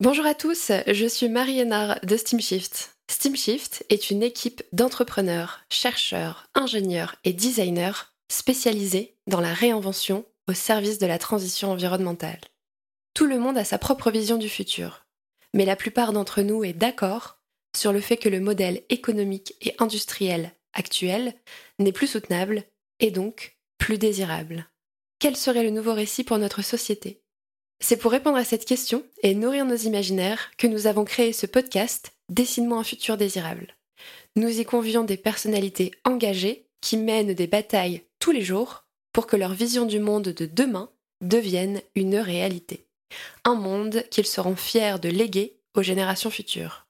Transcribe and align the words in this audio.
Bonjour 0.00 0.26
à 0.26 0.34
tous, 0.36 0.70
je 0.86 1.06
suis 1.06 1.28
Marie 1.28 1.58
Hénard 1.58 1.98
de 2.04 2.16
SteamShift. 2.16 2.96
SteamShift 3.10 3.84
est 3.88 4.10
une 4.10 4.22
équipe 4.22 4.62
d'entrepreneurs, 4.70 5.62
chercheurs, 5.70 6.46
ingénieurs 6.54 7.16
et 7.24 7.32
designers 7.32 8.06
spécialisés 8.30 9.16
dans 9.26 9.40
la 9.40 9.52
réinvention 9.52 10.24
au 10.46 10.52
service 10.52 11.00
de 11.00 11.06
la 11.06 11.18
transition 11.18 11.72
environnementale. 11.72 12.38
Tout 13.12 13.26
le 13.26 13.40
monde 13.40 13.58
a 13.58 13.64
sa 13.64 13.76
propre 13.76 14.12
vision 14.12 14.36
du 14.36 14.48
futur, 14.48 15.04
mais 15.52 15.64
la 15.64 15.74
plupart 15.74 16.12
d'entre 16.12 16.42
nous 16.42 16.62
est 16.62 16.74
d'accord 16.74 17.40
sur 17.76 17.92
le 17.92 18.00
fait 18.00 18.18
que 18.18 18.28
le 18.28 18.38
modèle 18.38 18.84
économique 18.90 19.56
et 19.62 19.74
industriel 19.80 20.52
actuel 20.74 21.34
n'est 21.80 21.90
plus 21.90 22.06
soutenable 22.06 22.62
et 23.00 23.10
donc 23.10 23.58
plus 23.78 23.98
désirable. 23.98 24.68
Quel 25.18 25.34
serait 25.34 25.64
le 25.64 25.70
nouveau 25.70 25.92
récit 25.92 26.22
pour 26.22 26.38
notre 26.38 26.62
société? 26.62 27.20
C'est 27.80 27.96
pour 27.96 28.10
répondre 28.10 28.36
à 28.36 28.44
cette 28.44 28.64
question 28.64 29.04
et 29.22 29.34
nourrir 29.34 29.64
nos 29.64 29.76
imaginaires 29.76 30.50
que 30.58 30.66
nous 30.66 30.86
avons 30.86 31.04
créé 31.04 31.32
ce 31.32 31.46
podcast 31.46 32.12
Dessine-moi 32.28 32.78
un 32.78 32.84
futur 32.84 33.16
désirable. 33.16 33.76
Nous 34.36 34.60
y 34.60 34.64
convions 34.64 35.04
des 35.04 35.16
personnalités 35.16 35.92
engagées 36.04 36.66
qui 36.80 36.96
mènent 36.96 37.34
des 37.34 37.46
batailles 37.46 38.02
tous 38.18 38.32
les 38.32 38.42
jours 38.42 38.84
pour 39.12 39.26
que 39.26 39.36
leur 39.36 39.54
vision 39.54 39.86
du 39.86 39.98
monde 39.98 40.28
de 40.28 40.46
demain 40.46 40.90
devienne 41.20 41.80
une 41.94 42.16
réalité. 42.16 42.86
Un 43.44 43.54
monde 43.54 44.04
qu'ils 44.10 44.26
seront 44.26 44.56
fiers 44.56 44.98
de 45.00 45.08
léguer 45.08 45.56
aux 45.74 45.82
générations 45.82 46.30
futures. 46.30 46.87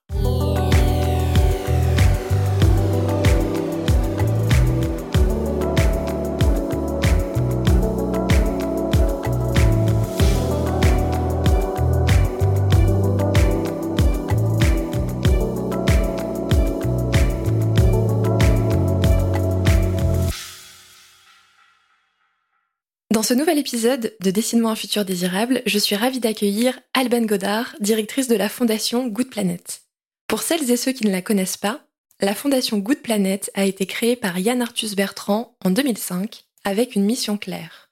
Ce 23.29 23.34
nouvel 23.34 23.59
épisode 23.59 24.17
de 24.23 24.31
Dessine-moi 24.31 24.71
un 24.71 24.75
futur 24.75 25.05
désirable, 25.05 25.61
je 25.67 25.79
suis 25.79 25.97
ravie 25.97 26.19
d'accueillir 26.19 26.81
Alban 26.95 27.27
Godard, 27.27 27.77
directrice 27.79 28.27
de 28.27 28.37
la 28.37 28.48
fondation 28.48 29.07
Good 29.07 29.29
Planet. 29.29 29.83
Pour 30.29 30.41
celles 30.41 30.70
et 30.70 30.79
ceux 30.79 30.93
qui 30.93 31.05
ne 31.05 31.11
la 31.11 31.20
connaissent 31.20 31.59
pas, 31.59 31.85
la 32.23 32.35
fondation 32.35 32.79
Good 32.79 33.03
Planet 33.03 33.51
a 33.53 33.67
été 33.67 33.85
créée 33.85 34.17
par 34.17 34.39
Yann 34.39 34.62
Arthus 34.62 34.95
Bertrand 34.97 35.59
en 35.62 35.70
2005 35.70 36.47
avec 36.65 36.97
une 36.97 37.05
mission 37.05 37.37
claire. 37.37 37.91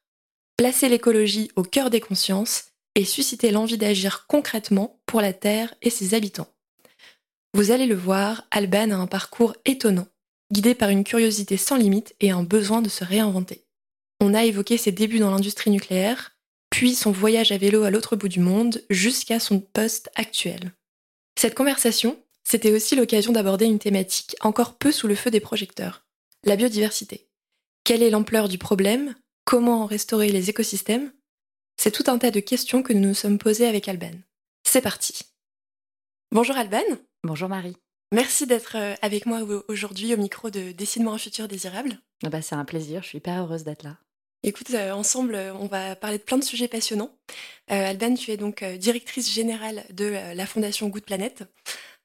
Placer 0.56 0.89
l'écologie 0.89 1.50
au 1.55 1.65
cœur 1.65 1.91
des 1.91 2.00
consciences 2.00 2.69
et 2.95 3.05
susciter 3.05 3.50
l'envie 3.50 3.77
d'agir 3.77 4.25
concrètement 4.28 5.03
pour 5.05 5.21
la 5.21 5.34
Terre 5.34 5.75
et 5.83 5.91
ses 5.91 6.15
habitants. 6.15 6.48
Vous 7.53 7.73
allez 7.73 7.84
le 7.84 7.95
voir, 7.95 8.47
Alban 8.50 8.91
a 8.91 8.97
un 8.97 9.06
parcours 9.06 9.55
étonnant, 9.67 10.09
guidé 10.50 10.75
par 10.75 10.89
une 10.89 11.05
curiosité 11.05 11.59
sans 11.59 11.77
limite 11.77 12.15
et 12.21 12.31
un 12.31 12.43
besoin 12.43 12.81
de 12.81 12.89
se 12.89 13.05
réinventer. 13.05 13.66
On 14.20 14.34
a 14.34 14.45
évoqué 14.45 14.77
ses 14.77 14.92
débuts 14.92 15.19
dans 15.19 15.31
l'industrie 15.31 15.70
nucléaire, 15.70 16.36
puis 16.70 16.95
son 16.95 17.12
voyage 17.12 17.53
à 17.53 17.59
vélo 17.59 17.84
à 17.84 17.91
l'autre 17.91 18.17
bout 18.17 18.28
du 18.28 18.41
monde, 18.41 18.83
jusqu'à 18.91 19.41
son 19.41 19.61
poste 19.61 20.11
actuel. 20.14 20.72
Cette 21.39 21.55
conversation, 21.55 22.22
c'était 22.44 22.72
aussi 22.72 22.97
l'occasion 22.97 23.33
d'aborder 23.33 23.67
une 23.67 23.78
thématique 23.78 24.37
encore 24.41 24.77
peu 24.77 24.92
sous 24.92 25.06
le 25.06 25.14
feu 25.14 25.31
des 25.31 25.41
projecteurs, 25.41 26.06
la 26.44 26.56
biodiversité. 26.56 27.28
Quelle 27.84 28.03
est 28.03 28.11
l'ampleur 28.11 28.48
du 28.48 28.59
problème? 28.59 29.14
Comment 29.44 29.87
restaurer 29.87 30.31
les 30.31 30.50
écosystèmes? 30.50 31.12
C'est 31.77 31.91
tout 31.91 32.11
un 32.11 32.19
tas 32.19 32.31
de 32.31 32.41
questions 32.41 32.83
que 32.83 32.92
nous 32.92 33.09
nous 33.09 33.14
sommes 33.14 33.39
posées 33.39 33.67
avec 33.67 33.87
Alban. 33.89 34.12
C'est 34.64 34.81
parti. 34.81 35.20
Bonjour 36.33 36.56
Alban. 36.56 36.83
Bonjour 37.22 37.48
Marie. 37.48 37.77
Merci 38.12 38.47
d'être 38.47 38.77
euh, 38.77 38.94
avec 39.03 39.27
moi 39.27 39.41
aujourd'hui 39.69 40.14
au 40.14 40.17
micro 40.17 40.50
de 40.50 40.72
Dessine-moi 40.72 41.12
un 41.12 41.19
futur 41.19 41.48
désirable. 41.48 41.98
Ah 42.25 42.31
bah, 42.31 42.42
c'est 42.42 42.55
un 42.55 42.64
plaisir, 42.64 43.03
je 43.03 43.09
suis 43.09 43.19
hyper 43.19 43.43
heureuse 43.43 43.65
d'être 43.65 43.83
là. 43.83 43.98
Écoute, 44.42 44.70
euh, 44.70 44.92
ensemble, 44.92 45.34
euh, 45.34 45.54
on 45.54 45.66
va 45.66 45.97
parler 45.97 46.19
de 46.19 46.22
plein 46.22 46.38
de 46.38 46.44
sujets 46.44 46.69
passionnants. 46.69 47.10
Euh, 47.70 47.91
Alban, 47.91 48.14
tu 48.14 48.30
es 48.30 48.36
donc 48.36 48.62
directrice 48.62 49.32
générale 49.32 49.84
de 49.91 50.04
la 50.34 50.47
fondation 50.47 50.88
Good 50.88 51.04
Planet. 51.04 51.44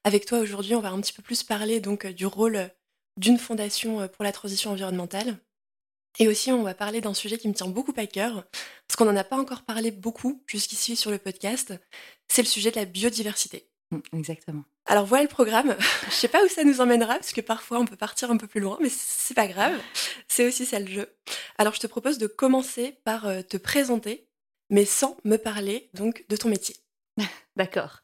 Avec 0.04 0.26
toi 0.26 0.38
aujourd'hui, 0.38 0.74
on 0.74 0.80
va 0.80 0.90
un 0.90 1.00
petit 1.00 1.12
peu 1.12 1.22
plus 1.22 1.42
parler 1.42 1.80
donc 1.80 2.06
du 2.06 2.26
rôle 2.26 2.70
d'une 3.16 3.38
fondation 3.38 4.08
pour 4.08 4.24
la 4.24 4.32
transition 4.32 4.72
environnementale. 4.72 5.36
Et 6.18 6.28
aussi, 6.28 6.50
on 6.50 6.62
va 6.62 6.74
parler 6.74 7.00
d'un 7.00 7.14
sujet 7.14 7.38
qui 7.38 7.48
me 7.48 7.54
tient 7.54 7.68
beaucoup 7.68 7.94
à 7.96 8.06
cœur, 8.06 8.44
parce 8.86 8.96
qu'on 8.96 9.04
n'en 9.04 9.16
a 9.16 9.24
pas 9.24 9.36
encore 9.36 9.62
parlé 9.62 9.90
beaucoup 9.90 10.42
jusqu'ici 10.46 10.96
sur 10.96 11.10
le 11.10 11.18
podcast. 11.18 11.72
C'est 12.28 12.42
le 12.42 12.48
sujet 12.48 12.70
de 12.70 12.76
la 12.76 12.84
biodiversité. 12.84 13.68
Mmh, 13.92 14.00
exactement. 14.14 14.64
Alors 14.86 15.06
voilà 15.06 15.22
le 15.22 15.28
programme. 15.28 15.76
Je 16.06 16.14
sais 16.14 16.28
pas 16.28 16.44
où 16.44 16.48
ça 16.48 16.64
nous 16.64 16.80
emmènera 16.80 17.14
parce 17.14 17.32
que 17.32 17.40
parfois 17.40 17.78
on 17.78 17.84
peut 17.84 17.96
partir 17.96 18.30
un 18.30 18.36
peu 18.36 18.46
plus 18.46 18.60
loin, 18.60 18.78
mais 18.80 18.88
c'est 18.90 19.34
pas 19.34 19.46
grave. 19.46 19.78
C'est 20.28 20.46
aussi 20.46 20.66
ça 20.66 20.80
le 20.80 20.86
jeu. 20.86 21.08
Alors 21.58 21.74
je 21.74 21.80
te 21.80 21.86
propose 21.86 22.18
de 22.18 22.26
commencer 22.26 22.98
par 23.04 23.26
euh, 23.26 23.42
te 23.42 23.56
présenter, 23.56 24.28
mais 24.70 24.84
sans 24.84 25.16
me 25.24 25.36
parler 25.36 25.90
donc 25.94 26.24
de 26.28 26.36
ton 26.36 26.48
métier. 26.48 26.76
D'accord. 27.56 28.00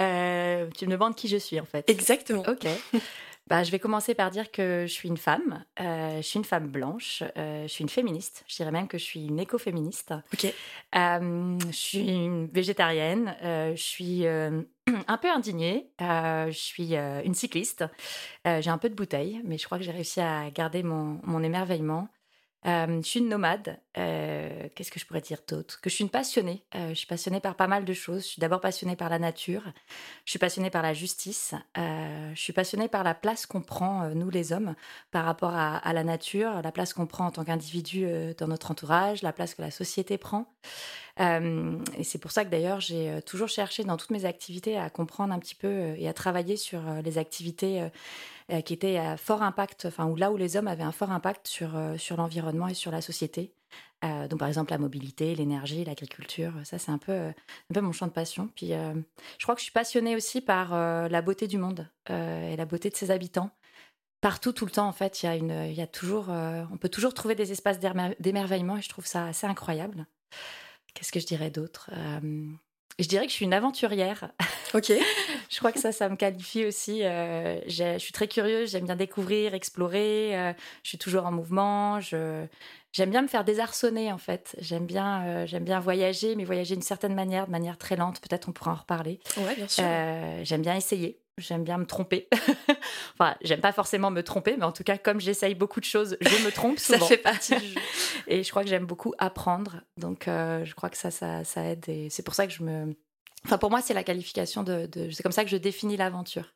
Euh, 0.00 0.68
tu 0.76 0.86
me 0.86 0.92
demandes 0.92 1.14
qui 1.14 1.28
je 1.28 1.36
suis 1.36 1.60
en 1.60 1.64
fait. 1.64 1.88
Exactement. 1.88 2.42
Ok. 2.46 2.66
Bah, 3.46 3.64
je 3.64 3.72
vais 3.72 3.80
commencer 3.80 4.14
par 4.14 4.30
dire 4.30 4.52
que 4.52 4.84
je 4.86 4.92
suis 4.92 5.08
une 5.08 5.16
femme. 5.16 5.64
Euh, 5.80 6.18
je 6.18 6.22
suis 6.22 6.38
une 6.38 6.44
femme 6.44 6.68
blanche. 6.68 7.24
Euh, 7.36 7.62
je 7.62 7.66
suis 7.66 7.82
une 7.82 7.88
féministe. 7.88 8.44
Je 8.46 8.54
dirais 8.54 8.70
même 8.70 8.86
que 8.86 8.96
je 8.96 9.02
suis 9.02 9.26
une 9.26 9.40
écoféministe. 9.40 10.14
Ok. 10.32 10.54
Je 10.94 11.72
suis 11.72 12.08
une 12.10 12.46
végétarienne. 12.46 13.34
je 13.42 13.74
suis 13.74 14.24
un 14.26 15.18
peu 15.20 15.28
indignée. 15.28 15.90
je 15.98 16.52
suis 16.52 16.94
une 16.94 17.34
cycliste. 17.34 17.84
j'ai 18.44 18.70
un 18.70 18.78
peu 18.78 18.88
de 18.88 18.94
bouteille, 18.94 19.40
mais 19.44 19.58
je 19.58 19.64
crois 19.64 19.78
que 19.78 19.84
j'ai 19.84 19.90
réussi 19.90 20.20
à 20.20 20.48
garder 20.50 20.84
mon, 20.84 21.20
mon 21.24 21.42
émerveillement. 21.42 22.08
Je 22.64 23.00
suis 23.02 23.20
une 23.20 23.28
nomade. 23.28 23.78
Qu'est-ce 23.94 24.90
que 24.90 25.00
je 25.00 25.06
pourrais 25.06 25.20
dire 25.20 25.38
d'autre? 25.48 25.80
Que 25.80 25.90
je 25.90 25.94
suis 25.94 26.04
une 26.04 26.10
passionnée. 26.10 26.62
je 26.74 26.94
suis 26.94 27.06
passionnée 27.06 27.40
par 27.40 27.54
pas 27.54 27.66
mal 27.66 27.84
de 27.84 27.92
choses. 27.92 28.22
Je 28.22 28.28
suis 28.28 28.40
d'abord 28.40 28.60
passionnée 28.60 28.96
par 28.96 29.08
la 29.08 29.18
nature. 29.18 29.62
Je 30.24 30.30
suis 30.30 30.38
passionnée 30.38 30.70
par 30.70 30.82
la 30.82 30.94
justice. 30.94 31.54
je 31.76 32.32
suis 32.40 32.52
passionnée 32.52 32.88
par 32.88 33.04
la 33.04 33.14
place 33.14 33.46
qu'on 33.46 33.62
prend, 33.62 34.08
nous 34.10 34.30
les 34.30 34.52
hommes, 34.52 34.74
par 35.10 35.24
rapport 35.24 35.54
à, 35.54 35.92
la 35.92 36.04
nature, 36.04 36.62
la 36.62 36.72
place 36.72 36.92
qu'on 36.92 37.06
prend 37.06 37.26
en 37.26 37.30
tant 37.30 37.44
qu'individu 37.44 38.06
dans 38.38 38.48
notre 38.48 38.70
entourage, 38.70 39.22
la 39.22 39.32
place 39.32 39.54
que 39.54 39.62
la 39.62 39.70
société 39.70 40.18
prend. 40.18 40.52
et 41.18 42.04
c'est 42.04 42.18
pour 42.18 42.30
ça 42.30 42.44
que 42.44 42.50
d'ailleurs 42.50 42.80
j'ai 42.80 43.20
toujours 43.26 43.48
cherché 43.48 43.84
dans 43.84 43.96
toutes 43.96 44.10
mes 44.10 44.24
activités 44.24 44.78
à 44.78 44.90
comprendre 44.90 45.32
un 45.32 45.38
petit 45.38 45.54
peu 45.54 45.94
et 45.96 46.08
à 46.08 46.12
travailler 46.12 46.56
sur 46.56 46.80
les 47.02 47.18
activités 47.18 47.90
euh, 48.50 48.60
qui 48.62 48.72
était 48.72 48.96
à 48.96 49.16
fort 49.16 49.42
impact, 49.42 49.86
enfin, 49.86 50.06
où 50.06 50.16
là 50.16 50.32
où 50.32 50.36
les 50.36 50.56
hommes 50.56 50.66
avaient 50.66 50.82
un 50.82 50.92
fort 50.92 51.12
impact 51.12 51.46
sur, 51.46 51.76
euh, 51.76 51.96
sur 51.96 52.16
l'environnement 52.16 52.68
et 52.68 52.74
sur 52.74 52.90
la 52.90 53.00
société. 53.00 53.52
Euh, 54.04 54.26
donc, 54.26 54.40
par 54.40 54.48
exemple, 54.48 54.72
la 54.72 54.78
mobilité, 54.78 55.34
l'énergie, 55.34 55.84
l'agriculture, 55.84 56.52
ça, 56.64 56.78
c'est 56.78 56.90
un 56.90 56.98
peu, 56.98 57.12
un 57.12 57.74
peu 57.74 57.80
mon 57.80 57.92
champ 57.92 58.06
de 58.06 58.12
passion. 58.12 58.48
Puis, 58.56 58.68
je 58.70 59.42
crois 59.42 59.54
que 59.54 59.60
je 59.60 59.64
suis 59.64 59.72
passionnée 59.72 60.16
aussi 60.16 60.40
par 60.40 60.70
la 60.72 61.22
beauté 61.22 61.46
du 61.46 61.58
monde 61.58 61.86
et 62.08 62.56
la 62.56 62.64
beauté 62.64 62.88
de 62.88 62.96
ses 62.96 63.10
habitants. 63.10 63.50
Partout, 64.22 64.52
tout 64.52 64.64
le 64.64 64.70
temps, 64.70 64.88
en 64.88 64.92
fait, 64.92 65.22
il 65.22 65.26
y 65.26 65.28
a, 65.28 65.36
une, 65.36 65.66
il 65.66 65.74
y 65.74 65.82
a 65.82 65.86
toujours, 65.86 66.30
on 66.30 66.78
peut 66.78 66.88
toujours 66.88 67.12
trouver 67.12 67.34
des 67.34 67.52
espaces 67.52 67.78
d'émerveillement 67.78 68.78
et 68.78 68.82
je 68.82 68.88
trouve 68.88 69.06
ça 69.06 69.26
assez 69.26 69.46
incroyable. 69.46 70.06
Qu'est-ce 70.94 71.12
que 71.12 71.20
je 71.20 71.26
dirais 71.26 71.50
d'autre? 71.50 71.90
Je 72.98 73.06
dirais 73.06 73.26
que 73.26 73.30
je 73.30 73.36
suis 73.36 73.44
une 73.44 73.54
aventurière. 73.54 74.32
Ok. 74.74 74.92
je 75.50 75.58
crois 75.58 75.72
que 75.72 75.80
ça, 75.80 75.90
ça 75.90 76.08
me 76.08 76.14
qualifie 76.14 76.64
aussi. 76.64 77.02
Euh, 77.02 77.60
je 77.66 77.98
suis 77.98 78.12
très 78.12 78.28
curieuse, 78.28 78.70
j'aime 78.70 78.84
bien 78.84 78.94
découvrir, 78.94 79.52
explorer. 79.52 80.38
Euh, 80.38 80.52
je 80.84 80.90
suis 80.90 80.98
toujours 80.98 81.26
en 81.26 81.32
mouvement. 81.32 81.98
Je, 81.98 82.46
j'aime 82.92 83.10
bien 83.10 83.20
me 83.20 83.26
faire 83.26 83.44
désarçonner 83.44 84.12
en 84.12 84.18
fait. 84.18 84.54
J'aime 84.60 84.86
bien, 84.86 85.24
euh, 85.26 85.46
j'aime 85.46 85.64
bien 85.64 85.80
voyager, 85.80 86.36
mais 86.36 86.44
voyager 86.44 86.76
d'une 86.76 86.82
certaine 86.82 87.14
manière, 87.14 87.46
de 87.46 87.50
manière 87.50 87.78
très 87.78 87.96
lente. 87.96 88.20
Peut-être 88.20 88.48
on 88.48 88.52
pourra 88.52 88.70
en 88.72 88.76
reparler. 88.76 89.18
Ouais, 89.38 89.56
bien 89.56 89.66
sûr. 89.66 89.82
j'aime 90.44 90.62
bien 90.62 90.76
essayer. 90.76 91.20
J'aime 91.36 91.64
bien 91.64 91.78
me 91.78 91.86
tromper. 91.86 92.28
enfin, 93.18 93.34
j'aime 93.40 93.60
pas 93.60 93.72
forcément 93.72 94.12
me 94.12 94.22
tromper, 94.22 94.56
mais 94.56 94.64
en 94.64 94.72
tout 94.72 94.84
cas, 94.84 94.98
comme 94.98 95.20
j'essaye 95.20 95.56
beaucoup 95.56 95.80
de 95.80 95.86
choses, 95.86 96.16
je 96.20 96.44
me 96.44 96.52
trompe 96.52 96.78
souvent. 96.78 97.00
ça 97.00 97.06
fait 97.06 97.16
partie 97.16 97.56
du 97.56 97.66
jeu. 97.66 97.80
Et 98.28 98.44
je 98.44 98.50
crois 98.50 98.62
que 98.62 98.68
j'aime 98.68 98.86
beaucoup 98.86 99.14
apprendre. 99.18 99.80
Donc, 99.96 100.24
je 100.26 100.74
crois 100.74 100.90
que 100.90 100.98
ça, 100.98 101.10
ça, 101.10 101.42
ça 101.42 101.64
aide. 101.64 101.88
Et 101.88 102.08
c'est 102.08 102.22
pour 102.22 102.34
ça 102.34 102.46
que 102.46 102.52
je 102.52 102.62
me. 102.62 102.94
Enfin, 103.44 103.58
pour 103.58 103.70
moi, 103.70 103.80
c'est 103.80 103.94
la 103.94 104.04
qualification 104.04 104.62
de. 104.62 104.88
C'est 105.12 105.22
comme 105.22 105.32
ça 105.32 105.44
que 105.44 105.50
je 105.50 105.56
définis 105.56 105.96
l'aventure. 105.96 106.54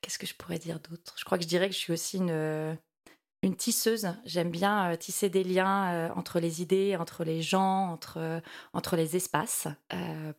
Qu'est-ce 0.00 0.18
que 0.18 0.26
je 0.26 0.34
pourrais 0.34 0.58
dire 0.58 0.80
d'autre? 0.80 1.14
Je 1.16 1.24
crois 1.24 1.38
que 1.38 1.44
je 1.44 1.48
dirais 1.48 1.68
que 1.68 1.74
je 1.74 1.80
suis 1.80 1.92
aussi 1.92 2.18
une, 2.18 3.56
tisseuse. 3.56 4.08
J'aime 4.24 4.50
bien 4.50 4.90
euh, 4.90 4.96
tisser 4.96 5.28
des 5.28 5.44
liens 5.44 5.92
euh, 5.92 6.08
entre 6.16 6.40
les 6.40 6.62
idées, 6.62 6.96
entre 6.96 7.24
les 7.24 7.42
gens, 7.42 7.90
entre, 7.90 8.40
entre 8.72 8.96
les 8.96 9.16
espaces, 9.16 9.68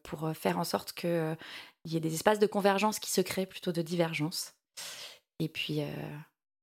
pour 0.04 0.32
faire 0.36 0.58
en 0.58 0.64
sorte 0.64 0.94
que 0.94 1.36
il 1.86 1.94
y 1.94 1.98
a 1.98 2.00
des 2.00 2.14
espaces 2.14 2.40
de 2.40 2.48
convergence 2.48 3.00
qui 3.00 3.12
se 3.12 3.22
créent 3.22 3.46
plutôt 3.46 3.72
de 3.72 3.82
divergence. 3.82 4.56
Et 5.40 5.48
puis, 5.48 5.82
euh, 5.82 5.88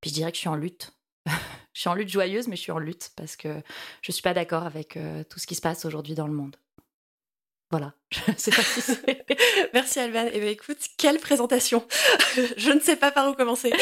puis 0.01 0.11
je 0.11 0.15
dirais 0.15 0.31
que 0.31 0.37
je 0.37 0.41
suis 0.41 0.49
en 0.49 0.57
lutte. 0.57 0.93
je 1.27 1.81
suis 1.81 1.89
en 1.89 1.95
lutte 1.95 2.09
joyeuse, 2.09 2.49
mais 2.49 2.57
je 2.57 2.63
suis 2.63 2.73
en 2.73 2.79
lutte 2.79 3.13
parce 3.17 3.37
que 3.37 3.63
je 4.03 4.11
ne 4.11 4.13
suis 4.13 4.23
pas 4.23 4.35
d'accord 4.35 4.65
avec 4.65 4.97
euh, 4.97 5.25
tout 5.25 5.39
ce 5.39 5.47
qui 5.47 5.55
se 5.55 5.61
passe 5.61 5.85
aujourd'hui 5.85 6.15
dans 6.15 6.27
le 6.27 6.35
monde. 6.35 6.57
Voilà, 7.73 7.95
je 8.11 8.33
sais 8.37 8.51
pas 8.51 8.63
si 8.63 8.93
Merci 9.73 9.99
Alban. 9.99 10.29
Eh 10.31 10.41
bien, 10.41 10.51
écoute, 10.51 10.77
quelle 10.99 11.19
présentation 11.19 11.89
Je 12.59 12.71
ne 12.71 12.81
sais 12.81 12.97
pas 12.97 13.11
par 13.11 13.31
où 13.31 13.35
commencer. 13.35 13.73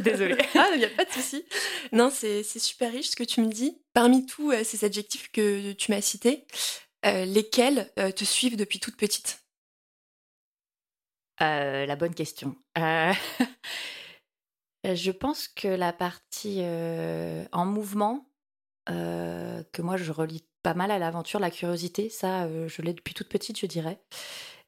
Désolée. 0.00 0.38
ah, 0.54 0.70
il 0.72 0.78
n'y 0.78 0.86
a 0.86 0.88
pas 0.88 1.04
de 1.04 1.12
souci. 1.12 1.44
Non, 1.92 2.10
c'est 2.10 2.42
super 2.42 2.90
riche 2.90 3.10
ce 3.10 3.16
que 3.16 3.22
tu 3.22 3.42
me 3.42 3.52
dis. 3.52 3.82
Parmi 3.92 4.24
tous 4.24 4.50
euh, 4.50 4.64
ces 4.64 4.86
adjectifs 4.86 5.30
que 5.30 5.72
tu 5.72 5.92
m'as 5.92 6.00
cités, 6.00 6.46
euh, 7.04 7.26
lesquels 7.26 7.92
euh, 7.98 8.10
te 8.10 8.24
suivent 8.24 8.56
depuis 8.56 8.80
toute 8.80 8.96
petite? 8.96 9.44
La 11.38 11.96
bonne 11.96 12.14
question. 12.14 12.56
je 14.84 15.10
pense 15.10 15.48
que 15.48 15.68
la 15.68 15.92
partie 15.92 16.62
en 16.62 17.66
mouvement, 17.66 18.26
que 18.86 19.82
moi 19.82 19.98
je 19.98 20.10
relis 20.12 20.46
pas 20.64 20.74
mal 20.74 20.90
à 20.90 20.98
l'aventure, 20.98 21.38
la 21.38 21.50
curiosité, 21.50 22.08
ça, 22.08 22.44
euh, 22.44 22.68
je 22.68 22.80
l'ai 22.80 22.94
depuis 22.94 23.12
toute 23.12 23.28
petite, 23.28 23.60
je 23.60 23.66
dirais. 23.66 23.98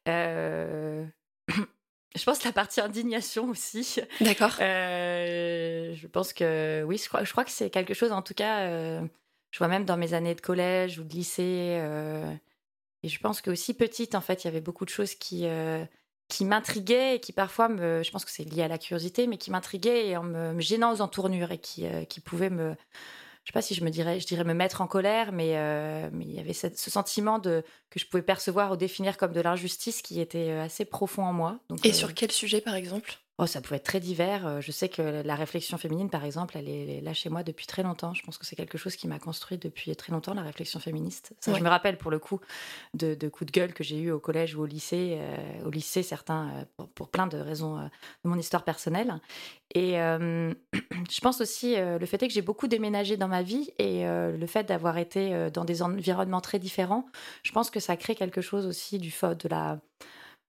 Euh, 0.08 1.04
je 2.14 2.22
pense 2.22 2.44
la 2.44 2.52
partie 2.52 2.82
indignation 2.82 3.48
aussi. 3.48 4.00
D'accord. 4.20 4.54
Euh, 4.60 5.94
je 5.94 6.06
pense 6.06 6.34
que 6.34 6.84
oui, 6.86 6.98
je 6.98 7.08
crois, 7.08 7.24
je 7.24 7.32
crois 7.32 7.44
que 7.44 7.50
c'est 7.50 7.70
quelque 7.70 7.94
chose, 7.94 8.12
en 8.12 8.20
tout 8.20 8.34
cas, 8.34 8.68
je 9.50 9.58
vois 9.58 9.68
même 9.68 9.86
dans 9.86 9.96
mes 9.96 10.12
années 10.12 10.34
de 10.34 10.40
collège 10.40 10.98
ou 10.98 11.02
de 11.02 11.14
lycée. 11.14 11.80
et 13.02 13.08
je 13.08 13.18
pense 13.18 13.40
que 13.40 13.50
aussi 13.50 13.72
petite, 13.72 14.14
en 14.14 14.20
fait, 14.20 14.44
il 14.44 14.48
y 14.48 14.50
avait 14.50 14.60
beaucoup 14.60 14.84
de 14.84 14.90
choses 14.90 15.14
qui, 15.14 15.46
qui 16.28 16.44
m'intriguaient 16.44 17.16
et 17.16 17.20
qui 17.20 17.32
parfois 17.32 17.70
me, 17.70 18.02
je 18.02 18.10
pense 18.10 18.26
que 18.26 18.30
c'est 18.30 18.44
lié 18.44 18.64
à 18.64 18.68
la 18.68 18.76
curiosité, 18.76 19.26
mais 19.26 19.38
qui 19.38 19.50
m'intriguaient 19.50 20.08
et 20.08 20.16
en 20.18 20.24
me, 20.24 20.52
me, 20.52 20.60
gênant 20.60 20.92
aux 20.92 21.00
entournures 21.00 21.52
et 21.52 21.58
qui, 21.58 21.86
qui 22.10 22.20
pouvaient 22.20 22.50
me 22.50 22.76
je 23.46 23.52
sais 23.52 23.54
pas 23.54 23.62
si 23.62 23.76
je 23.76 23.84
me 23.84 23.90
dirais, 23.90 24.18
je 24.18 24.26
dirais 24.26 24.42
me 24.42 24.54
mettre 24.54 24.80
en 24.80 24.88
colère, 24.88 25.30
mais, 25.30 25.56
euh, 25.56 26.10
mais 26.12 26.24
il 26.24 26.34
y 26.34 26.40
avait 26.40 26.52
ce, 26.52 26.68
sentiment 26.74 27.38
de, 27.38 27.62
que 27.90 28.00
je 28.00 28.06
pouvais 28.06 28.24
percevoir 28.24 28.72
ou 28.72 28.76
définir 28.76 29.16
comme 29.16 29.32
de 29.32 29.40
l'injustice 29.40 30.02
qui 30.02 30.20
était 30.20 30.50
euh, 30.50 30.64
assez 30.64 30.84
profond 30.84 31.22
en 31.22 31.32
moi. 31.32 31.60
Donc, 31.68 31.86
Et 31.86 31.92
sur 31.92 32.08
euh, 32.08 32.12
quel 32.12 32.32
sujet, 32.32 32.60
par 32.60 32.74
exemple? 32.74 33.20
Oh, 33.38 33.44
ça 33.46 33.60
pouvait 33.60 33.76
être 33.76 33.84
très 33.84 34.00
divers. 34.00 34.46
Euh, 34.46 34.60
je 34.62 34.72
sais 34.72 34.88
que 34.88 35.22
la 35.22 35.34
réflexion 35.34 35.76
féminine, 35.76 36.08
par 36.08 36.24
exemple, 36.24 36.56
elle 36.56 36.70
est 36.70 37.02
là 37.02 37.12
chez 37.12 37.28
moi 37.28 37.42
depuis 37.42 37.66
très 37.66 37.82
longtemps. 37.82 38.14
Je 38.14 38.22
pense 38.22 38.38
que 38.38 38.46
c'est 38.46 38.56
quelque 38.56 38.78
chose 38.78 38.96
qui 38.96 39.06
m'a 39.08 39.18
construit 39.18 39.58
depuis 39.58 39.94
très 39.94 40.10
longtemps, 40.10 40.32
la 40.32 40.42
réflexion 40.42 40.80
féministe. 40.80 41.34
Ça, 41.40 41.52
Je 41.52 41.62
me 41.62 41.68
rappelle, 41.68 41.98
pour 41.98 42.10
le 42.10 42.18
coup, 42.18 42.40
de, 42.94 43.14
coups 43.28 43.52
de 43.52 43.52
gueule 43.52 43.74
que 43.74 43.84
j'ai 43.84 43.98
eu 43.98 44.10
au 44.10 44.20
collège 44.20 44.54
ou 44.54 44.62
au 44.62 44.66
lycée. 44.66 45.18
Euh, 45.20 45.66
au 45.66 45.70
lycée, 45.70 46.02
certains, 46.02 46.48
euh, 46.80 46.84
pour, 46.94 47.08
plein 47.08 47.26
de 47.26 47.36
raisons 47.36 47.76
de 47.76 48.28
mon 48.28 48.38
histoire 48.38 48.64
personnelle. 48.64 49.20
Et 49.74 49.92
je 49.92 51.20
pense 51.20 51.42
aussi, 51.42 51.76
le 51.76 52.06
fait 52.06 52.22
est 52.22 52.28
que 52.28 52.34
j'ai 52.34 52.42
beaucoup 52.42 52.68
déménagé 52.68 53.18
dans 53.18 53.28
ma 53.28 53.42
vie 53.42 53.70
et 53.78 54.04
le 54.04 54.46
fait 54.46 54.64
d'avoir 54.64 54.96
été 54.98 55.50
dans 55.50 55.64
des 55.64 55.82
environnements 55.82 56.40
très 56.40 56.58
différents, 56.58 57.06
je 57.42 57.52
pense 57.52 57.70
que 57.70 57.80
ça 57.80 57.96
crée 57.96 58.14
quelque 58.14 58.40
chose 58.40 58.66
aussi 58.66 58.98
du 58.98 59.10
de 59.10 59.48
la 59.48 59.78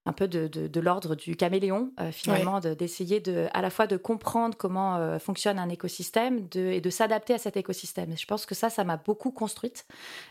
un 0.06 0.12
peu 0.12 0.26
de, 0.26 0.80
l'ordre 0.80 1.14
du 1.14 1.36
caméléon, 1.36 1.92
euh, 2.00 2.10
finalement, 2.10 2.60
d'essayer 2.60 3.20
de, 3.20 3.46
à 3.52 3.60
la 3.60 3.68
fois 3.68 3.86
de 3.86 3.96
comprendre 3.96 4.56
comment 4.56 4.96
euh, 4.96 5.18
fonctionne 5.18 5.58
un 5.58 5.68
écosystème 5.68 6.48
et 6.54 6.80
de 6.80 6.90
s'adapter 6.90 7.34
à 7.34 7.38
cet 7.38 7.58
écosystème. 7.58 8.16
je 8.16 8.24
pense 8.24 8.46
que 8.46 8.54
ça, 8.54 8.70
ça 8.70 8.84
m'a 8.84 8.96
beaucoup 8.96 9.32
construite. 9.32 9.86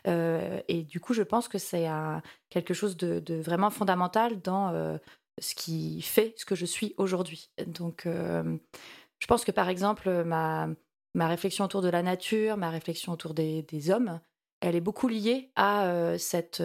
Euh, 0.08 0.60
et 0.68 0.82
du 0.82 1.00
coup, 1.00 1.14
je 1.14 1.22
pense 1.22 1.48
que 1.48 1.60
c'est 1.60 1.88
quelque 2.50 2.74
chose 2.74 2.98
de, 2.98 3.36
vraiment 3.36 3.70
fondamental 3.70 4.42
dans 4.42 5.00
ce 5.40 5.54
qui 5.54 6.02
fait 6.02 6.34
ce 6.38 6.46
que 6.46 6.56
je 6.56 6.66
suis 6.66 6.96
aujourd'hui. 6.98 7.52
Donc, 7.68 8.06
je 8.06 9.28
pense 9.28 9.46
que, 9.46 9.52
par 9.52 9.70
exemple, 9.70 10.24
ma, 10.24 10.70
ma 11.14 11.28
réflexion 11.28 11.66
autour 11.66 11.84
de 11.84 11.90
la 11.90 12.02
nature, 12.02 12.58
ma 12.58 12.72
réflexion 12.72 13.14
autour 13.14 13.36
des, 13.36 13.62
des 13.64 13.92
hommes, 13.92 14.20
elle 14.62 14.76
est 14.76 14.82
beaucoup 14.82 15.08
liée 15.08 15.52
à 15.56 16.18
cette 16.18 16.64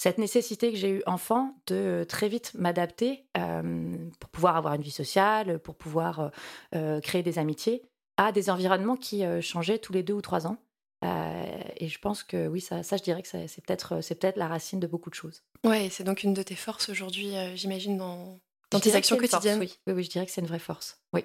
cette 0.00 0.16
nécessité 0.16 0.72
que 0.72 0.78
j'ai 0.78 0.88
eue 0.88 1.02
enfant 1.04 1.60
de 1.66 1.74
euh, 1.74 2.04
très 2.06 2.30
vite 2.30 2.52
m'adapter 2.54 3.26
euh, 3.36 3.98
pour 4.18 4.30
pouvoir 4.30 4.56
avoir 4.56 4.72
une 4.72 4.80
vie 4.80 4.90
sociale, 4.90 5.58
pour 5.58 5.76
pouvoir 5.76 6.30
euh, 6.74 7.02
créer 7.02 7.22
des 7.22 7.38
amitiés 7.38 7.82
à 8.16 8.32
des 8.32 8.48
environnements 8.48 8.96
qui 8.96 9.22
changeaient 9.42 9.78
tous 9.78 9.92
les 9.92 10.02
deux 10.02 10.14
ou 10.14 10.22
trois 10.22 10.46
ans. 10.46 10.56
et 11.02 11.88
je 11.88 11.98
pense 11.98 12.22
que 12.22 12.48
oui, 12.48 12.62
ça, 12.62 12.82
ça 12.82 12.96
je 12.96 13.02
dirais 13.02 13.20
que 13.22 13.28
c'est 13.28 13.64
peut-être 13.66 14.02
c'est 14.02 14.14
peut-être 14.14 14.36
la 14.36 14.48
racine 14.48 14.78
de 14.78 14.86
beaucoup 14.86 15.08
de 15.08 15.14
choses. 15.14 15.42
Ouais, 15.64 15.88
c'est 15.90 16.04
donc 16.04 16.22
une 16.22 16.34
de 16.34 16.42
tes 16.42 16.54
forces 16.54 16.90
aujourd'hui, 16.90 17.32
j'imagine, 17.54 17.96
dans, 17.96 18.38
dans 18.70 18.80
tes 18.80 18.94
actions 18.94 19.16
quotidiennes. 19.16 19.60
oui. 19.60 19.78
oui, 19.86 19.92
oui, 19.94 20.04
je 20.04 20.10
dirais 20.10 20.26
que 20.26 20.32
c'est 20.32 20.42
une 20.42 20.46
vraie 20.46 20.58
force. 20.58 21.00
Oui. 21.14 21.24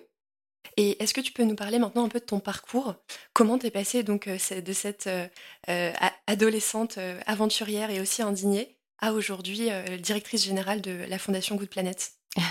Et 0.77 1.01
est-ce 1.01 1.13
que 1.13 1.21
tu 1.21 1.31
peux 1.31 1.43
nous 1.43 1.55
parler 1.55 1.79
maintenant 1.79 2.05
un 2.05 2.09
peu 2.09 2.19
de 2.19 2.25
ton 2.25 2.39
parcours? 2.39 2.95
Comment 3.33 3.57
t'es 3.57 3.71
passée 3.71 4.03
donc 4.03 4.27
euh, 4.27 4.37
de 4.61 4.73
cette 4.73 5.07
euh, 5.07 5.27
euh, 5.69 5.91
adolescente 6.27 6.99
aventurière 7.25 7.89
et 7.89 8.01
aussi 8.01 8.21
indignée 8.21 8.77
à 8.99 9.13
aujourd'hui 9.13 9.69
directrice 9.99 10.45
générale 10.45 10.81
de 10.81 11.05
la 11.07 11.19
Fondation 11.19 11.55
Good 11.55 11.69
Planet? 11.69 12.11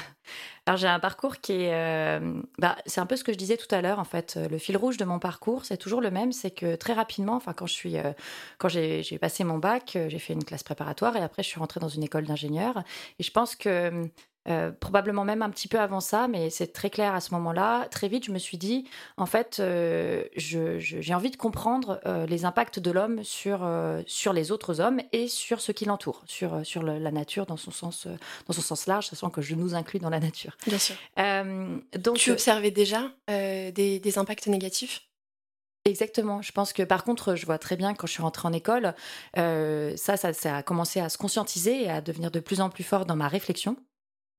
Alors 0.66 0.78
j'ai 0.78 0.88
un 0.88 1.00
parcours 1.00 1.40
qui 1.40 1.52
est, 1.52 2.20
bah, 2.58 2.76
c'est 2.86 3.00
un 3.00 3.06
peu 3.06 3.16
ce 3.16 3.24
que 3.24 3.32
je 3.32 3.38
disais 3.38 3.56
tout 3.56 3.72
à 3.74 3.82
l'heure 3.82 3.98
en 3.98 4.04
fait. 4.04 4.36
Le 4.36 4.58
fil 4.58 4.76
rouge 4.76 4.96
de 4.96 5.04
mon 5.04 5.18
parcours, 5.18 5.64
c'est 5.64 5.76
toujours 5.76 6.00
le 6.00 6.10
même, 6.10 6.32
c'est 6.32 6.50
que 6.50 6.76
très 6.76 6.92
rapidement, 6.92 7.34
enfin 7.34 7.52
quand 7.52 7.66
je 7.66 7.72
suis, 7.72 7.96
quand 8.58 8.68
j'ai 8.68 9.18
passé 9.20 9.44
mon 9.44 9.58
bac, 9.58 9.98
j'ai 10.08 10.18
fait 10.18 10.32
une 10.32 10.44
classe 10.44 10.62
préparatoire 10.62 11.16
et 11.16 11.22
après 11.22 11.42
je 11.42 11.48
suis 11.48 11.58
rentrée 11.58 11.80
dans 11.80 11.88
une 11.88 12.02
école 12.02 12.24
d'ingénieur. 12.24 12.82
Et 13.18 13.22
je 13.22 13.30
pense 13.30 13.56
que 13.56 14.08
euh, 14.46 14.70
probablement 14.72 15.24
même 15.24 15.40
un 15.40 15.48
petit 15.48 15.68
peu 15.68 15.80
avant 15.80 16.00
ça, 16.00 16.28
mais 16.28 16.50
c'est 16.50 16.72
très 16.72 16.90
clair 16.90 17.14
à 17.14 17.20
ce 17.20 17.32
moment-là. 17.32 17.88
Très 17.90 18.08
vite, 18.08 18.24
je 18.24 18.30
me 18.30 18.38
suis 18.38 18.58
dit, 18.58 18.84
en 19.16 19.24
fait, 19.24 19.58
euh, 19.58 20.24
j'ai 20.36 21.14
envie 21.14 21.30
de 21.30 21.36
comprendre 21.36 22.00
euh, 22.04 22.26
les 22.26 22.44
impacts 22.44 22.78
de 22.78 22.90
l'homme 22.90 23.24
sur, 23.24 23.66
sur 24.06 24.32
les 24.32 24.52
autres 24.52 24.80
hommes 24.80 25.00
et 25.12 25.28
sur 25.28 25.60
ce 25.60 25.72
qui 25.72 25.86
l'entoure, 25.86 26.22
sur, 26.26 26.64
sur 26.64 26.82
la 26.82 27.10
nature 27.10 27.46
dans 27.46 27.56
son, 27.56 27.70
sens, 27.70 28.06
dans 28.46 28.52
son 28.52 28.60
sens 28.60 28.86
large, 28.86 29.06
sachant 29.06 29.30
que 29.30 29.40
je 29.40 29.54
nous 29.54 29.74
inclus 29.74 29.98
dans 29.98 30.10
la 30.10 30.20
nature. 30.20 30.56
Bien 30.66 30.78
sûr. 30.78 30.96
donc, 31.98 32.18
tu 32.18 32.30
observais 32.30 32.70
déjà 32.70 33.10
des, 33.28 34.00
des 34.00 34.18
impacts 34.18 34.46
négatifs? 34.46 35.08
Exactement. 35.86 36.40
Je 36.40 36.50
pense 36.52 36.72
que 36.72 36.82
par 36.82 37.04
contre, 37.04 37.34
je 37.34 37.44
vois 37.44 37.58
très 37.58 37.76
bien 37.76 37.94
quand 37.94 38.06
je 38.06 38.12
suis 38.12 38.22
rentrée 38.22 38.48
en 38.48 38.52
école, 38.52 38.94
ça, 39.34 40.16
ça, 40.16 40.32
ça, 40.32 40.56
a 40.56 40.62
commencé 40.62 41.00
à 41.00 41.08
se 41.08 41.16
conscientiser 41.16 41.84
et 41.84 41.90
à 41.90 42.00
devenir 42.00 42.30
de 42.30 42.40
plus 42.40 42.60
en 42.60 42.68
plus 42.68 42.84
fort 42.84 43.06
dans 43.06 43.16
ma 43.16 43.28
réflexion. 43.28 43.76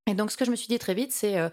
Et 0.07 0.13
donc, 0.13 0.30
ce 0.30 0.38
que 0.38 0.46
je 0.46 0.52
me 0.52 0.56
suis 0.56 0.68
dit 0.68 0.78
très 0.78 0.94
vite, 0.94 1.12
c'est 1.12 1.40
euh, 1.40 1.50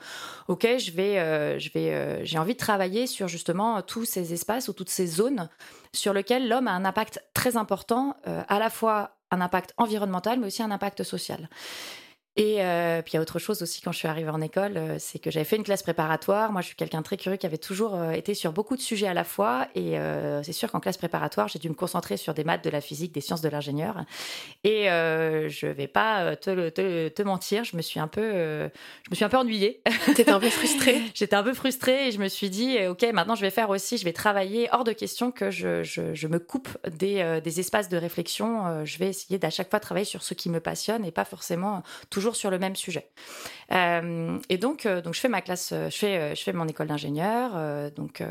ok, 0.49 0.67
euh, 0.67 1.59
euh, 1.77 2.21
j'ai 2.23 2.39
envie 2.39 2.53
de 2.53 2.59
travailler 2.59 3.07
sur 3.07 3.27
justement 3.27 3.81
tous 3.81 4.05
ces 4.05 4.35
espaces 4.35 4.69
ou 4.69 4.75
toutes 4.75 4.91
ces 4.91 5.07
zones 5.07 5.49
sur 5.95 6.13
lesquelles 6.13 6.49
l'homme 6.49 6.69
a 6.69 6.73
un 6.73 6.85
impact 6.85 7.25
très 7.33 7.57
important, 7.57 8.15
à 8.27 8.59
la 8.59 8.69
fois 8.69 9.17
un 9.31 9.41
impact 9.41 9.73
environnemental, 9.79 10.39
mais 10.39 10.49
aussi 10.49 10.63
un 10.63 10.71
impact 10.71 11.03
social. 11.03 11.49
Et 12.37 12.63
euh, 12.63 13.03
puis 13.03 13.13
il 13.13 13.17
y 13.17 13.19
a 13.19 13.21
autre 13.21 13.39
chose 13.39 13.61
aussi 13.61 13.83
quand 13.83 13.93
je 13.93 13.99
suis 13.99 14.09
arrivée 14.09 14.31
en 14.31 14.41
école, 14.41 14.79
euh, 14.79 14.97
c'est 14.99 15.19
que 15.19 15.31
j'avais 15.31 15.45
fait 15.45 15.57
une 15.57 15.65
classe 15.65 15.83
préparatoire. 15.83 16.51
Moi, 16.51 16.63
je 16.63 16.69
suis 16.69 16.77
quelqu'un 16.77 17.01
de 17.01 17.05
très 17.05 17.19
curieux 17.19 17.37
qui 17.37 17.45
avait 17.45 17.59
toujours 17.59 17.95
euh, 17.95 18.13
été 18.13 18.33
sur 18.33 18.53
beaucoup 18.53 18.75
de 18.75 18.81
sujets 18.81 19.07
à 19.07 19.13
la 19.13 19.25
fois. 19.25 19.69
Et 19.75 19.97
c'est 20.43 20.53
sûr 20.53 20.71
qu'en 20.71 20.81
classe 20.81 20.97
préparatoire, 20.97 21.49
j'ai 21.49 21.59
dû 21.59 21.69
me 21.69 21.75
concentrer 21.75 22.17
sur 22.17 22.33
des 22.33 22.45
maths, 22.45 22.65
de 22.65 22.71
la 22.71 22.81
physique, 22.81 23.13
des 23.13 23.21
sciences 23.21 23.43
de 23.43 23.49
l'ingénieur. 23.49 24.05
Et 24.65 24.85
je 24.85 25.67
vais 25.67 25.87
pas 25.87 26.37
te, 26.37 26.71
te, 26.71 27.09
te, 27.09 27.23
mentir, 27.23 27.65
je 27.65 27.77
me 27.77 27.83
suis 27.83 28.01
un 28.01 28.09
peu, 28.09 28.23
je 28.23 29.11
me 29.11 29.15
suis 29.15 29.25
un 29.25 29.29
peu 29.29 29.37
ennuyée. 29.37 29.83
T'étais 30.15 30.31
un 30.31 30.41
peu 30.41 30.49
frustrée. 30.49 31.01
J'étais 31.15 31.37
un 31.37 31.43
peu 31.43 31.55
frustrée 31.55 32.09
et 32.09 32.13
je 32.13 32.19
me 32.19 32.29
suis 32.29 32.51
dit, 32.51 32.79
ok, 32.87 33.05
maintenant 33.13 33.35
je 33.35 33.43
vais 33.43 33.51
faire 33.51 33.71
aussi, 33.71 33.99
je 33.99 34.05
vais 34.05 34.13
travailler 34.13 34.69
hors 34.73 34.85
de 34.85 34.93
question 34.93 35.31
que 35.31 35.51
je, 35.51 35.83
je, 35.83 36.15
je 36.15 36.27
me 36.29 36.39
coupe 36.39 36.69
des, 36.91 37.41
des 37.43 37.61
espaces 37.61 37.89
de 37.89 37.97
réflexion. 37.97 38.85
je 38.85 38.99
vais 38.99 39.09
essayer 39.09 39.39
d'à 39.39 39.51
chaque 39.51 39.71
fois 39.71 39.81
travailler 39.81 40.07
sur 40.07 40.23
ce 40.23 40.35
qui 40.35 40.49
me 40.49 40.61
passionne 40.61 41.05
et 41.05 41.11
pas 41.11 41.25
forcément 41.25 41.83
toujours 42.11 42.22
toujours 42.23 42.37
sur 42.37 42.51
le 42.51 42.59
même 42.61 42.77
sujet. 42.77 43.11
Euh, 43.73 44.39
et 44.49 44.59
donc, 44.59 44.87
euh, 44.87 45.01
donc 45.01 45.15
je 45.15 45.21
fais 45.21 45.29
ma 45.29 45.41
classe, 45.41 45.71
euh, 45.73 45.91
je 45.91 45.97
fais, 45.97 46.37
je 46.37 46.43
fais 46.43 46.53
mon 46.53 46.69
école 46.69 46.87
d'ingénieur. 46.87 47.53
donc, 47.93 48.23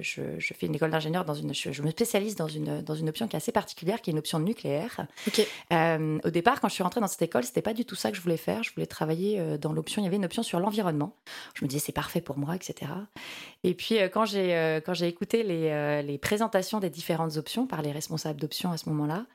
je, 0.00 0.22
je, 0.38 0.54
fais 0.54 0.66
une 0.66 0.74
école 0.74 0.90
d'ingénieur 0.90 1.24
dans 1.24 1.34
une, 1.34 1.52
je, 1.52 1.82
me 1.82 1.90
spécialise 1.90 2.36
dans 2.36 2.46
une 2.46 2.82
dans 2.82 2.94
une 2.94 3.08
option 3.08 3.26
qui 3.26 3.34
est 3.34 3.38
assez 3.38 3.52
particulière, 3.52 4.00
qui 4.00 4.10
est 4.10 4.12
une 4.12 4.18
option 4.18 4.38
nucléaire. 4.38 5.06
au 5.72 6.30
départ, 6.30 6.60
quand 6.60 6.68
je 6.68 6.74
suis 6.74 6.82
rentrée 6.82 7.00
dans 7.00 7.08
cette 7.08 7.22
école, 7.22 7.42
c'était 7.44 7.62
pas 7.62 7.74
du 7.74 7.84
tout 7.84 7.96
ça 7.96 8.10
que 8.10 8.16
je 8.16 8.22
voulais 8.22 8.36
faire. 8.36 8.62
Je 8.62 8.72
voulais 8.72 8.86
travailler 8.86 9.58
dans 9.58 9.72
l'option. 9.72 10.00
Il 10.00 10.04
y 10.04 10.08
avait 10.08 10.16
une 10.16 10.24
option 10.24 10.42
sur 10.42 10.60
l'environnement. 10.60 11.16
Je 11.54 11.64
me 11.64 11.68
disais 11.68 11.82
c'est 11.84 11.92
parfait 11.92 12.20
pour 12.20 12.38
moi, 12.38 12.54
etc. 12.54 12.92
Et 13.64 13.74
puis 13.74 13.96
quand 14.12 14.26
j'ai 14.26 14.80
quand 14.84 14.94
j'ai 14.94 15.08
écouté 15.08 15.42
les, 15.42 16.02
les 16.02 16.18
présentations 16.18 16.78
des 16.78 16.90
différentes 16.90 17.36
options 17.36 17.66
par 17.66 17.82
les 17.82 17.90
responsables 17.90 18.40
d'options 18.40 18.70
à 18.70 18.76
ce 18.76 18.88
moment-là. 18.90 19.26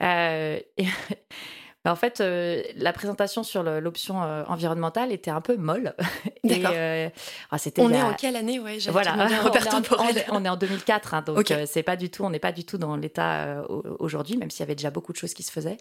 en 1.90 1.96
fait, 1.96 2.20
euh, 2.20 2.62
la 2.76 2.92
présentation 2.92 3.42
sur 3.42 3.62
l'option 3.64 4.22
euh, 4.22 4.44
environnementale 4.46 5.10
était 5.10 5.32
un 5.32 5.40
peu 5.40 5.56
molle. 5.56 5.94
D'accord. 6.44 6.70
Euh, 6.74 7.08
ah, 7.50 7.56
on 7.78 7.90
est 7.90 8.02
en 8.02 8.14
quelle 8.14 8.36
année? 8.36 8.60
Ouais, 8.60 8.78
Voilà, 8.88 9.16
on, 10.30 10.44
est 10.44 10.48
en 10.48 10.56
2004, 10.56 11.14
hein, 11.14 11.22
donc 11.22 11.52
c'est 11.66 11.82
pas 11.82 11.96
du 11.96 12.08
tout, 12.08 12.24
on 12.24 12.30
n'est 12.30 12.38
pas 12.38 12.52
du 12.52 12.64
tout 12.64 12.78
dans 12.78 12.96
l'état 12.96 13.64
aujourd'hui, 13.98 14.36
même 14.36 14.50
s'il 14.50 14.60
y 14.60 14.62
avait 14.62 14.76
déjà 14.76 14.90
beaucoup 14.90 15.12
de 15.12 15.18
choses 15.18 15.34
qui 15.34 15.42
se 15.42 15.50
faisaient. 15.50 15.78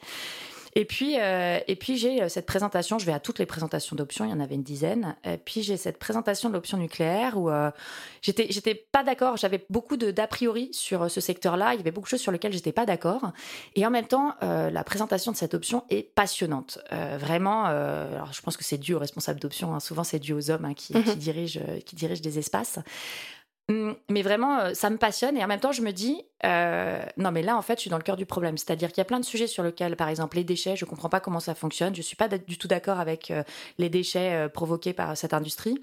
Et 0.73 0.85
puis, 0.85 1.19
euh, 1.19 1.59
et 1.67 1.75
puis 1.75 1.97
j'ai 1.97 2.27
cette 2.29 2.45
présentation, 2.45 2.99
je 2.99 3.05
vais 3.05 3.13
à 3.13 3.19
toutes 3.19 3.39
les 3.39 3.45
présentations 3.45 3.95
d'options, 3.95 4.25
il 4.25 4.31
y 4.31 4.33
en 4.33 4.39
avait 4.39 4.55
une 4.55 4.63
dizaine. 4.63 5.15
Et 5.23 5.37
puis 5.37 5.63
j'ai 5.63 5.77
cette 5.77 5.97
présentation 5.97 6.49
de 6.49 6.53
l'option 6.53 6.77
nucléaire 6.77 7.37
où 7.37 7.49
j'étais, 8.21 8.47
j'étais 8.49 8.75
pas 8.75 9.03
d'accord, 9.03 9.37
j'avais 9.37 9.65
beaucoup 9.69 9.97
de, 9.97 10.11
d'a 10.11 10.27
priori 10.27 10.69
sur 10.71 11.09
ce 11.09 11.21
secteur-là, 11.21 11.73
il 11.73 11.77
y 11.77 11.79
avait 11.81 11.91
beaucoup 11.91 12.05
de 12.05 12.11
choses 12.11 12.21
sur 12.21 12.31
lesquelles 12.31 12.53
j'étais 12.53 12.71
pas 12.71 12.85
d'accord. 12.85 13.31
Et 13.75 13.85
en 13.85 13.89
même 13.89 14.07
temps, 14.07 14.35
la 14.41 14.83
présentation 14.83 15.31
de 15.31 15.37
cette 15.37 15.53
option 15.53 15.83
est 15.89 16.03
passionnante. 16.03 16.79
vraiment, 17.17 17.65
alors 17.65 18.33
je 18.33 18.41
pense 18.41 18.57
que 18.57 18.63
c'est 18.63 18.77
dû 18.77 18.93
aux 18.93 18.99
responsables 18.99 19.39
d'options, 19.39 19.73
hein. 19.73 19.79
souvent 19.79 20.03
c'est 20.03 20.19
dû 20.19 20.33
aux 20.33 20.51
hommes 20.51 20.65
hein, 20.65 20.73
qui, 20.73 20.93
qui, 20.93 20.99
mhm. 20.99 21.15
dirigent, 21.15 21.61
qui 21.85 21.95
dirigent 21.95 22.21
des 22.21 22.39
espaces. 22.39 22.79
Hum, 23.71 23.95
mais 24.09 24.21
vraiment, 24.21 24.59
euh, 24.59 24.73
ça 24.73 24.89
me 24.89 24.97
passionne 24.97 25.37
et 25.37 25.43
en 25.43 25.47
même 25.47 25.61
temps, 25.61 25.71
je 25.71 25.81
me 25.81 25.91
dis, 25.91 26.21
euh, 26.43 27.01
non, 27.15 27.31
mais 27.31 27.41
là, 27.41 27.55
en 27.55 27.61
fait, 27.61 27.75
je 27.75 27.81
suis 27.81 27.89
dans 27.89 27.97
le 27.97 28.03
cœur 28.03 28.17
du 28.17 28.25
problème. 28.25 28.57
C'est-à-dire 28.57 28.89
qu'il 28.89 28.97
y 28.97 29.01
a 29.01 29.05
plein 29.05 29.19
de 29.21 29.25
sujets 29.25 29.47
sur 29.47 29.63
lesquels, 29.63 29.95
par 29.95 30.09
exemple, 30.09 30.35
les 30.35 30.43
déchets, 30.43 30.75
je 30.75 30.83
ne 30.83 30.89
comprends 30.89 31.07
pas 31.07 31.21
comment 31.21 31.39
ça 31.39 31.55
fonctionne. 31.55 31.95
Je 31.95 31.99
ne 31.99 32.03
suis 32.03 32.17
pas 32.17 32.27
du 32.27 32.57
tout 32.57 32.67
d'accord 32.67 32.99
avec 32.99 33.31
euh, 33.31 33.43
les 33.77 33.87
déchets 33.87 34.49
provoqués 34.49 34.91
par 34.91 35.15
cette 35.15 35.33
industrie. 35.33 35.81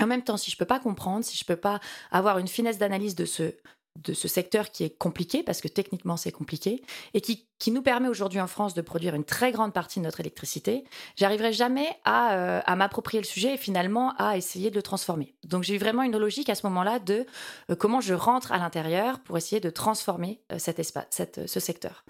En 0.00 0.06
même 0.06 0.22
temps, 0.22 0.36
si 0.36 0.52
je 0.52 0.56
ne 0.56 0.58
peux 0.60 0.64
pas 0.64 0.78
comprendre, 0.78 1.24
si 1.24 1.36
je 1.36 1.42
ne 1.42 1.46
peux 1.48 1.60
pas 1.60 1.80
avoir 2.12 2.38
une 2.38 2.46
finesse 2.46 2.78
d'analyse 2.78 3.16
de 3.16 3.24
ce, 3.24 3.52
de 3.96 4.12
ce 4.12 4.28
secteur 4.28 4.70
qui 4.70 4.84
est 4.84 4.96
compliqué, 4.96 5.42
parce 5.42 5.60
que 5.60 5.68
techniquement 5.68 6.16
c'est 6.16 6.32
compliqué, 6.32 6.82
et 7.14 7.20
qui, 7.20 7.48
qui 7.58 7.70
nous 7.70 7.82
permet 7.82 8.08
aujourd'hui 8.08 8.40
en 8.40 8.46
France 8.46 8.74
de 8.74 8.82
produire 8.82 9.14
une 9.14 9.24
très 9.24 9.50
grande 9.52 9.72
partie 9.72 9.98
de 9.98 10.04
notre 10.04 10.20
électricité, 10.20 10.84
j'arriverai 11.16 11.52
jamais 11.52 11.88
à, 12.04 12.34
euh, 12.34 12.60
à 12.64 12.76
m'approprier 12.76 13.20
le 13.20 13.26
sujet 13.26 13.54
et 13.54 13.56
finalement 13.56 14.14
à 14.18 14.36
essayer 14.36 14.70
de 14.70 14.76
le 14.76 14.82
transformer. 14.82 15.34
Donc 15.44 15.64
j'ai 15.64 15.74
eu 15.74 15.78
vraiment 15.78 16.02
une 16.02 16.16
logique 16.16 16.48
à 16.48 16.54
ce 16.54 16.66
moment-là 16.66 16.98
de 17.00 17.26
euh, 17.70 17.74
comment 17.74 18.00
je 18.00 18.14
rentre 18.14 18.52
à 18.52 18.58
l'intérieur 18.58 19.18
pour 19.20 19.36
essayer 19.36 19.60
de 19.60 19.70
transformer 19.70 20.40
euh, 20.52 20.58
cet 20.58 20.78
espace, 20.78 21.06
cette, 21.10 21.48
ce 21.48 21.60
secteur. 21.60 22.04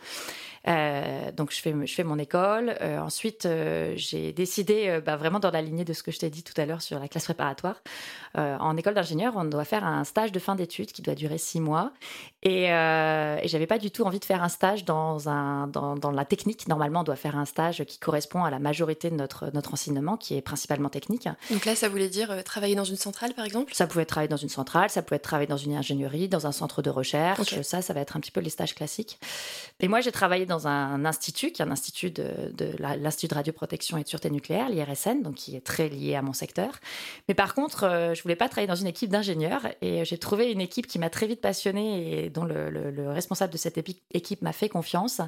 Donc 1.36 1.52
je 1.52 1.60
fais, 1.60 1.74
je 1.86 1.94
fais 1.94 2.04
mon 2.04 2.18
école. 2.18 2.76
ensuite, 2.82 3.48
j'ai 3.96 4.32
décidé, 4.32 5.00
bah, 5.04 5.16
vraiment 5.16 5.40
dans 5.40 5.50
la 5.50 5.62
lignée 5.62 5.84
de 5.84 5.92
ce 5.92 6.02
que 6.02 6.10
je 6.10 6.18
t'ai 6.18 6.30
dit 6.30 6.42
tout 6.42 6.58
à 6.60 6.66
l'heure 6.66 6.82
sur 6.82 6.98
la 6.98 7.08
classe 7.08 7.24
préparatoire, 7.24 7.82
en 8.34 8.76
école 8.76 8.94
d'ingénieur, 8.94 9.34
on 9.36 9.44
doit 9.44 9.64
faire 9.64 9.84
un 9.84 10.04
stage 10.04 10.32
de 10.32 10.38
fin 10.38 10.54
d'études 10.54 10.92
qui 10.92 11.02
doit 11.02 11.14
durer 11.14 11.38
six 11.38 11.60
mois 11.60 11.92
et, 12.42 12.72
euh, 12.72 13.38
et 13.42 13.48
j'avais 13.48 13.66
pas 13.66 13.78
du 13.78 13.90
tout 13.90 14.04
envie 14.04 14.20
de 14.20 14.24
faire 14.24 14.42
un 14.44 14.48
stage 14.48 14.84
dans, 14.84 15.28
un, 15.28 15.66
dans, 15.66 15.96
dans, 15.96 16.12
la 16.12 16.24
technique. 16.24 16.68
Normalement, 16.68 17.00
on 17.00 17.04
doit 17.04 17.16
faire 17.16 17.36
un 17.36 17.44
stage 17.44 17.84
qui 17.84 17.98
correspond 17.98 18.44
à 18.44 18.50
la 18.50 18.60
majorité 18.60 19.10
de 19.10 19.16
notre, 19.16 19.50
notre 19.54 19.74
enseignement, 19.74 20.16
qui 20.16 20.36
est 20.36 20.40
principalement 20.40 20.88
technique. 20.88 21.28
Donc 21.50 21.64
là, 21.64 21.74
ça 21.74 21.88
voulait 21.88 22.08
dire 22.08 22.30
euh, 22.30 22.42
travailler 22.42 22.76
dans 22.76 22.84
une 22.84 22.96
centrale, 22.96 23.34
par 23.34 23.44
exemple? 23.44 23.74
Ça 23.74 23.86
pouvait 23.86 24.02
être 24.02 24.08
travailler 24.08 24.28
dans 24.28 24.36
une 24.36 24.48
centrale, 24.48 24.88
ça 24.90 25.02
pouvait 25.02 25.16
être 25.16 25.22
travailler 25.22 25.48
dans 25.48 25.56
une 25.56 25.74
ingénierie, 25.74 26.28
dans 26.28 26.46
un 26.46 26.52
centre 26.52 26.80
de 26.80 26.90
recherche. 26.90 27.60
Ça, 27.62 27.82
ça 27.82 27.92
va 27.92 28.00
être 28.00 28.16
un 28.16 28.20
petit 28.20 28.30
peu 28.30 28.40
les 28.40 28.50
stages 28.50 28.74
classiques. 28.74 29.18
Et 29.80 29.88
moi, 29.88 30.00
j'ai 30.00 30.12
travaillé 30.12 30.46
dans 30.46 30.57
un 30.66 31.04
institut, 31.04 31.52
qui 31.52 31.62
est 31.62 31.64
un 31.64 31.70
institut 31.70 32.10
de, 32.10 32.52
l'Institut 32.78 33.28
de 33.28 33.34
radioprotection 33.34 33.96
et 33.98 34.02
de 34.02 34.08
sûreté 34.08 34.30
nucléaire, 34.30 34.68
l'IRSN, 34.68 35.22
donc 35.22 35.34
qui 35.36 35.56
est 35.56 35.60
très 35.60 35.88
lié 35.88 36.14
à 36.14 36.22
mon 36.22 36.32
secteur. 36.32 36.80
Mais 37.28 37.34
par 37.34 37.54
contre, 37.54 37.84
euh, 37.84 38.14
je 38.14 38.22
voulais 38.22 38.36
pas 38.36 38.48
travailler 38.48 38.68
dans 38.68 38.74
une 38.74 38.86
équipe 38.86 39.10
d'ingénieurs 39.10 39.66
et 39.80 40.04
j'ai 40.04 40.18
trouvé 40.18 40.50
une 40.50 40.60
équipe 40.60 40.86
qui 40.86 40.98
m'a 40.98 41.10
très 41.10 41.26
vite 41.26 41.40
passionnée 41.40 42.24
et 42.24 42.30
dont 42.30 42.44
le, 42.44 43.10
responsable 43.10 43.52
de 43.52 43.58
cette 43.58 43.78
équipe 44.12 44.42
m'a 44.42 44.52
fait 44.52 44.68
confiance, 44.68 45.20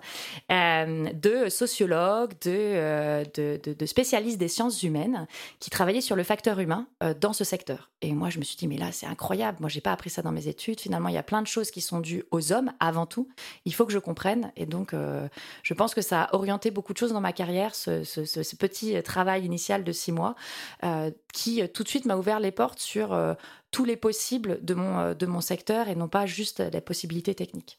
euh, 0.51 1.05
de 1.13 1.49
sociologues, 1.49 2.35
euh, 2.47 3.25
de, 3.35 3.87
spécialistes 3.87 4.39
des 4.39 4.49
sciences 4.49 4.83
humaines 4.83 5.27
qui 5.59 5.71
travaillaient 5.71 6.01
sur 6.01 6.17
le 6.17 6.23
facteur 6.23 6.59
humain 6.61 6.87
euh, 7.03 7.15
dans 7.19 7.33
ce 7.33 7.45
secteur. 7.45 7.91
Et 8.03 8.13
moi, 8.13 8.31
je 8.31 8.39
me 8.39 8.45
suis 8.45 8.57
dit, 8.57 8.67
mais 8.67 8.77
là, 8.77 8.93
c'est 8.93 9.07
incroyable. 9.07 9.59
Moi, 9.61 9.69
j'ai 9.69 9.81
pas 9.81 9.93
appris 9.93 10.11
ça 10.11 10.23
dans 10.23 10.33
mes 10.33 10.49
études. 10.49 10.81
Finalement, 10.81 11.09
il 11.09 11.15
y 11.15 11.19
a 11.19 11.23
plein 11.23 11.43
de 11.43 11.47
choses 11.47 11.71
qui 11.71 11.81
sont 11.81 12.01
dues 12.01 12.25
aux 12.31 12.53
hommes 12.53 12.73
avant 12.81 13.07
tout. 13.07 13.29
Il 13.65 13.75
faut 13.75 13.87
que 13.87 13.93
je 13.93 13.99
comprenne. 13.99 14.53
Et 14.57 14.67
donc, 14.67 14.95
je 15.63 15.75
pense 15.75 15.95
que 15.95 16.03
ça 16.03 16.23
a 16.23 16.35
orienté 16.35 16.71
beaucoup 16.71 16.93
de 16.93 16.99
choses 16.99 17.13
dans 17.13 17.21
ma 17.21 17.33
carrière, 17.33 17.75
ce, 17.75 18.05
ce 18.05 18.57
petit 18.57 19.03
travail 19.03 19.45
initial 19.45 19.85
de 19.85 19.93
six 19.93 20.13
mois, 20.13 20.35
qui 21.33 21.67
tout 21.69 21.83
de 21.83 21.89
suite 21.89 22.05
m'a 22.05 22.17
ouvert 22.17 22.41
les 22.41 22.53
portes 22.53 22.81
sur 22.81 23.15
tous 23.71 23.85
les 23.85 23.97
possibles 23.97 24.59
de 24.63 24.75
mon, 24.75 24.99
euh, 24.99 25.15
de 25.15 25.41
secteur 25.41 25.89
et 25.89 25.95
non 25.95 26.09
pas 26.09 26.27
juste 26.27 26.61
les 26.73 26.81
possibilités 26.81 27.35
techniques. 27.35 27.79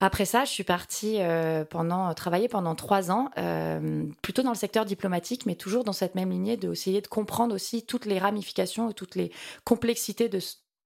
Après 0.00 0.24
ça, 0.24 0.44
je 0.44 0.50
suis 0.50 0.64
partie 0.64 1.20
euh, 1.20 1.64
pendant, 1.64 2.12
travailler 2.14 2.48
pendant 2.48 2.74
trois 2.74 3.10
ans, 3.10 3.30
euh, 3.38 4.04
plutôt 4.22 4.42
dans 4.42 4.50
le 4.50 4.56
secteur 4.56 4.84
diplomatique, 4.84 5.46
mais 5.46 5.54
toujours 5.54 5.84
dans 5.84 5.92
cette 5.92 6.14
même 6.14 6.30
lignée 6.30 6.56
de 6.56 6.72
essayer 6.72 7.00
de 7.00 7.06
comprendre 7.06 7.54
aussi 7.54 7.86
toutes 7.86 8.04
les 8.04 8.18
ramifications 8.18 8.90
et 8.90 8.94
toutes 8.94 9.14
les 9.14 9.30
complexités 9.62 10.28
de, 10.28 10.40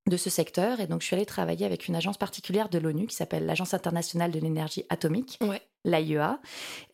de 0.08 0.16
ce 0.16 0.30
secteur. 0.30 0.80
Et 0.80 0.86
donc, 0.86 1.02
je 1.02 1.06
suis 1.06 1.16
allée 1.16 1.26
travailler 1.26 1.66
avec 1.66 1.88
une 1.88 1.96
agence 1.96 2.18
particulière 2.18 2.68
de 2.68 2.78
l'ONU 2.78 3.06
qui 3.06 3.16
s'appelle 3.16 3.46
l'Agence 3.46 3.74
internationale 3.74 4.30
de 4.30 4.40
l'énergie 4.40 4.84
atomique. 4.88 5.38
Ouais 5.40 5.62
l'AIEA, 5.84 6.40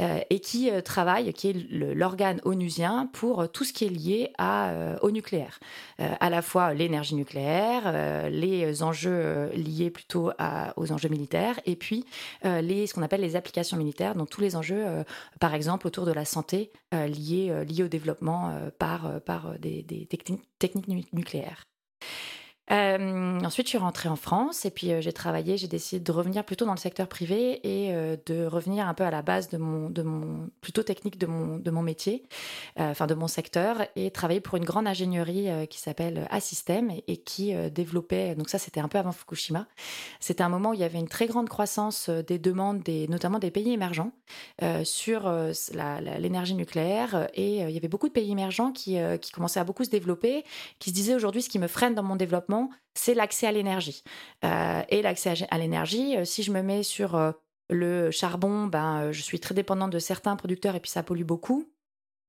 euh, 0.01 0.21
et 0.31 0.41
qui 0.41 0.71
euh, 0.71 0.81
travaille, 0.81 1.33
qui 1.33 1.49
est 1.49 1.67
l'organe 1.71 2.41
onusien 2.45 3.09
pour 3.13 3.43
euh, 3.43 3.47
tout 3.47 3.65
ce 3.65 3.73
qui 3.73 3.85
est 3.85 3.89
lié 3.89 4.31
à, 4.39 4.73
au 5.03 5.11
nucléaire. 5.11 5.59
à 5.99 6.31
la 6.31 6.43
fois 6.43 6.75
l'énergie 6.75 7.15
nucléaire, 7.15 8.29
les 8.31 8.83
enjeux 8.83 9.51
liés 9.55 9.91
plutôt 9.91 10.31
aux 10.77 10.93
enjeux 10.93 11.09
militaires, 11.09 11.59
et 11.67 11.77
puis 11.77 12.05
les, 12.45 12.87
ce 12.87 12.95
qu'on 12.95 13.03
appelle 13.03 13.21
les 13.21 13.37
applications 13.37 13.77
militaires, 13.77 14.15
donc 14.15 14.31
tous 14.31 14.41
les 14.41 14.57
enjeux, 14.57 14.85
par 15.41 15.55
exemple, 15.55 15.87
autour 15.87 16.05
de 16.05 16.13
la 16.13 16.25
santé 16.25 16.71
liés, 16.93 17.65
liés 17.69 17.85
au 17.85 17.89
développement 17.89 18.55
par, 18.79 19.21
par 19.23 19.59
des, 19.59 19.83
des 19.83 20.07
techniques 20.07 21.13
nucléaires. 21.13 21.65
Euh, 22.71 23.41
ensuite, 23.45 23.67
je 23.67 23.71
suis 23.71 23.79
rentrée 23.79 24.09
en 24.09 24.17
France 24.17 24.65
et 24.65 24.71
puis 24.71 24.91
euh, 24.91 25.03
j'ai 25.03 25.13
travaillé, 25.13 25.59
j'ai 25.59 25.69
décidé 25.69 26.03
de 26.03 26.13
revenir 26.13 26.45
plutôt 26.45 26.65
dans 26.65 26.73
le 26.73 26.79
secteur 26.79 27.09
privé 27.09 27.61
et 27.63 27.95
euh, 27.95 28.17
de 28.25 28.47
revenir 28.47 28.89
un 28.89 28.95
peu 28.95 29.05
à 29.05 29.11
la 29.11 29.21
base 29.21 29.51
de 29.51 29.59
mon, 29.59 29.91
de 29.91 30.01
mon 30.03 30.49
plutôt 30.63 30.83
technique 30.83 31.19
de 31.19 31.27
mon, 31.27 31.59
de 31.59 31.71
mon 31.71 31.83
métier, 31.83 32.25
enfin 32.77 33.07
de 33.07 33.15
mon 33.15 33.29
secteur 33.29 33.83
et 33.97 34.11
travailler 34.11 34.41
pour 34.41 34.57
une 34.57 34.65
grande 34.65 34.87
ingénierie 34.87 35.49
qui 35.69 35.79
s'appelle 35.79 36.27
Assystem 36.31 36.91
et, 36.91 37.05
et, 37.07 37.17
qui 37.19 37.55
développait, 37.71 38.35
donc 38.35 38.49
ça 38.49 38.59
c'était 38.59 38.81
un 38.81 38.89
peu 38.89 38.99
avant 38.99 39.13
Fukushima, 39.13 39.67
c'était 40.21 40.43
un 40.43 40.49
moment 40.49 40.71
où 40.71 40.75
il 40.75 40.81
y 40.81 40.85
avait 40.85 40.99
une 40.99 41.09
très 41.09 41.27
grande 41.27 41.49
croissance 41.49 42.09
des 42.09 42.39
demandes, 42.39 42.83
des, 42.83 43.09
notamment 43.09 43.39
des 43.39 43.51
pays 43.51 43.73
émergents, 43.73 44.13
sur 44.85 45.31
l'énergie 46.19 46.55
nucléaire 46.55 47.29
et 47.35 47.61
il 47.61 47.71
y 47.71 47.77
avait 47.77 47.89
beaucoup 47.89 48.09
de 48.09 48.13
pays 48.13 48.31
émergents 48.31 48.73
qui, 48.73 48.97
qui 49.21 49.33
commençaient 49.33 49.61
à 49.61 49.65
beaucoup 49.65 49.85
se 49.85 49.91
développer, 49.91 50.45
qui 50.79 50.91
se 50.91 50.95
disaient 50.95 51.15
aujourd'hui 51.15 51.43
ce 51.43 51.49
qui 51.49 51.59
me 51.59 51.69
freine 51.69 51.95
dans 51.95 52.03
mon 52.03 52.17
développement, 52.17 52.54
c'est 52.95 53.15
l'accès 53.15 53.47
à 53.47 53.53
l'énergie. 53.53 54.03
Euh, 54.45 54.83
et 54.89 55.03
l'accès 55.03 55.35
à 55.51 55.59
l'énergie, 55.59 56.17
euh, 56.17 56.25
si 56.25 56.43
je 56.43 56.53
me 56.53 56.63
mets 56.63 56.83
sur 56.83 57.17
euh, 57.17 57.33
le 57.69 58.11
charbon, 58.11 58.67
ben, 58.67 59.13
je 59.13 59.21
suis 59.21 59.41
très 59.41 59.55
dépendante 59.55 59.91
de 59.91 59.99
certains 59.99 60.37
producteurs 60.37 60.75
et 60.75 60.81
puis 60.81 60.91
ça 60.91 61.03
pollue 61.03 61.25
beaucoup. 61.25 61.69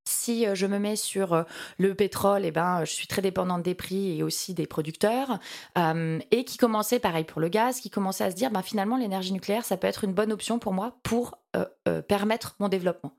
Si 0.07 0.45
je 0.53 0.67
me 0.67 0.77
mets 0.77 0.95
sur 0.95 1.45
le 1.79 1.95
pétrole, 1.95 2.45
eh 2.45 2.51
ben, 2.51 2.85
je 2.85 2.91
suis 2.91 3.07
très 3.07 3.23
dépendante 3.23 3.63
des 3.63 3.73
prix 3.73 4.19
et 4.19 4.21
aussi 4.21 4.53
des 4.53 4.67
producteurs. 4.67 5.39
et 5.75 6.45
qui 6.45 6.57
commençait, 6.57 6.99
pareil 6.99 7.23
pour 7.23 7.41
le 7.41 7.49
gaz, 7.49 7.79
qui 7.79 7.89
commençait 7.89 8.23
à 8.23 8.29
se 8.29 8.35
dire, 8.35 8.51
ben, 8.51 8.61
finalement, 8.61 8.97
l'énergie 8.97 9.33
nucléaire, 9.33 9.65
ça 9.65 9.77
peut 9.77 9.87
être 9.87 10.03
une 10.03 10.13
bonne 10.13 10.31
option 10.31 10.59
pour 10.59 10.73
moi 10.73 10.95
pour 11.01 11.39
permettre 12.07 12.55
mon 12.59 12.69
développement. 12.69 13.13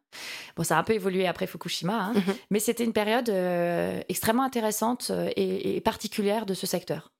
Bon, 0.56 0.62
ça 0.62 0.76
a 0.76 0.80
un 0.80 0.84
peu 0.84 0.94
évolué 0.94 1.26
après 1.26 1.46
Fukushima, 1.46 1.94
hein, 1.94 2.12
mhm. 2.14 2.34
mais 2.50 2.60
c'était 2.60 2.84
une 2.84 2.92
période 2.92 3.28
euh, 3.28 4.00
extrêmement 4.08 4.44
intéressante 4.44 5.08
euh, 5.10 5.30
et, 5.36 5.80
particulière 5.80 6.46
de 6.46 6.54
ce 6.54 6.66
secteur. 6.66 7.12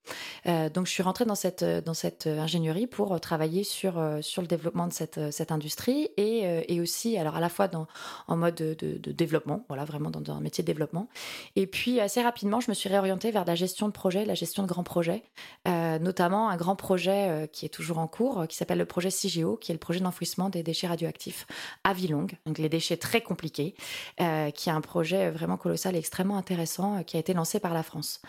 Euh, 0.46 0.70
donc, 0.70 0.86
je 0.86 0.92
suis 0.92 1.02
rentrée 1.02 1.24
dans 1.24 1.34
cette, 1.34 1.64
dans 1.64 1.94
cette 1.94 2.26
ingénierie 2.26 2.86
pour 2.86 3.20
travailler 3.20 3.64
sur, 3.64 4.00
sur 4.20 4.40
le 4.40 4.48
développement 4.48 4.86
de 4.86 4.92
cette, 4.92 5.32
cette 5.32 5.50
industrie 5.50 6.08
et, 6.16 6.44
et 6.72 6.80
aussi, 6.80 7.18
alors 7.18 7.34
à 7.34 7.40
la 7.40 7.48
fois 7.48 7.66
dans, 7.66 7.86
en 8.28 8.36
mode 8.36 8.54
de, 8.54 9.12
développement, 9.12 9.64
voilà, 9.68 9.84
vraiment 9.84 10.10
dans, 10.10 10.32
un 10.32 10.40
métier 10.40 10.62
de 10.62 10.66
développement. 10.66 11.08
Et 11.56 11.66
puis, 11.66 12.00
assez 12.00 12.22
rapidement, 12.22 12.60
je 12.60 12.70
me 12.70 12.74
suis 12.74 12.88
réorientée 12.88 13.32
vers 13.32 13.44
la 13.44 13.56
gestion 13.56 13.88
de 13.88 13.92
projets, 13.92 14.24
la 14.24 14.34
gestion 14.34 14.62
de 14.62 14.68
grands 14.68 14.84
projets, 14.84 15.24
notamment 15.66 16.50
un 16.50 16.56
grand 16.56 16.76
projet 16.76 17.48
qui 17.52 17.66
est 17.66 17.70
toujours 17.70 17.98
en 17.98 18.06
cours, 18.06 18.46
qui 18.48 18.56
s'appelle 18.56 18.78
le 18.78 18.86
projet 18.86 19.10
CIGEO, 19.10 19.56
qui 19.56 19.72
est 19.72 19.74
le 19.74 19.80
projet 19.80 20.00
d'enfouissement 20.00 20.50
des 20.50 20.62
déchets 20.62 20.86
radioactifs 20.86 21.05
à 21.84 21.92
Vilong. 21.92 22.26
Donc, 22.46 22.58
les 22.58 22.68
déchets 22.68 22.96
très 22.96 23.20
compliqué, 23.20 23.74
euh, 24.20 24.50
qui 24.50 24.68
est 24.68 24.72
un 24.72 24.80
projet 24.80 25.30
vraiment 25.30 25.56
colossal 25.56 25.96
et 25.96 25.98
extrêmement 25.98 26.36
intéressant 26.36 26.98
euh, 26.98 27.02
qui 27.02 27.16
a 27.16 27.20
été 27.20 27.34
lancé 27.34 27.60
par 27.60 27.74
la 27.74 27.82
France. 27.82 28.20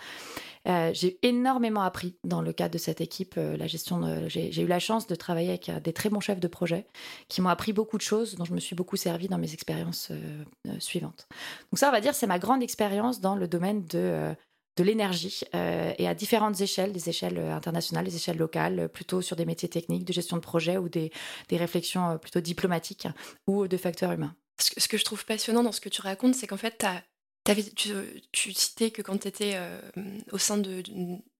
Euh, 0.68 0.92
j'ai 0.94 1.18
énormément 1.24 1.82
appris 1.82 2.16
dans 2.24 2.42
le 2.42 2.52
cadre 2.52 2.74
de 2.74 2.78
cette 2.78 3.00
équipe, 3.00 3.36
la 3.38 3.68
gestion. 3.68 4.28
J'ai 4.28 4.62
eu 4.62 4.68
la 4.68 4.80
chance 4.80 5.08
de 5.08 5.16
travailler 5.16 5.50
avec 5.50 5.72
des 5.82 5.94
très 5.94 6.10
bons 6.10 6.20
chefs 6.20 6.42
de 6.42 6.48
projet 6.48 6.88
qui 7.30 7.42
m'ont 7.42 7.50
appris 7.50 7.72
beaucoup 7.72 7.98
de 7.98 8.02
choses, 8.02 8.36
dont 8.36 8.44
je 8.44 8.54
me 8.54 8.60
suis 8.60 8.76
beaucoup 8.76 8.98
servi 8.98 9.30
dans 9.30 9.38
mes 9.38 9.54
expériences 9.54 10.12
suivantes. 10.80 11.28
Donc 11.72 11.80
ça, 11.80 11.88
on 11.88 11.92
va 11.94 12.02
dire, 12.02 12.14
c'est 12.14 12.28
ma 12.28 12.38
grande 12.38 12.64
expérience 12.64 13.22
dans 13.22 13.36
le 13.36 13.48
domaine 13.48 13.86
de 13.86 14.36
de 14.78 14.84
l'énergie 14.84 15.42
et 15.54 16.08
à 16.08 16.14
différentes 16.14 16.62
échelles, 16.62 16.94
des 16.94 17.10
échelles 17.10 17.40
internationales, 17.40 18.06
des 18.06 18.16
échelles 18.16 18.38
locales, 18.38 18.88
plutôt 18.90 19.22
sur 19.22 19.36
des 19.36 19.46
métiers 19.46 19.70
techniques, 19.70 20.06
de 20.06 20.14
gestion 20.14 20.38
de 20.38 20.42
projet 20.42 20.78
ou 20.78 20.88
des, 20.88 21.12
des 21.50 21.58
réflexions 21.58 22.18
plutôt 22.18 22.40
diplomatiques 22.40 23.08
ou 23.48 23.68
de 23.68 23.78
facteurs 23.78 24.12
humains. 24.12 24.36
Ce 24.60 24.88
que, 24.88 24.98
je 24.98 25.06
trouve 25.06 25.24
passionnant 25.26 25.64
dans 25.64 25.72
ce 25.72 25.82
que 25.82 25.90
tu 25.90 26.02
racontes, 26.02 26.36
c'est 26.36 26.48
qu'en 26.48 26.58
fait, 26.58 26.84
tu, 27.76 28.54
citais 28.54 28.90
que 28.92 29.02
quand 29.02 29.20
tu 29.20 29.28
étais 29.28 29.54
euh, 29.56 29.80
au 30.32 30.38
sein 30.38 30.58
de, 30.58 30.82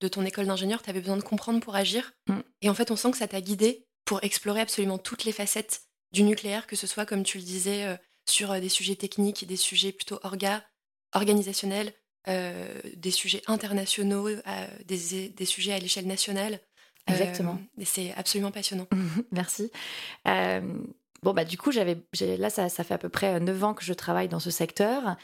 ton 0.08 0.24
école 0.24 0.46
d'ingénieur, 0.46 0.84
tu 0.84 0.90
avais 0.90 1.02
besoin 1.02 1.18
de 1.18 1.24
comprendre 1.24 1.60
pour 1.60 1.76
agir. 1.76 2.14
Mm. 2.28 2.40
Et 2.62 2.70
en 2.70 2.74
fait, 2.74 2.92
on 2.92 2.96
sent 2.96 3.12
que 3.12 3.18
ça 3.18 3.28
t'a 3.28 3.42
guidé 3.42 3.86
pour 4.06 4.24
explorer 4.24 4.62
absolument 4.62 5.00
toutes 5.00 5.26
les 5.26 5.32
facettes 5.32 5.82
du 6.12 6.24
nucléaire, 6.24 6.68
que 6.68 6.76
ce 6.76 6.88
soit, 6.88 7.06
comme 7.06 7.24
tu 7.24 7.40
le 7.40 7.44
disais, 7.44 7.98
sur 8.30 8.54
des 8.62 8.70
sujets 8.70 8.96
techniques, 8.96 9.46
des 9.46 9.58
sujets 9.58 9.92
plutôt 9.92 10.20
orga, 10.24 10.64
organisationnels, 11.14 11.94
des 12.28 13.12
sujets 13.12 13.42
internationaux, 13.48 14.30
des, 14.86 15.30
des, 15.30 15.46
sujets 15.46 15.74
à 15.74 15.80
l'échelle 15.80 16.08
nationale. 16.08 16.60
Exactement. 17.10 17.58
et 17.80 17.86
c'est 17.86 18.14
absolument 18.16 18.52
passionnant. 18.52 18.86
Merci. 19.32 19.72
Bon, 21.24 21.34
bah, 21.34 21.46
du 21.46 21.58
coup, 21.58 21.72
j'avais, 21.72 21.98
là, 22.38 22.50
ça, 22.50 22.70
ça, 22.70 22.84
fait 22.84 22.94
à 22.94 22.98
peu 22.98 23.10
près 23.10 23.40
9 23.40 23.64
ans 23.64 23.74
que 23.74 23.84
je 23.84 23.94
travaille 23.94 24.28
dans 24.28 24.40
ce 24.40 24.52
secteur. 24.52 25.16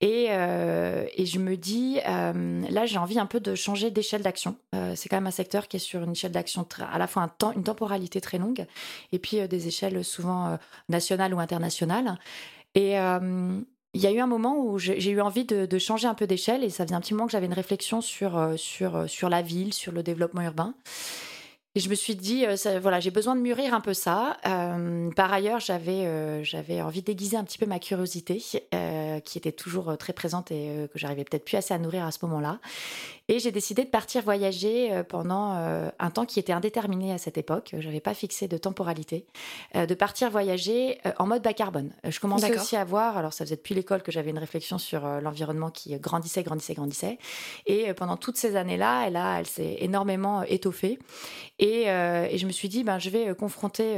Et, 0.00 0.28
euh, 0.30 1.04
et 1.14 1.26
je 1.26 1.38
me 1.38 1.56
dis, 1.56 2.00
euh, 2.08 2.62
là, 2.70 2.86
j'ai 2.86 2.98
envie 2.98 3.18
un 3.18 3.26
peu 3.26 3.38
de 3.38 3.54
changer 3.54 3.90
d'échelle 3.90 4.22
d'action. 4.22 4.56
Euh, 4.74 4.94
c'est 4.96 5.08
quand 5.08 5.16
même 5.16 5.26
un 5.26 5.30
secteur 5.30 5.68
qui 5.68 5.76
est 5.76 5.80
sur 5.80 6.02
une 6.02 6.12
échelle 6.12 6.32
d'action 6.32 6.66
à 6.90 6.98
la 6.98 7.06
fois 7.06 7.22
un 7.22 7.28
temps, 7.28 7.52
une 7.52 7.64
temporalité 7.64 8.20
très 8.20 8.38
longue 8.38 8.66
et 9.12 9.18
puis 9.18 9.46
des 9.46 9.68
échelles 9.68 10.02
souvent 10.04 10.58
nationales 10.88 11.34
ou 11.34 11.40
internationales. 11.40 12.18
Et 12.74 12.96
il 13.94 14.00
y 14.00 14.06
a 14.06 14.12
eu 14.12 14.20
un 14.20 14.26
moment 14.26 14.58
où 14.58 14.78
j'ai 14.78 15.10
eu 15.10 15.20
envie 15.20 15.44
de, 15.44 15.78
changer 15.78 16.08
un 16.08 16.14
peu 16.14 16.26
d'échelle 16.26 16.64
et 16.64 16.70
ça 16.70 16.84
faisait 16.84 16.94
un 16.94 17.00
petit 17.00 17.14
moment 17.14 17.26
que 17.26 17.32
j'avais 17.32 17.46
une 17.46 17.52
réflexion 17.52 18.00
sur, 18.00 18.54
sur, 18.56 19.08
sur 19.08 19.28
la 19.28 19.42
ville, 19.42 19.74
sur 19.74 19.92
le 19.92 20.02
développement 20.02 20.42
urbain. 20.42 20.74
Et 21.74 21.80
je 21.80 21.88
me 21.88 21.94
suis 21.94 22.14
dit, 22.14 22.44
euh, 22.44 22.80
voilà, 22.80 23.00
j'ai 23.00 23.10
besoin 23.10 23.34
de 23.34 23.40
mûrir 23.40 23.72
un 23.72 23.80
peu 23.80 23.94
ça. 23.94 24.36
Euh, 24.46 25.10
par 25.12 25.32
ailleurs, 25.32 25.58
j'avais 25.58 26.04
euh, 26.04 26.44
j'avais 26.44 26.82
envie 26.82 27.00
d'aiguiser 27.00 27.38
un 27.38 27.44
petit 27.44 27.56
peu 27.56 27.64
ma 27.64 27.78
curiosité, 27.78 28.42
qui 29.24 29.38
était 29.38 29.52
toujours 29.52 29.96
très 29.96 30.12
présente 30.12 30.50
et 30.50 30.88
que 30.92 30.98
j'arrivais 30.98 31.24
peut-être 31.24 31.46
plus 31.46 31.56
assez 31.56 31.72
à 31.72 31.78
nourrir 31.78 32.04
à 32.04 32.12
ce 32.12 32.18
moment-là. 32.26 32.60
Et 33.32 33.38
j'ai 33.38 33.50
décidé 33.50 33.84
de 33.84 33.88
partir 33.88 34.22
voyager 34.22 34.92
euh, 34.92 35.04
pendant 35.04 35.54
euh, 35.56 35.88
un 35.98 36.10
temps 36.10 36.26
qui 36.26 36.38
était 36.38 36.52
indéterminé 36.52 37.14
à 37.14 37.18
cette 37.18 37.38
époque. 37.38 37.74
Je 37.78 37.86
n'avais 37.86 37.98
pas 37.98 38.12
fixé 38.12 38.46
de 38.46 38.58
temporalité. 38.58 39.24
Euh, 39.74 39.86
de 39.86 39.94
partir 39.94 40.30
voyager 40.30 40.98
en 41.18 41.26
mode 41.26 41.42
bas 41.42 41.54
carbone. 41.54 41.94
Je 42.06 42.20
commençais 42.20 42.54
aussi 42.54 42.76
à 42.76 42.84
voir, 42.84 43.16
alors 43.16 43.32
ça 43.32 43.46
faisait 43.46 43.56
depuis 43.56 43.74
l'école 43.74 44.02
que 44.02 44.12
j'avais 44.12 44.28
une 44.28 44.38
réflexion 44.38 44.76
sur 44.76 45.06
l'environnement 45.06 45.70
qui 45.70 45.98
grandissait, 45.98 46.42
grandissait, 46.42 46.74
grandissait. 46.74 47.18
Et 47.64 47.94
pendant 47.94 48.18
toutes 48.18 48.36
ces 48.36 48.54
années-là, 48.54 49.06
elle, 49.06 49.16
elle 49.16 49.46
s'est 49.46 49.78
énormément 49.80 50.42
étoffée. 50.42 50.98
Et, 51.58 51.84
et, 51.84 52.38
je 52.38 52.46
me 52.46 52.52
suis 52.52 52.68
dit, 52.68 52.84
ben, 52.84 52.98
je 52.98 53.08
vais 53.08 53.34
confronter 53.34 53.96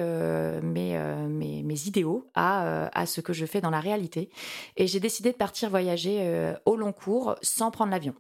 mes, 0.63 0.99
mes, 1.29 1.63
mes, 1.63 1.87
idéaux 1.87 2.29
à, 2.35 2.89
à 2.97 3.07
ce 3.07 3.21
que 3.21 3.33
je 3.33 3.47
fais 3.47 3.61
dans 3.61 3.71
la 3.71 3.81
réalité. 3.81 4.31
Et 4.77 4.87
j'ai 4.87 5.01
décidé 5.01 5.33
de 5.33 5.37
partir 5.37 5.71
voyager 5.71 6.55
au 6.65 6.77
long 6.77 6.93
cours 6.93 7.35
sans 7.43 7.71
prendre 7.71 7.91
l'avion. 7.91 8.15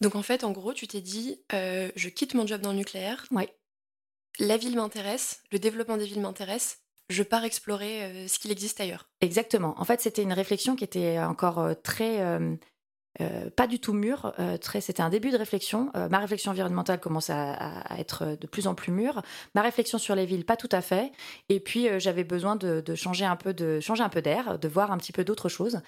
Donc 0.00 0.14
en 0.14 0.22
fait, 0.22 0.44
en 0.44 0.52
gros, 0.52 0.72
tu 0.72 0.86
t'es 0.86 1.00
dit, 1.00 1.40
euh, 1.52 1.90
je 1.96 2.08
quitte 2.08 2.34
mon 2.34 2.46
job 2.46 2.60
dans 2.60 2.72
le 2.72 2.78
nucléaire. 2.78 3.26
Ouais. 3.30 3.54
La 4.38 4.56
ville 4.56 4.76
m'intéresse, 4.76 5.42
le 5.50 5.58
développement 5.58 5.96
des 5.96 6.04
villes 6.04 6.20
m'intéresse. 6.20 6.80
Je 7.08 7.22
pars 7.22 7.44
explorer 7.44 8.04
euh, 8.04 8.28
ce 8.28 8.38
qu'il 8.38 8.50
existe 8.50 8.80
ailleurs. 8.80 9.08
Exactement. 9.20 9.74
En 9.78 9.84
fait, 9.84 10.00
c'était 10.00 10.22
une 10.22 10.32
réflexion 10.32 10.76
qui 10.76 10.84
était 10.84 11.18
encore 11.20 11.60
euh, 11.60 11.74
très 11.74 12.38
euh, 13.20 13.50
pas 13.54 13.66
du 13.66 13.78
tout 13.78 13.92
mûr. 13.92 14.32
Euh, 14.38 14.56
c'était 14.80 15.02
un 15.02 15.08
début 15.08 15.30
de 15.30 15.36
réflexion. 15.36 15.90
Euh, 15.96 16.08
ma 16.08 16.18
réflexion 16.18 16.50
environnementale 16.50 17.00
commence 17.00 17.30
à, 17.30 17.56
être 17.98 18.36
de 18.40 18.46
plus 18.46 18.66
en 18.66 18.74
plus 18.74 18.92
mûre. 18.92 19.22
Ma 19.54 19.62
réflexion 19.62 19.98
sur 19.98 20.14
les 20.14 20.26
villes, 20.26 20.44
pas 20.44 20.56
tout 20.56 20.68
à 20.72 20.80
fait. 20.80 21.12
Et 21.48 21.60
puis 21.60 21.88
j'avais 21.98 22.24
besoin 22.24 22.56
de, 22.56 22.82
changer 22.94 23.24
un 23.24 23.36
peu 23.36 23.54
de 23.54 23.80
changer 23.80 24.02
un 24.02 24.08
peu 24.08 24.22
d'air, 24.22 24.58
de 24.58 24.68
voir 24.68 24.92
un 24.92 24.98
petit 24.98 25.12
peu 25.12 25.24
d'autres 25.24 25.48
choses. 25.48 25.80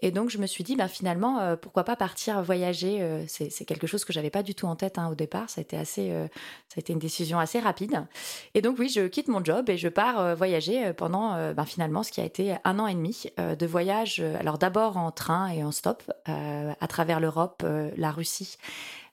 Et 0.00 0.10
donc 0.10 0.30
je 0.30 0.38
me 0.38 0.46
suis 0.46 0.64
dit, 0.64 0.76
ben 0.76 0.88
finalement, 0.88 1.56
pourquoi 1.56 1.84
pas 1.84 1.96
partir 1.96 2.42
voyager 2.42 3.24
c'est, 3.26 3.64
quelque 3.64 3.86
chose 3.86 4.04
que 4.04 4.12
j'avais 4.12 4.30
pas 4.30 4.42
du 4.42 4.54
tout 4.54 4.66
en 4.66 4.76
tête 4.76 4.98
hein, 4.98 5.08
au 5.10 5.14
départ. 5.14 5.50
Ça 5.50 5.60
a 5.60 5.62
été 5.62 5.76
assez, 5.76 6.10
ça 6.68 6.76
a 6.76 6.80
été 6.80 6.92
une 6.92 6.98
décision 6.98 7.38
assez 7.38 7.58
rapide. 7.58 8.04
Et 8.54 8.62
donc 8.62 8.78
oui, 8.78 8.88
je 8.88 9.06
quitte 9.06 9.28
mon 9.28 9.44
job 9.44 9.68
et 9.70 9.76
je 9.76 9.88
pars 9.88 10.36
voyager 10.36 10.92
pendant, 10.92 11.52
ben, 11.52 11.64
finalement, 11.64 12.02
ce 12.02 12.12
qui 12.12 12.20
a 12.20 12.24
été 12.24 12.56
un 12.64 12.78
an 12.78 12.86
et 12.86 12.94
demi 12.94 13.26
de 13.38 13.66
voyage. 13.66 14.22
alors 14.38 14.58
d'abord 14.58 14.96
en 14.96 15.10
train 15.10 15.48
et 15.48 15.64
en 15.64 15.72
stop 15.72 16.02
à 16.80 16.86
travers 16.86 17.20
l'Europe, 17.20 17.62
euh, 17.64 17.90
la 17.96 18.10
Russie, 18.10 18.56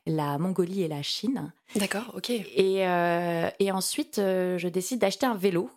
la 0.05 0.37
Mongolie 0.37 0.83
et 0.83 0.89
la 0.89 1.01
Chine. 1.01 1.53
D'accord, 1.75 2.11
ok. 2.15 2.29
Et, 2.29 2.85
euh, 2.85 3.49
et 3.59 3.71
ensuite, 3.71 4.19
euh, 4.19 4.57
je 4.57 4.67
décide 4.67 4.99
d'acheter 4.99 5.25
un 5.25 5.33
vélo 5.33 5.69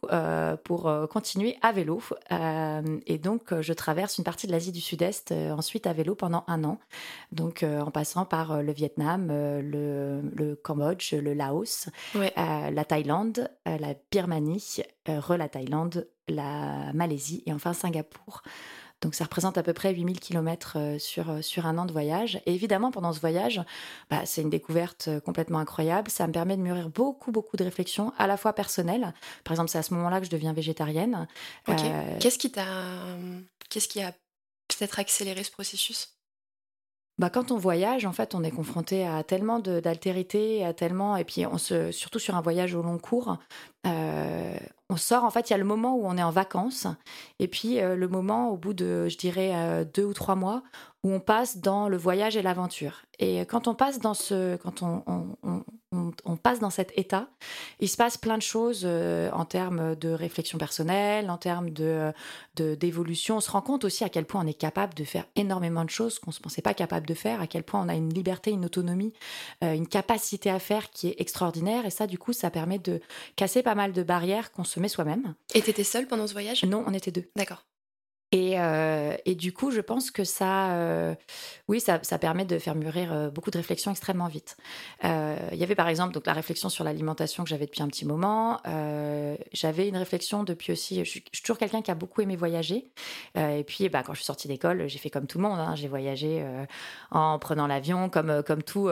pour 0.65 0.93
continuer 1.09 1.57
à 1.63 1.71
vélo. 1.71 2.03
et 2.31 3.19
donc, 3.19 3.61
je 3.61 3.73
traverse 3.73 4.19
une 4.19 4.25
partie 4.25 4.49
de 4.49 4.53
l'Asie 4.53 4.73
du 4.73 4.81
Sud-Est 4.81 5.33
ensuite 5.33 5.87
à 5.87 5.93
vélo 5.93 6.17
pendant 6.17 6.43
un 6.49 6.65
an. 6.65 6.81
Donc, 7.31 7.63
en 7.65 7.91
passant 7.93 8.25
par 8.25 8.63
le 8.63 8.73
Vietnam, 8.73 9.29
le, 9.29 10.21
le, 10.35 10.57
Cambodge, 10.57 11.15
le 11.15 11.33
Laos, 11.33 11.89
la 12.37 12.85
Thaïlande, 12.85 13.49
la 13.65 13.95
Birmanie, 14.11 14.83
re 15.07 15.37
la 15.37 15.49
Thaïlande, 15.49 16.09
la 16.29 16.93
Malaisie 16.93 17.43
et 17.47 17.53
enfin 17.53 17.73
Singapour. 17.73 18.43
Donc 19.03 19.15
ça 19.15 19.25
représente 19.25 19.59
à 19.59 19.63
peu 19.63 19.73
près 19.73 19.93
8000 19.93 20.21
km 20.21 20.75
euh, 20.77 20.99
sur, 20.99 21.31
euh, 21.31 21.43
sur 21.43 21.67
un 21.67 21.77
an 21.79 21.85
de 21.85 21.93
voyage. 21.93 22.41
Et 22.47 22.55
évidemment, 22.55 22.91
pendant 22.91 23.13
ce 23.13 23.21
voyage, 23.21 23.61
bah, 24.11 24.25
c'est 24.25 24.41
une 24.43 24.51
découverte 24.51 25.09
euh, 25.09 25.21
complètement 25.21 25.59
incroyable. 25.59 26.11
Ça 26.11 26.27
me 26.27 26.33
permet 26.33 26.57
de 26.57 26.63
mûrir 26.63 26.89
beaucoup, 26.89 27.31
beaucoup 27.31 27.57
de 27.57 27.65
réflexions, 27.65 28.13
à 28.19 28.27
la 28.27 28.37
fois 28.37 28.55
personnelles. 28.55 29.13
Par 29.45 29.53
exemple, 29.53 29.71
c'est 29.71 29.79
à 29.79 29.83
ce 29.83 29.93
moment-là 29.95 30.21
que 30.21 30.27
je 30.27 30.31
deviens 30.31 30.55
végétarienne. 30.55 31.29
Qu'est-ce 32.21 32.39
qui 32.39 32.51
t'a... 32.51 32.65
Qu'est-ce 33.69 33.89
qui 33.89 34.01
a 34.01 34.13
peut-être 34.69 34.99
accéléré 34.99 35.45
ce 35.45 35.51
processus? 35.51 36.17
Bah, 37.19 37.31
quand 37.31 37.51
on 37.51 37.57
voyage, 37.57 38.07
en 38.07 38.13
fait, 38.13 38.35
on 38.35 38.43
est 38.45 38.51
confronté 38.51 39.07
à 39.07 39.23
tellement 39.25 39.59
d'altérité, 39.59 40.65
à 40.65 40.73
tellement, 40.73 41.17
et 41.17 41.25
puis 41.25 41.47
on 41.47 41.59
se, 41.59 41.91
surtout 41.91 42.19
sur 42.19 42.37
un 42.37 42.43
voyage 42.43 42.75
au 42.75 42.83
long 42.83 42.99
cours, 42.99 43.39
on 44.89 44.97
sort, 44.97 45.25
en 45.25 45.31
fait, 45.31 45.51
il 45.51 45.53
y 45.53 45.55
a 45.55 45.59
le 45.59 45.65
moment 45.65 45.97
où 45.97 46.07
on 46.07 46.17
est 46.17 46.23
en 46.23 46.31
vacances, 46.31 46.87
et 47.39 47.49
puis 47.49 47.81
euh, 47.81 47.97
le 47.97 48.09
moment 48.09 48.51
au 48.51 48.57
bout 48.57 48.75
de, 48.75 49.09
je 49.09 49.19
dirais, 49.19 49.51
euh, 49.55 49.85
deux 49.85 50.05
ou 50.05 50.13
trois 50.13 50.37
mois, 50.37 50.63
où 51.07 51.13
on 51.13 51.21
passe 51.21 51.59
dans 51.59 51.89
le 51.89 51.97
voyage 51.97 52.37
et 52.37 52.43
l'aventure. 52.43 53.03
Et 53.21 53.39
quand 53.43 53.69
on 53.69 53.77
passe 53.77 54.01
dans 54.01 54.13
ce, 54.13 54.57
quand 54.57 54.83
on, 54.83 55.05
on, 55.93 56.37
passe 56.37 56.59
dans 56.59 56.71
cet 56.71 56.93
état, 56.99 57.29
il 57.79 57.89
se 57.89 57.97
passe 57.97 58.19
plein 58.19 58.37
de 58.37 58.43
choses 58.43 58.83
euh, 58.85 59.31
en 59.31 59.45
termes 59.45 59.95
de 59.95 60.09
réflexion 60.09 60.59
personnelle, 60.59 61.31
en 61.31 61.39
termes 61.39 61.71
de 61.71 62.13
d'évolution. 62.57 63.37
on 63.37 63.41
se 63.41 63.51
rend 63.53 63.63
compte 63.63 63.85
aussi 63.85 64.03
à 64.03 64.09
quel 64.09 64.25
point 64.25 64.43
on 64.43 64.47
est 64.49 64.53
capable 64.55 64.95
de 64.95 65.05
faire 65.05 65.27
énormément 65.37 65.85
de 65.85 65.91
choses 65.91 66.19
qu'on 66.19 66.31
ne 66.31 66.35
se 66.35 66.41
pensait 66.41 66.61
pas 66.61 66.75
capable 66.75 67.07
de 67.07 67.15
faire, 67.15 67.41
à 67.41 67.47
quel 67.47 67.63
point 67.63 67.81
on 67.81 67.89
a 67.89 67.95
une 67.95 68.13
liberté, 68.13 68.51
une 68.51 68.65
autonomie, 68.65 69.13
une 69.63 69.87
capacité 69.87 70.51
à 70.51 70.59
faire 70.59 70.91
qui 70.91 71.07
est 71.09 71.21
extraordinaire. 71.21 71.87
Et 71.87 71.91
ça, 71.91 72.09
du 72.09 72.19
coup, 72.19 72.33
ça 72.33 72.51
permet 72.51 72.81
de 72.81 73.01
casser 73.37 73.63
pas 73.63 73.77
mal 73.77 73.93
de 73.93 74.03
barrières 74.03 74.51
qu'on 74.51 74.65
se 74.65 74.81
met 74.81 74.89
soi-même. 74.89 75.35
Et 75.55 75.63
t'étais 75.63 75.85
seule 75.85 76.09
pendant 76.09 76.27
ce 76.27 76.33
voyage? 76.33 76.65
Non, 76.65 76.83
on 76.87 76.93
était 76.93 77.13
deux. 77.13 77.31
D'accord. 77.37 77.65
Et, 78.37 78.61
euh, 78.61 79.17
et, 79.25 79.35
du 79.35 79.53
coup, 79.55 79.71
je 79.71 79.81
pense 79.81 80.11
que 80.11 80.23
ça, 80.23 80.75
euh, 80.75 81.15
oui, 81.69 81.81
ça, 81.81 81.99
permet 82.19 82.45
de 82.45 82.59
faire 82.59 82.75
mûrir 82.75 83.11
euh, 83.11 83.31
beaucoup 83.31 83.51
de 83.51 83.57
réflexions 83.57 83.91
extrêmement 83.91 84.29
vite. 84.29 84.59
Il 85.03 85.59
y 85.59 85.63
avait 85.63 85.75
par 85.75 85.89
exemple 85.89 86.13
donc 86.13 86.27
la 86.27 86.35
réflexion 86.35 86.69
sur 86.69 86.85
l'alimentation 86.85 87.45
que 87.45 87.49
j'avais 87.49 87.65
depuis 87.65 87.83
un 87.83 87.89
petit 87.89 88.05
moment. 88.05 88.61
j'avais 89.53 89.89
une 89.89 89.97
réflexion 89.97 90.43
depuis 90.43 90.73
aussi. 90.73 90.99
Je 90.99 91.09
suis, 91.09 91.23
toujours 91.23 91.57
quelqu'un 91.57 91.81
qui 91.81 91.91
a 91.91 91.95
beaucoup 91.95 92.21
aimé 92.21 92.37
voyager. 92.37 92.91
et 93.37 93.65
puis, 93.67 93.89
bah, 93.89 94.03
quand 94.03 94.13
je 94.13 94.19
suis 94.19 94.27
sortie 94.27 94.49
d'école, 94.49 94.87
j'ai 94.89 94.99
fait 94.99 95.11
comme 95.11 95.27
tout 95.27 95.39
le 95.39 95.45
monde. 95.49 95.59
Hein. 95.59 95.75
j'ai 95.77 95.89
voyagé 95.89 96.45
en 97.11 97.39
prenant 97.39 97.67
l'avion, 97.67 98.11
comme 98.11 98.43
comme 98.43 98.63
tout 98.63 98.91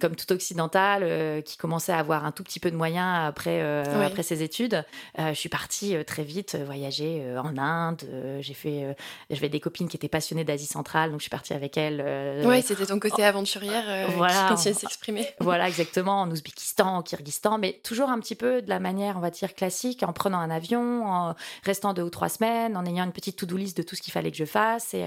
comme 0.00 0.16
tout 0.16 0.32
occidental 0.32 1.02
euh, 1.02 1.40
qui 1.40 1.56
commençait 1.56 1.92
à 1.92 1.98
avoir 1.98 2.24
un 2.24 2.32
tout 2.32 2.42
petit 2.42 2.60
peu 2.60 2.70
de 2.70 2.76
moyens 2.76 3.26
après, 3.26 3.60
euh, 3.62 3.84
après 4.04 4.22
ses 4.22 4.42
études. 4.42 4.84
Euh, 5.18 5.28
je 5.30 5.38
suis 5.38 5.48
partie 5.48 5.96
très 6.04 6.22
vite 6.22 6.56
voyager 6.64 7.22
en 7.38 7.56
Inde. 7.58 8.02
j'ai 8.40 8.54
fait, 8.54 8.96
j'avais 9.30 9.48
des 9.48 9.60
copines 9.60 9.88
qui 9.88 9.96
étaient 9.96 10.08
passionnées 10.08 10.44
d'Asie 10.44 10.66
centrale, 10.66 11.10
donc 11.10 11.20
je 11.20 11.24
suis 11.24 11.30
partie 11.30 11.54
avec 11.54 11.76
elles. 11.76 12.42
oui, 12.44 12.62
c'était 12.62 12.86
ton 12.86 12.98
côté 12.98 13.24
aventurière 13.24 14.08
voilà, 14.16 14.34
qui 14.34 14.48
continuait 14.54 14.76
à 14.76 14.78
s'exprimer. 14.78 15.26
Voilà, 15.40 15.68
exactement, 15.68 16.22
en 16.22 16.30
Ouzbékistan, 16.30 16.96
en 16.96 17.02
Kyrgyzstan, 17.02 17.58
mais 17.58 17.80
toujours 17.84 18.08
un 18.08 18.18
petit 18.18 18.34
peu 18.34 18.62
de 18.62 18.68
la 18.68 18.80
manière, 18.80 19.16
on 19.16 19.20
va 19.20 19.30
dire, 19.30 19.54
classique, 19.54 20.02
en 20.02 20.12
prenant 20.12 20.38
un 20.38 20.50
avion, 20.50 21.06
en 21.06 21.34
restant 21.64 21.92
deux 21.92 22.02
ou 22.02 22.10
trois 22.10 22.28
semaines, 22.28 22.76
en 22.76 22.86
ayant 22.86 23.04
une 23.04 23.12
petite 23.12 23.36
to-do 23.36 23.56
list 23.56 23.76
de 23.76 23.82
tout 23.82 23.94
ce 23.94 24.02
qu'il 24.02 24.12
fallait 24.12 24.30
que 24.30 24.36
je 24.36 24.44
fasse. 24.44 24.94
Et 24.94 25.06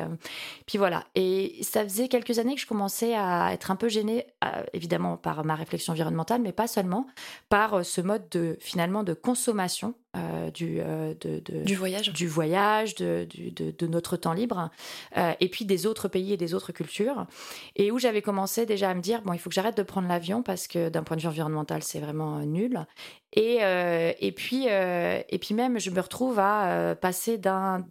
puis 0.66 0.78
voilà. 0.78 1.06
Et 1.16 1.58
ça 1.64 1.84
faisait 1.84 2.08
quelques 2.08 2.40
années 2.40 2.56
que 2.56 2.62
je 2.62 2.68
commençais 2.68 3.16
à 3.16 3.52
être 3.54 3.72
un 3.72 3.76
peu 3.76 3.90
gênée 3.90 4.28
évidemment 4.74 5.18
par 5.18 5.44
ma 5.44 5.56
réflexion 5.56 5.94
environnementale, 5.94 6.42
mais 6.42 6.52
pas 6.52 6.68
seulement, 6.68 7.06
par 7.50 7.76
euh, 7.76 7.84
ce 7.84 8.02
mode 8.02 8.28
de 8.30 8.58
finalement 8.60 9.04
de 9.04 9.14
consommation 9.14 9.96
euh, 10.18 10.52
du, 10.52 10.80
euh, 10.80 11.14
de, 11.22 11.40
du 11.64 11.76
voyage, 11.76 12.12
du 12.12 12.28
voyage 12.28 12.96
de, 12.96 13.28
de, 13.28 13.88
notre 13.88 14.18
temps 14.18 14.34
libre, 14.34 14.70
et 15.16 15.50
puis 15.50 15.66
des 15.66 15.86
autres 15.86 16.08
pays 16.08 16.34
et 16.34 16.38
des 16.38 16.54
autres 16.54 16.72
cultures, 16.72 17.26
et 17.76 17.92
où 17.92 18.00
j'avais 18.00 18.22
commencé 18.22 18.66
déjà 18.66 18.90
à 18.90 18.94
me 18.94 19.02
dire, 19.02 19.22
bon, 19.22 19.34
il 19.34 19.40
faut 19.40 19.50
que 19.50 19.56
j'arrête 19.56 19.78
de 19.78 19.84
prendre 19.84 20.08
l'avion 20.08 20.44
parce 20.44 20.68
que 20.68 20.90
d'un 20.90 21.04
point 21.04 21.16
de 21.16 21.22
vue 21.22 21.28
environnemental, 21.28 21.84
c'est 21.84 22.00
vraiment 22.00 22.40
nul. 22.40 22.86
Et, 23.34 23.60
et, 24.20 24.32
puis, 24.32 24.68
et 24.68 25.40
puis 25.40 25.54
même, 25.54 25.80
je 25.80 25.90
me 25.90 26.00
retrouve 26.00 26.40
à 26.40 26.96
passer 27.00 27.38
d'un, 27.38 27.86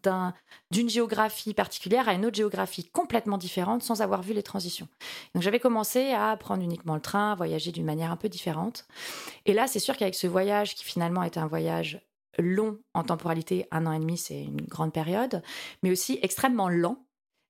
d'une 0.70 0.88
géographie 0.88 1.54
particulière 1.54 2.08
à 2.08 2.14
une 2.14 2.26
autre 2.26 2.36
géographie 2.36 2.84
complètement 2.84 3.38
différente 3.38 3.82
sans 3.82 4.02
avoir 4.02 4.22
vu 4.22 4.32
les 4.32 4.42
transitions. 4.42 4.88
Donc 5.34 5.42
j'avais 5.42 5.60
commencé 5.60 6.12
à 6.12 6.36
prendre 6.36 6.62
uniquement 6.62 6.94
le 6.94 7.00
train, 7.00 7.32
à 7.32 7.34
voyager 7.34 7.72
d'une 7.72 7.84
manière 7.84 8.10
un 8.10 8.16
peu 8.16 8.28
différente. 8.28 8.86
Et 9.44 9.52
là, 9.52 9.66
c'est 9.66 9.78
sûr 9.78 9.96
qu'avec 9.96 10.14
ce 10.14 10.26
voyage 10.26 10.74
qui 10.74 10.84
finalement 10.84 11.22
était 11.22 11.40
un 11.40 11.46
voyage 11.46 12.00
long 12.38 12.78
en 12.94 13.02
temporalité, 13.04 13.66
un 13.70 13.86
an 13.86 13.92
et 13.92 13.98
demi, 13.98 14.18
c'est 14.18 14.42
une 14.42 14.62
grande 14.62 14.92
période, 14.92 15.42
mais 15.82 15.90
aussi 15.90 16.18
extrêmement 16.22 16.68
lent 16.68 17.05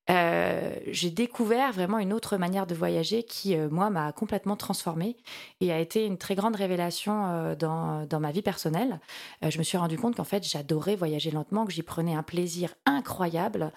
euh, 0.08 0.70
j'ai 0.86 1.10
découvert 1.10 1.72
vraiment 1.72 1.98
une 1.98 2.12
autre 2.12 2.36
manière 2.36 2.66
de 2.66 2.74
voyager 2.74 3.24
qui, 3.24 3.56
euh, 3.56 3.68
moi, 3.70 3.90
m'a 3.90 4.12
complètement 4.12 4.56
transformée 4.56 5.16
et 5.60 5.72
a 5.72 5.80
été 5.80 6.04
une 6.06 6.16
très 6.16 6.34
grande 6.34 6.56
révélation 6.56 7.26
euh, 7.26 7.54
dans, 7.56 8.06
dans, 8.06 8.20
ma 8.20 8.30
vie 8.30 8.42
personnelle. 8.42 9.00
je 9.42 9.58
me 9.58 9.62
suis 9.62 9.78
rendu 9.78 9.98
compte 9.98 10.16
qu'en 10.16 10.24
fait, 10.24 10.42
j'adorais 10.42 10.96
voyager 10.96 11.30
lentement, 11.30 11.66
que 11.66 11.72
j'y 11.72 11.82
prenais 11.82 12.14
un 12.14 12.22
plaisir 12.22 12.74
incroyable 12.86 13.72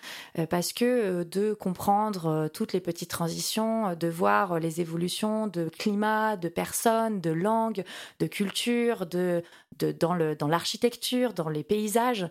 parce 0.50 0.72
que 0.72 1.24
de 1.24 1.54
comprendre 1.54 2.50
toutes 2.54 2.74
les 2.74 2.80
petites 2.80 3.10
transitions, 3.10 3.96
de 3.96 4.08
voir 4.08 4.60
les 4.60 4.80
évolutions 4.82 5.48
de 5.48 5.70
climat, 5.70 6.38
de 6.38 6.48
personnes, 6.48 7.20
de 7.20 7.32
langues, 7.32 7.84
de 8.20 8.28
culture, 8.28 9.06
de, 9.06 9.44
de, 9.78 9.92
dans 9.92 10.48
l'architecture, 10.48 11.34
dans, 11.34 11.44
dans 11.44 11.50
les 11.50 11.64
paysages, 11.64 12.28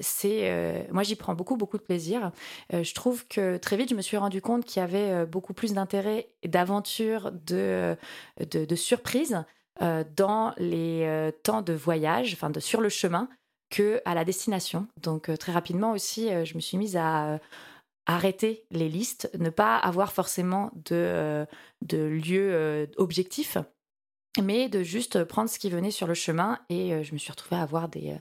c'est 0.00 0.86
moi, 0.90 1.02
j'y 1.02 1.16
prends 1.16 1.34
beaucoup, 1.34 1.56
beaucoup 1.56 1.78
de 1.78 1.82
plaisir. 1.82 2.32
Euh, 2.72 2.82
je 2.82 2.94
trouve 2.94 3.26
que 3.28 3.56
très 3.56 3.76
vite, 3.76 3.90
je 3.90 3.94
me 3.94 4.02
suis 4.02 4.16
rendu 4.16 4.40
compte 4.40 4.64
qu'il 4.64 4.80
y 4.80 4.82
avait 4.82 5.10
euh, 5.10 5.26
beaucoup 5.26 5.54
plus 5.54 5.74
d'intérêt, 5.74 6.28
d'aventure, 6.44 7.32
de, 7.32 7.96
de, 8.40 8.64
de 8.64 8.76
surprise 8.76 9.44
euh, 9.82 10.04
dans 10.16 10.54
les 10.58 11.30
temps 11.42 11.62
de 11.62 11.72
voyage, 11.72 12.32
enfin 12.32 12.50
de 12.50 12.60
sur 12.60 12.80
le 12.80 12.88
chemin, 12.88 13.28
que 13.70 14.00
à 14.04 14.14
la 14.14 14.24
destination. 14.24 14.86
Donc 15.02 15.30
très 15.38 15.52
rapidement 15.52 15.92
aussi, 15.92 16.28
je 16.44 16.54
me 16.54 16.60
suis 16.60 16.78
mise 16.78 16.96
à 16.96 17.40
arrêter 18.06 18.64
les 18.70 18.88
listes, 18.88 19.28
ne 19.38 19.50
pas 19.50 19.76
avoir 19.76 20.12
forcément 20.12 20.70
de, 20.88 21.44
de 21.84 21.98
lieu 21.98 22.88
objectif, 22.96 23.58
mais 24.40 24.68
de 24.68 24.82
juste 24.82 25.24
prendre 25.24 25.50
ce 25.50 25.58
qui 25.58 25.68
venait 25.68 25.90
sur 25.90 26.06
le 26.06 26.14
chemin. 26.14 26.60
Et 26.68 27.02
je 27.02 27.12
me 27.12 27.18
suis 27.18 27.32
retrouvée 27.32 27.56
à 27.56 27.62
avoir 27.62 27.88
des, 27.88 28.14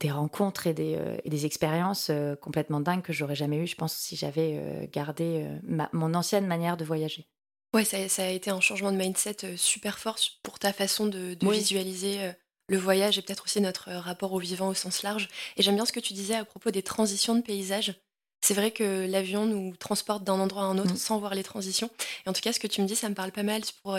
des 0.00 0.10
rencontres 0.10 0.66
et 0.66 0.74
des, 0.74 0.96
euh, 0.96 1.16
des 1.24 1.46
expériences 1.46 2.08
euh, 2.10 2.34
complètement 2.34 2.80
dingues 2.80 3.02
que 3.02 3.12
j'aurais 3.12 3.36
jamais 3.36 3.58
eues, 3.58 3.66
je 3.66 3.76
pense, 3.76 3.94
si 3.94 4.16
j'avais 4.16 4.56
euh, 4.58 4.86
gardé 4.90 5.46
mon 5.92 6.14
ancienne 6.14 6.46
manière 6.46 6.76
de 6.76 6.84
voyager. 6.84 7.28
Ouais, 7.72 7.84
ça, 7.84 8.08
ça, 8.08 8.24
a 8.24 8.30
été 8.30 8.50
un 8.50 8.60
changement 8.60 8.90
de 8.90 8.96
mindset 8.96 9.56
super 9.56 9.98
fort 9.98 10.18
pour 10.42 10.58
ta 10.58 10.72
façon 10.72 11.06
de, 11.06 11.36
visualiser 11.40 12.32
le 12.68 12.78
voyage 12.78 13.18
et 13.18 13.22
peut-être 13.22 13.44
aussi 13.44 13.60
notre 13.60 13.90
rapport 13.92 14.32
au 14.32 14.40
vivant 14.40 14.68
au 14.68 14.74
sens 14.74 15.02
large. 15.02 15.28
Et 15.56 15.62
j'aime 15.62 15.76
bien 15.76 15.84
ce 15.84 15.92
que 15.92 16.00
tu 16.00 16.12
disais 16.12 16.34
à 16.34 16.44
propos 16.44 16.72
des 16.72 16.82
transitions 16.82 17.36
de 17.36 17.42
paysage. 17.42 17.94
C'est 18.42 18.54
vrai 18.54 18.72
que 18.72 19.06
l'avion 19.06 19.46
nous 19.46 19.76
transporte 19.76 20.24
d'un 20.24 20.40
endroit 20.40 20.62
à 20.62 20.66
un 20.66 20.78
autre 20.78 20.94
mm. 20.94 20.96
sans 20.96 21.18
voir 21.18 21.34
les 21.34 21.44
transitions. 21.44 21.90
Et 22.26 22.30
en 22.30 22.32
tout 22.32 22.40
cas, 22.40 22.52
ce 22.52 22.58
que 22.58 22.66
tu 22.66 22.80
me 22.80 22.86
dis, 22.86 22.96
ça 22.96 23.08
me 23.08 23.14
parle 23.14 23.30
pas 23.32 23.42
mal 23.42 23.60
pour 23.82 23.96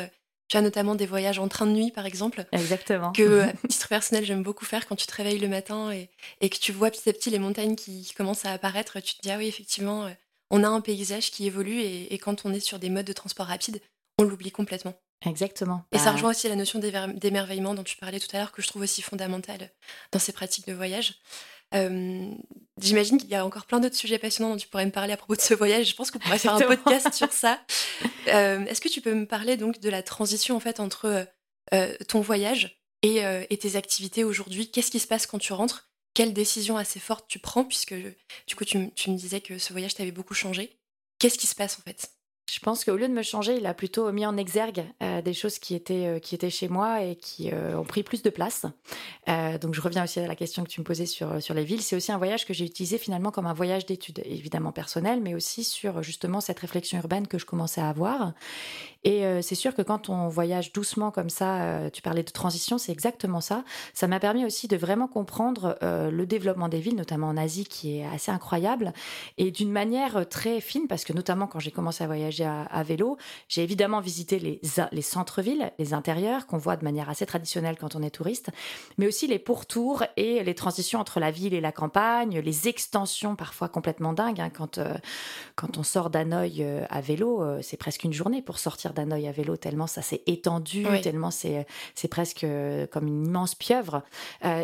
tu 0.52 0.58
as 0.58 0.62
notamment 0.62 0.96
des 0.96 1.06
voyages 1.06 1.40
en 1.40 1.48
train 1.48 1.66
de 1.66 1.72
nuit, 1.72 1.92
par 1.92 2.06
exemple. 2.06 2.46
Exactement. 2.52 3.14
Que, 3.14 3.42
à 3.64 3.68
titre 3.70 3.88
personnel, 3.88 4.26
j'aime 4.26 4.44
beaucoup 4.44 4.66
faire 4.66 4.86
quand 4.86 4.98
tu 4.98 5.08
te 5.08 5.16
réveilles 5.16 5.40
le 5.40 5.48
matin 5.48 5.92
et, 5.94 6.10
et, 6.42 6.50
que 6.50 6.58
tu 6.58 6.74
vois 6.74 6.92
petit 6.92 7.08
à 7.08 7.14
petit 7.14 7.30
les 7.30 7.40
montagnes 7.40 7.78
qui, 7.78 8.12
commencent 8.18 8.44
à 8.44 8.52
apparaître. 8.52 9.00
Tu 9.00 9.16
te 9.16 9.22
dis, 9.22 9.32
ah 9.32 9.38
oui, 9.38 9.48
effectivement, 9.48 10.06
euh, 10.06 10.10
on 10.50 10.66
a 10.66 10.68
un 10.68 10.82
paysage 10.82 11.32
qui 11.32 11.48
évolue 11.48 11.80
et, 11.80 12.18
quand 12.18 12.46
on 12.46 12.52
est 12.52 12.60
sur 12.60 12.80
des 12.80 12.90
modes 12.90 13.06
de 13.06 13.14
transport 13.14 13.46
rapide, 13.46 13.82
on 14.20 14.24
l'oublie 14.24 14.52
complètement. 14.52 14.94
Exactement. 15.26 15.86
Et 15.94 16.00
ça 16.00 16.06
bah 16.06 16.12
rejoint 16.14 16.32
aussi 16.32 16.50
la 16.50 16.56
notion 16.56 16.80
d'émerveillement 16.80 17.74
dont 17.74 17.84
tu 17.84 17.96
parlais 17.96 18.20
tout 18.20 18.28
à 18.34 18.40
l'heure, 18.40 18.52
que 18.52 18.62
je 18.62 18.68
trouve 18.68 18.82
aussi 18.82 19.02
fondamentale 19.02 19.70
dans 20.12 20.20
ces 20.20 20.34
pratiques 20.34 20.68
de 20.68 20.74
voyage. 20.74 21.14
Euh, 21.74 22.32
j'imagine 22.80 23.18
qu'il 23.18 23.30
y 23.30 23.36
a 23.36 23.46
encore 23.46 23.66
plein 23.66 23.80
d'autres 23.80 23.96
sujets 23.96 24.20
passionnants 24.20 24.52
dont 24.52 24.58
tu 24.58 24.68
pourrais 24.68 24.86
me 24.86 24.92
parler 24.92 25.14
à 25.14 25.18
propos 25.18 25.36
de 25.36 25.42
ce 25.42 25.54
voyage. 25.54 25.88
Je 25.88 25.96
pense 25.96 26.12
qu'on 26.12 26.20
pourrait 26.20 26.40
faire 26.40 26.56
un 26.56 26.62
podcast 26.62 27.14
sur 27.14 27.32
ça. 27.32 27.60
Euh, 28.28 28.64
est-ce 28.66 28.82
que 28.82 28.88
tu 28.88 29.02
peux 29.02 29.16
me 29.16 29.26
parler 29.26 29.58
donc 29.58 29.80
de 29.80 29.90
la 29.90 30.04
transition 30.04 30.56
en 30.56 30.60
fait 30.60 30.80
entre 30.80 31.28
euh, 31.74 31.96
ton 32.08 32.22
voyage 32.22 32.84
et, 33.02 33.24
tes 33.58 33.76
activités 33.76 34.24
aujourd'hui? 34.24 34.70
Qu'est-ce 34.70 34.92
qui 34.92 35.00
se 35.00 35.08
passe 35.08 35.26
quand 35.26 35.40
tu 35.40 35.54
rentres? 35.54 35.90
Quelles 36.14 36.32
décisions 36.32 36.78
assez 36.78 37.00
fortes 37.00 37.26
tu 37.28 37.40
prends? 37.40 37.66
Puisque 37.66 37.96
du 37.96 38.56
coup, 38.56 38.64
tu 38.64 38.78
me 38.78 39.16
disais 39.16 39.42
que 39.42 39.58
ce 39.58 39.74
voyage 39.74 39.96
t'avait 39.96 40.12
beaucoup 40.12 40.36
changé. 40.36 40.78
Qu'est-ce 41.18 41.40
qui 41.40 41.48
se 41.48 41.56
passe 41.56 41.80
en 41.80 41.82
fait? 41.82 42.12
Je 42.52 42.60
pense 42.60 42.84
qu'au 42.84 42.98
lieu 42.98 43.08
de 43.08 43.14
me 43.14 43.22
changer, 43.22 43.56
il 43.56 43.66
a 43.66 43.74
plutôt 43.74 44.12
mis 44.12 44.26
en 44.26 44.36
exergue 44.36 44.84
euh, 45.02 45.22
des 45.22 45.34
choses 45.34 45.58
qui 45.58 45.74
étaient, 45.74 46.08
euh, 46.08 46.20
qui 46.20 46.36
étaient 46.36 46.50
chez 46.50 46.68
moi 46.68 47.02
et 47.02 47.16
qui 47.16 47.50
euh, 47.52 47.78
ont 47.78 47.86
pris 47.86 48.04
plus 48.04 48.24
de 48.24 48.30
place. 48.30 48.66
donc 49.62 49.74
je 49.74 49.82
reviens 49.82 50.04
aussi 50.04 50.20
à 50.20 50.28
la 50.28 50.36
question 50.36 50.64
que 50.64 50.70
tu 50.70 50.82
me 50.82 50.86
posais 50.86 51.06
sur, 51.06 51.42
sur 51.42 51.54
les 51.54 51.64
villes. 51.64 51.82
C'est 51.82 51.96
aussi 51.96 52.12
un 52.12 52.18
voyage 52.18 52.46
que 52.46 52.54
j'ai 52.54 52.66
utilisé 52.66 52.98
finalement 52.98 53.32
comme 53.32 53.46
un 53.46 53.54
voyage 53.54 53.86
d'études, 53.86 54.22
évidemment 54.26 54.72
personnel, 54.72 55.22
mais 55.22 55.34
aussi 55.34 55.64
sur 55.64 56.04
justement 56.04 56.42
cette 56.42 56.60
réflexion 56.60 56.98
urbaine 56.98 57.28
que 57.28 57.38
je 57.38 57.46
commençais 57.46 57.80
à 57.80 57.88
avoir. 57.88 58.34
Et 59.04 59.24
c'est 59.42 59.56
sûr 59.56 59.74
que 59.74 59.82
quand 59.82 60.10
on 60.10 60.28
voyage 60.28 60.74
doucement 60.74 61.10
comme 61.10 61.30
ça, 61.30 61.90
tu 61.92 62.04
parlais 62.04 62.22
de 62.22 62.30
transition, 62.30 62.78
c'est 62.78 62.92
exactement 62.92 63.42
ça. 63.42 63.64
Ça 63.94 64.08
m'a 64.08 64.20
permis 64.20 64.46
aussi 64.46 64.68
de 64.68 64.78
vraiment 64.78 65.08
comprendre 65.08 65.78
le 65.82 66.26
développement 66.26 66.70
des 66.70 66.80
villes, 66.80 66.96
notamment 66.96 67.30
en 67.30 67.38
Asie, 67.38 67.66
qui 67.66 67.98
est 67.98 68.06
assez 68.06 68.32
incroyable, 68.32 68.94
et 69.38 69.50
d'une 69.50 69.72
manière 69.72 70.28
très 70.30 70.62
fine, 70.62 70.88
parce 70.88 71.04
que 71.04 71.14
notamment 71.14 71.48
quand 71.48 71.60
j'ai 71.60 71.72
commencé 71.72 72.04
à 72.04 72.08
voyager 72.08 72.41
à, 72.44 72.84
vélo. 72.84 73.18
J'ai 73.48 73.64
évidemment 73.64 74.00
visité 74.00 74.40
les, 74.40 74.60
les 74.92 75.02
centres-villes, 75.02 75.72
les 75.78 75.94
intérieurs, 75.94 76.48
qu'on 76.48 76.58
voit 76.58 76.76
de 76.76 76.84
manière 76.84 77.10
assez 77.10 77.26
traditionnelle 77.26 77.78
quand 77.80 77.96
on 77.96 78.02
est 78.02 78.10
touriste, 78.10 78.50
mais 78.98 79.08
aussi 79.08 79.28
les 79.28 79.40
pourtours 79.40 80.04
et 80.18 80.44
les 80.44 80.56
transitions 80.56 81.00
entre 81.00 81.20
la 81.20 81.32
ville 81.32 81.54
et 81.54 81.62
la 81.62 81.72
campagne, 81.72 82.40
les 82.40 82.68
extensions 82.68 83.36
parfois 83.36 83.70
complètement 83.70 84.14
dingues. 84.14 84.42
Hein, 84.42 84.50
quand, 84.50 84.78
euh, 84.78 84.94
quand 85.56 85.78
on 85.78 85.84
sort 85.84 86.10
d'Hanoï 86.10 86.64
euh, 86.64 86.86
à 86.90 87.02
vélo, 87.02 87.42
euh, 87.42 87.60
c'est 87.62 87.78
presque 87.78 88.04
une 88.04 88.14
journée 88.14 88.42
pour 88.42 88.60
sortir 88.60 88.94
d'Hanoï 88.94 89.28
à 89.28 89.32
vélo, 89.32 89.58
tellement 89.58 89.88
ça 89.88 90.02
s'est 90.02 90.22
étendu, 90.28 90.86
tellement 91.02 91.32
c'est, 91.32 91.66
c'est 91.96 92.08
presque 92.08 92.46
comme 92.92 93.08
une 93.08 93.26
immense 93.26 93.56
pieuvre. 93.56 94.04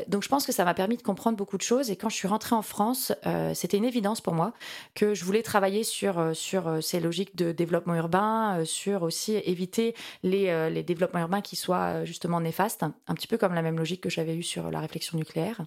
donc 0.08 0.24
je 0.24 0.30
pense 0.30 0.46
que 0.46 0.52
ça 0.52 0.66
m'a 0.66 0.74
permis 0.74 0.98
de 0.98 1.02
comprendre 1.02 1.38
beaucoup 1.38 1.58
de 1.58 1.62
choses. 1.62 1.90
Et 1.92 1.96
quand 1.96 2.10
je 2.10 2.16
suis 2.16 2.28
rentrée 2.28 2.56
en 2.56 2.62
France, 2.62 3.12
c'était 3.54 3.78
une 3.78 3.86
évidence 3.86 4.22
pour 4.22 4.34
moi 4.34 4.54
que 4.96 5.14
je 5.14 5.24
voulais 5.26 5.44
travailler 5.44 5.84
sur, 5.84 6.36
sur 6.36 6.78
ces 6.82 7.00
logiques 7.00 7.36
de 7.36 7.52
développement 7.58 7.96
urbain, 7.96 8.60
euh, 8.60 8.66
sur 8.66 9.04
aussi 9.04 9.36
éviter 9.36 9.96
les, 10.24 10.50
euh, 10.50 10.70
les 10.70 10.84
développements 10.84 11.20
urbains 11.20 11.42
qui 11.42 11.56
soient 11.56 12.02
euh, 12.02 12.06
justement 12.06 12.40
néfastes, 12.40 12.84
un 12.84 13.14
petit 13.14 13.28
peu 13.28 13.38
comme 13.38 13.54
la 13.54 13.62
même 13.62 13.78
logique 13.78 14.02
que 14.02 14.10
j'avais 14.10 14.36
eue 14.36 14.44
sur 14.44 14.72
la 14.72 14.80
réflexion 14.80 15.18
nucléaire. 15.18 15.66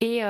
Et, 0.00 0.22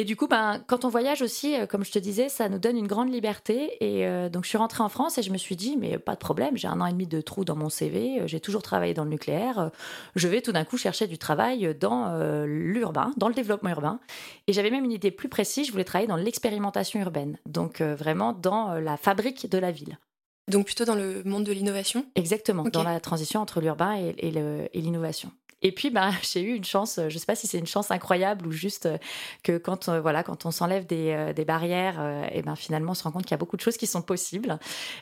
et 0.00 0.04
du 0.04 0.14
coup, 0.14 0.28
ben, 0.28 0.62
quand 0.68 0.84
on 0.84 0.88
voyage 0.88 1.22
aussi, 1.22 1.56
comme 1.68 1.84
je 1.84 1.90
te 1.90 1.98
disais, 1.98 2.28
ça 2.28 2.48
nous 2.48 2.60
donne 2.60 2.76
une 2.76 2.86
grande 2.86 3.12
liberté. 3.12 3.76
Et 3.80 4.06
donc, 4.30 4.44
je 4.44 4.48
suis 4.48 4.56
rentrée 4.56 4.84
en 4.84 4.88
France 4.88 5.18
et 5.18 5.22
je 5.22 5.32
me 5.32 5.36
suis 5.36 5.56
dit, 5.56 5.76
mais 5.76 5.98
pas 5.98 6.14
de 6.14 6.20
problème, 6.20 6.56
j'ai 6.56 6.68
un 6.68 6.80
an 6.80 6.86
et 6.86 6.92
demi 6.92 7.08
de 7.08 7.20
trou 7.20 7.44
dans 7.44 7.56
mon 7.56 7.68
CV, 7.68 8.22
j'ai 8.26 8.38
toujours 8.38 8.62
travaillé 8.62 8.94
dans 8.94 9.02
le 9.02 9.10
nucléaire, 9.10 9.72
je 10.14 10.28
vais 10.28 10.40
tout 10.40 10.52
d'un 10.52 10.64
coup 10.64 10.76
chercher 10.76 11.08
du 11.08 11.18
travail 11.18 11.74
dans 11.74 12.16
l'urbain, 12.46 13.12
dans 13.16 13.26
le 13.26 13.34
développement 13.34 13.70
urbain. 13.70 13.98
Et 14.46 14.52
j'avais 14.52 14.70
même 14.70 14.84
une 14.84 14.92
idée 14.92 15.10
plus 15.10 15.28
précise, 15.28 15.66
je 15.66 15.72
voulais 15.72 15.82
travailler 15.82 16.06
dans 16.08 16.14
l'expérimentation 16.14 17.00
urbaine, 17.00 17.36
donc 17.46 17.82
vraiment 17.82 18.32
dans 18.32 18.74
la 18.74 18.96
fabrique 18.96 19.50
de 19.50 19.58
la 19.58 19.72
ville. 19.72 19.98
Donc 20.46 20.66
plutôt 20.66 20.84
dans 20.84 20.94
le 20.94 21.24
monde 21.24 21.42
de 21.42 21.52
l'innovation? 21.52 22.06
Exactement, 22.14 22.62
dans 22.62 22.84
la 22.84 23.00
transition 23.00 23.40
entre 23.40 23.60
l'urbain 23.60 23.96
et, 23.96 24.14
et 24.22 24.80
l'innovation. 24.80 25.32
Et 25.62 25.72
puis, 25.72 25.90
ben, 25.90 26.10
j'ai 26.22 26.42
eu 26.42 26.54
une 26.54 26.64
chance, 26.64 26.96
je 26.96 27.04
ne 27.04 27.18
sais 27.18 27.26
pas 27.26 27.34
si 27.34 27.46
c'est 27.46 27.58
une 27.58 27.66
chance 27.66 27.90
incroyable 27.90 28.46
ou 28.46 28.52
juste 28.52 28.86
euh, 28.86 28.98
que 29.42 29.58
quand, 29.58 29.88
euh, 29.88 30.00
voilà, 30.00 30.22
quand 30.22 30.46
on 30.46 30.50
s'enlève 30.50 30.86
des, 30.86 31.10
euh, 31.10 31.32
des, 31.32 31.44
barrières, 31.44 32.28
et 32.32 32.42
ben, 32.42 32.56
finalement, 32.56 32.92
on 32.92 32.94
se 32.94 33.02
rend 33.04 33.10
compte 33.10 33.22
qu'il 33.22 33.32
y 33.32 33.34
a 33.34 33.38
beaucoup 33.38 33.56
de 33.56 33.62
choses 33.62 33.76
qui 33.76 33.86
sont 33.86 34.02
possibles. 34.02 34.58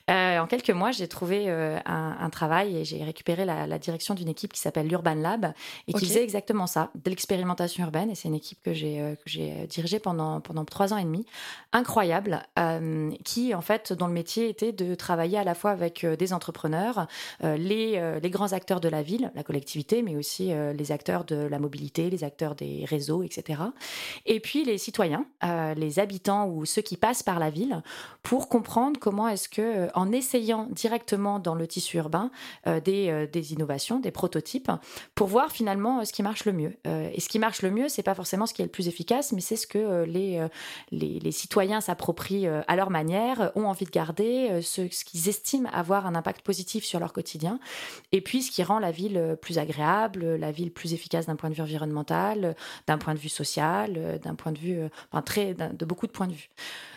en 0.09 0.47
quelques 0.47 0.71
mois, 0.71 0.93
j'ai 0.93 1.09
trouvé 1.09 1.49
un, 1.51 2.17
un, 2.21 2.31
travail 2.31 2.77
et 2.77 2.85
j'ai 2.85 3.03
récupéré 3.03 3.45
la, 3.45 3.67
la 3.67 3.79
direction 3.79 4.15
d'une 4.15 4.29
équipe 4.29 4.53
qui 4.53 4.61
s'appelle 4.61 4.87
l'Urban 4.87 5.15
Lab 5.15 5.53
et 5.89 5.93
qui 5.93 6.07
faisait 6.07 6.23
exactement 6.23 6.67
ça, 6.67 6.91
de 6.95 7.11
l'expérimentation 7.11 7.85
urbaine. 7.85 8.11
Et 8.11 8.15
c'est 8.15 8.29
une 8.29 8.35
équipe 8.35 8.63
que 8.63 8.73
j'ai 8.73 9.67
dirigée 9.69 9.99
pendant, 9.99 10.41
pendant 10.41 10.65
trois 10.65 10.93
ans 10.93 10.99
et 10.99 11.05
demi, 11.05 11.27
incroyable, 11.73 12.43
qui, 13.25 13.55
en 13.55 13.63
fait, 13.63 13.93
dont 13.93 14.07
le 14.07 14.13
métier 14.13 14.49
était 14.49 14.73
de 14.73 14.95
travailler 14.95 15.39
à 15.39 15.45
la 15.45 15.55
fois 15.55 15.73
avec 15.73 16.07
des 16.07 16.33
entrepreneurs, 16.33 17.07
les, 17.43 18.21
les 18.23 18.31
grands 18.31 18.53
acteurs 18.53 18.81
de 18.81 18.89
la 18.89 19.03
ville, 19.03 19.33
la 19.35 19.43
collectivité, 19.43 20.03
mais 20.03 20.17
aussi 20.17 20.46
euh, 20.53 20.73
les 20.73 20.93
acteurs 20.93 21.25
de 21.25 21.37
la 21.37 21.59
mobilité, 21.59 22.11
les 22.11 22.25
acteurs 22.25 22.55
des 22.55 22.85
réseaux, 22.85 23.23
etc. 23.23 23.63
Et 24.25 24.41
puis 24.41 24.65
les 24.65 24.79
citoyens, 24.79 25.27
euh, 25.45 25.75
les 25.75 25.99
habitants 25.99 26.49
ou 26.49 26.65
ceux 26.65 26.83
qui 26.83 26.97
passent 26.97 27.23
par 27.23 27.39
la 27.39 27.51
ville, 27.51 27.83
pour 28.23 28.49
comprendre 28.49 28.99
comment 28.99 29.29
est-ce 29.29 29.49
que, 29.49 29.63
euh, 29.63 29.89
en 29.95 30.13
essayant 30.13 30.69
directement 30.71 31.39
dans 31.39 31.55
le 31.55 31.67
tissu 31.67 31.97
urbain 31.99 32.31
des, 32.85 33.53
innovations, 33.53 34.01
des 34.01 34.11
prototypes, 34.11 34.71
pour 35.15 35.29
voir 35.29 35.51
finalement 35.53 36.05
ce 36.05 36.13
qui 36.13 36.23
marche 36.23 36.45
le 36.45 36.53
mieux. 36.53 36.77
et 36.85 37.21
ce 37.21 37.29
qui 37.29 37.39
marche 37.39 37.63
le 37.63 37.71
mieux, 37.71 37.89
c'est 37.89 38.03
pas 38.03 38.15
forcément 38.15 38.47
ce 38.47 38.55
qui 38.55 38.63
est 38.63 38.65
le 38.65 38.71
plus 38.71 38.89
efficace, 38.89 39.33
mais 39.33 39.41
c'est 39.41 39.57
ce 39.57 39.67
que 39.67 40.05
les, 40.05 40.47
les, 40.91 41.31
citoyens 41.31 41.81
s'approprient 41.81 42.47
à 42.47 42.77
leur 42.77 42.91
manière, 42.91 43.53
ont 43.55 43.67
envie 43.67 43.85
de 43.85 43.91
garder, 43.91 44.61
ce 44.63 44.83
qu'ils 45.05 45.29
estiment 45.29 45.69
avoir 45.73 46.07
un 46.07 46.15
impact 46.15 46.43
positif 46.43 46.85
sur 46.85 46.99
leur 46.99 47.13
quotidien, 47.13 47.59
et 48.13 48.21
puis 48.21 48.43
ce 48.43 48.51
qui 48.51 48.63
rend 48.63 48.79
la 48.79 48.91
ville 48.91 49.37
plus 49.41 49.59
agréable, 49.59 50.36
la 50.37 50.53
ville 50.53 50.71
plus 50.73 50.95
efficace 50.95 51.27
d'un 51.27 51.37
point 51.37 51.51
de 51.51 51.55
vue 51.55 51.63
environnemental, 51.63 52.55
d'un 52.87 52.99
point 52.99 53.15
de 53.15 53.19
vue 53.19 53.29
social, 53.29 54.21
d'un 54.23 54.35
point 54.35 54.53
de 54.53 54.59
vue, 54.59 54.79
enfin 55.11 55.23
très, 55.23 55.55
de 55.55 55.85
beaucoup 55.85 56.07
de 56.07 56.13
points 56.13 56.27
de 56.27 56.35
vue. 56.35 56.49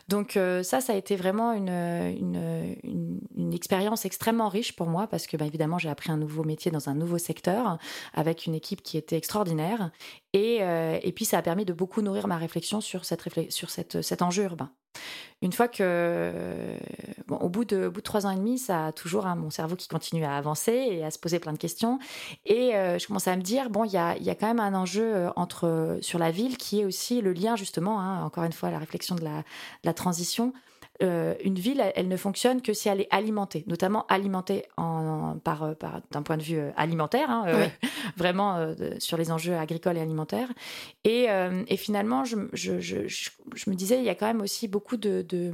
Donc 0.10 0.34
ça, 0.64 0.82
ça 0.82 0.94
a 0.94 0.96
été 0.96 1.16
vraiment 1.16 1.54
une, 1.54 1.70
une, 1.70 3.20
une, 3.36 3.54
expérience 3.54 4.06
extrêmement 4.06 4.50
riche 4.50 4.76
pour 4.76 4.88
moi 4.88 5.06
parce 5.08 5.28
que 5.28 5.38
bah, 5.38 5.46
évidemment, 5.46 5.78
j'ai 5.78 5.90
appris 5.90 6.12
un 6.12 6.18
nouveau 6.18 6.44
métier 6.44 6.72
dans 6.72 6.90
un 6.90 6.96
nouveau 6.96 7.20
secteur 7.20 7.78
avec 8.14 8.48
une 8.48 8.56
équipe 8.56 8.82
qui 8.82 8.98
était 8.98 9.18
extraordinaire. 9.18 9.92
Et, 10.34 10.62
et 11.04 11.12
puis, 11.12 11.26
ça 11.26 11.38
a 11.38 11.42
permis 11.42 11.66
de 11.66 11.74
beaucoup 11.74 12.02
nourrir 12.02 12.28
ma 12.28 12.38
réflexion 12.38 12.82
sur, 12.82 13.06
cette, 13.06 13.52
sur 13.52 13.70
cette, 13.70 14.02
cet 14.02 14.22
enjeu 14.22 14.44
urbain. 14.44 14.72
Une 15.42 15.54
fois 15.54 15.70
que, 15.70 16.34
bon, 17.28 17.38
au 17.38 17.48
bout 17.48 17.64
de, 17.64 17.90
trois 18.02 18.26
ans 18.26 18.32
et 18.32 18.36
demi, 18.36 18.58
ça 18.58 18.88
a 18.88 18.92
toujours 18.92 19.26
hein, 19.26 19.36
mon 19.36 19.50
cerveau 19.50 19.78
qui 19.78 19.88
continue 19.88 20.26
à 20.26 20.36
avancer 20.36 20.74
et 20.74 21.06
à 21.06 21.12
se 21.12 21.20
poser 21.20 21.40
plein 21.40 21.54
de 21.54 21.58
questions. 21.58 21.98
Et 22.46 22.72
je 22.74 23.08
commence 23.08 23.28
à 23.28 23.38
me 23.38 23.42
dire, 23.42 23.70
bon, 23.70 23.86
il 23.86 23.92
y 23.92 23.98
a, 23.98 24.18
y 24.18 24.30
a, 24.30 24.36
quand 24.36 24.48
même 24.48 24.60
un 24.60 24.74
enjeu 24.74 25.30
entre, 25.38 25.98
sur 26.02 26.20
la 26.20 26.32
ville 26.32 26.58
qui 26.58 26.82
est 26.82 26.86
aussi 26.86 27.22
le 27.22 27.32
lien, 27.32 27.56
justement, 27.56 28.02
hein, 28.02 28.24
encore 28.26 28.44
une 28.44 28.52
fois, 28.52 28.70
la 28.70 28.80
réflexion 28.80 29.16
de 29.16 29.24
la, 29.24 29.38
de 29.38 29.86
la 29.86 29.94
transition 30.00 30.54
euh, 31.02 31.36
une 31.46 31.56
ville, 31.56 31.82
elle, 31.96 32.10
ne 32.10 32.18
fonctionne 32.18 32.62
que 32.62 32.74
si 32.74 32.90
elle 32.90 33.00
est 33.00 33.08
alimentée, 33.10 33.64
notamment 33.68 34.06
alimentée 34.08 34.66
en, 34.76 35.38
par, 35.42 35.76
par 35.78 36.02
d'un 36.12 36.24
point 36.24 36.36
de 36.36 36.44
vue 36.44 36.60
euh, 36.60 36.72
alimentaire, 36.76 37.30
hein, 37.30 37.46
euh, 37.48 37.68
vraiment 38.18 38.76
sur 38.98 39.16
les 39.18 39.32
enjeux 39.32 39.56
agricoles 39.56 39.98
et 39.98 40.02
alimentaires. 40.02 40.50
Et, 41.06 41.28
et 41.68 41.78
finalement, 41.78 42.26
je, 42.26 42.38
je, 42.54 42.80
je, 42.80 43.08
je, 43.08 43.70
me 43.70 43.76
disais, 43.76 44.00
il 44.00 44.04
y 44.04 44.10
a 44.10 44.16
quand 44.16 44.26
même 44.26 44.42
aussi 44.42 44.68
beaucoup 44.68 44.98
de, 44.98 45.22
de, 45.22 45.54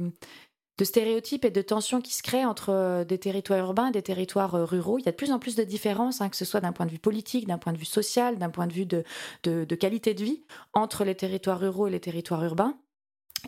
de, 0.78 0.84
stéréotypes 0.84 1.44
et 1.44 1.50
de 1.50 1.62
tensions 1.62 2.00
qui 2.00 2.14
se 2.14 2.22
créent 2.22 2.44
entre 2.44 3.04
des 3.04 3.18
territoires 3.18 3.60
urbains 3.60 3.88
et 3.88 3.92
des 3.92 4.02
territoires 4.02 4.68
ruraux. 4.68 4.98
Il 4.98 5.06
y 5.06 5.08
a 5.08 5.12
de 5.12 5.16
plus 5.16 5.30
en 5.30 5.38
plus 5.38 5.54
de 5.54 5.62
différences, 5.62 6.20
hein, 6.20 6.28
que 6.28 6.36
ce 6.36 6.44
soit 6.44 6.60
d'un 6.60 6.72
point 6.72 6.86
de 6.86 6.90
vue 6.90 6.98
politique, 6.98 7.46
d'un 7.46 7.58
point 7.58 7.72
de 7.72 7.78
vue 7.78 7.84
social, 7.84 8.38
d'un 8.38 8.50
point 8.50 8.66
de 8.66 8.72
vue 8.72 8.86
de 8.86 9.74
qualité 9.74 10.14
de 10.14 10.24
vie 10.24 10.42
entre 10.72 11.04
les 11.04 11.14
territoires 11.14 11.60
ruraux 11.60 11.86
et 11.86 11.90
les 11.90 12.00
territoires 12.00 12.42
urbains. 12.42 12.76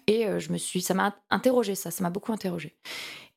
Et 0.07 0.27
euh, 0.27 0.39
je 0.39 0.53
me 0.53 0.59
suis, 0.59 0.81
ça 0.81 0.95
m'a 0.95 1.17
interrogé, 1.31 1.75
ça, 1.75 1.91
ça 1.91 2.03
m'a 2.03 2.11
beaucoup 2.11 2.33
interrogé. 2.33 2.77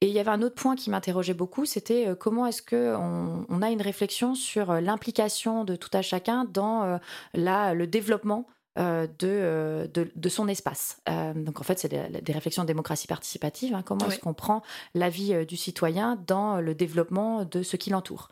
Et 0.02 0.08
il 0.08 0.14
y 0.14 0.20
avait 0.20 0.32
un 0.32 0.42
autre 0.42 0.56
point 0.56 0.76
qui 0.76 0.90
m'interrogeait 0.90 1.34
beaucoup, 1.34 1.66
c'était 1.66 2.08
euh, 2.08 2.16
comment 2.16 2.46
est-ce 2.48 2.62
que 2.62 2.96
on, 2.96 3.62
a 3.62 3.70
une 3.70 3.82
réflexion 3.82 4.34
sur 4.34 4.72
euh, 4.72 4.82
l'implication 4.82 5.64
de 5.64 5.76
tout 5.76 5.90
à 5.94 6.02
chacun 6.02 6.46
dans 6.46 7.00
la, 7.34 7.74
le 7.74 7.88
développement 7.88 8.48
de, 8.78 9.90
de, 9.94 10.30
son 10.30 10.48
espace. 10.48 11.02
donc 11.36 11.60
en 11.60 11.64
fait, 11.64 11.78
c'est 11.78 11.90
des, 11.90 12.34
réflexions 12.34 12.64
de 12.64 12.68
démocratie 12.68 13.06
participative. 13.06 13.76
Hein. 13.76 13.84
comment 13.84 14.08
est-ce 14.08 14.20
qu'on 14.20 14.34
prend 14.34 14.64
la 14.96 15.10
vie 15.10 15.46
du 15.46 15.58
citoyen 15.58 16.16
dans 16.26 16.62
le 16.62 16.74
développement 16.74 17.44
de 17.44 17.64
ce 17.64 17.76
qui 17.76 17.90
l'entoure 17.90 18.30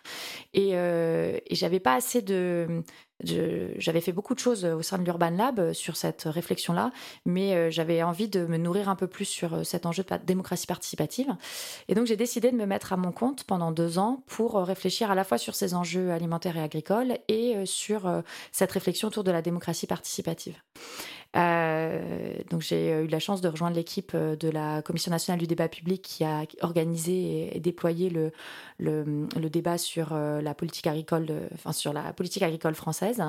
Et, 0.53 0.69
et 0.69 1.55
j'avais 1.55 1.81
pas 1.81 1.93
assez 1.93 2.21
de 2.21 2.83
j'avais 3.23 4.01
fait 4.01 4.11
beaucoup 4.11 4.33
de 4.33 4.39
choses 4.39 4.63
au 4.65 4.81
sein 4.81 4.97
de 4.97 5.03
l'Urban 5.03 5.31
Lab 5.31 5.59
euh, 5.59 5.73
sur 5.73 5.97
cette 5.97 6.23
réflexion-là, 6.23 6.91
mais 7.25 7.53
euh, 7.53 7.69
j'avais 7.69 8.01
envie 8.01 8.29
de 8.29 8.45
me 8.45 8.57
nourrir 8.57 8.89
un 8.89 8.95
peu 8.95 9.07
plus 9.07 9.25
sur 9.25 9.53
euh, 9.53 9.63
cet 9.63 9.85
enjeu 9.85 10.03
de 10.03 10.17
démocratie 10.25 10.67
participative. 10.67 11.35
Et 11.87 11.95
donc 11.95 12.05
j'ai 12.05 12.15
décidé 12.15 12.51
de 12.51 12.55
me 12.55 12.65
mettre 12.65 12.93
à 12.93 12.97
mon 12.97 13.11
compte 13.11 13.43
pendant 13.43 13.71
deux 13.71 13.99
ans 13.99 14.23
pour 14.27 14.55
réfléchir 14.55 15.11
à 15.11 15.15
la 15.15 15.23
fois 15.23 15.37
sur 15.37 15.55
ces 15.55 15.73
enjeux 15.73 16.11
alimentaires 16.11 16.57
et 16.57 16.61
agricoles 16.61 17.17
et 17.27 17.65
sur 17.65 18.21
cette 18.51 18.71
réflexion 18.71 19.07
autour 19.07 19.23
de 19.23 19.31
la 19.31 19.41
démocratie 19.41 19.87
participative. 19.87 20.55
Euh, 21.35 22.33
donc 22.49 22.61
j'ai 22.61 22.91
eu 23.03 23.07
la 23.07 23.19
chance 23.19 23.41
de 23.41 23.47
rejoindre 23.47 23.75
l'équipe 23.75 24.13
euh, 24.15 24.35
de 24.35 24.49
la 24.49 24.81
Commission 24.81 25.11
nationale 25.11 25.39
du 25.39 25.45
débat 25.45 25.67
public 25.67 26.01
qui 26.01 26.23
a 26.23 26.43
organisé 26.61 27.55
et 27.55 27.59
déployé 27.59 28.09
le, 28.09 28.31
le, 28.79 29.27
le 29.35 29.49
débat 29.49 29.77
sur 29.77 30.13
euh, 30.13 30.41
la 30.41 30.53
politique 30.53 30.87
agricole, 30.87 31.27
enfin 31.53 31.73
sur 31.73 31.93
la 31.93 32.13
politique 32.13 32.43
agricole 32.43 32.75
française 32.75 33.21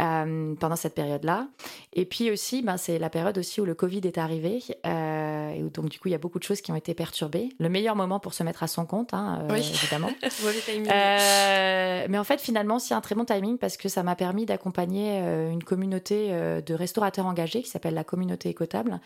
euh, 0.00 0.54
pendant 0.54 0.76
cette 0.76 0.94
période-là. 0.94 1.48
Et 1.92 2.04
puis 2.04 2.30
aussi, 2.30 2.62
ben, 2.62 2.76
c'est 2.76 2.98
la 2.98 3.10
période 3.10 3.36
aussi 3.36 3.60
où 3.60 3.64
le 3.64 3.74
Covid 3.74 4.00
est 4.04 4.18
arrivé, 4.18 4.62
euh, 4.86 5.50
et 5.50 5.62
où, 5.62 5.68
donc 5.68 5.88
du 5.88 5.98
coup 5.98 6.08
il 6.08 6.12
y 6.12 6.14
a 6.14 6.18
beaucoup 6.18 6.38
de 6.38 6.44
choses 6.44 6.60
qui 6.60 6.70
ont 6.72 6.76
été 6.76 6.94
perturbées. 6.94 7.50
Le 7.58 7.68
meilleur 7.68 7.96
moment 7.96 8.20
pour 8.20 8.34
se 8.34 8.42
mettre 8.42 8.62
à 8.62 8.68
son 8.68 8.86
compte, 8.86 9.12
hein, 9.12 9.46
oui. 9.50 9.58
évidemment. 9.58 10.10
mais 12.08 12.18
en 12.18 12.24
fait 12.24 12.40
finalement 12.40 12.78
c'est 12.78 12.94
un 12.94 13.00
très 13.00 13.14
bon 13.14 13.24
timing 13.24 13.58
parce 13.58 13.76
que 13.76 13.88
ça 13.88 14.02
m'a 14.02 14.14
permis 14.14 14.46
d'accompagner 14.46 15.18
une 15.50 15.64
communauté 15.64 16.30
de 16.64 16.74
restaurateurs 16.74 17.26
qui 17.34 17.68
s'appelle 17.68 17.94
la 17.94 18.04
communauté 18.04 18.48
écotable, 18.48 19.00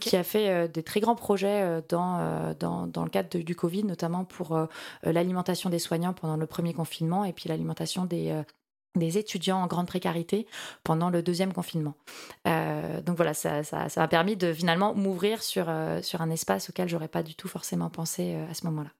qui 0.00 0.16
a 0.16 0.24
fait 0.24 0.48
euh, 0.48 0.68
des 0.68 0.82
très 0.82 1.00
grands 1.00 1.14
projets 1.14 1.62
euh, 1.62 1.80
dans, 1.88 2.18
euh, 2.18 2.54
dans, 2.58 2.86
dans, 2.86 3.04
le 3.04 3.10
cadre 3.10 3.38
du 3.38 3.54
Covid, 3.54 3.84
notamment 3.84 4.24
pour 4.24 4.58
l'alimentation 5.02 5.70
des 5.70 5.78
soignants 5.78 6.12
pendant 6.12 6.36
le 6.36 6.46
premier 6.46 6.72
confinement 6.72 7.24
et 7.24 7.32
puis 7.32 7.48
l'alimentation 7.48 8.04
des 8.04 8.42
des 8.96 9.18
étudiants 9.18 9.60
en 9.60 9.66
grande 9.66 9.88
précarité 9.88 10.46
pendant 10.84 11.10
le 11.10 11.20
deuxième 11.20 11.52
confinement. 11.52 11.94
donc 12.44 13.16
voilà, 13.16 13.34
ça, 13.34 13.64
ça, 13.64 13.88
ça, 13.88 14.02
a 14.04 14.06
permis 14.06 14.36
de 14.36 14.52
finalement 14.52 14.94
m'ouvrir 14.94 15.42
sur, 15.42 15.66
sur 16.02 16.20
un 16.22 16.30
espace 16.30 16.70
auquel 16.70 16.88
j'aurais 16.88 17.08
pas 17.08 17.24
du 17.24 17.34
tout 17.34 17.48
forcément 17.48 17.90
pensé 17.90 18.36
à 18.48 18.54
ce 18.54 18.64
moment-là. 18.66 18.90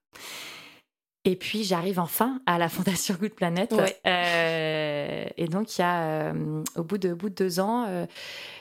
Et 1.27 1.37
puis 1.37 1.65
j'arrive 1.65 1.99
enfin 1.99 2.41
à 2.45 2.59
la 2.59 2.69
Fondation 2.69 3.15
Good 3.19 3.33
Planet. 3.33 3.75
Euh, 4.07 5.25
et 5.37 5.49
donc 5.49 5.77
il 5.77 5.81
y 5.81 5.85
a, 5.85 6.03
euh, 6.03 6.63
au 6.77 6.85
bout 6.85 6.99
de, 6.99 7.13
au 7.13 7.17
bout 7.17 7.31
de 7.31 7.35
deux 7.35 7.61
ans, 7.61 7.87
euh, 7.89 8.05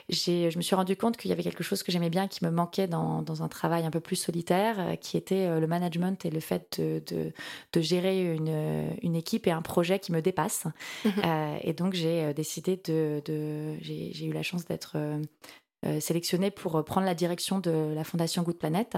je 0.10 0.56
me 0.56 0.62
suis 0.62 0.76
rendu 0.76 0.95
compte 0.95 1.17
qu'il 1.17 1.30
y 1.30 1.34
avait 1.34 1.43
quelque 1.43 1.63
chose 1.63 1.84
que 1.84 1.91
j'aimais 1.91 2.10
bien, 2.10 2.30
qui 2.30 2.45
me 2.45 2.52
manquait 2.52 2.88
dans, 2.88 3.21
dans, 3.21 3.43
un 3.43 3.49
travail 3.49 3.86
un 3.86 3.91
peu 3.91 3.99
plus 3.99 4.15
solitaire, 4.15 4.76
euh, 4.80 4.95
qui 4.95 5.17
était 5.17 5.60
le 5.60 5.67
management 5.67 6.26
et 6.26 6.30
le 6.30 6.39
fait 6.39 6.80
de, 6.80 7.04
de, 7.06 7.34
de 7.73 7.82
gérer 7.82 8.34
une, 8.34 8.88
une, 9.02 9.15
équipe 9.15 9.45
et 9.47 9.52
un 9.52 9.62
projet 9.62 9.99
qui 9.99 10.13
me 10.13 10.21
dépasse. 10.21 10.65
Mhm. 11.04 11.12
et 11.62 11.73
donc 11.73 11.93
j'ai 11.93 12.34
décidé 12.34 12.80
de, 12.86 13.21
de 13.26 13.76
j'ai 13.82 14.26
eu 14.26 14.32
la 14.32 14.43
chance 14.43 14.65
d'être 14.65 14.97
sélectionnée 16.00 16.52
pour 16.52 16.78
euh, 16.78 16.84
prendre 16.84 17.06
la 17.06 17.15
direction 17.15 17.60
de 17.60 17.93
la 17.93 18.04
Fondation 18.04 18.43
Good 18.43 18.58
Planet. 18.58 18.98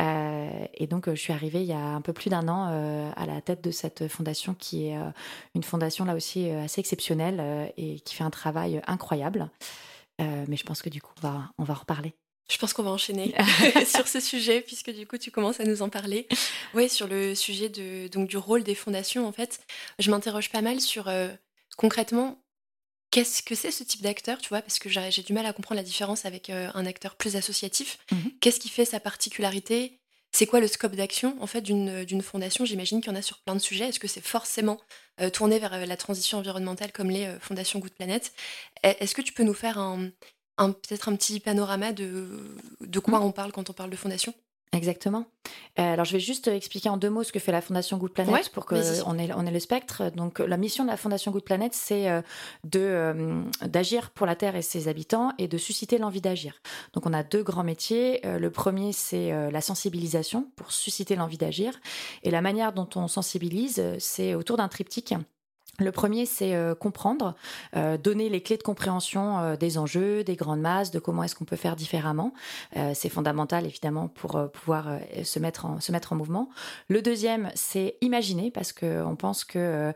Euh, 0.00 0.50
et 0.74 0.86
donc, 0.86 1.08
je 1.08 1.20
suis 1.20 1.32
arrivée 1.32 1.60
il 1.60 1.66
y 1.66 1.72
a 1.72 1.78
un 1.78 2.00
peu 2.00 2.12
plus 2.12 2.30
d'un 2.30 2.48
an 2.48 3.12
à 3.16 3.26
la 3.26 3.40
tête 3.40 3.62
de 3.62 3.70
cette 3.70 4.08
fondation 4.08 4.54
qui 4.54 4.88
est 4.88 4.96
une 5.54 5.62
fondation 5.62 6.04
là 6.04 6.14
aussi 6.14 6.48
assez 6.50 6.80
exceptionnelle 6.80 7.72
et 7.76 8.00
qui 8.00 8.14
fait 8.14 8.24
un 8.24 8.30
travail 8.30 8.80
incroyable. 8.86 9.50
mais 10.18 10.56
je 10.56 10.64
pense 10.64 10.82
que 10.82 10.88
du 10.88 11.00
coup, 11.00 11.12
on 11.22 11.28
va, 11.28 11.50
on 11.58 11.64
va 11.64 11.74
en 11.74 11.78
reparler. 11.78 12.14
Je 12.50 12.56
pense 12.56 12.72
qu'on 12.72 12.82
va 12.82 12.90
enchaîner 12.90 13.34
sur 13.86 14.08
ce 14.08 14.20
sujet 14.20 14.60
puisque 14.60 14.90
du 14.90 15.06
coup 15.06 15.18
tu 15.18 15.30
commences 15.30 15.60
à 15.60 15.64
nous 15.64 15.82
en 15.82 15.88
parler. 15.88 16.26
Oui, 16.74 16.88
sur 16.88 17.06
le 17.06 17.34
sujet 17.34 17.68
de, 17.68 18.08
donc, 18.08 18.28
du 18.28 18.36
rôle 18.36 18.62
des 18.62 18.74
fondations 18.74 19.26
en 19.26 19.32
fait, 19.32 19.60
je 19.98 20.10
m'interroge 20.10 20.50
pas 20.50 20.62
mal 20.62 20.80
sur 20.80 21.10
concrètement 21.76 22.38
qu'est-ce 23.10 23.42
que 23.42 23.54
c'est 23.54 23.70
ce 23.70 23.84
type 23.84 24.02
d'acteur, 24.02 24.38
tu 24.38 24.48
vois, 24.48 24.62
parce 24.62 24.78
que 24.78 24.88
j'ai 24.88 25.22
du 25.22 25.32
mal 25.32 25.46
à 25.46 25.52
comprendre 25.52 25.80
la 25.80 25.84
différence 25.84 26.24
avec 26.24 26.50
euh, 26.50 26.70
un 26.74 26.86
acteur 26.86 27.16
plus 27.16 27.36
associatif. 27.36 27.98
Mmh 28.12 28.16
qu'est-ce 28.40 28.60
qui 28.60 28.68
fait 28.68 28.84
sa 28.84 29.00
particularité? 29.00 30.00
C'est 30.32 30.46
quoi 30.46 30.60
le 30.60 30.68
scope 30.68 30.94
d'action 30.94 31.36
en 31.40 31.46
fait 31.46 31.62
d'une 31.62 32.22
fondation? 32.22 32.64
J'imagine 32.64 33.00
qu'il 33.00 33.10
y 33.10 33.14
en 33.14 33.18
a 33.18 33.22
sur 33.22 33.38
plein 33.38 33.54
de 33.54 33.60
sujets. 33.60 33.88
Est-ce 33.88 33.98
que 33.98 34.08
c'est 34.08 34.24
forcément 34.24 34.78
euh, 35.20 35.30
tourné 35.30 35.58
vers 35.58 35.72
euh, 35.72 35.86
la 35.86 35.96
transition 35.96 36.38
environnementale 36.38 36.92
comme 36.92 37.10
les 37.10 37.34
fondations 37.40 37.78
Good 37.78 37.94
Planet? 37.94 38.32
Est-ce 38.82 39.14
que 39.14 39.22
tu 39.22 39.32
peux 39.32 39.42
nous 39.42 39.54
faire 39.54 39.78
un, 39.78 40.10
peut-être 40.58 41.08
un 41.08 41.16
petit 41.16 41.40
panorama 41.40 41.92
de, 41.92 42.56
de 42.80 42.98
quoi 43.00 43.18
mmh. 43.18 43.22
on 43.22 43.32
parle 43.32 43.52
quand 43.52 43.70
on 43.70 43.72
parle 43.72 43.90
de 43.90 43.96
fondation? 43.96 44.34
Exactement. 44.72 45.24
Euh, 45.78 45.94
alors, 45.94 46.04
je 46.04 46.12
vais 46.12 46.20
juste 46.20 46.48
expliquer 46.48 46.88
en 46.88 46.96
deux 46.96 47.10
mots 47.10 47.22
ce 47.22 47.32
que 47.32 47.38
fait 47.38 47.52
la 47.52 47.60
Fondation 47.60 47.96
Good 47.96 48.12
Planet 48.12 48.50
pour 48.50 48.66
qu'on 48.66 48.76
ait, 48.76 49.32
on 49.34 49.46
ait 49.46 49.50
le 49.50 49.60
spectre. 49.60 50.10
Donc, 50.14 50.40
la 50.40 50.56
mission 50.56 50.84
de 50.84 50.90
la 50.90 50.96
Fondation 50.96 51.32
Good 51.32 51.44
Planet, 51.44 51.72
c'est 51.74 52.10
euh, 52.10 52.20
de 52.64 52.80
euh, 52.80 53.42
d'agir 53.66 54.10
pour 54.10 54.26
la 54.26 54.36
Terre 54.36 54.56
et 54.56 54.62
ses 54.62 54.88
habitants 54.88 55.32
et 55.38 55.48
de 55.48 55.58
susciter 55.58 55.98
l'envie 55.98 56.20
d'agir. 56.20 56.60
Donc, 56.92 57.06
on 57.06 57.12
a 57.12 57.22
deux 57.22 57.42
grands 57.42 57.64
métiers. 57.64 58.20
le 58.24 58.50
premier, 58.50 58.92
c'est 58.92 59.50
la 59.50 59.60
sensibilisation 59.60 60.50
pour 60.56 60.72
susciter 60.72 61.16
l'envie 61.16 61.38
d'agir. 61.38 61.78
Et 62.22 62.30
la 62.30 62.40
manière 62.40 62.72
dont 62.72 62.88
on 62.96 63.08
sensibilise, 63.08 63.82
c'est 63.98 64.34
autour 64.34 64.56
d'un 64.56 64.68
triptyque 64.68 65.14
le 65.78 65.92
premier, 65.92 66.26
c'est 66.26 66.54
euh, 66.54 66.74
comprendre, 66.74 67.34
euh, 67.76 67.96
donner 67.96 68.28
les 68.28 68.42
clés 68.42 68.56
de 68.56 68.62
compréhension 68.62 69.38
euh, 69.38 69.56
des 69.56 69.78
enjeux, 69.78 70.24
des 70.24 70.34
grandes 70.34 70.60
masses, 70.60 70.90
de 70.90 70.98
comment 70.98 71.22
est-ce 71.22 71.36
qu'on 71.36 71.44
peut 71.44 71.56
faire 71.56 71.76
différemment. 71.76 72.32
c'est 72.94 73.08
fondamental, 73.08 73.64
évidemment, 73.64 74.08
pour 74.08 74.50
pouvoir 74.50 74.98
se 75.22 75.38
mettre 75.38 75.66
en 75.66 75.80
se 75.80 75.92
mettre 75.92 76.12
en 76.12 76.16
mouvement. 76.16 76.48
Le 76.88 77.02
deuxième, 77.02 77.50
c'est 77.54 77.96
imaginer, 78.00 78.50
parce 78.50 78.72
que 78.72 79.02
on 79.04 79.16
pense 79.16 79.44
que 79.44 79.92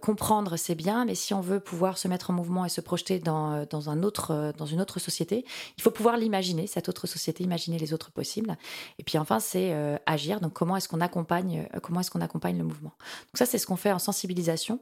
comprendre 0.00 0.56
c'est 0.56 0.74
bien, 0.74 1.04
mais 1.04 1.14
si 1.14 1.34
on 1.34 1.40
veut 1.40 1.60
pouvoir 1.60 1.98
se 1.98 2.08
mettre 2.08 2.30
en 2.30 2.32
mouvement 2.32 2.64
et 2.64 2.68
se 2.68 2.80
projeter 2.80 3.18
dans 3.18 3.64
dans 3.66 3.90
un 3.90 4.02
autre 4.02 4.52
dans 4.56 4.66
une 4.66 4.80
autre 4.80 4.98
société, 4.98 5.44
il 5.76 5.82
faut 5.82 5.90
pouvoir 5.90 6.16
l'imaginer 6.16 6.66
cette 6.66 6.88
autre 6.88 7.06
société, 7.06 7.44
imaginer 7.44 7.78
les 7.78 7.92
autres 7.92 8.10
possibles. 8.10 8.56
Et 8.98 9.02
puis 9.02 9.18
enfin, 9.18 9.40
c'est 9.40 9.74
agir. 10.06 10.40
Donc 10.40 10.52
comment 10.52 10.76
est-ce 10.76 10.88
qu'on 10.88 11.00
accompagne 11.00 11.68
comment 11.82 12.00
est-ce 12.00 12.10
qu'on 12.10 12.20
accompagne 12.20 12.58
le 12.58 12.64
mouvement? 12.64 12.94
Donc 13.00 13.36
ça, 13.36 13.46
c'est 13.46 13.58
ce 13.58 13.66
qu'on 13.66 13.76
fait 13.76 13.92
en 13.92 13.98
sensibilisation. 13.98 14.80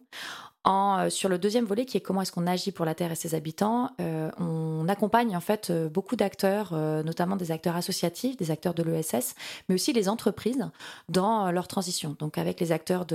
Euh, 0.66 1.10
sur 1.10 1.28
le 1.28 1.38
deuxième 1.38 1.64
volet, 1.64 1.84
qui 1.84 1.96
est 1.96 2.00
comment 2.00 2.22
est-ce 2.22 2.32
qu'on 2.32 2.46
agit 2.46 2.72
pour 2.72 2.84
la 2.84 2.94
Terre 2.94 3.12
et 3.12 3.14
ses 3.14 3.34
habitants, 3.34 3.90
euh, 4.00 4.30
on 4.38 4.88
accompagne 4.88 5.36
en 5.36 5.40
fait 5.40 5.70
euh, 5.70 5.88
beaucoup 5.88 6.16
d'acteurs, 6.16 6.72
notamment 7.04 7.36
des 7.36 7.50
acteurs 7.50 7.76
associatifs, 7.76 8.36
des 8.36 8.50
acteurs 8.50 8.74
de 8.74 8.82
l'ESS, 8.82 9.34
mais 9.68 9.74
aussi 9.74 9.92
les 9.92 10.08
entreprises 10.08 10.68
dans 11.08 11.50
leur 11.50 11.68
transition. 11.68 12.16
Donc 12.18 12.38
avec 12.38 12.60
les 12.60 12.72
acteurs 12.72 13.06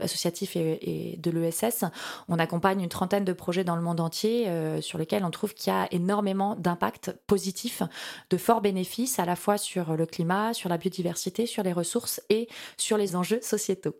associatifs 0.00 0.56
et, 0.56 1.18
de 1.18 1.30
l'ESS, 1.30 1.84
on 2.28 2.38
accompagne 2.38 2.80
une 2.80 2.88
trentaine 2.88 3.24
de 3.24 3.32
projets 3.32 3.64
dans 3.64 3.76
le 3.76 3.82
monde 3.82 4.00
entier 4.00 4.48
sur 4.80 4.98
lesquels 4.98 5.24
on 5.24 5.30
trouve 5.30 5.54
qu'il 5.54 5.72
y 5.72 5.76
a 5.76 5.88
énormément 5.92 6.54
d'impacts 6.56 7.12
positifs, 7.26 7.82
de 8.30 8.36
forts 8.36 8.60
bénéfices 8.60 9.18
à 9.18 9.24
la 9.24 9.36
fois 9.36 9.58
sur 9.58 9.96
le 9.96 10.06
climat, 10.06 10.54
sur 10.54 10.68
la 10.68 10.78
biodiversité, 10.78 11.46
sur 11.46 11.62
les 11.62 11.72
ressources 11.72 12.20
et 12.28 12.48
sur 12.76 12.96
les 12.96 13.16
enjeux 13.16 13.40
sociétaux. 13.42 13.96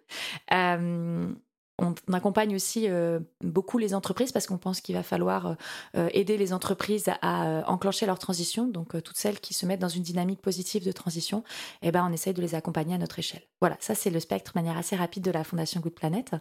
On, 1.79 1.95
accompagne 2.13 2.55
aussi 2.55 2.89
euh, 2.89 3.21
beaucoup 3.43 3.77
les 3.77 3.95
entreprises 3.95 4.33
parce 4.33 4.47
qu'on 4.47 4.57
pense 4.57 4.81
qu'il 4.81 4.95
va 4.95 5.03
falloir 5.03 5.47
euh, 5.47 5.55
euh, 5.97 6.09
aider 6.13 6.39
les 6.39 6.55
entreprises 6.55 7.11
à 7.21 7.71
enclencher 7.71 8.07
leur 8.07 8.19
transition. 8.19 8.67
Donc 8.67 9.01
toutes 9.03 9.17
celles 9.17 9.41
qui 9.41 9.53
se 9.53 9.67
mettent 9.67 9.81
dans 9.81 9.89
une 9.89 10.03
dynamique 10.03 10.41
positive 10.41 10.85
de 10.85 10.93
transition, 10.93 11.45
eh 11.83 11.93
ben, 11.93 12.07
on 12.09 12.13
essaye 12.13 12.33
de 12.33 12.41
les 12.41 12.55
accompagner 12.55 12.95
à 12.95 12.99
notre 12.99 13.19
échelle. 13.19 13.43
Voilà, 13.61 13.77
ça 13.81 13.95
c'est 13.95 14.11
le 14.11 14.21
spectre 14.21 14.53
de 14.55 14.59
manière 14.59 14.79
assez 14.79 14.97
rapide 14.97 15.23
de 15.23 15.31
la 15.31 15.45
Fondation 15.45 15.81
Good 15.81 15.95
Planet. 15.95 16.35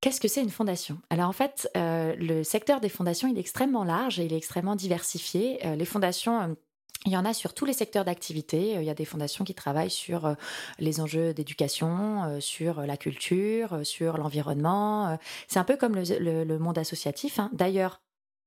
Qu'est-ce 0.00 0.20
que 0.20 0.28
c'est 0.28 0.42
une 0.42 0.50
fondation? 0.50 0.98
Alors 1.10 1.28
en 1.28 1.32
fait, 1.32 1.68
le 1.74 2.42
secteur 2.42 2.80
des 2.80 2.88
fondations, 2.88 3.28
il 3.28 3.36
est 3.36 3.40
extrêmement 3.40 3.84
large 3.84 4.18
et 4.18 4.24
il 4.24 4.32
est 4.32 4.36
extrêmement 4.36 4.76
diversifié. 4.76 5.58
les 5.76 5.84
fondations 5.84 6.56
il 7.06 7.12
y 7.12 7.16
en 7.16 7.24
a 7.24 7.32
sur 7.32 7.54
tous 7.54 7.64
les 7.64 7.72
secteurs 7.72 8.04
d'activité. 8.04 8.74
Il 8.74 8.84
y 8.84 8.90
a 8.90 8.94
des 8.94 9.04
fondations 9.04 9.44
qui 9.44 9.54
travaillent 9.54 9.90
sur 9.90 10.26
euh, 10.26 10.34
les 10.78 11.00
enjeux 11.00 11.32
d'éducation, 11.32 12.24
euh, 12.24 12.40
sur 12.40 12.82
la 12.82 12.96
culture, 12.96 13.72
euh, 13.72 13.84
sur 13.84 14.18
l'environnement. 14.18 15.18
C'est 15.48 15.58
un 15.58 15.64
peu 15.64 15.76
comme 15.76 15.96
le, 15.96 16.58
monde 16.58 16.78
associatif. 16.78 17.38
Hein. 17.38 17.48
D'ailleurs, 17.52 18.02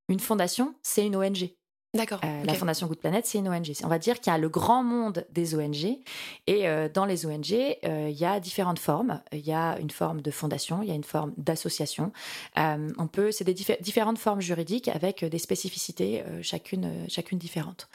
une 0.08 0.20
fondation, 0.20 0.76
c'est 0.84 1.06
une 1.06 1.16
ONG. 1.16 1.50
D'accord. 1.96 2.22
La 2.24 2.56
Fondation 2.56 2.88
Good 2.88 2.98
Planet, 2.98 3.24
c'est 3.24 3.38
une 3.38 3.48
ONG. 3.48 3.72
On 3.84 3.88
va 3.88 4.00
dire 4.00 4.20
qu'il 4.20 4.34
y 4.34 4.36
a 4.36 4.40
le 4.40 4.50
grand 4.50 4.84
monde 4.84 5.28
des 5.30 5.54
ONG. 5.54 6.00
Et 6.48 6.66
dans 6.92 7.06
les 7.06 7.28
ONG, 7.28 7.52
il 7.52 8.10
y 8.10 8.26
a 8.26 8.40
différentes 8.40 8.80
formes. 8.80 9.22
Il 9.32 9.46
y 9.46 9.54
a 9.54 9.78
une 9.78 9.92
forme 9.92 10.22
de 10.22 10.32
fondation, 10.32 10.82
il 10.82 10.90
y 10.90 10.92
a 10.92 10.96
une 10.96 11.04
forme 11.04 11.34
d'association. 11.38 12.12
on 12.56 13.08
peut, 13.12 13.32
c'est 13.32 13.44
des 13.44 13.54
différentes 13.54 14.18
formes 14.18 14.42
juridiques 14.42 14.88
avec 14.88 15.24
des 15.24 15.38
spécificités, 15.38 16.24
chacune, 16.42 17.08
chacune 17.10 17.38
différente. 17.38 17.88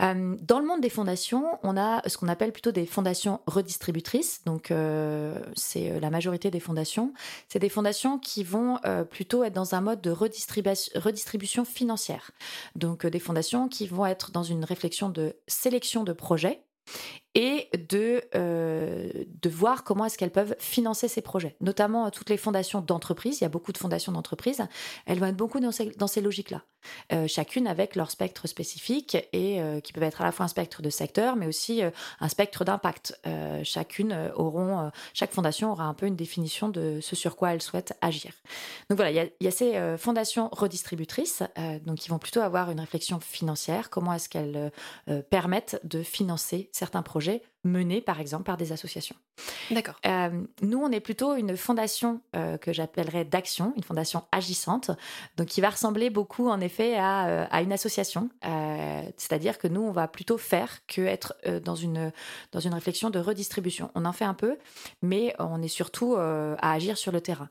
Euh, 0.00 0.36
dans 0.40 0.60
le 0.60 0.66
monde 0.66 0.80
des 0.80 0.90
fondations, 0.90 1.58
on 1.62 1.76
a 1.76 2.02
ce 2.08 2.16
qu'on 2.16 2.28
appelle 2.28 2.52
plutôt 2.52 2.72
des 2.72 2.86
fondations 2.86 3.40
redistributrices. 3.46 4.42
Donc, 4.44 4.70
euh, 4.70 5.38
c'est 5.56 5.90
euh, 5.90 6.00
la 6.00 6.10
majorité 6.10 6.50
des 6.50 6.60
fondations. 6.60 7.12
C'est 7.48 7.58
des 7.58 7.68
fondations 7.68 8.18
qui 8.18 8.44
vont 8.44 8.78
plutôt 9.10 9.44
être 9.44 9.52
dans 9.52 9.74
un 9.74 9.80
mode 9.80 10.00
de 10.00 10.10
redistribution 10.10 11.64
financière. 11.64 12.30
Donc, 12.74 13.06
des 13.06 13.18
fondations 13.18 13.68
qui 13.68 13.86
vont 13.86 14.06
être 14.06 14.30
dans 14.30 14.42
une 14.42 14.64
réflexion 14.64 15.08
de 15.08 15.34
sélection 15.46 16.04
de 16.04 16.12
projets 16.12 16.62
et 17.34 17.68
de, 17.88 18.22
euh, 18.34 19.10
de 19.42 19.50
voir 19.50 19.84
comment 19.84 20.06
est-ce 20.06 20.16
qu'elles 20.16 20.30
peuvent 20.30 20.56
financer 20.58 21.08
ces 21.08 21.20
projets. 21.20 21.56
Notamment 21.60 22.06
euh, 22.06 22.10
toutes 22.10 22.30
les 22.30 22.36
fondations 22.36 22.80
d'entreprises, 22.80 23.40
il 23.40 23.44
y 23.44 23.46
a 23.46 23.50
beaucoup 23.50 23.72
de 23.72 23.78
fondations 23.78 24.12
d'entreprises, 24.12 24.62
elles 25.06 25.18
vont 25.18 25.26
être 25.26 25.36
beaucoup 25.36 25.60
dans 25.60 25.72
ces, 25.72 25.92
ces 26.06 26.20
logiques-là. 26.20 26.62
Euh, 27.12 27.26
chacune 27.26 27.66
avec 27.66 27.96
leur 27.96 28.10
spectre 28.10 28.46
spécifique 28.46 29.16
et 29.32 29.60
qui 29.82 29.92
peuvent 29.92 30.04
être 30.04 30.22
à 30.22 30.24
la 30.24 30.32
fois 30.32 30.44
un 30.44 30.48
spectre 30.48 30.80
de 30.80 30.90
secteur, 30.90 31.36
mais 31.36 31.46
aussi 31.46 31.82
un 32.20 32.28
spectre 32.28 32.64
d'impact. 32.64 33.20
chacune 33.64 34.30
auront, 34.34 34.90
chaque 35.12 35.32
fondation 35.32 35.72
aura 35.72 35.84
un 35.84 35.94
peu 35.94 36.06
une 36.06 36.16
définition 36.16 36.68
de 36.68 37.00
ce 37.00 37.16
sur 37.16 37.36
quoi 37.36 37.52
elle 37.52 37.60
souhaite 37.62 37.94
agir. 38.00 38.32
Donc 38.88 38.96
voilà, 38.96 39.10
il 39.10 39.16
y 39.16 39.20
a, 39.20 39.24
il 39.24 39.44
y 39.44 39.48
a 39.48 39.50
ces 39.50 39.96
fondations 39.98 40.48
redistributrices, 40.52 41.42
donc 41.84 41.98
qui 41.98 42.08
vont 42.08 42.18
plutôt 42.18 42.40
avoir 42.40 42.70
une 42.70 42.80
réflexion 42.80 43.18
financière, 43.20 43.90
comment 43.90 44.12
est-ce 44.12 44.28
qu'elles 44.28 44.70
permettent 45.30 45.80
de 45.84 46.02
financer 46.02 46.70
certains 46.72 47.02
projets 47.02 47.17
menés 47.64 48.00
par 48.00 48.20
exemple 48.20 48.44
par 48.44 48.56
des 48.56 48.72
associations. 48.72 49.16
D'accord. 49.70 49.96
Euh, 50.06 50.30
nous, 50.62 50.78
on 50.78 50.90
est 50.90 51.00
plutôt 51.00 51.34
une 51.34 51.56
fondation 51.56 52.20
euh, 52.34 52.56
que 52.56 52.72
j'appellerais 52.72 53.24
d'action, 53.24 53.72
une 53.76 53.82
fondation 53.82 54.24
agissante, 54.32 54.90
donc 55.36 55.48
qui 55.48 55.60
va 55.60 55.70
ressembler 55.70 56.10
beaucoup 56.10 56.48
en 56.48 56.60
effet 56.60 56.96
à, 56.96 57.26
euh, 57.26 57.46
à 57.50 57.62
une 57.62 57.72
association. 57.72 58.30
C'est-à-dire 59.16 59.58
que 59.58 59.68
nous, 59.68 59.82
on 59.82 59.92
va 59.92 60.08
plutôt 60.08 60.38
faire 60.38 60.86
que 60.86 61.02
être 61.02 61.34
dans, 61.64 61.74
une, 61.74 62.12
dans 62.52 62.60
une 62.60 62.72
réflexion 62.74 63.10
de 63.10 63.18
redistribution. 63.18 63.90
On 63.94 64.04
en 64.04 64.12
fait 64.12 64.24
un 64.24 64.34
peu, 64.34 64.56
mais 65.02 65.34
on 65.38 65.60
est 65.62 65.68
surtout 65.68 66.16
à 66.16 66.72
agir 66.72 66.96
sur 66.96 67.12
le 67.12 67.20
terrain. 67.20 67.48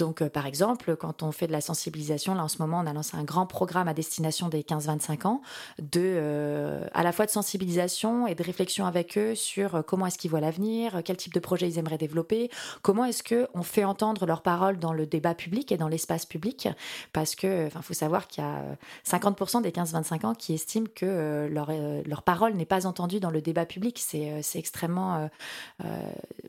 Donc, 0.00 0.22
euh, 0.22 0.30
par 0.30 0.46
exemple, 0.46 0.96
quand 0.96 1.22
on 1.22 1.30
fait 1.30 1.46
de 1.46 1.52
la 1.52 1.60
sensibilisation, 1.60 2.34
là 2.34 2.42
en 2.42 2.48
ce 2.48 2.56
moment, 2.56 2.80
on 2.82 2.86
a 2.86 2.92
lancé 2.94 3.18
un 3.18 3.22
grand 3.22 3.44
programme 3.44 3.86
à 3.86 3.92
destination 3.92 4.48
des 4.48 4.62
15-25 4.62 5.26
ans, 5.26 5.42
de, 5.78 6.00
euh, 6.00 6.86
à 6.94 7.02
la 7.02 7.12
fois 7.12 7.26
de 7.26 7.30
sensibilisation 7.30 8.26
et 8.26 8.34
de 8.34 8.42
réflexion 8.42 8.86
avec 8.86 9.18
eux 9.18 9.34
sur 9.34 9.74
euh, 9.74 9.82
comment 9.82 10.06
est-ce 10.06 10.16
qu'ils 10.16 10.30
voient 10.30 10.40
l'avenir, 10.40 11.02
quel 11.04 11.18
type 11.18 11.34
de 11.34 11.38
projet 11.38 11.68
ils 11.68 11.78
aimeraient 11.78 11.98
développer, 11.98 12.50
comment 12.80 13.04
est-ce 13.04 13.22
qu'on 13.22 13.62
fait 13.62 13.84
entendre 13.84 14.24
leurs 14.24 14.40
paroles 14.40 14.78
dans 14.78 14.94
le 14.94 15.04
débat 15.04 15.34
public 15.34 15.70
et 15.70 15.76
dans 15.76 15.88
l'espace 15.88 16.24
public, 16.24 16.68
parce 17.12 17.34
que, 17.34 17.66
enfin, 17.66 17.82
faut 17.82 17.92
savoir 17.92 18.26
qu'il 18.26 18.42
y 18.42 18.46
a 18.46 18.62
50% 19.06 19.60
des 19.60 19.70
15-25 19.70 20.24
ans 20.24 20.34
qui 20.34 20.54
estiment 20.54 20.88
que 20.94 21.46
leur, 21.52 21.70
leur 22.06 22.22
parole 22.22 22.54
n'est 22.54 22.64
pas 22.64 22.86
entendue 22.86 23.20
dans 23.20 23.30
le 23.30 23.42
débat 23.42 23.66
public. 23.66 23.98
C'est 23.98 24.40
extrêmement, 24.54 25.28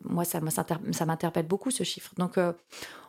moi, 0.06 0.24
ça, 0.24 0.40
m'interpelle 0.40 1.48
beaucoup 1.48 1.70
ce 1.70 1.84
chiffre. 1.84 2.14
Donc, 2.18 2.38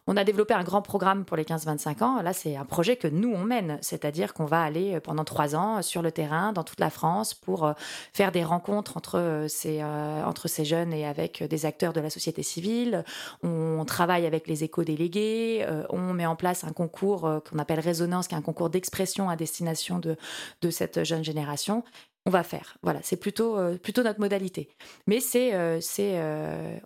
on 0.09 0.17
a 0.17 0.25
développé 0.25 0.53
un 0.53 0.65
grand 0.65 0.83
programme 0.83 1.25
pour 1.25 1.37
les 1.37 1.45
15-25 1.45 2.03
ans. 2.03 2.23
Là, 2.23 2.33
c'est 2.33 2.57
un 2.57 2.65
projet 2.65 2.97
que 2.97 3.07
nous, 3.07 3.33
on 3.33 3.45
mène. 3.45 3.79
C'est-à-dire 3.83 4.35
qu'on 4.35 4.47
va 4.47 4.61
aller 4.61 4.97
euh, 4.97 5.01
pendant 5.01 5.25
trois 5.25 5.55
ans 5.55 5.79
euh, 5.79 5.83
sur 5.83 6.03
le 6.03 6.11
terrain, 6.11 6.53
dans 6.53 6.65
toute 6.65 6.81
la 6.81 6.91
France, 6.91 7.35
pour 7.35 7.65
euh, 7.65 7.73
faire 8.13 8.33
des 8.33 8.43
rencontres 8.43 8.97
entre 8.97 9.47
ces, 9.49 9.83
entre 9.83 10.49
ces 10.49 10.65
jeunes 10.65 10.93
et 10.93 11.07
avec 11.07 11.43
des 11.43 11.67
acteurs 11.67 11.93
de 11.93 12.01
la 12.01 12.11
société 12.11 12.43
civile. 12.43 13.05
On 13.43 13.85
travaille 13.85 14.27
avec 14.27 14.49
les 14.49 14.65
éco-délégués. 14.65 15.67
On 15.91 16.13
met 16.13 16.27
en 16.27 16.37
place 16.37 16.65
un 16.65 16.73
concours 16.73 17.21
qu'on 17.49 17.59
appelle 17.59 17.81
Résonance, 17.81 18.29
qui 18.29 18.35
est 18.35 18.39
un 18.39 18.43
concours 18.43 18.71
d'expression 18.71 19.29
à 19.29 19.37
destination 19.37 19.99
de, 19.99 20.17
de 20.63 20.71
cette 20.71 21.05
jeune 21.05 21.25
génération 21.25 21.85
on 22.25 22.31
va 22.31 22.45
faire. 22.45 22.77
Voilà, 22.83 23.01
c'est 23.03 23.17
plutôt, 23.17 23.59
plutôt 23.79 24.05
notre 24.05 24.21
modalité. 24.21 24.69
Mais 25.09 25.19
c'est, 25.19 25.81
c'est, 25.81 26.21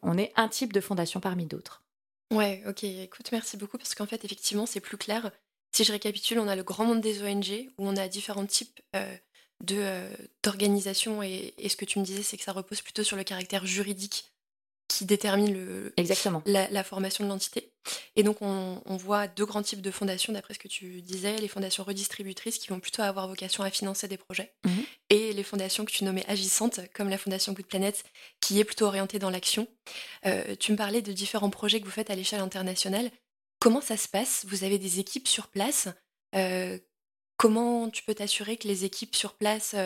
on 0.03 0.17
est 0.17 0.33
un 0.37 0.49
type 0.49 0.73
de 0.73 0.81
fondation 0.81 1.21
parmi 1.21 1.45
d'autres. 1.45 1.86
Ouais, 2.33 2.63
ok, 2.67 2.85
écoute, 2.85 3.31
merci 3.33 3.57
beaucoup 3.57 3.79
parce 3.79 3.95
qu'en 3.95 4.07
fait, 4.07 4.25
effectivement, 4.25 4.67
c'est 4.67 4.81
plus 4.81 4.97
clair. 4.97 5.31
Si 5.73 5.85
je 5.85 5.93
récapitule, 5.93 6.39
on 6.39 6.49
a 6.49 6.57
le 6.57 6.65
grand 6.65 6.85
monde 6.85 7.01
des 7.01 7.23
ONG 7.23 7.71
où 7.79 7.87
on 7.87 7.97
a 7.97 8.09
différents 8.09 8.47
types 8.47 8.81
euh, 8.97 9.17
euh, 9.71 10.17
d'organisations 10.43 11.23
et 11.23 11.55
ce 11.69 11.77
que 11.77 11.85
tu 11.85 11.99
me 12.01 12.05
disais, 12.05 12.23
c'est 12.23 12.37
que 12.37 12.43
ça 12.43 12.53
repose 12.53 12.83
plutôt 12.83 13.05
sur 13.05 13.17
le 13.17 13.25
caractère 13.25 13.67
juridique 13.67 14.33
qui 14.89 15.05
détermine 15.05 15.53
le, 15.53 15.93
Exactement. 15.97 16.43
La, 16.47 16.85
formation 16.85 17.25
de 17.25 17.29
l'entité. 17.29 17.73
Et 18.15 18.23
donc, 18.23 18.39
on, 18.41 18.97
voit 18.97 19.27
deux 19.27 19.45
grands 19.45 19.63
types 19.63 19.81
de 19.81 19.91
fondations, 19.91 20.33
d'après 20.33 20.55
ce 20.55 20.59
que 20.59 20.69
tu 20.69 21.03
disais, 21.03 21.37
les 21.37 21.49
fondations 21.49 21.85
redistributrices 21.85 22.59
qui 22.59 22.69
vont 22.69 22.81
plutôt 22.81 23.03
avoir 23.03 23.29
vocation 23.29 23.63
à 23.63 23.71
financer 23.71 24.09
des 24.09 24.17
projets, 24.17 24.55
mhm. 24.65 24.85
et 25.11 25.33
les 25.33 25.43
fondations 25.43 25.85
que 25.85 25.93
tu 25.93 26.05
nommais 26.05 26.25
agissantes, 26.29 26.81
comme 26.95 27.09
la 27.09 27.19
Fondation 27.19 27.53
Good 27.53 27.67
Planet, 27.67 28.05
qui 28.41 28.61
est 28.61 28.65
plutôt 28.65 28.87
orientée 28.87 29.19
dans 29.19 29.31
l'action. 29.31 29.67
Euh, 30.27 30.57
tu 30.57 30.73
me 30.73 30.77
parlais 30.77 31.03
de 31.03 31.13
différents 31.13 31.51
projets 31.51 31.81
que 31.81 31.85
vous 31.85 31.91
faites 31.91 32.11
à 32.11 32.15
l'échelle 32.15 32.41
internationale. 32.41 33.11
Comment 33.61 33.81
ça 33.81 33.97
se 33.97 34.09
passe? 34.09 34.45
Vous 34.49 34.65
avez 34.65 34.79
des 34.79 35.01
équipes 35.01 35.29
sur 35.29 35.49
place 35.49 35.89
euh, 36.35 36.79
Comment 37.39 37.91
tu 37.91 38.03
peux 38.03 38.15
t'assurer 38.15 38.57
que 38.57 38.67
les 38.67 38.87
équipes 38.87 39.15
sur 39.15 39.35
place 39.35 39.77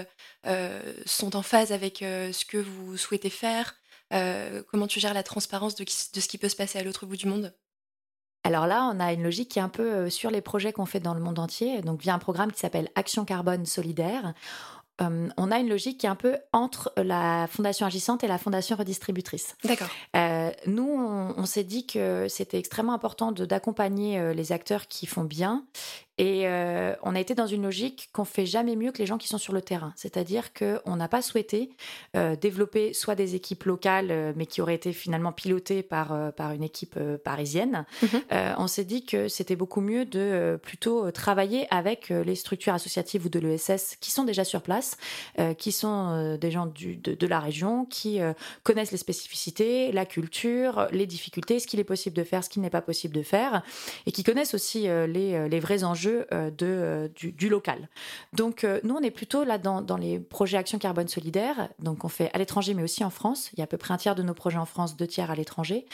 euh, 0.47 0.95
sont 1.05 1.35
en 1.35 1.43
phase 1.43 1.73
avec 1.73 1.99
ce 1.99 2.45
que 2.45 2.59
vous 2.59 2.97
souhaitez 2.97 3.29
faire? 3.29 3.75
Euh, 4.13 4.63
comment 4.71 4.87
tu 4.87 5.01
gères 5.01 5.15
la 5.15 5.23
transparence 5.23 5.75
de, 5.75 5.85
ce 5.89 6.29
qui 6.29 6.39
peut 6.39 6.49
se 6.49 6.57
passer 6.57 6.79
à 6.79 6.83
l'autre 6.83 7.07
bout 7.07 7.17
du 7.17 7.27
monde? 7.27 7.55
Alors 8.43 8.67
là, 8.67 8.91
on 8.93 9.01
a 9.01 9.13
une 9.13 9.23
logique 9.23 9.51
qui 9.51 9.59
est 9.59 9.63
un 9.63 9.69
peu 9.69 9.93
euh, 9.93 10.11
sur 10.11 10.31
les 10.31 10.41
projets 10.41 10.73
qu'on 10.73 10.87
fait 10.87 11.01
dans 11.01 11.15
le 11.15 11.21
monde 11.21 11.39
entier, 11.39 11.83
donc 11.83 12.01
via 12.01 12.15
un 12.15 12.19
programme 12.19 12.53
qui 12.53 12.59
s'appelle 12.59 12.89
Action 12.95 13.25
Carbone 13.25 13.67
Solidaire. 13.67 14.33
Euh, 15.03 15.29
on 15.37 15.51
a 15.51 15.59
une 15.59 15.69
logique 15.69 15.99
qui 15.99 16.07
est 16.07 16.11
un 16.11 16.15
peu 16.15 16.37
entre 16.53 16.93
la 16.97 17.47
fondation 17.47 17.87
agissante 17.87 18.23
et 18.23 18.29
la 18.29 18.39
fondation 18.39 18.77
redistributrice. 18.77 19.57
D'accord. 19.65 19.89
nous, 20.67 20.89
on, 21.37 21.47
s'est 21.47 21.65
dit 21.65 21.87
que 21.87 22.27
c'était 22.29 22.59
extrêmement 22.59 22.93
important 22.93 23.33
d'accompagner 23.33 24.35
les 24.35 24.53
acteurs 24.53 24.89
qui 24.89 25.07
font 25.07 25.25
bien 25.25 25.65
et 26.21 26.43
euh, 26.45 26.95
on 27.03 27.15
a 27.15 27.21
été 27.21 27.35
dans 27.35 27.47
une 27.47 27.63
logique 27.63 28.11
qu'on 28.13 28.27
fait 28.27 28.45
jamais 28.45 28.77
mieux 28.77 28.93
que 28.93 28.99
les 28.99 29.07
gens 29.07 29.17
qui 29.17 29.27
sont 29.27 29.39
sur 29.39 29.55
le 29.55 29.63
terrain. 29.63 29.95
C'est-à-dire 29.97 30.53
qu'on 30.53 30.95
n'a 30.97 31.09
pas 31.09 31.23
souhaité 31.23 31.71
euh, 32.15 32.37
développer 32.37 32.93
soit 32.93 33.15
des 33.15 33.37
équipes 33.37 33.65
locales, 33.65 34.11
euh, 34.11 34.33
mais 34.37 34.45
qui 34.45 34.61
auraient 34.61 34.75
été 34.75 34.93
finalement 34.93 35.33
pilotées 35.33 35.83
par, 35.83 36.35
par 36.35 36.53
une 36.53 36.63
équipe 36.63 36.99
parisienne. 37.25 37.87
Mhm. 38.03 38.21
on 38.59 38.67
s'est 38.67 38.85
dit 38.85 39.07
que 39.07 39.29
c'était 39.29 39.57
beaucoup 39.57 39.81
mieux 39.81 40.05
de 40.05 40.59
plutôt 40.63 41.11
travailler 41.11 41.67
avec 41.71 42.11
les 42.11 42.35
structures 42.35 42.75
associatives 42.75 43.25
ou 43.25 43.29
de 43.31 43.39
l'ESS 43.39 43.97
qui 44.01 44.11
sont 44.11 44.25
déjà 44.25 44.45
sur 44.45 44.61
place, 44.61 44.99
qui 45.57 45.73
sont 45.73 46.37
des 46.39 46.51
gens 46.51 46.67
du, 46.67 46.97
de, 46.97 47.15
de, 47.15 47.27
la 47.27 47.41
région, 47.41 47.87
qui 47.87 48.21
connaissent 48.63 48.93
les 48.93 48.99
spécificités, 48.99 49.93
la 49.93 50.05
culture 50.05 50.89
les 50.91 51.07
difficultés, 51.07 51.61
ce 51.61 51.67
qu'il 51.67 51.81
est 51.81 51.85
possible 51.85 52.17
de 52.17 52.25
faire, 52.25 52.45
ce 52.45 52.51
qu'il 52.51 52.63
n'est 52.63 52.71
pas 52.71 52.83
possible 52.83 53.15
de 53.15 53.23
faire, 53.23 53.63
et 54.07 54.13
qui 54.13 54.23
connaissent 54.23 54.55
aussi 54.55 54.83
les, 54.83 55.49
les, 55.49 55.61
vrais 55.61 55.85
enjeux 55.85 56.10
de, 56.31 57.11
du, 57.15 57.49
local. 57.49 57.89
Donc 58.33 58.67
nous, 58.85 58.95
on 58.95 59.03
est 59.03 59.11
plutôt 59.11 59.45
là 59.45 59.59
dans, 59.59 59.97
les 59.97 60.19
projets 60.19 60.57
Action 60.57 60.79
Carbone 60.79 61.09
Solidaire, 61.09 61.69
donc 61.79 62.05
on 62.05 62.09
fait 62.09 62.31
à 62.33 62.39
l'étranger 62.39 62.75
mais 62.75 62.83
aussi 62.83 63.05
en 63.05 63.11
France. 63.11 63.51
Il 63.53 63.59
y 63.59 63.63
a 63.63 63.65
à 63.65 63.67
peu 63.67 63.79
près 63.79 63.95
un 63.95 63.97
tiers 63.97 64.15
de 64.15 64.23
nos 64.23 64.35
projets 64.35 64.59
en 64.59 64.67
France, 64.67 64.97
deux 64.97 65.07
tiers 65.07 65.31
à 65.31 65.35
l'étranger. 65.35 65.87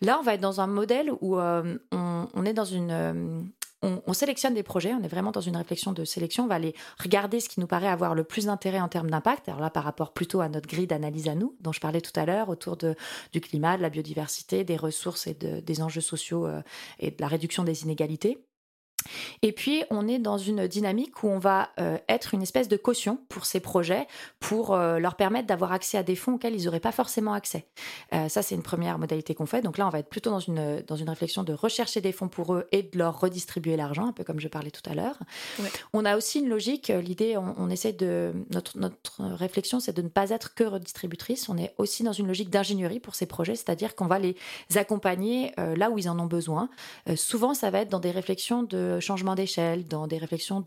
Là, 0.00 0.18
on 0.20 0.22
va 0.22 0.34
être 0.34 0.40
dans 0.40 0.60
un 0.60 0.66
modèle 0.66 1.10
où 1.20 1.38
on, 1.38 2.44
est 2.44 2.54
dans 2.54 2.64
une 2.64 3.50
on, 3.82 4.12
sélectionne 4.12 4.54
des 4.54 4.62
projets, 4.62 4.92
on 4.94 5.02
est 5.02 5.08
vraiment 5.08 5.32
dans 5.32 5.40
une 5.40 5.56
réflexion 5.56 5.92
de 5.92 6.04
sélection, 6.04 6.44
on 6.44 6.46
va 6.46 6.56
aller 6.56 6.74
regarder 6.98 7.40
ce 7.40 7.48
qui 7.48 7.60
nous 7.60 7.66
paraît 7.66 7.88
avoir 7.88 8.14
le 8.14 8.24
plus 8.24 8.46
d'intérêt 8.46 8.80
en 8.80 8.88
termes 8.88 9.10
d'impact. 9.10 9.48
Alors 9.48 9.60
là, 9.60 9.70
par 9.70 9.84
rapport 9.84 10.12
plutôt 10.12 10.40
à 10.40 10.48
notre 10.48 10.68
grille 10.68 10.86
d'analyse 10.86 11.28
à 11.28 11.34
nous, 11.34 11.56
dont 11.60 11.72
je 11.72 11.80
parlais 11.80 12.00
tout 12.00 12.18
à 12.18 12.24
l'heure, 12.24 12.48
autour 12.48 12.76
du 12.76 13.40
climat, 13.40 13.76
de 13.76 13.82
la 13.82 13.90
biodiversité, 13.90 14.64
des 14.64 14.76
ressources 14.76 15.26
et 15.26 15.34
des 15.34 15.82
enjeux 15.82 16.00
sociaux 16.00 16.46
euh, 16.46 16.62
et 16.98 17.10
de 17.10 17.16
la 17.20 17.28
réduction 17.28 17.64
des 17.64 17.82
inégalités. 17.82 18.38
Et 19.42 19.52
puis, 19.52 19.84
on 19.90 20.08
est 20.08 20.18
dans 20.18 20.38
une 20.38 20.66
dynamique 20.66 21.22
où 21.22 21.28
on 21.28 21.38
va 21.38 21.70
euh, 21.80 21.98
être 22.08 22.34
une 22.34 22.42
espèce 22.42 22.68
de 22.68 22.76
caution 22.76 23.18
pour 23.28 23.46
ces 23.46 23.60
projets, 23.60 24.06
pour 24.40 24.74
euh, 24.74 24.98
leur 24.98 25.14
permettre 25.14 25.46
d'avoir 25.46 25.72
accès 25.72 25.98
à 25.98 26.02
des 26.02 26.16
fonds 26.16 26.34
auxquels 26.34 26.54
ils 26.54 26.64
n'auraient 26.64 26.80
pas 26.80 26.92
forcément 26.92 27.32
accès. 27.32 27.66
Euh, 28.12 28.28
ça, 28.28 28.42
c'est 28.42 28.54
une 28.54 28.62
première 28.62 28.98
modalité 28.98 29.34
qu'on 29.34 29.46
fait. 29.46 29.62
Donc 29.62 29.78
là, 29.78 29.86
on 29.86 29.90
va 29.90 29.98
être 29.98 30.08
plutôt 30.08 30.30
dans 30.30 30.40
une, 30.40 30.82
dans 30.86 30.96
une 30.96 31.08
réflexion 31.08 31.42
de 31.42 31.52
rechercher 31.52 32.00
des 32.00 32.12
fonds 32.12 32.28
pour 32.28 32.54
eux 32.54 32.66
et 32.72 32.82
de 32.82 32.98
leur 32.98 33.20
redistribuer 33.20 33.76
l'argent, 33.76 34.06
un 34.08 34.12
peu 34.12 34.24
comme 34.24 34.40
je 34.40 34.48
parlais 34.48 34.70
tout 34.70 34.88
à 34.88 34.94
l'heure. 34.94 35.18
On 35.92 36.04
a 36.04 36.16
aussi 36.16 36.40
une 36.40 36.48
logique, 36.48 36.88
l'idée, 36.88 37.36
on, 37.36 37.70
essaie 37.70 37.92
de... 37.92 38.32
Notre, 38.50 38.78
notre 38.78 39.22
réflexion, 39.22 39.80
c'est 39.80 39.94
de 39.94 40.02
ne 40.02 40.08
pas 40.08 40.30
être 40.30 40.54
que 40.54 40.64
redistributrice. 40.64 41.48
On 41.48 41.56
est 41.56 41.74
aussi 41.78 42.02
dans 42.02 42.12
une 42.12 42.26
logique 42.26 42.50
d'ingénierie 42.50 43.00
pour 43.00 43.14
ces 43.14 43.26
projets, 43.26 43.54
c'est-à-dire 43.54 43.94
qu'on 43.94 44.06
va 44.06 44.18
les 44.18 44.36
accompagner 44.74 45.52
là 45.56 45.90
où 45.90 45.98
ils 45.98 46.08
en 46.08 46.18
ont 46.18 46.26
besoin. 46.26 46.68
souvent, 47.16 47.54
ça 47.54 47.70
va 47.70 47.80
être 47.80 47.88
dans 47.88 48.00
des 48.00 48.10
réflexions 48.10 48.62
de 48.62 48.95
changement 49.00 49.34
d'échelle, 49.34 49.86
dans 49.86 50.06
des 50.06 50.18
réflexions 50.18 50.62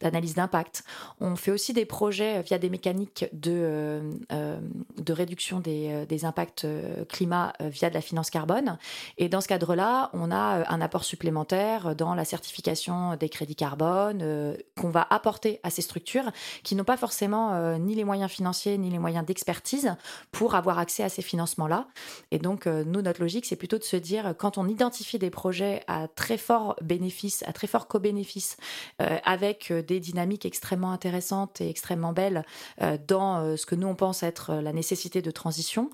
d'analyse 0.00 0.34
d'impact. 0.34 0.84
On 1.20 1.36
fait 1.36 1.50
aussi 1.50 1.72
des 1.72 1.84
projets 1.84 2.42
via 2.42 2.58
des 2.58 2.70
mécaniques 2.70 3.26
de, 3.32 3.52
euh, 3.52 4.12
euh, 4.32 4.58
de 4.96 5.12
réduction 5.12 5.60
des, 5.60 5.88
euh, 5.90 6.06
des 6.06 6.24
impacts 6.24 6.66
climat 7.08 7.52
via 7.60 7.88
de 7.88 7.94
la 7.94 8.00
finance 8.00 8.30
carbone. 8.30 8.78
Et 9.16 9.28
dans 9.28 9.40
ce 9.40 9.48
cadre-là, 9.48 10.10
on 10.12 10.30
a 10.30 10.70
un 10.70 10.80
apport 10.80 11.04
supplémentaire 11.04 11.94
dans 11.94 12.14
la 12.14 12.24
certification 12.24 13.16
des 13.16 13.28
crédits 13.28 13.54
carbone 13.54 14.56
qu'on 14.76 14.90
va 14.90 15.06
apporter 15.10 15.60
à 15.62 15.70
ces 15.70 15.82
structures 15.82 16.30
qui 16.62 16.74
n'ont 16.74 16.84
pas 16.84 16.96
forcément 16.96 17.78
ni 17.78 17.94
les 17.94 18.04
moyens 18.04 18.30
financiers 18.30 18.78
ni 18.78 18.90
les 18.90 18.98
moyens 18.98 19.24
d'expertise 19.24 19.94
pour 20.32 20.54
avoir 20.54 20.78
accès 20.78 21.02
à 21.02 21.08
ces 21.08 21.22
financements-là. 21.22 21.86
Et 22.30 22.38
donc, 22.38 22.66
nous, 22.66 23.02
notre 23.02 23.20
logique, 23.20 23.46
c'est 23.46 23.56
plutôt 23.56 23.78
de 23.78 23.84
se 23.84 23.96
dire, 23.96 24.34
quand 24.38 24.58
on 24.58 24.68
identifie 24.68 25.18
des 25.18 25.30
projets 25.30 25.82
à 25.86 26.08
très 26.08 26.38
fort 26.38 26.76
bénéfice, 26.82 27.42
à 27.46 27.52
très 27.58 27.66
fort 27.66 27.88
co-bénéfice, 27.88 28.56
euh, 29.02 29.18
avec 29.24 29.72
euh, 29.72 29.82
des 29.82 29.98
dynamiques 29.98 30.46
extrêmement 30.46 30.92
intéressantes 30.92 31.60
et 31.60 31.68
extrêmement 31.68 32.12
belles 32.12 32.44
euh, 32.82 32.96
dans 33.08 33.56
ce 33.56 33.66
que 33.66 33.74
nous 33.74 33.88
on 33.88 33.96
pense 33.96 34.22
être 34.22 34.54
la 34.54 34.72
nécessité 34.72 35.22
de 35.22 35.30
transition. 35.32 35.90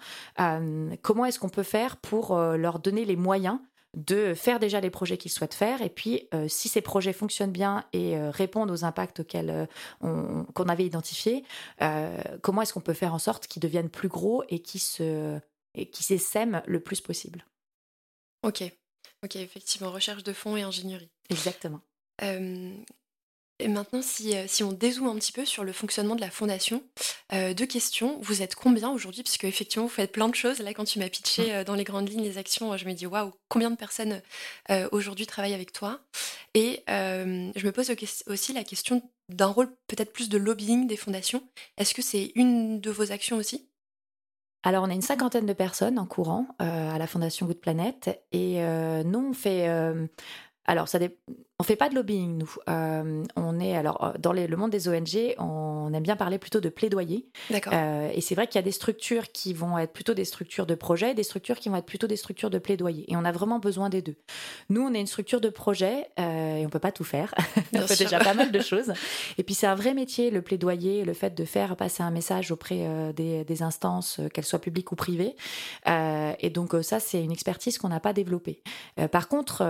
comment 1.03 1.25
est-ce 1.25 1.39
qu'on 1.39 1.49
peut 1.49 1.62
faire 1.62 1.97
pour 1.97 2.37
leur 2.37 2.79
donner 2.79 3.05
les 3.05 3.17
moyens 3.17 3.59
de 3.95 4.35
faire 4.35 4.59
déjà 4.59 4.81
les 4.81 4.91
projets 4.91 5.17
qu'ils 5.17 5.31
souhaitent 5.31 5.55
faire 5.55 5.81
et 5.81 5.89
puis 5.89 6.29
si 6.49 6.69
ces 6.69 6.81
projets 6.81 7.12
fonctionnent 7.12 7.53
bien 7.53 7.85
et 7.93 8.19
répondent 8.31 8.71
aux 8.71 8.85
impacts 8.85 9.23
qu'on 10.03 10.69
avait 10.69 10.85
identifiés, 10.85 11.45
comment 12.43 12.62
est-ce 12.62 12.75
qu'on 12.75 12.81
peut 12.81 12.95
faire 12.95 13.15
en 13.15 13.19
sorte 13.19 13.47
qu'ils 13.47 13.62
deviennent 13.62 13.91
plus 13.91 14.09
gros 14.09 14.43
et 14.49 14.61
qui 14.61 14.79
se 14.79 15.39
et 15.75 15.91
qui 15.91 16.03
s'essaiment 16.03 16.62
le 16.67 16.81
plus 16.81 17.01
possible? 17.01 17.45
Ok, 18.43 18.65
Ok, 19.25 19.37
effectivement, 19.37 19.91
recherche 19.91 20.23
de 20.23 20.35
fonds 20.35 20.55
et 20.55 20.62
ingénierie. 20.62 21.11
Exactement. 21.31 21.81
et 22.22 23.68
maintenant, 23.68 24.03
si, 24.03 24.37
euh, 24.37 24.47
si, 24.47 24.62
on 24.62 24.72
dézoome 24.72 25.09
un 25.09 25.16
petit 25.16 25.33
peu 25.33 25.45
sur 25.45 25.64
le 25.64 25.72
fonctionnement 25.72 26.16
de 26.16 26.20
la 26.20 26.31
fondation, 26.31 26.83
euh, 27.33 27.55
deux 27.55 27.66
questions. 27.66 28.18
Vous 28.20 28.43
êtes 28.43 28.55
combien 28.55 28.91
aujourd'hui? 28.91 29.22
Parce 29.22 29.39
qu'effectivement, 29.39 29.87
vous 29.87 29.93
faites 29.93 30.12
plein 30.12 30.29
de 30.29 30.35
choses. 30.35 30.59
Là, 30.59 30.75
quand 30.75 30.85
tu 30.85 30.99
m'as 30.99 31.09
pitché 31.09 31.47
mmh. 31.47 31.55
euh, 31.55 31.64
dans 31.64 31.75
les 31.75 31.85
grandes 31.85 32.09
lignes 32.09 32.25
les 32.25 32.39
actions, 32.39 32.77
je 32.77 32.85
me 32.85 32.93
dis 32.93 33.07
waouh, 33.07 33.33
combien 33.49 33.70
de 33.70 33.77
personnes 33.77 34.20
aujourd'hui 34.93 35.27
travaillent 35.27 35.55
avec 35.55 35.72
toi? 35.72 36.01
Et 36.55 36.83
je 36.89 37.66
me 37.66 37.70
pose 37.70 37.93
aussi 38.27 38.53
la 38.53 38.64
question 38.64 39.03
d'un 39.29 39.47
rôle 39.47 39.75
peut-être 39.87 40.12
plus 40.12 40.29
de 40.29 40.39
lobbying 40.39 40.87
des 40.87 40.97
fondations. 40.97 41.43
Est-ce 41.79 41.95
que 41.95 42.03
c'est 42.03 42.33
une 42.35 42.81
de 42.81 42.91
vos 42.91 43.12
actions 43.12 43.37
aussi? 43.37 43.68
Alors, 44.66 44.83
on 44.83 44.89
a 44.89 44.95
une 44.95 45.03
cinquantaine 45.03 45.45
de 45.45 45.53
personnes 45.53 45.99
en 45.99 46.07
courant 46.07 46.47
euh, 46.62 46.91
à 46.91 46.97
la 46.97 47.07
Fondation 47.07 47.45
Good 47.45 47.61
Planet 47.61 48.18
et 48.33 48.64
euh, 48.64 49.03
nous, 49.05 49.31
on 49.31 49.33
fait. 49.35 49.68
Euh, 49.68 50.07
alors, 50.65 50.89
ça 50.89 50.99
dépend 50.99 51.33
on 51.61 51.63
fait 51.63 51.77
pas 51.77 51.89
de 51.89 51.95
lobbying, 51.95 52.37
nous. 52.37 52.53
Euh, 52.69 53.23
on 53.37 53.61
est 53.61 53.77
alors 53.77 54.15
dans 54.19 54.33
le 54.33 54.57
monde 54.57 54.73
des 54.73 54.89
ONG, 54.89 55.37
on 55.39 55.93
aime 55.95 56.03
bien 56.03 56.17
parler 56.17 56.39
plutôt 56.39 56.61
de 56.61 56.69
plaidoyer. 56.69 57.29
D'accord. 57.49 57.73
Euh, 57.77 58.11
et 58.13 58.21
c'est 58.21 58.35
vrai 58.35 58.49
qu'il 58.49 58.57
y 58.57 58.59
a 58.59 58.63
des 58.63 58.73
structures 58.73 59.31
qui 59.31 59.55
vont 59.55 59.79
être 59.79 59.93
plutôt 59.93 60.15
des 60.15 60.25
structures 60.25 60.67
de 60.67 60.75
projet, 60.75 61.15
des 61.15 61.23
structures 61.23 61.61
qui 61.61 61.69
vont 61.69 61.77
être 61.77 61.87
plutôt 61.87 62.09
des 62.09 62.17
structures 62.17 62.51
de 62.51 62.59
plaidoyer. 62.59 63.05
Et 63.11 63.17
on 63.17 63.25
a 63.25 63.31
vraiment 63.31 63.61
besoin 63.61 63.89
des 63.89 64.03
deux. 64.03 64.17
Nous, 64.69 64.81
on 64.81 64.93
est 64.95 65.01
une 65.01 65.07
structure 65.07 65.41
de 65.41 65.49
projet 65.49 66.09
euh, 66.19 66.57
et 66.57 66.67
on 66.67 66.71
peut 66.71 66.81
pas 66.81 66.91
tout 66.91 67.05
faire. 67.05 67.33
on 67.73 67.87
fait 67.87 68.03
déjà 68.03 68.19
pas 68.19 68.35
mal 68.35 68.51
de 68.51 68.61
choses. 68.61 68.93
Et 69.39 69.45
puis 69.45 69.55
c'est 69.55 69.69
un 69.69 69.77
vrai 69.77 69.95
métier, 69.95 70.33
le 70.33 70.43
plaidoyer, 70.43 71.05
le 71.05 71.15
fait 71.15 71.37
de 71.37 71.45
faire 71.45 71.77
passer 71.77 72.03
un 72.03 72.11
message 72.11 72.51
auprès 72.51 73.13
des, 73.15 73.45
des, 73.45 73.63
instances, 73.63 74.21
qu'elles 74.33 74.45
soient 74.45 74.59
publiques 74.59 74.91
ou 74.91 74.97
privées. 74.97 75.37
et 75.87 76.51
donc 76.51 76.75
ça, 76.83 76.99
c'est 76.99 77.23
une 77.23 77.31
expertise 77.31 77.79
qu'on 77.79 77.89
n'a 77.89 78.01
pas 78.01 78.13
développée. 78.13 78.63
par 79.13 79.29
contre, 79.29 79.63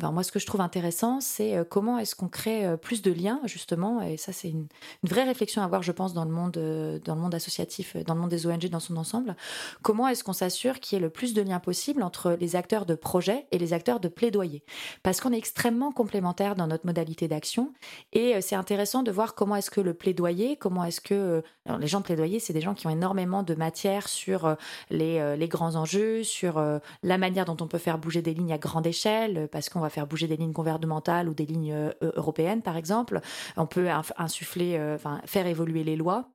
moi, 0.00 0.22
ce 0.22 0.32
que 0.32 0.38
je 0.38 0.46
trouve 0.46 0.62
intéressant 0.62 1.17
c'est 1.20 1.56
euh, 1.56 1.64
comment 1.64 1.98
est-ce 1.98 2.14
qu'on 2.14 2.28
crée 2.28 2.66
euh, 2.66 2.76
plus 2.76 3.02
de 3.02 3.12
liens, 3.12 3.40
justement, 3.44 4.02
et 4.02 4.16
ça, 4.16 4.32
c'est 4.32 4.50
une, 4.50 4.66
vraie 5.02 5.24
réflexion 5.24 5.62
à 5.62 5.64
avoir, 5.64 5.82
je 5.82 5.92
pense, 5.92 6.14
dans 6.14 6.24
le 6.24 6.30
monde, 6.30 6.56
euh, 6.56 6.98
dans 7.04 7.14
le 7.14 7.20
monde 7.20 7.34
associatif, 7.34 7.96
dans 7.96 8.14
le 8.14 8.20
monde 8.20 8.30
des 8.30 8.46
ONG 8.46 8.68
dans 8.68 8.80
son 8.80 8.96
ensemble. 8.96 9.36
Comment 9.82 10.08
est-ce 10.08 10.24
qu'on 10.24 10.32
s'assure 10.32 10.80
qu'il 10.80 10.96
y 10.96 10.98
ait 10.98 11.02
le 11.02 11.10
plus 11.10 11.34
de 11.34 11.42
liens 11.42 11.60
possible 11.60 12.02
entre 12.02 12.36
les 12.40 12.56
acteurs 12.56 12.86
de 12.86 12.94
projet 12.94 13.46
et 13.52 13.58
les 13.58 13.72
acteurs 13.72 14.00
de 14.00 14.08
plaidoyer? 14.08 14.62
Parce 15.02 15.20
qu'on 15.20 15.32
est 15.32 15.38
extrêmement 15.38 15.92
complémentaires 15.92 16.54
dans 16.54 16.66
notre 16.66 16.86
modalité 16.86 17.28
d'action, 17.28 17.72
et 18.12 18.40
c'est 18.40 18.56
intéressant 18.56 19.02
de 19.02 19.10
voir 19.10 19.34
comment 19.34 19.56
est-ce 19.56 19.70
que 19.70 19.80
le 19.80 19.94
plaidoyer, 19.94 20.56
comment 20.56 20.84
est-ce 20.84 21.00
que... 21.00 21.42
les 21.80 21.86
gens 21.86 22.00
de 22.00 22.04
plaidoyer, 22.04 22.40
c'est 22.40 22.52
des 22.52 22.60
gens 22.60 22.74
qui 22.74 22.86
ont 22.86 22.90
énormément 22.90 23.42
de 23.42 23.54
matière 23.54 24.08
sur 24.08 24.56
les, 24.90 25.36
les 25.36 25.48
grands 25.48 25.76
enjeux, 25.76 26.22
sur 26.22 26.62
la 27.02 27.18
manière 27.18 27.44
dont 27.44 27.56
on 27.60 27.66
peut 27.66 27.78
faire 27.78 27.98
bouger 27.98 28.22
des 28.22 28.34
lignes 28.34 28.52
à 28.52 28.58
grande 28.58 28.86
échelle, 28.86 29.48
parce 29.50 29.68
qu'on 29.68 29.80
va 29.80 29.90
faire 29.90 30.06
bouger 30.06 30.26
des 30.26 30.36
lignes 30.36 30.52
gouvernementales 30.52 31.07
ou 31.28 31.34
des 31.34 31.46
lignes 31.46 31.72
euh, 31.72 31.92
européennes, 32.02 32.62
par 32.62 32.76
exemple. 32.76 33.20
On 33.56 33.66
peut 33.66 33.88
insuffler, 34.16 34.76
euh, 34.76 34.94
enfin, 34.94 35.20
faire 35.24 35.46
évoluer 35.46 35.84
les 35.84 35.96
lois 35.96 36.30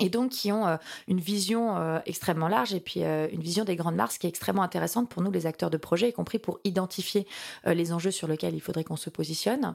et 0.00 0.10
donc 0.10 0.30
qui 0.30 0.52
ont 0.52 0.64
euh, 0.68 0.76
une 1.08 1.18
vision 1.18 1.74
extrêmement 2.06 2.46
large 2.46 2.72
et 2.72 2.78
puis 2.78 3.02
une 3.02 3.40
vision 3.40 3.64
des 3.64 3.74
grandes 3.74 3.96
marques 3.96 4.18
qui 4.18 4.26
est 4.26 4.30
extrêmement 4.30 4.62
intéressante 4.62 5.08
pour 5.08 5.22
nous 5.22 5.32
les 5.32 5.46
acteurs 5.46 5.70
de 5.70 5.76
projet, 5.76 6.08
y 6.08 6.12
compris 6.12 6.38
pour 6.38 6.60
identifier 6.62 7.26
les 7.66 7.92
enjeux 7.92 8.12
sur 8.12 8.28
lesquels 8.28 8.54
il 8.54 8.60
faudrait 8.60 8.84
qu'on 8.84 8.96
se 8.96 9.10
positionne. 9.10 9.74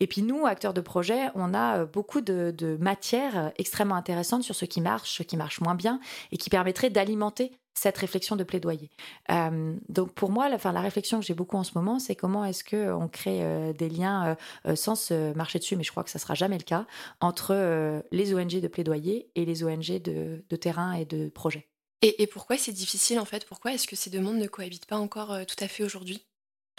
Et 0.00 0.06
puis 0.06 0.22
nous, 0.22 0.44
acteurs 0.44 0.74
de 0.74 0.82
projet, 0.82 1.30
on 1.34 1.54
a 1.54 1.86
beaucoup 1.86 2.20
de, 2.20 2.54
de 2.56 2.76
matières 2.80 3.52
extrêmement 3.56 3.94
intéressantes 3.94 4.42
sur 4.42 4.54
ce 4.54 4.66
qui 4.66 4.82
marche, 4.82 5.16
ce 5.16 5.22
qui 5.22 5.38
marche 5.38 5.60
moins 5.62 5.74
bien 5.74 6.00
et 6.32 6.36
qui 6.36 6.50
permettrait 6.50 6.90
d'alimenter 6.90 7.52
cette 7.74 7.98
réflexion 7.98 8.36
de 8.36 8.44
plaidoyer. 8.44 8.90
Euh, 9.30 9.74
donc 9.88 10.12
pour 10.12 10.30
moi, 10.30 10.48
la, 10.48 10.56
enfin, 10.56 10.72
la 10.72 10.80
réflexion 10.80 11.20
que 11.20 11.26
j'ai 11.26 11.34
beaucoup 11.34 11.56
en 11.56 11.64
ce 11.64 11.72
moment, 11.74 11.98
c'est 11.98 12.14
comment 12.14 12.44
est-ce 12.44 12.64
qu'on 12.64 13.08
crée 13.08 13.42
euh, 13.42 13.72
des 13.72 13.88
liens 13.88 14.36
euh, 14.66 14.76
sans 14.76 14.94
se 14.94 15.34
marcher 15.34 15.58
dessus, 15.58 15.76
mais 15.76 15.84
je 15.84 15.90
crois 15.90 16.04
que 16.04 16.10
ça 16.10 16.18
sera 16.18 16.34
jamais 16.34 16.58
le 16.58 16.64
cas, 16.64 16.86
entre 17.20 18.02
les 18.10 18.34
ONG 18.34 18.60
de 18.60 18.68
plaidoyer 18.68 19.30
et 19.34 19.44
les 19.44 19.64
ONG 19.64 20.00
de, 20.02 20.44
de 20.48 20.56
terrain 20.56 20.92
et 20.92 21.04
de 21.04 21.28
projet. 21.28 21.68
Et, 22.02 22.22
et 22.22 22.26
pourquoi 22.26 22.58
c'est 22.58 22.72
difficile 22.72 23.18
en 23.18 23.24
fait? 23.24 23.46
Pourquoi 23.46 23.72
est-ce 23.72 23.86
que 23.86 23.96
ces 23.96 24.10
deux 24.10 24.20
mondes 24.20 24.38
ne 24.38 24.48
cohabitent 24.48 24.86
pas 24.86 24.96
encore 24.96 25.36
tout 25.46 25.62
à 25.62 25.68
fait 25.68 25.84
aujourd'hui? 25.84 26.26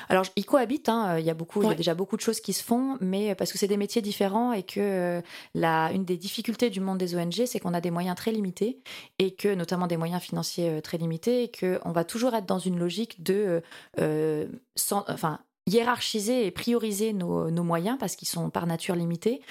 Alors, 0.10 0.26
ils 0.36 0.46
cohabitent. 0.46 0.90
Hein, 0.90 1.20
il 1.20 1.26
y 1.26 1.30
a 1.30 1.34
beaucoup, 1.34 1.62
il 1.62 1.70
y 1.70 1.72
a 1.72 1.76
déjà 1.76 1.96
beaucoup 1.96 2.16
de 2.16 2.22
choses 2.22 2.40
qui 2.40 2.54
se 2.54 2.64
font, 2.64 2.98
mais 3.02 3.36
parce 3.36 3.52
que 3.52 3.58
c'est 3.58 3.68
des 3.68 3.78
métiers 3.78 4.02
différents 4.02 4.54
et 4.54 4.64
que 4.64 4.80
euh, 4.80 5.22
la, 5.54 5.92
une 5.94 6.06
des 6.06 6.18
difficultés 6.18 6.70
du 6.70 6.80
monde 6.80 6.98
des 6.98 7.16
ONG, 7.16 7.46
c'est 7.46 7.60
qu'on 7.60 7.74
a 7.74 7.82
des 7.82 7.92
moyens 7.92 8.16
très 8.16 8.32
limités 8.32 8.80
et 9.20 9.34
que, 9.36 9.54
notamment 9.54 9.88
des 9.88 9.98
moyens 9.98 10.22
financiers 10.22 10.70
euh, 10.70 10.82
très 10.82 10.98
limités, 10.98 11.44
et 11.44 11.48
que 11.50 11.80
on 11.86 11.92
va 11.92 12.04
toujours 12.04 12.34
être 12.36 12.46
dans 12.46 12.60
une 12.60 12.78
logique 12.78 13.24
de, 13.24 13.62
euh, 14.00 14.48
sans, 14.76 15.06
enfin, 15.08 15.40
hiérarchiser 15.66 16.46
et 16.46 16.52
prioriser 16.52 17.14
nos, 17.14 17.50
moyens 17.64 17.98
parce 17.98 18.18
qu'ils 18.18 18.28
sont 18.28 18.50
par 18.50 18.68
nature 18.68 18.96
limités 18.96 19.42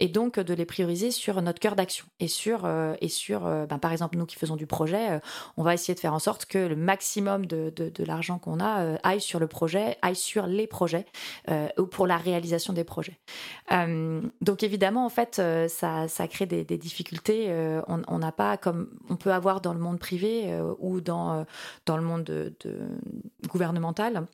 et 0.00 0.08
donc 0.08 0.38
de 0.38 0.52
les 0.52 0.66
prioriser 0.66 1.10
sur 1.10 1.40
notre 1.40 1.60
cœur 1.60 1.76
d'action 1.76 2.04
et 2.20 2.28
sur 2.28 2.66
euh, 2.66 2.94
et 3.00 3.08
sur 3.08 3.46
euh, 3.46 3.64
ben, 3.64 3.78
par 3.78 3.92
exemple 3.92 4.18
nous 4.18 4.26
qui 4.26 4.36
faisons 4.36 4.56
du 4.56 4.66
projet 4.66 5.12
euh, 5.12 5.18
on 5.56 5.62
va 5.62 5.72
essayer 5.72 5.94
de 5.94 6.00
faire 6.00 6.12
en 6.12 6.18
sorte 6.18 6.44
que 6.44 6.58
le 6.58 6.76
maximum 6.76 7.46
de, 7.46 7.72
de, 7.74 8.04
l'argent 8.04 8.38
qu'on 8.38 8.60
a 8.60 8.98
aille 9.02 9.22
sur 9.22 9.40
le 9.40 9.46
projet 9.46 9.96
aille 10.02 10.16
sur 10.16 10.46
les 10.46 10.66
projets 10.66 11.06
ou 11.78 11.86
pour 11.86 12.06
la 12.06 12.16
réalisation 12.16 12.72
des 12.72 12.84
projets. 12.84 13.18
Donc 14.40 14.62
évidemment 14.62 15.06
en 15.06 15.08
fait 15.08 15.40
ça, 15.68 16.08
ça 16.08 16.28
crée 16.28 16.46
des, 16.46 16.64
difficultés 16.64 17.52
on 17.86 18.18
n'a 18.18 18.32
pas 18.32 18.56
comme 18.56 18.88
on 19.08 19.16
peut 19.16 19.32
avoir 19.32 19.60
dans 19.60 19.72
le 19.72 19.78
monde 19.78 19.98
privé 19.98 20.60
ou 20.78 21.00
dans 21.00 21.46
dans 21.86 21.96
le 21.96 22.02
monde 22.02 22.24
de, 22.24 22.54
gouvernemental 23.48 24.26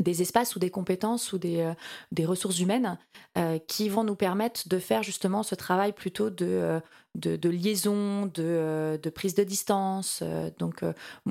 des 0.00 0.22
espaces 0.22 0.56
ou 0.56 0.58
des 0.58 0.70
compétences 0.70 1.32
ou 1.32 1.38
des, 1.38 1.60
euh, 1.60 1.74
des 2.10 2.24
ressources 2.24 2.58
humaines 2.58 2.98
euh, 3.38 3.58
qui 3.58 3.88
vont 3.88 4.04
nous 4.04 4.16
permettre 4.16 4.68
de 4.68 4.78
faire 4.78 5.02
justement 5.02 5.42
ce 5.42 5.54
travail 5.54 5.92
plutôt 5.92 6.30
de, 6.30 6.46
euh, 6.46 6.80
de, 7.14 7.48
liaison, 7.48 8.26
de, 8.26 8.98
de, 9.02 9.10
prise 9.10 9.34
de 9.34 9.44
distance. 9.44 10.22
donc 10.58 10.82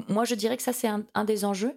moi 0.07 0.26
je 0.26 0.36
dirais 0.36 0.57
que 0.57 0.64
ça 0.64 0.74
c'est 0.74 0.88
un, 0.88 1.24
des 1.26 1.43
enjeux. 1.43 1.74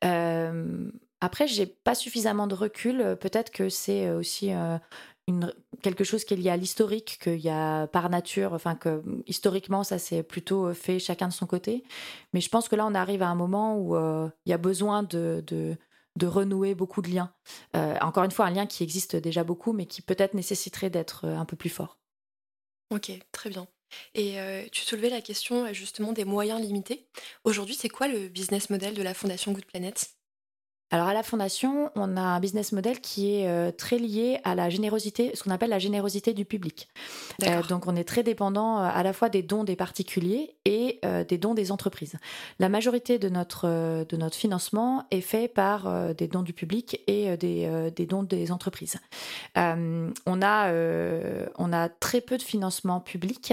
après 0.00 1.46
j'ai 1.46 1.66
pas 1.66 1.94
suffisamment 1.94 2.46
de 2.48 2.54
recul. 2.54 3.16
Peut-être 3.20 3.52
que 3.52 3.68
c'est 3.68 4.10
aussi 4.10 4.50
une, 5.28 5.54
quelque 5.82 6.02
chose 6.02 6.24
qui 6.24 6.34
est 6.34 6.36
lié 6.36 6.50
à 6.50 6.56
l'historique, 6.56 7.20
qu'il 7.22 7.38
y 7.38 7.48
a 7.48 7.86
par 7.86 8.10
nature, 8.10 8.54
enfin 8.54 8.74
que 8.74 9.04
historiquement 9.28 9.84
ça 9.84 10.00
s'est 10.00 10.24
plutôt 10.24 10.74
fait 10.74 10.98
chacun 10.98 11.28
de 11.28 11.32
son 11.32 11.46
côté. 11.46 11.84
Mais 12.32 12.40
je 12.40 12.48
pense 12.48 12.68
que 12.68 12.74
là 12.74 12.84
on 12.84 12.94
arrive 12.94 13.22
à 13.22 13.28
un 13.28 13.36
moment 13.36 13.78
où 13.78 13.96
il 13.96 14.50
y 14.50 14.52
a 14.52 14.58
besoin 14.58 15.04
de, 15.04 15.44
de 15.46 15.76
de 16.16 16.26
renouer 16.26 16.74
beaucoup 16.74 17.02
de 17.02 17.10
liens. 17.10 17.32
Euh, 17.76 17.96
encore 18.00 18.24
une 18.24 18.30
fois, 18.30 18.46
un 18.46 18.50
lien 18.50 18.66
qui 18.66 18.82
existe 18.82 19.16
déjà 19.16 19.44
beaucoup, 19.44 19.72
mais 19.72 19.86
qui 19.86 20.02
peut-être 20.02 20.34
nécessiterait 20.34 20.90
d'être 20.90 21.26
euh, 21.26 21.36
un 21.36 21.44
peu 21.44 21.56
plus 21.56 21.70
fort. 21.70 21.98
Ok, 22.90 23.10
très 23.32 23.50
bien. 23.50 23.66
Et 24.14 24.40
euh, 24.40 24.64
tu 24.72 24.82
soulevais 24.82 25.10
la 25.10 25.20
question 25.20 25.72
justement 25.72 26.12
des 26.12 26.24
moyens 26.24 26.60
limités. 26.60 27.08
Aujourd'hui, 27.44 27.74
c'est 27.74 27.88
quoi 27.88 28.08
le 28.08 28.28
business 28.28 28.70
model 28.70 28.94
de 28.94 29.02
la 29.02 29.14
Fondation 29.14 29.52
Good 29.52 29.66
Planet? 29.66 30.13
Alors 30.90 31.08
à 31.08 31.14
la 31.14 31.22
fondation, 31.22 31.90
on 31.96 32.16
a 32.16 32.20
un 32.20 32.40
business 32.40 32.70
model 32.70 33.00
qui 33.00 33.34
est 33.34 33.48
euh, 33.48 33.72
très 33.72 33.98
lié 33.98 34.38
à 34.44 34.54
la 34.54 34.70
générosité, 34.70 35.32
ce 35.34 35.42
qu'on 35.42 35.50
appelle 35.50 35.70
la 35.70 35.78
générosité 35.78 36.34
du 36.34 36.44
public. 36.44 36.88
Euh, 37.42 37.62
donc 37.62 37.88
on 37.88 37.96
est 37.96 38.04
très 38.04 38.22
dépendant 38.22 38.78
euh, 38.78 38.88
à 38.92 39.02
la 39.02 39.12
fois 39.12 39.28
des 39.28 39.42
dons 39.42 39.64
des 39.64 39.76
particuliers 39.76 40.54
et 40.64 41.00
des 41.28 41.38
dons 41.38 41.54
des 41.54 41.72
entreprises. 41.72 42.14
La 42.58 42.68
majorité 42.68 43.18
de 43.18 43.28
notre 43.28 43.66
de 44.04 44.16
notre 44.16 44.36
financement 44.36 45.04
est 45.10 45.20
fait 45.20 45.48
par 45.48 46.14
des 46.14 46.26
dons 46.26 46.42
du 46.42 46.52
public 46.52 47.00
et 47.06 47.36
des, 47.36 47.90
des 47.94 48.06
dons 48.06 48.22
des 48.22 48.50
entreprises. 48.50 48.96
on 49.56 50.42
a 50.42 50.72
on 51.58 51.72
a 51.72 51.88
très 51.88 52.20
peu 52.22 52.38
de 52.38 52.42
financement 52.42 53.00
public 53.00 53.52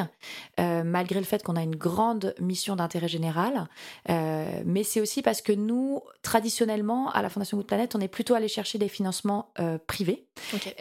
malgré 0.58 1.20
le 1.20 1.26
fait 1.26 1.44
qu'on 1.44 1.58
a 1.58 1.64
une 1.64 1.76
grande 1.76 2.34
mission 2.40 2.78
d'intérêt 2.78 3.10
général, 3.10 3.68
mais 4.08 4.84
c'est 4.84 5.02
aussi 5.02 5.22
parce 5.22 5.42
que 5.42 5.52
nous 5.52 6.02
traditionnellement 6.22 7.12
à 7.12 7.22
la 7.22 7.30
Fondation 7.32 7.58
Good 7.58 7.68
Planet, 7.68 7.96
on 7.96 8.00
est 8.00 8.08
plutôt 8.08 8.34
allé 8.34 8.48
chercher 8.48 8.78
des 8.78 8.88
financements 8.88 9.52
euh, 9.60 9.78
privés 9.86 10.28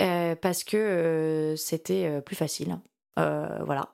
euh, 0.00 0.34
parce 0.34 0.64
que 0.64 0.76
euh, 0.76 1.56
c'était 1.56 2.20
plus 2.22 2.36
facile. 2.36 2.78
Euh, 3.18 3.58
voilà. 3.64 3.88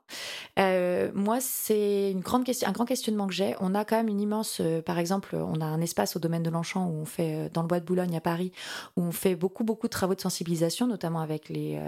Euh, 0.59 1.11
moi, 1.15 1.39
c'est 1.41 2.11
une 2.11 2.21
grande 2.21 2.45
question, 2.45 2.69
un 2.69 2.73
grand 2.73 2.85
questionnement 2.85 3.27
que 3.27 3.33
j'ai. 3.33 3.55
On 3.61 3.75
a 3.75 3.85
quand 3.85 3.97
même 3.97 4.09
une 4.09 4.21
immense, 4.21 4.59
euh, 4.61 4.83
par 4.83 4.99
exemple, 4.99 5.37
on 5.37 5.61
a 5.61 5.65
un 5.65 5.81
espace 5.81 6.17
au 6.17 6.19
domaine 6.19 6.43
de 6.43 6.51
Longchamp 6.51 6.87
où 6.87 6.93
on 6.93 7.05
fait, 7.05 7.51
dans 7.53 7.63
le 7.63 7.69
bois 7.69 7.81
de 7.81 7.85
Boulogne 7.85 8.17
à 8.17 8.21
Paris, 8.21 8.53
où 8.97 9.03
on 9.03 9.13
fait 9.13 9.35
beaucoup, 9.35 9.65
beaucoup 9.65 9.87
de 9.87 9.91
travaux 9.91 10.15
de 10.15 10.21
sensibilisation, 10.21 10.87
notamment 10.87 11.21
avec 11.21 11.49
les, 11.49 11.81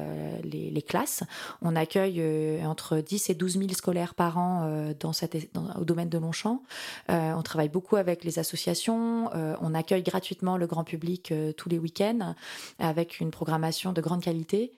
classes. 0.87 1.23
On 1.61 1.77
accueille 1.77 2.23
entre 2.65 2.99
10 2.99 3.31
et 3.31 3.35
12 3.35 3.59
000 3.59 3.69
scolaires 3.71 4.15
par 4.15 4.39
an 4.39 4.93
dans 4.99 5.13
cette, 5.13 5.37
au 5.79 5.85
domaine 5.85 6.09
de 6.09 6.17
Longchamp. 6.19 6.63
on 7.09 7.43
travaille 7.43 7.69
beaucoup 7.69 7.97
avec 7.97 8.25
les 8.25 8.39
associations. 8.39 9.31
on 9.35 9.75
accueille 9.75 10.03
gratuitement 10.03 10.57
le 10.57 10.67
grand 10.67 10.85
public 10.85 11.35
tous 11.57 11.69
les 11.69 11.79
week-ends 11.79 12.35
avec 12.79 13.21
une 13.21 13.31
programmation 13.31 13.93
de 13.93 14.01
grande 14.01 14.23
qualité. 14.23 14.73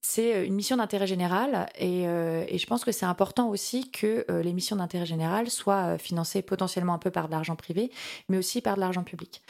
c'est 0.00 0.46
une 0.46 0.54
mission 0.54 0.78
d'intérêt 0.78 1.06
général 1.12 1.68
euh, 1.80 2.44
et, 2.48 2.58
je 2.58 2.66
pense 2.66 2.84
que 2.84 2.92
c'est 2.92 3.06
important 3.06 3.48
aussi 3.48 3.90
que 3.90 4.24
euh, 4.30 4.42
les 4.42 4.52
missions 4.52 4.76
d'intérêt 4.76 5.06
général 5.06 5.50
soient 5.50 5.94
euh, 5.94 5.98
financées 5.98 6.42
potentiellement 6.42 6.94
un 6.94 6.98
peu 6.98 7.10
par 7.10 7.26
de 7.26 7.32
l'argent 7.32 7.56
privé, 7.56 7.90
mais 8.28 8.38
aussi 8.38 8.60
par 8.60 8.76
de 8.76 8.80
l'argent 8.80 9.04
public. 9.04 9.42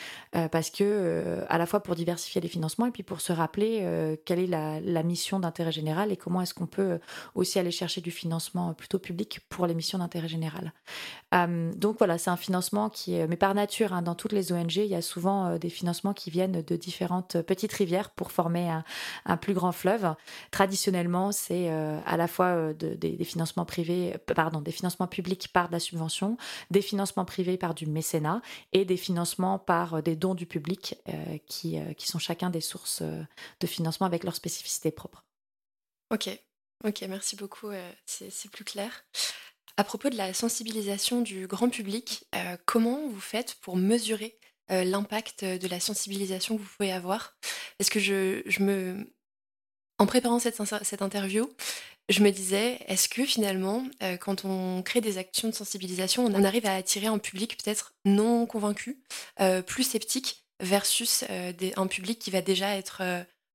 parce 0.50 0.70
que, 0.70 1.44
à 1.48 1.58
la 1.58 1.66
fois 1.66 1.80
pour 1.82 1.94
diversifier 1.94 2.40
les 2.40 2.48
financements 2.48 2.86
et 2.86 2.90
puis 2.90 3.02
pour 3.02 3.20
se 3.20 3.32
rappeler 3.32 4.18
quelle 4.24 4.38
est 4.38 4.46
la, 4.46 5.02
mission 5.02 5.40
d'intérêt 5.40 5.72
général 5.72 6.12
et 6.12 6.16
comment 6.16 6.40
est-ce 6.42 6.54
qu'on 6.54 6.66
peut 6.66 6.98
aussi 7.34 7.58
aller 7.58 7.70
chercher 7.70 8.00
du 8.00 8.10
financement 8.10 8.72
plutôt 8.72 8.98
public 8.98 9.40
pour 9.48 9.66
les 9.66 9.74
missions 9.74 9.98
d'intérêt 9.98 10.28
général. 10.28 10.72
donc 11.32 11.98
voilà, 11.98 12.18
c'est 12.18 12.30
un 12.30 12.36
financement 12.36 12.88
qui 12.88 13.14
est, 13.16 13.26
mais 13.26 13.36
par 13.36 13.54
nature, 13.54 13.92
hein, 13.92 14.02
dans 14.02 14.14
toutes 14.14 14.32
les 14.32 14.52
ONG, 14.52 14.76
il 14.76 14.86
y 14.86 14.94
a 14.94 15.02
souvent 15.02 15.58
des 15.58 15.70
financements 15.70 16.14
qui 16.14 16.30
viennent 16.30 16.62
de 16.62 16.76
différentes 16.76 17.40
petites 17.42 17.72
rivières 17.72 18.10
pour 18.10 18.30
former 18.32 18.68
un, 18.68 18.84
un 19.26 19.36
plus 19.36 19.54
grand 19.54 19.72
fleuve. 19.72 20.14
Traditionnellement, 20.50 21.32
c'est 21.32 21.51
euh, 21.52 22.00
à 22.06 22.16
la 22.16 22.28
fois 22.28 22.46
euh, 22.46 22.72
des, 22.74 23.24
financements 23.24 23.64
privés, 23.64 24.14
euh, 24.14 24.34
pardon, 24.34 24.60
des 24.60 24.72
financements 24.72 25.06
publics 25.06 25.48
par 25.52 25.68
de 25.68 25.72
la 25.72 25.80
subvention, 25.80 26.36
des 26.70 26.82
financements 26.82 27.24
privés 27.24 27.56
par 27.56 27.74
du 27.74 27.86
mécénat 27.86 28.42
et 28.72 28.84
des 28.84 28.96
financements 28.96 29.58
par 29.58 30.02
des 30.02 30.16
dons 30.16 30.34
du 30.34 30.46
public 30.46 30.96
qui, 31.46 31.78
qui 31.96 32.08
sont 32.08 32.18
chacun 32.18 32.50
des 32.50 32.60
sources 32.60 33.02
de 33.02 33.66
financement 33.66 34.06
avec 34.06 34.24
leurs 34.24 34.34
spécificités 34.34 34.90
propres. 34.90 35.24
Ok, 36.10 36.28
ok, 36.84 37.02
merci 37.08 37.36
beaucoup, 37.36 37.70
c'est 38.06 38.50
plus 38.50 38.64
clair. 38.64 39.04
À 39.76 39.84
propos 39.84 40.10
de 40.10 40.16
la 40.16 40.34
sensibilisation 40.34 41.20
du 41.20 41.46
grand 41.46 41.68
public, 41.68 42.26
comment 42.66 43.08
vous 43.08 43.20
faites 43.20 43.54
pour 43.56 43.76
mesurer 43.76 44.38
l'impact 44.68 45.44
de 45.44 45.68
la 45.68 45.80
sensibilisation 45.80 46.56
que 46.56 46.62
vous 46.62 46.68
pouvez 46.76 46.92
avoir? 46.92 47.36
Est-ce 47.78 47.90
que 47.90 48.00
je, 48.00 48.42
je 48.46 48.62
me 48.62 49.12
en 50.02 50.06
préparant 50.06 50.40
cette, 50.40 51.00
interview, 51.00 51.48
je 52.08 52.24
me 52.24 52.30
disais, 52.30 52.80
est-ce 52.88 53.08
que 53.08 53.24
finalement, 53.24 53.84
euh, 54.02 54.16
quand 54.16 54.44
on 54.44 54.82
crée 54.82 55.00
des 55.00 55.16
actions 55.16 55.48
de 55.48 55.54
sensibilisation, 55.54 56.24
on 56.24 56.42
arrive 56.42 56.66
à 56.66 56.74
attirer 56.74 57.06
un 57.06 57.18
public 57.18 57.56
peut-être 57.62 57.94
non 58.04 58.44
convaincu, 58.46 59.00
euh, 59.40 59.62
plus 59.62 59.84
sceptique, 59.84 60.44
versus 60.58 61.24
euh, 61.30 61.52
un 61.76 61.86
public 61.86 62.18
qui 62.18 62.32
va 62.32 62.42
déjà 62.42 62.76
être 62.76 63.02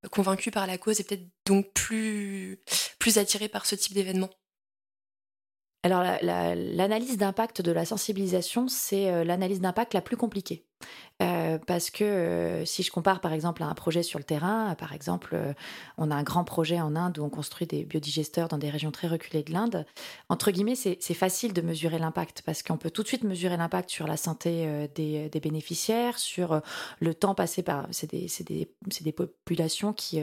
convaincu 0.10 0.52
par 0.52 0.68
la 0.68 0.78
cause 0.78 1.02
et 1.02 1.04
peut-être 1.04 1.28
donc 1.46 1.74
plus, 1.74 2.62
plus 2.98 3.18
attiré 3.18 3.50
par 3.50 3.66
ce 3.66 3.76
type 3.76 3.94
d'événement? 3.94 4.30
Alors 5.84 6.04
l'analyse 6.22 7.18
d'impact 7.18 7.62
de 7.62 7.72
la 7.72 7.86
sensibilisation, 7.86 8.68
c'est 8.70 9.24
l'analyse 9.26 9.62
d'impact 9.62 9.94
la 9.94 10.02
plus 10.02 10.18
compliquée. 10.18 10.66
Euh, 11.24 11.58
parce 11.66 11.90
que 11.90 12.04
euh, 12.04 12.66
si 12.66 12.84
je 12.84 12.92
compare 12.92 13.22
par 13.22 13.34
exemple 13.34 13.64
à 13.64 13.66
un 13.66 13.74
projet 13.74 14.04
sur 14.04 14.20
le 14.20 14.24
terrain, 14.24 14.76
par 14.76 14.94
exemple, 14.94 15.32
euh, 15.34 15.54
on 15.98 16.12
a 16.12 16.16
un 16.16 16.22
grand 16.22 16.44
projet 16.44 16.80
en 16.80 16.96
Inde 16.96 17.18
où 17.18 17.24
on 17.24 17.30
construit 17.30 17.66
des 17.66 17.84
biodigesteurs 17.86 18.50
dans 18.50 18.60
des 18.60 18.70
régions 18.70 18.92
très 18.92 19.08
reculées 19.08 19.42
de 19.42 19.52
l'Inde. 19.52 19.86
Entre 20.30 20.52
guillemets, 20.52 20.76
c'est 20.76 21.14
facile 21.14 21.54
de 21.54 21.62
mesurer 21.62 21.98
l'impact 21.98 22.44
parce 22.46 22.62
qu'on 22.62 22.78
peut 22.78 22.92
tout 22.92 23.02
de 23.02 23.08
suite 23.08 23.24
mesurer 23.24 23.58
l'impact 23.58 23.90
sur 23.90 24.06
la 24.06 24.18
santé 24.18 24.88
des, 24.94 25.30
bénéficiaires, 25.42 26.20
sur 26.20 26.62
le 27.00 27.14
temps 27.14 27.34
passé 27.34 27.64
par. 27.64 27.88
C'est 27.92 28.10
des, 28.10 28.28
des, 28.46 28.70
des, 29.02 29.12
populations 29.12 29.94
qui 29.94 30.22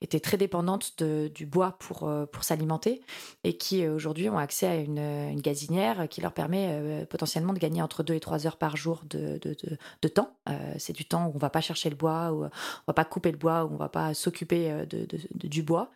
étaient 0.00 0.20
très 0.20 0.36
dépendantes 0.36 1.02
du 1.02 1.46
bois 1.46 1.76
pour, 1.78 2.10
pour 2.32 2.44
s'alimenter 2.44 3.02
et 3.44 3.56
qui 3.56 3.86
aujourd'hui 3.86 4.28
ont 4.28 4.38
accès 4.38 4.66
à 4.66 4.76
une, 4.76 4.98
une, 4.98 5.40
gazinière 5.40 6.08
qui 6.08 6.20
leur 6.20 6.32
permet 6.32 7.06
potentiellement 7.10 7.52
de 7.52 7.58
gagner 7.58 7.82
entre 7.82 8.02
2 8.02 8.14
et 8.14 8.20
3 8.20 8.46
heures 8.46 8.56
par 8.56 8.76
jour 8.76 9.02
de, 9.08 9.38
de, 9.38 9.56
de 10.02 10.08
temps. 10.08 10.29
Euh, 10.48 10.74
c'est 10.78 10.92
du 10.92 11.04
temps 11.04 11.26
où 11.26 11.32
on 11.34 11.38
va 11.38 11.50
pas 11.50 11.60
chercher 11.60 11.90
le 11.90 11.96
bois, 11.96 12.32
où 12.32 12.44
on 12.44 12.50
va 12.86 12.94
pas 12.94 13.04
couper 13.04 13.30
le 13.30 13.36
bois, 13.36 13.64
où 13.64 13.74
on 13.74 13.76
va 13.76 13.88
pas 13.88 14.14
s'occuper 14.14 14.70
euh, 14.70 14.86
de, 14.86 15.06
du 15.34 15.62
bois. 15.62 15.90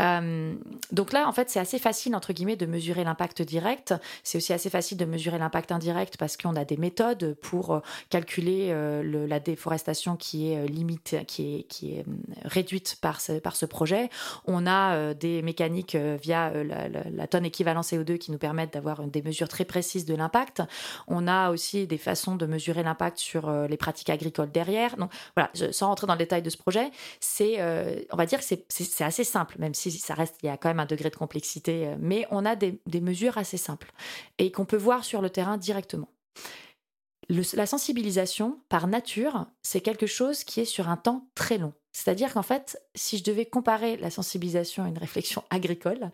Euh, 0.00 0.54
donc 0.92 1.12
là, 1.12 1.28
en 1.28 1.32
fait, 1.32 1.48
c'est 1.48 1.60
assez 1.60 1.78
facile 1.78 2.14
entre 2.16 2.32
guillemets 2.32 2.56
de 2.56 2.66
mesurer 2.66 3.04
l'impact 3.04 3.42
direct. 3.42 3.94
C'est 4.22 4.38
aussi 4.38 4.52
assez 4.52 4.70
facile 4.70 4.98
de 4.98 5.04
mesurer 5.04 5.38
l'impact 5.38 5.72
indirect 5.72 6.16
parce 6.16 6.36
qu'on 6.36 6.56
a 6.56 6.64
des 6.64 6.76
méthodes 6.76 7.36
pour 7.40 7.80
calculer 8.10 8.74
la 9.02 9.40
déforestation 9.40 10.16
qui 10.16 10.50
est 10.50 10.66
limite, 10.66 11.16
qui 11.26 11.56
est, 11.56 11.62
qui 11.64 11.94
est 11.94 12.04
réduite 12.44 12.98
par 13.00 13.20
ce, 13.20 13.32
par 13.32 13.56
ce 13.56 13.66
projet. 13.66 14.10
On 14.46 14.66
a 14.66 15.14
des 15.14 15.42
mécaniques 15.42 15.96
via 15.96 16.52
la, 16.52 16.88
la, 16.88 17.26
tonne 17.26 17.44
équivalent 17.44 17.82
CO2 17.82 18.18
qui 18.18 18.32
nous 18.32 18.38
permettent 18.38 18.74
d'avoir 18.74 19.02
des 19.04 19.22
mesures 19.22 19.48
très 19.48 19.64
précises 19.64 20.04
de 20.04 20.14
l'impact. 20.14 20.62
On 21.06 21.26
a 21.26 21.50
aussi 21.50 21.86
des 21.86 21.98
façons 21.98 22.36
de 22.36 22.46
mesurer 22.46 22.82
l'impact 22.82 23.18
sur 23.18 23.48
euh, 23.48 23.66
les 23.74 23.78
pratiques 23.78 24.10
agricoles 24.10 24.52
derrière. 24.52 24.96
Donc 24.96 25.10
voilà, 25.36 25.50
sans 25.72 25.88
rentrer 25.88 26.06
dans 26.06 26.14
le 26.14 26.18
détail 26.18 26.42
de 26.42 26.50
ce 26.50 26.56
projet, 26.56 26.90
c'est, 27.18 27.56
euh, 27.58 28.00
on 28.12 28.16
va 28.16 28.24
dire 28.24 28.38
que 28.38 28.44
c'est 28.44 29.04
assez 29.04 29.24
simple, 29.24 29.56
même 29.58 29.74
si 29.74 29.90
ça 29.90 30.14
reste, 30.14 30.36
il 30.42 30.46
y 30.46 30.48
a 30.48 30.56
quand 30.56 30.68
même 30.68 30.80
un 30.80 30.86
degré 30.86 31.10
de 31.10 31.16
complexité, 31.16 31.88
euh, 31.88 31.96
mais 31.98 32.26
on 32.30 32.46
a 32.46 32.54
des, 32.56 32.80
mesures 33.00 33.36
assez 33.36 33.56
simples 33.56 33.92
et 34.38 34.52
qu'on 34.52 34.64
peut 34.64 34.76
voir 34.76 35.04
sur 35.04 35.20
le 35.20 35.28
terrain 35.28 35.58
directement. 35.58 36.08
la 37.28 37.66
sensibilisation, 37.66 38.60
par 38.68 38.86
nature, 38.86 39.46
c'est 39.62 39.80
quelque 39.80 40.06
chose 40.06 40.44
qui 40.44 40.60
est 40.60 40.64
sur 40.64 40.88
un 40.88 40.96
temps 40.96 41.26
très 41.34 41.58
long. 41.58 41.74
C'est-à-dire 41.92 42.32
qu'en 42.32 42.42
fait, 42.42 42.80
si 42.94 43.18
je 43.18 43.24
devais 43.24 43.46
comparer 43.46 43.96
la 43.96 44.10
sensibilisation 44.10 44.84
à 44.84 44.88
une 44.88 44.98
réflexion 44.98 45.44
agricole, 45.50 46.10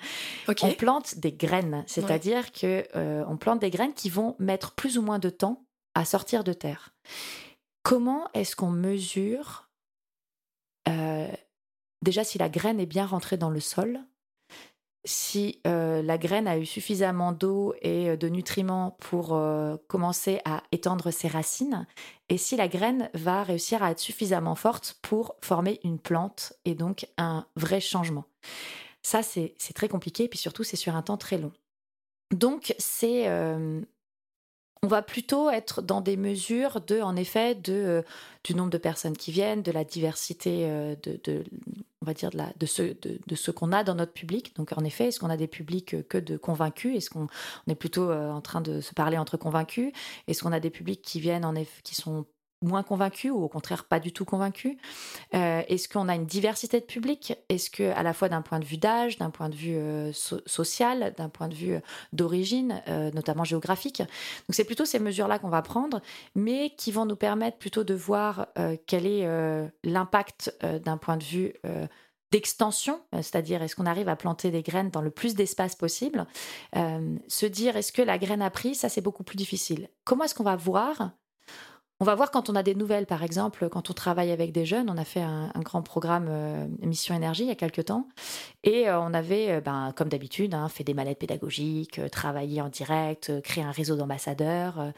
on 0.48 0.72
plante 0.72 1.18
des 1.18 1.32
graines. 1.32 1.84
C'est-à-dire 1.86 2.52
que 2.52 2.84
euh, 2.96 3.24
on 3.28 3.36
plante 3.36 3.61
des 3.61 3.70
graines 3.70 3.94
qui 3.94 4.11
vont 4.11 4.36
mettre 4.38 4.72
plus 4.72 4.98
ou 4.98 5.02
moins 5.02 5.18
de 5.18 5.30
temps 5.30 5.64
à 5.94 6.04
sortir 6.04 6.44
de 6.44 6.52
terre. 6.52 6.90
Comment 7.83 8.28
est-ce 8.35 8.57
qu'on 8.57 8.70
mesure 8.70 9.70
euh, 10.89 11.28
déjà 12.03 12.24
si 12.24 12.39
la 12.39 12.49
graine 12.49 12.81
est 12.81 12.87
bien 12.87 13.07
rentrée 13.07 13.37
dans 13.37 13.51
le 13.51 13.61
sol 13.61 14.01
si 15.07 15.62
euh, 15.66 16.03
la 16.03 16.18
graine 16.18 16.47
a 16.47 16.59
eu 16.59 16.66
suffisamment 16.66 17.33
d'eau 17.33 17.74
et 17.81 18.11
euh, 18.11 18.16
de 18.16 18.28
nutriments 18.28 18.99
pour 19.01 19.28
commencer 19.87 20.41
à 20.45 20.62
étendre 20.72 21.11
ses 21.11 21.28
racines, 21.28 21.87
et 22.28 22.37
si 22.37 22.55
la 22.55 22.68
graine 22.68 23.09
va 23.14 23.43
réussir 23.43 23.83
à 23.83 23.93
être 23.93 23.99
suffisamment 23.99 24.55
forte 24.55 24.99
pour 25.01 25.37
former 25.41 25.81
une 25.85 25.99
plante 25.99 26.53
et 26.66 26.74
donc 26.74 27.07
un 27.16 27.47
vrai 27.57 27.81
changement? 27.81 28.26
Ça, 29.03 29.22
c'est 29.22 29.55
très 29.74 29.89
compliqué, 29.89 30.24
et 30.24 30.28
puis 30.28 30.39
surtout, 30.39 30.64
c'est 30.64 30.76
sur 30.76 30.95
un 30.95 31.03
temps 31.03 31.16
très 31.16 31.39
long. 31.39 31.53
Donc, 32.31 32.74
c'est 32.78 33.26
on 34.83 34.89
va 34.89 35.03
plutôt 35.03 35.51
être 35.51 35.83
dans 35.83 36.01
des 36.01 36.16
mesures 36.16 36.81
de, 36.81 37.03
en 37.03 37.14
effet, 37.14 37.59
euh, 37.68 38.03
du 38.45 38.55
nombre 38.55 38.70
de 38.70 38.78
personnes 38.78 39.16
qui 39.16 39.31
viennent, 39.31 39.62
de 39.62 39.72
la 39.72 39.85
diversité 39.85 40.64
euh, 40.64 40.95
de, 41.03 41.45
ce, 42.66 43.51
qu'on 43.51 43.72
a 43.72 43.85
dans 43.85 43.95
notre 43.95 44.12
public. 44.12 44.57
Donc, 44.57 44.72
en 44.76 44.85
effet, 44.85 45.09
est-ce 45.09 45.20
qu'on 45.20 45.28
a 45.28 45.37
des 45.37 45.49
publics 45.49 46.09
que 46.09 46.16
de 46.16 46.39
convaincus? 46.39 46.97
Est-ce 46.97 47.11
qu'on 47.11 47.28
est 47.68 47.74
plutôt 47.74 48.11
euh, 48.11 48.31
en 48.31 48.41
train 48.41 48.62
de 48.62 48.81
se 48.81 48.95
parler 48.95 49.18
entre 49.18 49.37
convaincus? 49.37 49.93
Est-ce 50.28 50.43
qu'on 50.43 50.53
a 50.53 50.61
des 50.61 50.70
publics 50.70 51.03
qui 51.03 51.20
viennent, 51.20 51.45
en 51.45 51.55
effet, 51.55 51.83
qui 51.85 51.95
sont 51.95 52.24
moins 52.62 52.82
convaincus 52.82 53.30
ou 53.32 53.42
au 53.42 53.48
contraire 53.48 53.84
pas 53.84 54.00
du 54.00 54.12
tout 54.12 54.24
convaincus 54.24 54.76
euh, 55.34 55.62
Est-ce 55.68 55.88
qu'on 55.88 56.08
a 56.08 56.14
une 56.14 56.26
diversité 56.26 56.80
de 56.80 56.84
public? 56.84 57.34
Est-ce 57.48 57.70
que 57.70 57.90
à 57.92 58.02
la 58.02 58.12
fois 58.12 58.28
d'un 58.28 58.42
point 58.42 58.58
de 58.58 58.64
vue 58.64 58.76
d'âge, 58.76 59.18
d'un 59.18 59.30
point 59.30 59.48
de 59.48 59.54
vue 59.54 59.76
euh, 59.76 60.12
social, 60.12 61.14
d'un 61.16 61.28
point 61.28 61.48
de 61.48 61.54
vue 61.54 61.74
euh, 61.74 61.80
d'origine, 62.12 62.82
notamment 63.14 63.44
géographique? 63.44 63.98
Donc 63.98 64.50
c'est 64.50 64.64
plutôt 64.64 64.84
ces 64.84 64.98
mesures-là 64.98 65.38
qu'on 65.38 65.48
va 65.48 65.62
prendre, 65.62 66.00
mais 66.34 66.70
qui 66.76 66.92
vont 66.92 67.06
nous 67.06 67.16
permettre 67.16 67.58
plutôt 67.58 67.84
de 67.84 67.94
voir 67.94 68.48
quel 68.86 69.06
est 69.06 69.26
l'impact 69.84 70.56
d'un 70.84 70.96
point 70.96 71.16
de 71.16 71.24
vue 71.24 71.54
d'extension, 72.30 73.00
c'est-à-dire 73.12 73.62
est-ce 73.62 73.76
qu'on 73.76 73.86
arrive 73.86 74.08
à 74.08 74.16
planter 74.16 74.50
des 74.50 74.62
graines 74.62 74.90
dans 74.90 75.02
le 75.02 75.11
plus 75.11 75.34
d'espace 75.34 75.74
possible? 75.74 76.26
se 76.74 77.46
dire 77.46 77.76
est-ce 77.76 77.92
que 77.92 78.02
la 78.02 78.18
graine 78.18 78.42
a 78.42 78.50
pris, 78.50 78.74
ça 78.74 78.88
c'est 78.88 79.00
beaucoup 79.00 79.24
plus 79.24 79.36
difficile. 79.36 79.88
Comment 80.04 80.24
est-ce 80.24 80.34
qu'on 80.34 80.44
va 80.44 80.56
voir 80.56 81.12
on 82.01 82.07
va 82.07 82.14
voir 82.14 82.30
quand 82.30 82.48
on 82.48 82.57
a 82.57 82.62
des 82.62 82.74
nouvelles, 82.74 83.05
par 83.05 83.22
exemple, 83.22 83.68
quand 83.68 83.90
on 83.90 83.92
travaille 83.92 84.30
avec 84.30 84.53
des 84.53 84.64
jeunes. 84.64 84.88
On 84.88 84.96
a 84.96 85.05
fait 85.05 85.20
un, 85.20 85.51
grand 85.57 85.82
programme 85.82 86.28
euh, 86.30 86.66
Mission 86.80 87.14
Énergie 87.14 87.42
il 87.42 87.48
y 87.48 87.53
a 87.53 87.57
quelques 87.57 87.84
temps. 87.84 88.09
Et 88.64 88.88
euh, 88.88 88.98
on 88.98 89.12
avait, 89.12 89.53
euh, 89.53 89.61
ben, 89.61 89.92
comme 89.94 90.09
d'habitude, 90.09 90.55
hein, 90.55 90.70
fait 90.70 90.82
des 90.82 90.94
mallettes 90.94 91.18
pédagogiques, 91.18 92.01
travaillé 92.11 92.62
en 92.62 92.70
direct, 92.70 93.42
créé 93.42 93.62
un 93.62 93.70
réseau 93.70 93.96
d'ambassadeurs. 93.96 94.92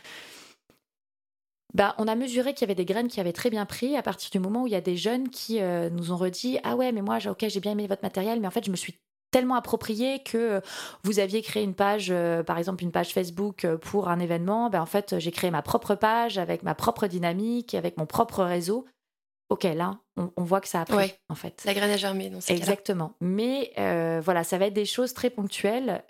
Ben, 1.75 1.93
on 1.99 2.07
a 2.07 2.15
mesuré 2.15 2.55
qu'il 2.55 2.69
y 2.69 2.71
avait 2.71 2.77
des 2.77 2.85
graines 2.85 3.09
qui 3.09 3.19
avaient 3.19 3.33
très 3.33 3.51
bien 3.51 3.67
pris 3.67 3.97
à 3.97 4.03
partir 4.03 4.31
du 4.31 4.39
moment 4.39 4.63
où 4.63 4.67
il 4.69 4.73
y 4.73 4.77
a 4.77 4.81
des 4.81 4.97
jeunes 4.97 5.29
qui 5.29 5.61
nous 5.61 6.13
ont 6.13 6.17
redit 6.17 6.59
Ah 6.63 6.77
ouais, 6.77 6.93
mais 6.93 7.03
moi, 7.03 7.19
ok, 7.27 7.47
j'ai 7.49 7.61
bien 7.61 7.73
aimé 7.73 7.89
votre 7.89 8.03
matériel, 8.03 8.39
mais 8.41 8.47
en 8.47 8.53
fait, 8.53 8.65
je 8.65 8.71
me 8.71 8.77
suis 8.77 8.95
tellement 9.33 9.57
approprié 9.57 10.23
que 10.23 10.39
euh, 10.39 10.61
vous 11.03 11.19
aviez 11.19 11.43
créé 11.43 11.65
une 11.65 11.75
page, 11.75 12.09
euh, 12.11 12.45
par 12.45 12.59
exemple 12.59 12.85
une 12.85 12.93
page 12.93 13.13
Facebook 13.13 13.65
euh, 13.65 13.77
pour 13.77 14.09
un 14.09 14.21
événement, 14.21 14.71
ben 14.71 14.81
en 14.81 14.87
fait 14.87 15.19
j'ai 15.19 15.33
créé 15.33 15.51
ma 15.51 15.63
propre 15.63 15.97
page 15.97 16.39
avec 16.39 16.63
ma 16.63 16.77
propre 16.77 17.09
dynamique, 17.09 17.75
avec 17.75 17.97
mon 17.97 18.07
propre 18.07 18.45
réseau. 18.45 18.87
Ok, 19.49 19.65
là, 19.65 19.99
on, 20.17 20.45
voit 20.45 20.63
que 20.63 20.69
ça 20.69 20.81
a 20.81 20.87
pris, 20.87 21.13
en 21.29 21.35
fait. 21.35 21.63
La 21.67 21.75
graine 21.75 21.91
a 21.91 21.99
germé 21.99 22.31
dans 22.31 22.41
ces 22.41 22.55
Exactement. 22.55 23.13
Mais 23.21 23.71
voilà, 24.25 24.45
ça 24.45 24.57
va 24.57 24.65
être 24.65 24.73
des 24.73 24.87
choses 24.87 25.13
très 25.13 25.29
ponctuelles. 25.29 26.03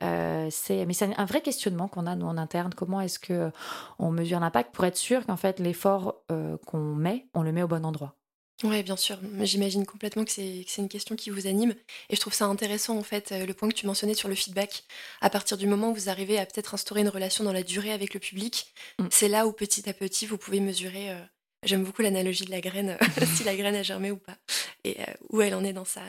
c'est, 0.51 0.87
mais 0.87 0.93
c'est 0.93 1.13
un 1.19 1.25
vrai 1.25 1.41
questionnement 1.41 1.89
qu'on 1.89 2.07
a, 2.07 2.15
nous, 2.15 2.27
en 2.27 2.39
interne. 2.39 2.73
Comment 2.73 3.01
est-ce 3.01 3.19
que 3.19 3.51
on 3.99 4.13
mesure 4.13 4.39
l'impact 4.39 4.73
pour 4.73 4.85
être 4.85 4.97
sûr 4.97 5.27
qu'en 5.27 5.37
fait, 5.37 5.59
l'effort 5.59 6.23
qu'on 6.67 6.95
met, 6.95 7.27
on 7.35 7.43
le 7.43 7.51
met 7.51 7.65
au 7.65 7.69
bon 7.69 7.85
endroit? 7.85 8.15
Oui, 8.63 8.83
bien 8.83 8.97
sûr. 8.97 9.19
J'imagine 9.41 9.85
complètement 9.85 10.25
que 10.25 10.31
c'est 10.31 10.65
une 10.79 10.89
question 10.89 11.17
qui 11.17 11.31
vous 11.31 11.47
anime. 11.47 11.75
Et 12.11 12.17
je 12.17 12.21
trouve 12.21 12.33
ça 12.33 12.47
intéressant, 12.47 12.97
en 12.97 13.03
fait, 13.03 13.33
euh, 13.33 13.47
le 13.47 13.55
point 13.55 13.69
que 13.69 13.75
tu 13.75 13.87
mentionnais 13.87 14.15
sur 14.15 14.29
le 14.29 14.35
feedback. 14.35 14.85
À 15.21 15.31
partir 15.31 15.57
du 15.57 15.67
moment 15.67 15.91
où 15.91 15.95
vous 15.95 16.09
arrivez 16.09 16.39
à 16.39 16.47
peut-être 16.47 16.75
instaurer 16.75 17.01
une 17.01 17.09
relation 17.09 17.45
dans 17.45 17.53
la 17.53 17.63
durée 17.63 17.93
avec 17.93 18.15
le 18.15 18.21
public, 18.21 18.73
mm. 18.99 19.07
c'est 19.11 19.29
là 19.29 19.47
où 19.47 19.53
petit 19.53 19.89
à 19.89 19.93
petit, 19.93 20.27
vous 20.27 20.39
pouvez 20.39 20.61
mesurer. 20.61 21.11
Euh, 21.11 21.21
j'aime 21.65 21.85
beaucoup 21.85 22.03
l'analogie 22.03 22.45
de 22.45 22.51
la 22.51 22.61
graine, 22.61 22.97
si 23.37 23.45
la 23.45 23.57
graine 23.57 23.75
a 23.75 23.83
germé 23.83 24.11
ou 24.11 24.17
pas, 24.17 24.37
et 24.85 25.01
euh, 25.01 25.05
où 25.31 25.41
elle 25.43 25.55
en 25.55 25.65
est 25.65 25.73
dans 25.73 25.85
sa, 25.85 26.03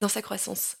dans 0.00 0.08
sa 0.08 0.22
croissance. 0.22 0.76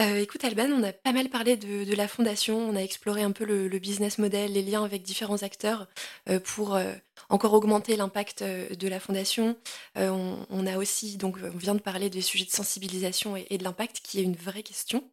Euh, 0.00 0.16
écoute 0.16 0.44
Alban, 0.44 0.70
on 0.72 0.82
a 0.82 0.92
pas 0.92 1.12
mal 1.12 1.28
parlé 1.28 1.56
de, 1.56 1.94
la 1.94 2.08
fondation, 2.08 2.58
on 2.58 2.74
a 2.74 2.80
exploré 2.80 3.22
un 3.22 3.30
peu 3.30 3.44
le, 3.44 3.78
business 3.78 4.18
model, 4.18 4.52
les 4.52 4.62
liens 4.62 4.84
avec 4.84 5.02
différents 5.02 5.44
acteurs 5.44 5.86
euh, 6.28 6.40
pour 6.40 6.74
euh, 6.74 6.92
encore 7.28 7.52
augmenter 7.52 7.96
l'impact 7.96 8.42
de 8.42 8.88
la 8.88 9.00
fondation. 9.00 9.56
On, 9.96 10.66
a 10.66 10.78
aussi, 10.78 11.16
donc 11.16 11.38
on 11.42 11.56
vient 11.56 11.74
de 11.74 11.80
parler 11.80 12.10
des 12.10 12.20
sujets 12.20 12.44
de 12.44 12.50
sensibilisation 12.50 13.36
et, 13.36 13.58
de 13.58 13.64
l'impact 13.64 14.00
qui 14.02 14.20
est 14.20 14.22
une 14.22 14.36
vraie 14.36 14.62
question. 14.62 15.04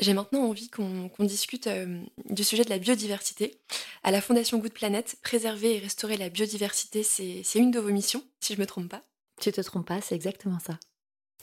J'ai 0.00 0.14
maintenant 0.14 0.44
envie 0.44 0.70
qu'on 0.70 1.10
discute 1.20 1.68
du 2.26 2.44
sujet 2.44 2.64
de 2.64 2.70
la 2.70 2.78
biodiversité. 2.78 3.58
À 4.04 4.10
la 4.10 4.20
Fondation 4.20 4.58
Good 4.58 4.72
Planet, 4.72 5.16
préserver 5.22 5.76
et 5.76 5.78
restaurer 5.78 6.16
la 6.16 6.28
biodiversité, 6.28 7.02
c'est 7.02 7.58
une 7.58 7.70
de 7.70 7.80
vos 7.80 7.90
missions, 7.90 8.22
si 8.40 8.54
je 8.54 8.58
ne 8.58 8.62
me 8.62 8.66
trompe 8.66 8.88
pas. 8.88 9.02
Tu 9.40 9.52
te 9.52 9.60
trompes 9.60 9.86
pas, 9.86 10.00
c'est 10.00 10.14
exactement 10.14 10.58
ça. 10.58 10.78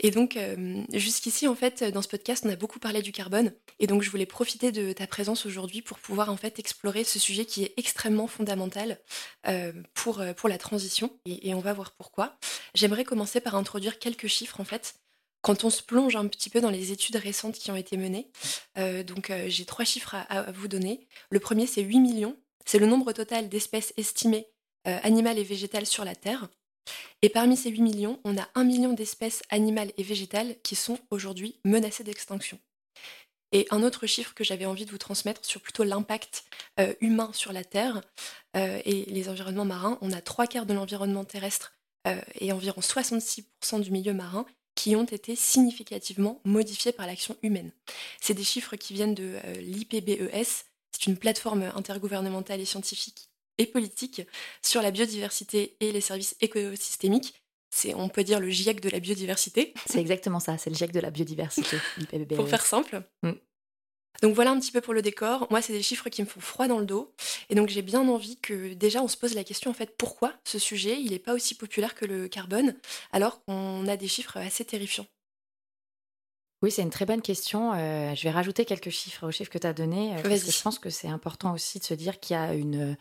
Et 0.02 0.12
donc, 0.12 0.36
euh, 0.36 0.84
jusqu'ici, 0.93 1.48
en 1.48 1.56
fait, 1.56 1.84
dans 1.84 2.02
ce 2.02 2.08
podcast, 2.08 2.43
on 2.46 2.50
a 2.50 2.56
beaucoup 2.56 2.80
parlé 2.80 3.02
du 3.02 3.12
carbone. 3.12 3.54
Et 3.80 3.88
donc, 3.88 4.02
je 4.02 4.10
voulais 4.10 4.26
profiter 4.26 4.72
de 4.72 4.91
ta 4.91 5.08
présence 5.08 5.46
aujourd'hui 5.46 5.82
pour 5.82 6.00
pouvoir, 6.00 6.30
en 6.30 6.38
fait, 6.38 6.60
explorer 6.60 7.04
ce 7.04 7.18
sujet 7.18 7.46
qui 7.46 7.64
est 7.64 7.74
extrêmement 7.78 8.28
fondamental 8.28 9.00
euh, 9.48 9.72
pour, 9.93 10.20
euh, 10.20 10.34
pour 10.34 10.50
la 10.50 10.58
transition. 10.58 11.18
Et, 11.26 11.54
on 11.54 11.60
va 11.60 11.74
voir 11.74 11.91
pourquoi. 11.91 12.38
J'aimerais 12.74 13.06
commencer 13.06 13.39
par 13.39 13.56
introduire 13.56 14.00
quelques 14.00 14.28
chiffres, 14.28 14.60
en 14.60 14.66
fait. 14.66 14.96
Quand 15.41 15.64
on 15.64 15.70
se 15.70 15.82
plonge 15.82 16.16
un 16.16 16.28
petit 16.28 16.50
peu 16.50 16.60
dans 16.60 16.72
les 16.72 16.91
études 16.91 17.16
récentes 17.16 17.56
qui 17.56 17.70
ont 17.70 17.76
été 17.76 17.98
menées, 17.98 18.32
donc 19.06 19.32
j'ai 19.46 19.66
trois 19.66 19.86
chiffres 19.86 20.16
à, 20.28 20.52
vous 20.52 20.68
donner. 20.68 21.08
Le 21.30 21.39
premier, 21.39 21.68
c'est 21.68 21.84
8 21.84 22.00
millions. 22.00 22.36
C'est 22.66 22.80
le 22.80 22.88
nombre 22.88 23.14
total 23.14 23.48
d'espèces 23.48 23.93
estimées 23.96 24.48
animales 24.86 25.38
et 25.38 25.43
végétales 25.43 25.86
sur 25.86 26.04
la 26.04 26.16
Terre. 26.16 26.50
Et 27.22 27.30
parmi 27.30 27.58
ces 27.58 27.70
8 27.70 27.82
millions, 27.82 28.20
on 28.24 28.38
a 28.38 28.48
1 28.56 28.64
million 28.64 28.94
d'espèces 28.94 29.42
animales 29.50 29.92
et 29.98 30.04
végétales 30.04 30.56
qui 30.64 30.76
sont 30.76 31.00
aujourd'hui 31.10 31.60
menacées 31.64 32.04
d'extinction. 32.04 32.60
Et 33.52 33.68
un 33.72 33.84
autre 33.84 34.06
chiffre 34.06 34.34
que 34.34 34.44
j'avais 34.44 34.66
envie 34.66 34.86
de 34.86 34.92
vous 34.92 34.98
transmettre 34.98 35.46
sur 35.46 35.62
plutôt 35.62 35.84
l'impact 35.84 36.44
euh, 36.80 36.94
humain 37.00 37.32
sur 37.34 37.54
la 37.54 37.64
Terre 37.64 38.02
euh, 38.58 38.82
et 38.84 39.06
les 39.06 39.30
environnements 39.30 39.66
marins, 39.66 39.98
on 40.02 40.12
a 40.12 40.22
trois 40.22 40.48
quarts 40.48 40.66
de 40.66 40.74
l'environnement 40.74 41.24
terrestre 41.24 41.74
euh, 42.08 42.20
et 42.40 42.52
environ 42.52 42.82
66% 42.82 43.82
du 43.82 43.92
milieu 43.92 44.14
marin 44.14 44.46
qui 44.76 44.96
ont 44.98 45.06
été 45.06 45.38
significativement 45.38 46.42
modifiés 46.44 46.92
par 46.92 47.08
l'action 47.08 47.38
humaine. 47.44 47.72
C'est 48.20 48.34
des 48.34 48.44
chiffres 48.44 48.76
qui 48.76 48.94
viennent 48.94 49.16
de 49.16 49.38
l'IPBES, 49.60 50.66
c'est 50.92 51.06
une 51.08 51.18
plateforme 51.18 51.72
intergouvernementale 51.76 52.60
et 52.60 52.66
scientifique 52.66 53.30
et 53.58 53.66
politique 53.66 54.22
sur 54.62 54.82
la 54.82 54.91
biodiversité 54.91 55.76
et 55.80 55.91
les 55.91 56.01
services 56.01 56.36
écosystémiques. 56.41 57.41
C'est, 57.72 57.93
on 57.93 58.08
peut 58.08 58.24
dire, 58.24 58.39
le 58.39 58.49
GIEC 58.49 58.80
de 58.80 58.89
la 58.89 58.99
biodiversité. 58.99 59.74
C'est 59.86 59.99
exactement 59.99 60.39
ça, 60.39 60.58
c'est 60.58 60.70
le 60.70 60.76
GIEC 60.76 60.91
de 60.91 61.01
la 61.01 61.12
biodiversité. 61.12 61.78
pour 62.36 62.47
faire 62.47 62.66
simple. 62.66 63.03
Mm. 63.24 63.32
Donc 64.22 64.34
voilà 64.34 64.51
un 64.51 64.60
petit 64.60 64.72
peu 64.72 64.82
pour 64.82 64.93
le 64.93 65.01
décor. 65.01 65.47
Moi, 65.49 65.62
c'est 65.62 65.74
des 65.74 65.84
chiffres 65.84 66.10
qui 66.10 66.22
me 66.22 66.28
font 66.28 66.39
froid 66.39 66.68
dans 66.68 66.80
le 66.80 66.86
dos. 66.86 67.14
Et 67.49 67.56
donc 67.56 67.70
j'ai 67.70 67.82
bien 67.82 68.08
envie 68.08 68.38
que 68.38 68.74
déjà 68.74 69.01
on 69.01 69.08
se 69.08 69.18
pose 69.18 69.34
la 69.34 69.43
question 69.43 69.72
en 69.72 69.74
fait 69.74 69.95
pourquoi 69.97 70.34
ce 70.43 70.58
sujet 70.58 70.99
il 71.01 71.12
n'est 71.12 71.20
pas 71.20 71.34
aussi 71.34 71.56
populaire 71.56 71.95
que 71.95 72.06
le 72.06 72.28
carbone 72.28 72.76
alors 73.12 73.43
qu'on 73.43 73.88
a 73.88 73.97
des 73.97 74.08
chiffres 74.08 74.38
assez 74.38 74.66
terrifiants. 74.66 75.08
Oui, 76.62 76.72
c'est 76.72 76.82
une 76.82 76.89
très 76.89 77.06
bonne 77.06 77.22
question. 77.22 77.74
Euh, 77.74 78.16
je 78.16 78.24
vais 78.24 78.32
rajouter 78.32 78.64
quelques 78.64 78.89
chiffres 78.89 79.28
aux 79.28 79.32
chiffres 79.32 79.51
que 79.51 79.58
tu 79.58 79.68
as 79.68 79.74
donnés. 79.74 80.16
Euh, 80.16 80.36
je 80.36 80.62
pense 80.64 80.80
que 80.80 80.89
c'est 80.89 81.10
important 81.10 81.53
aussi 81.53 81.80
de 81.80 81.84
se 81.84 81.93
dire 81.93 82.20
qu'il 82.20 82.36
y 82.36 82.39
a 82.39 82.53
une, 82.53 82.95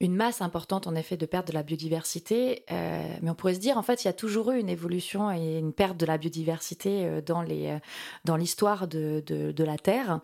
une 0.00 0.14
masse 0.14 0.42
importante, 0.42 0.86
en 0.86 0.94
effet, 0.94 1.16
de 1.16 1.24
perte 1.24 1.48
de 1.48 1.52
la 1.52 1.62
biodiversité. 1.62 2.64
Euh, 2.70 3.02
mais 3.22 3.30
on 3.30 3.34
pourrait 3.34 3.54
se 3.54 3.60
dire, 3.60 3.78
en 3.78 3.82
fait, 3.82 4.04
il 4.04 4.08
y 4.08 4.10
a 4.10 4.12
toujours 4.12 4.50
eu 4.50 4.60
une 4.60 4.68
évolution 4.68 5.32
et 5.32 5.58
une 5.58 5.72
perte 5.72 5.96
de 5.96 6.04
la 6.04 6.18
biodiversité 6.18 7.22
dans, 7.24 7.40
les, 7.40 7.78
dans 8.26 8.36
l'histoire 8.36 8.86
de, 8.86 9.24
de, 9.26 9.64
la 9.64 9.78
Terre. 9.78 10.20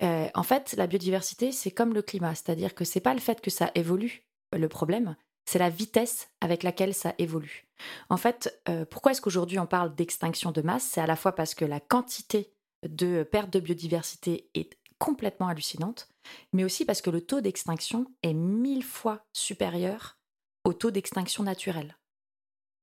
en 0.00 0.42
fait, 0.42 0.74
la 0.76 0.86
biodiversité, 0.86 1.52
c'est 1.52 1.70
comme 1.70 1.94
le 1.94 2.02
climat. 2.02 2.34
C'est-à-dire 2.34 2.74
que 2.74 2.84
c'est 2.84 3.00
pas 3.00 3.14
le 3.14 3.20
fait 3.20 3.40
que 3.40 3.50
ça 3.50 3.70
évolue 3.74 4.22
le 4.52 4.68
problème, 4.68 5.16
c'est 5.48 5.58
la 5.58 5.70
vitesse 5.70 6.28
avec 6.40 6.62
laquelle 6.62 6.94
ça 6.94 7.14
évolue. 7.18 7.66
En 8.10 8.16
fait, 8.16 8.60
euh, 8.68 8.84
pourquoi 8.84 9.12
est-ce 9.12 9.20
qu'aujourd'hui 9.20 9.58
on 9.58 9.66
parle 9.66 9.94
d'extinction 9.94 10.50
de 10.50 10.60
masse? 10.60 10.84
C'est 10.84 11.00
à 11.00 11.06
la 11.06 11.16
fois 11.16 11.32
parce 11.32 11.54
que 11.54 11.64
la 11.64 11.80
quantité 11.80 12.52
de 12.86 13.22
perte 13.22 13.52
de 13.52 13.60
biodiversité 13.60 14.48
est 14.54 14.76
complètement 14.98 15.48
hallucinante, 15.48 16.08
mais 16.52 16.64
aussi 16.64 16.84
parce 16.84 17.02
que 17.02 17.10
le 17.10 17.20
taux 17.20 17.40
d'extinction 17.40 18.06
est 18.22 18.34
mille 18.34 18.84
fois 18.84 19.24
supérieur 19.32 20.18
au 20.64 20.72
taux 20.72 20.90
d'extinction 20.90 21.44
naturelle. 21.44 21.96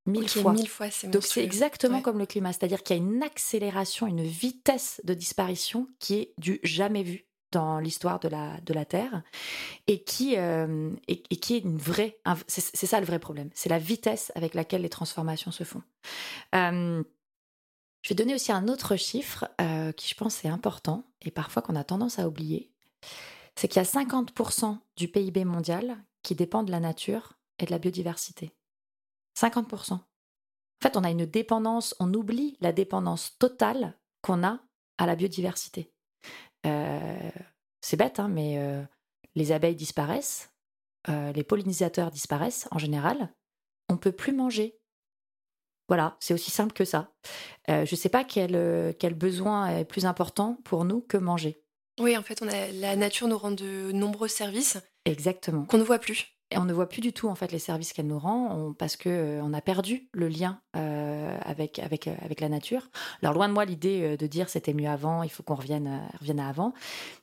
Mille 0.06 0.28
fois. 0.28 0.52
Mille 0.52 0.68
fois 0.68 0.88
Donc 1.04 1.22
c'est 1.22 1.42
exactement 1.42 2.02
comme 2.02 2.18
le 2.18 2.26
climat, 2.26 2.52
c'est-à-dire 2.52 2.82
qu'il 2.82 2.96
y 2.96 3.00
a 3.00 3.02
une 3.02 3.22
accélération, 3.22 4.06
une 4.06 4.22
vitesse 4.22 5.00
de 5.04 5.14
disparition 5.14 5.88
qui 5.98 6.16
est 6.16 6.34
du 6.38 6.60
jamais 6.62 7.02
vu 7.02 7.26
dans 7.54 7.78
l'histoire 7.78 8.20
de 8.20 8.28
la, 8.28 8.60
de 8.60 8.74
la 8.74 8.84
Terre 8.84 9.22
et 9.86 10.02
qui, 10.02 10.36
euh, 10.36 10.90
et, 11.08 11.22
qui 11.22 11.54
est 11.54 11.60
une 11.60 11.78
vraie. 11.78 12.18
C'est 12.46 12.86
ça 12.86 13.00
le 13.00 13.06
vrai 13.06 13.18
problème. 13.18 13.50
C'est 13.54 13.68
la 13.68 13.78
vitesse 13.78 14.32
avec 14.34 14.54
laquelle 14.54 14.82
les 14.82 14.88
transformations 14.88 15.52
se 15.52 15.64
font. 15.64 15.82
Euh, 16.54 17.02
je 18.02 18.08
vais 18.08 18.14
donner 18.14 18.34
aussi 18.34 18.52
un 18.52 18.68
autre 18.68 18.96
chiffre 18.96 19.48
euh, 19.60 19.92
qui, 19.92 20.08
je 20.08 20.14
pense, 20.14 20.44
est 20.44 20.48
important 20.48 21.04
et 21.22 21.30
parfois 21.30 21.62
qu'on 21.62 21.76
a 21.76 21.84
tendance 21.84 22.18
à 22.18 22.28
oublier. 22.28 22.70
C'est 23.54 23.68
qu'il 23.68 23.80
y 23.80 23.84
a 23.84 23.88
50% 23.88 24.78
du 24.96 25.08
PIB 25.08 25.44
mondial 25.44 25.96
qui 26.22 26.34
dépend 26.34 26.64
de 26.64 26.72
la 26.72 26.80
nature 26.80 27.34
et 27.60 27.66
de 27.66 27.70
la 27.70 27.78
biodiversité. 27.78 28.52
50%. 29.38 29.92
En 29.92 30.00
fait, 30.82 30.96
on 30.96 31.04
a 31.04 31.10
une 31.10 31.24
dépendance, 31.24 31.94
on 32.00 32.12
oublie 32.12 32.56
la 32.60 32.72
dépendance 32.72 33.38
totale 33.38 33.96
qu'on 34.22 34.44
a 34.44 34.60
à 34.98 35.06
la 35.06 35.14
biodiversité. 35.14 35.93
Euh, 36.66 37.30
c'est 37.80 37.96
bête, 37.96 38.18
hein, 38.18 38.28
mais 38.28 38.58
euh, 38.58 38.82
les 39.34 39.52
abeilles 39.52 39.76
disparaissent, 39.76 40.50
euh, 41.08 41.32
les 41.32 41.44
pollinisateurs 41.44 42.10
disparaissent 42.10 42.68
en 42.70 42.78
général, 42.78 43.32
on 43.88 43.96
peut 43.96 44.12
plus 44.12 44.32
manger. 44.32 44.78
Voilà, 45.88 46.16
c'est 46.20 46.32
aussi 46.32 46.50
simple 46.50 46.72
que 46.72 46.86
ça. 46.86 47.12
je 47.68 47.80
ne 47.80 47.84
sais 47.96 48.08
pas 48.08 48.24
quel, 48.24 48.94
quel 48.98 49.12
besoin 49.12 49.68
est 49.68 49.84
plus 49.84 50.06
important 50.06 50.56
pour 50.64 50.86
nous 50.86 51.02
que 51.02 51.18
manger. 51.18 51.62
Oui, 52.00 52.16
en 52.16 52.22
fait, 52.22 52.40
on 52.40 52.48
a, 52.48 52.68
la 52.68 52.96
nature 52.96 53.28
nous 53.28 53.36
rend 53.36 53.50
de 53.50 53.92
nombreux 53.92 54.28
services. 54.28 54.78
Exactement. 55.04 55.66
Qu'on 55.66 55.76
ne 55.76 55.82
voit 55.82 55.98
plus. 55.98 56.33
Et 56.54 56.56
on 56.56 56.66
ne 56.66 56.72
voit 56.72 56.88
plus 56.88 57.00
du 57.00 57.12
tout 57.12 57.28
en 57.28 57.34
fait 57.34 57.50
les 57.50 57.58
services 57.58 57.92
qu'elle 57.92 58.06
nous 58.06 58.18
rend 58.18 58.72
parce 58.78 58.96
que 58.96 59.08
euh, 59.08 59.42
on 59.42 59.52
a 59.52 59.60
perdu 59.60 60.08
le 60.12 60.28
lien 60.28 60.60
euh, 60.76 61.36
avec 61.42 61.80
avec 61.80 62.06
euh, 62.06 62.14
avec 62.22 62.40
la 62.40 62.48
nature. 62.48 62.90
Alors 63.22 63.34
loin 63.34 63.48
de 63.48 63.52
moi 63.52 63.64
l'idée 63.64 64.16
de 64.16 64.26
dire 64.28 64.48
c'était 64.48 64.72
mieux 64.72 64.88
avant, 64.88 65.24
il 65.24 65.30
faut 65.30 65.42
qu'on 65.42 65.56
revienne 65.56 66.08
revienne 66.20 66.38
à 66.38 66.48
avant. 66.48 66.72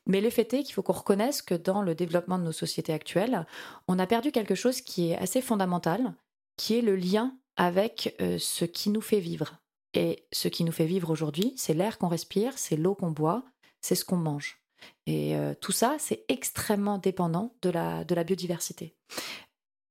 Mais 0.05 0.19
le 0.19 0.29
fait 0.29 0.53
est 0.53 0.63
qu'il 0.63 0.73
faut 0.73 0.81
qu'on 0.81 0.91
reconnaisse 0.91 1.41
que 1.41 1.55
dans 1.55 1.81
le 1.81 1.95
développement 1.95 2.39
de 2.39 2.43
nos 2.43 2.51
sociétés 2.51 2.91
actuelles, 2.91 3.45
on 3.87 3.99
a 3.99 4.05
perdu 4.05 4.33
quelque 4.33 4.55
chose 4.55 4.81
qui 4.81 5.11
est 5.11 5.17
assez 5.17 5.41
fondamental, 5.41 6.13
qui 6.57 6.77
est 6.77 6.81
le 6.81 6.97
lien 6.97 7.33
avec 7.55 8.15
ce 8.19 8.65
qui 8.65 8.89
nous 8.89 9.01
fait 9.01 9.21
vivre. 9.21 9.61
Et 9.93 10.25
ce 10.33 10.49
qui 10.49 10.65
nous 10.65 10.71
fait 10.73 10.85
vivre 10.85 11.09
aujourd'hui, 11.09 11.53
c'est 11.55 11.73
l'air 11.73 11.97
qu'on 11.97 12.07
respire, 12.09 12.57
c'est 12.57 12.75
l'eau 12.75 12.95
qu'on 12.95 13.11
boit, 13.11 13.45
c'est 13.81 13.95
ce 13.95 14.03
qu'on 14.03 14.17
mange. 14.17 14.60
Et 15.07 15.35
euh, 15.35 15.53
tout 15.59 15.71
ça, 15.71 15.95
c'est 15.99 16.23
extrêmement 16.29 16.97
dépendant 16.97 17.53
de 17.61 17.69
la, 17.69 18.03
de 18.03 18.15
la 18.15 18.23
biodiversité. 18.23 18.95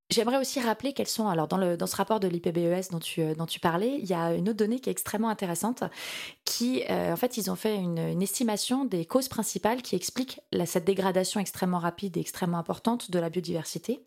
J'aimerais 0.09 0.38
aussi 0.38 0.59
rappeler 0.59 0.93
quelles 0.93 1.07
sont, 1.07 1.28
alors 1.28 1.47
dans, 1.47 1.57
le, 1.57 1.76
dans 1.76 1.86
ce 1.86 1.95
rapport 1.95 2.18
de 2.18 2.26
l'IPBES 2.26 2.91
dont 2.91 2.99
tu, 2.99 3.22
euh, 3.22 3.34
dont 3.36 3.47
tu 3.47 3.61
parlais, 3.61 3.97
il 3.99 4.07
y 4.07 4.14
a 4.14 4.34
une 4.34 4.49
autre 4.49 4.59
donnée 4.59 4.80
qui 4.80 4.88
est 4.88 4.93
extrêmement 4.93 5.28
intéressante, 5.28 5.84
qui, 6.45 6.82
euh, 6.91 7.12
en 7.12 7.16
fait, 7.16 7.36
ils 7.36 7.49
ont 7.49 7.55
fait 7.55 7.76
une, 7.76 8.20
estimation 8.20 8.84
des 8.84 9.05
causes 9.05 9.28
principales 9.28 9.82
qui 9.82 9.95
expliquent 9.95 10.41
cette 10.66 10.84
dégradation 10.84 11.38
extrêmement 11.38 11.78
rapide 11.78 12.16
et 12.16 12.20
extrêmement 12.20 12.59
importante 12.59 13.11
de 13.11 13.18
la 13.18 13.30
biodiversité. 13.30 14.05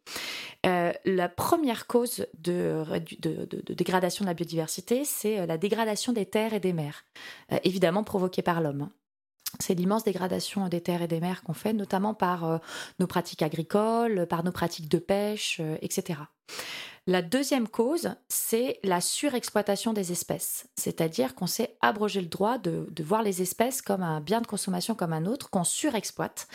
la 0.63 1.29
première 1.29 1.87
cause 1.87 2.25
de, 2.37 2.83
de, 3.21 3.45
de, 3.45 3.73
dégradation 3.73 4.23
de 4.23 4.29
la 4.29 4.33
biodiversité, 4.33 5.05
c'est 5.05 5.45
la 5.47 5.57
dégradation 5.57 6.11
des 6.11 6.25
terres 6.25 6.53
et 6.53 6.59
des 6.59 6.73
mers, 6.73 7.05
évidemment 7.63 8.03
provoquée 8.03 8.41
par 8.41 8.61
l'homme 8.61 8.89
c'est 9.59 9.73
l'immense 9.73 10.03
dégradation 10.03 10.67
des 10.67 10.81
terres 10.81 11.01
et 11.01 11.07
des 11.07 11.19
mers 11.19 11.43
qu'on 11.43 11.53
fait, 11.53 11.73
notamment 11.73 12.13
par 12.13 12.43
euh, 12.45 12.57
nos 12.99 13.07
pratiques 13.07 13.41
agricoles, 13.41 14.27
par 14.27 14.43
nos 14.43 14.51
pratiques 14.51 14.89
de 14.89 14.99
pêche, 14.99 15.57
euh, 15.59 15.77
etc. 15.81 16.19
La 17.05 17.21
deuxième 17.21 17.67
cause, 17.67 18.15
c'est 18.29 18.79
la 18.81 19.01
surexploitation 19.01 19.91
des 19.91 20.13
espèces, 20.13 20.69
c'est-à-dire 20.77 21.35
qu'on 21.35 21.47
s'est 21.47 21.75
abrogé 21.81 22.21
le 22.21 22.27
droit 22.27 22.57
de, 22.57 22.87
voir 23.03 23.23
les 23.23 23.41
espèces 23.41 23.81
comme 23.81 24.01
un 24.01 24.21
bien 24.21 24.39
de 24.39 24.47
consommation 24.47 24.95
comme 24.95 25.11
un 25.11 25.25
autre, 25.25 25.49
qu'on 25.49 25.65
surexploite 25.65 26.47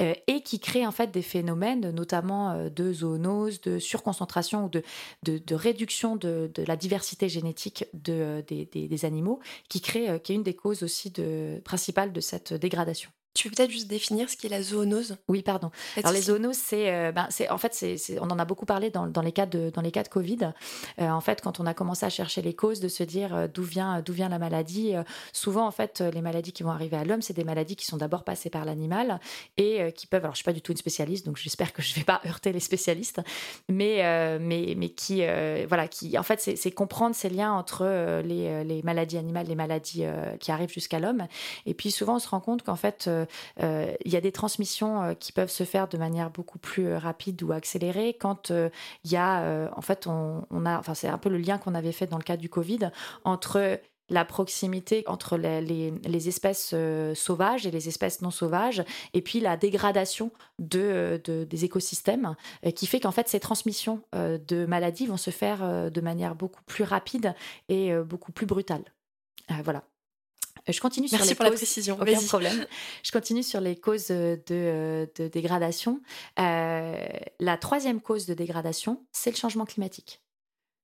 euh, 0.00 0.14
et 0.28 0.42
qui 0.42 0.60
crée 0.60 0.86
en 0.86 0.92
fait 0.92 1.10
des 1.10 1.22
phénomènes, 1.22 1.90
notamment 1.90 2.52
euh, 2.52 2.68
de 2.68 2.92
zoonose, 2.92 3.60
de 3.62 3.80
surconcentration 3.80 4.66
ou 4.66 4.68
de, 4.68 5.54
réduction 5.56 6.14
de, 6.14 6.52
la 6.68 6.76
diversité 6.76 7.28
génétique 7.28 7.86
de, 7.92 8.44
des, 8.46 9.04
animaux, 9.04 9.40
qui 9.68 9.80
crée, 9.80 10.20
qui 10.22 10.30
est 10.30 10.36
une 10.36 10.44
des 10.44 10.54
causes 10.54 10.84
aussi 10.84 11.12
principales 11.64 12.12
de 12.12 12.20
cette 12.20 12.54
dégradation. 12.54 13.10
Tu 13.36 13.50
peux 13.50 13.54
peut-être 13.54 13.70
juste 13.70 13.88
définir 13.88 14.30
ce 14.30 14.36
qu'est 14.36 14.48
la 14.48 14.62
zoonose? 14.62 15.18
Oui, 15.28 15.42
pardon. 15.42 15.70
Alors 15.98 16.12
les 16.12 16.22
zoonoses, 16.22 16.56
c'est, 16.56 16.90
euh, 16.90 17.12
ben, 17.12 17.26
c'est 17.28 17.50
en 17.50 17.58
fait, 17.58 17.74
c'est, 17.74 18.18
on 18.18 18.30
en 18.30 18.38
a 18.38 18.46
beaucoup 18.46 18.64
parlé 18.64 18.88
dans, 18.88 19.06
dans, 19.06 19.20
les 19.20 19.32
cas 19.32 19.44
de 19.44 19.70
dans 19.70 19.82
les 19.82 19.90
cas 19.90 20.02
de 20.02 20.08
Covid. 20.08 20.52
Euh, 21.00 21.08
en 21.10 21.20
fait, 21.20 21.42
quand 21.42 21.60
on 21.60 21.66
a 21.66 21.74
commencé 21.74 22.06
à 22.06 22.08
chercher 22.08 22.40
les 22.40 22.54
causes, 22.54 22.80
de 22.80 22.88
se 22.88 23.02
dire 23.02 23.34
euh, 23.34 23.46
d'où 23.46 23.62
vient 23.62 24.00
d'où 24.00 24.14
vient 24.14 24.30
la 24.30 24.38
maladie. 24.38 24.94
souvent, 25.32 25.66
en 25.66 25.70
fait, 25.70 26.00
les 26.00 26.22
maladies 26.22 26.52
qui 26.52 26.62
vont 26.62 26.70
arriver 26.70 26.96
à 26.96 27.04
l'homme, 27.04 27.20
c'est 27.20 27.34
des 27.34 27.44
maladies 27.44 27.76
qui 27.76 27.84
sont 27.84 27.98
d'abord 27.98 28.24
passées 28.24 28.48
par 28.48 28.64
l'animal 28.64 29.20
et 29.58 29.92
qui 29.92 30.06
peuvent. 30.06 30.24
Alors, 30.24 30.34
je 30.34 30.38
suis 30.38 30.44
pas 30.44 30.54
du 30.54 30.62
tout 30.62 30.72
une 30.72 30.78
spécialiste, 30.78 31.26
donc 31.26 31.36
j'espère 31.36 31.74
que 31.74 31.82
je 31.82 31.94
vais 31.94 32.04
pas 32.04 32.22
heurter 32.26 32.52
les 32.52 32.60
spécialistes, 32.60 33.20
mais 33.68 34.38
mais 34.40 34.74
mais 34.78 34.88
qui 34.88 35.22
voilà, 35.68 35.88
qui 35.88 36.16
en 36.18 36.22
fait, 36.22 36.40
c'est, 36.40 36.70
comprendre 36.70 37.14
ces 37.14 37.28
liens 37.28 37.52
entre 37.52 37.84
les, 38.24 38.64
les 38.64 38.82
maladies 38.82 39.18
animales, 39.18 39.46
les 39.46 39.54
maladies 39.54 40.04
qui 40.40 40.50
arrivent 40.50 40.72
jusqu'à 40.72 40.98
l'homme. 40.98 41.26
Et 41.66 41.74
puis 41.74 41.90
souvent, 41.90 42.16
on 42.16 42.18
se 42.18 42.28
rend 42.28 42.40
compte 42.40 42.62
qu'en 42.62 42.76
fait 42.76 43.10
il 43.60 44.12
y 44.12 44.16
a 44.16 44.20
des 44.20 44.32
transmissions 44.32 45.02
euh, 45.02 45.14
qui 45.14 45.32
peuvent 45.32 45.50
se 45.50 45.64
faire 45.64 45.88
de 45.88 45.98
manière 45.98 46.30
beaucoup 46.30 46.58
plus 46.58 46.86
euh, 46.86 46.98
rapide 46.98 47.42
ou 47.42 47.52
accélérée 47.52 48.14
quand 48.14 48.50
il 48.50 49.10
y 49.10 49.16
a, 49.16 49.70
en 49.74 49.80
fait, 49.80 50.06
on, 50.06 50.66
a, 50.66 50.78
enfin, 50.78 50.94
c'est 50.94 51.08
un 51.08 51.18
peu 51.18 51.28
le 51.28 51.38
lien 51.38 51.58
qu'on 51.58 51.74
avait 51.74 51.92
fait 51.92 52.06
dans 52.06 52.18
le 52.18 52.22
cas 52.22 52.36
du 52.36 52.48
Covid 52.48 52.90
entre 53.24 53.80
la 54.08 54.24
proximité 54.24 55.02
entre 55.06 55.36
les, 55.36 56.28
espèces 56.28 56.74
sauvages 57.14 57.66
et 57.66 57.70
les 57.70 57.88
espèces 57.88 58.22
non 58.22 58.30
sauvages, 58.30 58.84
et 59.14 59.22
puis 59.22 59.40
la 59.40 59.56
dégradation 59.56 60.30
de, 60.60 61.20
des 61.26 61.64
écosystèmes, 61.64 62.36
qui 62.74 62.86
fait 62.86 63.00
qu'en 63.00 63.10
fait 63.10 63.28
ces 63.28 63.40
transmissions 63.40 64.02
de 64.12 64.66
maladies 64.66 65.06
vont 65.06 65.16
se 65.16 65.30
faire 65.30 65.90
de 65.90 66.00
manière 66.00 66.36
beaucoup 66.36 66.62
plus 66.66 66.84
rapide 66.84 67.34
et 67.68 67.92
beaucoup 67.96 68.32
plus 68.32 68.46
brutale. 68.46 68.84
voilà. 69.64 69.82
Euh, 70.68 70.72
je 70.72 70.80
continue 70.80 71.08
sur 71.08 71.18
les 71.18 71.34
pour 71.34 71.44
causes. 71.44 71.52
la 71.52 71.56
précision. 71.56 71.98
Aucun 72.00 72.22
problème. 72.22 72.66
Je 73.02 73.12
continue 73.12 73.42
sur 73.42 73.60
les 73.60 73.76
causes 73.76 74.08
de, 74.08 74.40
euh, 74.50 75.06
dégradation. 75.16 76.00
Euh, 76.38 77.06
la 77.40 77.56
troisième 77.56 78.00
cause 78.00 78.26
de 78.26 78.34
dégradation, 78.34 79.06
c'est 79.12 79.30
le 79.30 79.36
changement 79.36 79.64
climatique. 79.64 80.22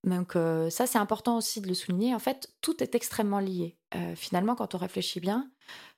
Donc 0.05 0.33
ça, 0.70 0.89
c'est 0.89 0.99
important 0.99 1.37
aussi 1.37 1.61
de 1.61 1.68
le 1.68 1.74
souligner. 1.74 2.12
En 2.12 2.18
fait, 2.18 2.53
tout 2.61 2.83
est 2.83 2.97
extrêmement 2.97 3.39
lié. 3.39 3.76
finalement, 4.16 4.57
quand 4.57 4.74
on 4.74 4.78
réfléchit 4.78 5.20
bien, 5.20 5.49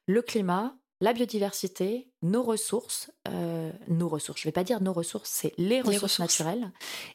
le 0.06 0.20
climat, 0.20 0.76
la 1.00 1.14
biodiversité, 1.14 2.10
nos 2.20 2.42
ressources, 2.42 3.10
nos 3.88 4.10
ressources, 4.10 4.42
je 4.42 4.46
ne 4.46 4.48
vais 4.50 4.52
pas 4.52 4.62
dire 4.62 4.82
nos 4.82 4.92
ressources, 4.92 5.30
c'est 5.30 5.54
les, 5.56 5.80
ressources 5.80 6.18
naturelles, 6.18 6.70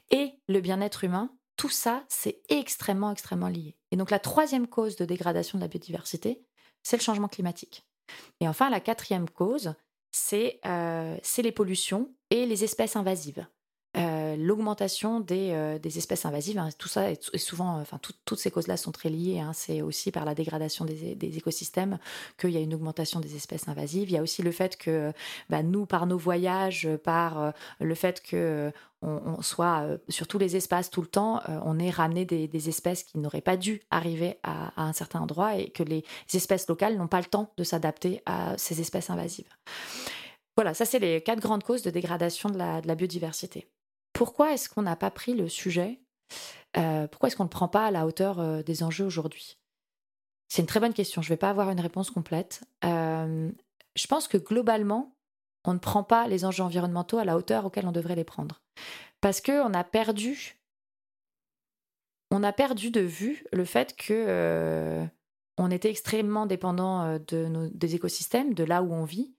et 0.10 0.32
le 0.48 0.62
bien-être 0.62 1.04
humain, 1.04 1.30
tout 1.58 1.70
ça, 1.70 2.06
c'est 2.08 2.42
extrêmement, 2.50 3.12
extrêmement 3.12 3.50
lié. 3.50 3.76
Et 3.92 3.96
donc 3.96 4.10
la 4.10 4.20
troisième 4.20 4.66
cause 4.66 4.96
de 4.96 5.06
dégradation 5.06 5.60
de 5.60 5.64
la 5.64 5.68
biodiversité, 5.68 6.42
c'est 6.84 6.98
le 6.98 7.02
changement 7.02 7.28
climatique. 7.28 7.86
Et 8.40 8.48
enfin, 8.48 8.70
la 8.70 8.80
quatrième 8.80 9.30
cause, 9.30 9.74
c'est 10.12 10.60
euh, 10.66 11.18
les 11.38 11.52
pollutions 11.52 12.14
et 12.30 12.46
les 12.46 12.64
espèces 12.64 12.96
invasives. 12.96 13.46
Euh, 14.30 14.36
l'augmentation 14.38 15.20
des, 15.20 15.52
euh, 15.52 15.80
des, 15.80 15.98
espèces 15.98 16.26
invasives, 16.26 16.58
hein, 16.58 16.70
tout 16.78 16.88
ça 16.88 17.12
est, 17.12 17.38
souvent, 17.38 17.80
enfin 17.80 18.00
toutes 18.02 18.40
ces 18.40 18.52
causes-là 18.52 18.78
sont 18.78 18.92
très 18.92 19.10
liées. 19.10 19.40
Hein, 19.40 19.52
c'est 19.54 19.82
aussi 19.82 20.12
par 20.12 20.26
la 20.26 20.36
dégradation 20.36 20.86
des, 20.86 21.18
écosystèmes 21.38 22.00
qu'il 22.38 22.52
y 22.52 22.58
a 22.58 22.60
une 22.60 22.74
augmentation 22.74 23.20
des 23.20 23.36
espèces 23.36 23.68
invasives. 23.68 24.10
Il 24.10 24.14
y 24.14 24.18
a 24.18 24.22
aussi 24.22 24.42
le 24.42 24.52
fait 24.52 24.78
que 24.78 25.14
bah, 25.50 25.64
nous, 25.64 25.86
par 25.86 26.06
nos 26.06 26.18
voyages, 26.18 26.88
par 27.04 27.54
le 27.80 27.96
fait 27.96 28.22
que 28.22 28.72
on, 29.02 29.42
soit 29.42 29.86
sur 30.10 30.28
tous 30.28 30.38
les 30.38 30.56
espaces 30.56 30.90
tout 30.90 31.02
le 31.02 31.08
temps, 31.08 31.42
on 31.64 31.80
ait 31.80 31.90
ramené 31.90 32.26
des, 32.26 32.70
espèces 32.70 33.04
qui 33.04 33.18
n'auraient 33.18 33.42
pas 33.42 33.58
dû 33.58 33.82
arriver 33.92 34.40
à, 34.44 34.74
un 34.82 34.94
certain 34.94 35.22
endroit 35.22 35.56
et 35.56 35.70
que 35.70 35.84
les 35.84 36.04
espèces 36.34 36.68
locales 36.68 36.98
n'ont 36.98 37.08
pas 37.08 37.20
le 37.20 37.26
temps 37.26 37.54
de 37.58 37.64
s'adapter 37.64 38.22
à 38.26 38.58
ces 38.58 38.82
espèces 38.82 39.10
invasives. 39.10 39.50
Voilà, 40.58 40.74
ça 40.74 40.86
c'est 40.86 41.00
les 41.00 41.22
quatre 41.22 41.40
grandes 41.40 41.64
causes 41.64 41.84
de 41.84 41.92
dégradation 41.92 42.50
de 42.50 42.58
la 42.58 42.96
biodiversité 42.96 43.68
pourquoi 44.20 44.52
est-ce 44.52 44.68
qu'on 44.68 44.82
n'a 44.82 44.98
pas 44.98 45.12
pris 45.12 45.34
le 45.34 45.48
sujet 45.48 46.02
euh, 46.76 47.08
Pourquoi 47.08 47.28
est-ce 47.28 47.38
qu'on 47.38 47.46
ne 47.46 47.48
le 47.48 47.52
prend 47.52 47.70
pas 47.70 47.86
à 47.86 47.92
la 47.92 48.06
hauteur 48.06 48.42
euh, 48.42 48.62
des 48.62 48.84
enjeux 48.84 49.06
aujourd'hui? 49.06 49.58
C'est 50.50 50.62
une 50.62 50.68
très 50.68 50.82
bonne 50.82 50.94
question. 50.94 51.22
Je 51.22 51.28
ne 51.28 51.36
vais 51.36 51.38
pas 51.38 51.50
avoir 51.50 51.70
une 51.70 51.80
réponse 51.80 52.12
complète. 52.12 52.60
Euh, 52.84 53.50
je 53.96 54.08
pense 54.08 54.28
que 54.28 54.38
globalement, 54.38 55.16
on 55.64 55.74
ne 55.74 55.80
prend 55.80 56.04
pas 56.04 56.28
les 56.28 56.44
enjeux 56.44 56.64
environnementaux 56.64 57.18
à 57.18 57.24
la 57.24 57.38
hauteur 57.38 57.64
auquel 57.64 57.88
on 57.88 57.94
devrait 57.94 58.18
les 58.18 58.26
prendre. 58.26 58.62
Parce 59.22 59.40
qu'on 59.40 59.74
a 59.74 59.84
perdu. 59.86 60.60
On 62.30 62.44
a 62.44 62.52
perdu 62.52 62.92
de 62.92 63.00
vue 63.00 63.46
le 63.54 63.64
fait 63.64 63.96
que 63.96 65.08
on 65.58 65.72
était 65.72 65.90
extrêmement 65.90 66.46
dépendant 66.46 67.20
de 67.26 67.46
nos, 67.46 67.70
des 67.70 67.96
écosystèmes, 67.96 68.54
de 68.54 68.66
là 68.66 68.84
où 68.84 68.92
on 68.92 69.06
vit. 69.06 69.34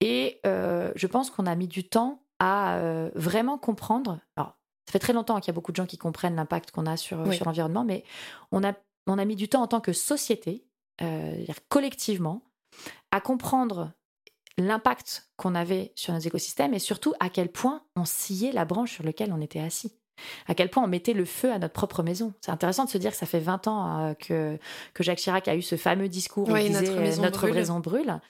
Et 0.00 0.40
je 0.44 1.06
pense 1.06 1.30
qu'on 1.30 1.46
a 1.46 1.54
mis 1.54 1.68
du 1.68 1.88
temps 1.88 2.25
à 2.38 2.80
vraiment 3.14 3.58
comprendre. 3.58 4.20
Alors, 4.36 4.56
ça 4.86 4.92
fait 4.92 4.98
très 4.98 5.12
longtemps 5.12 5.40
qu'il 5.40 5.48
y 5.48 5.50
a 5.50 5.54
beaucoup 5.54 5.72
de 5.72 5.76
gens 5.76 5.86
qui 5.86 5.98
comprennent 5.98 6.36
l'impact 6.36 6.70
qu'on 6.70 6.86
a 6.86 6.96
sur, 6.96 7.32
sur 7.32 7.44
l'environnement, 7.46 7.84
mais 7.84 8.04
on 8.52 8.62
a, 8.62 8.74
on 9.06 9.18
a 9.18 9.24
mis 9.24 9.36
du 9.36 9.48
temps 9.48 9.62
en 9.62 9.66
tant 9.66 9.80
que 9.80 9.92
société, 9.92 10.66
collectivement, 11.68 12.42
à 13.10 13.20
comprendre 13.20 13.92
l'impact 14.58 15.28
qu'on 15.36 15.54
avait 15.54 15.92
sur 15.94 16.12
nos 16.12 16.18
écosystèmes 16.18 16.74
et 16.74 16.78
surtout 16.78 17.14
à 17.20 17.28
quel 17.28 17.50
point 17.50 17.82
on 17.94 18.04
sciait 18.04 18.52
la 18.52 18.64
branche 18.64 18.92
sur 18.92 19.04
laquelle 19.04 19.32
on 19.32 19.40
était 19.40 19.60
assis. 19.60 19.92
À 20.46 20.54
quel 20.54 20.70
point 20.70 20.82
on 20.82 20.86
mettait 20.86 21.12
le 21.12 21.26
feu 21.26 21.52
à 21.52 21.58
notre 21.58 21.74
propre 21.74 22.02
maison. 22.02 22.32
C'est 22.40 22.50
intéressant 22.50 22.86
de 22.86 22.90
se 22.90 22.96
dire 22.96 23.10
que 23.10 23.18
ça 23.18 23.26
fait 23.26 23.38
20 23.38 23.68
ans 23.68 23.98
euh, 23.98 24.14
que, 24.14 24.58
que 24.94 25.02
Jacques 25.02 25.18
Chirac 25.18 25.46
a 25.46 25.54
eu 25.54 25.60
ce 25.60 25.76
fameux 25.76 26.08
discours 26.08 26.48
où 26.48 26.56
il 26.56 26.68
disait 26.68 26.80
notre 26.80 27.00
maison 27.00 27.22
notre 27.22 27.48
brûle. 27.48 27.82
brûle. 27.82 28.20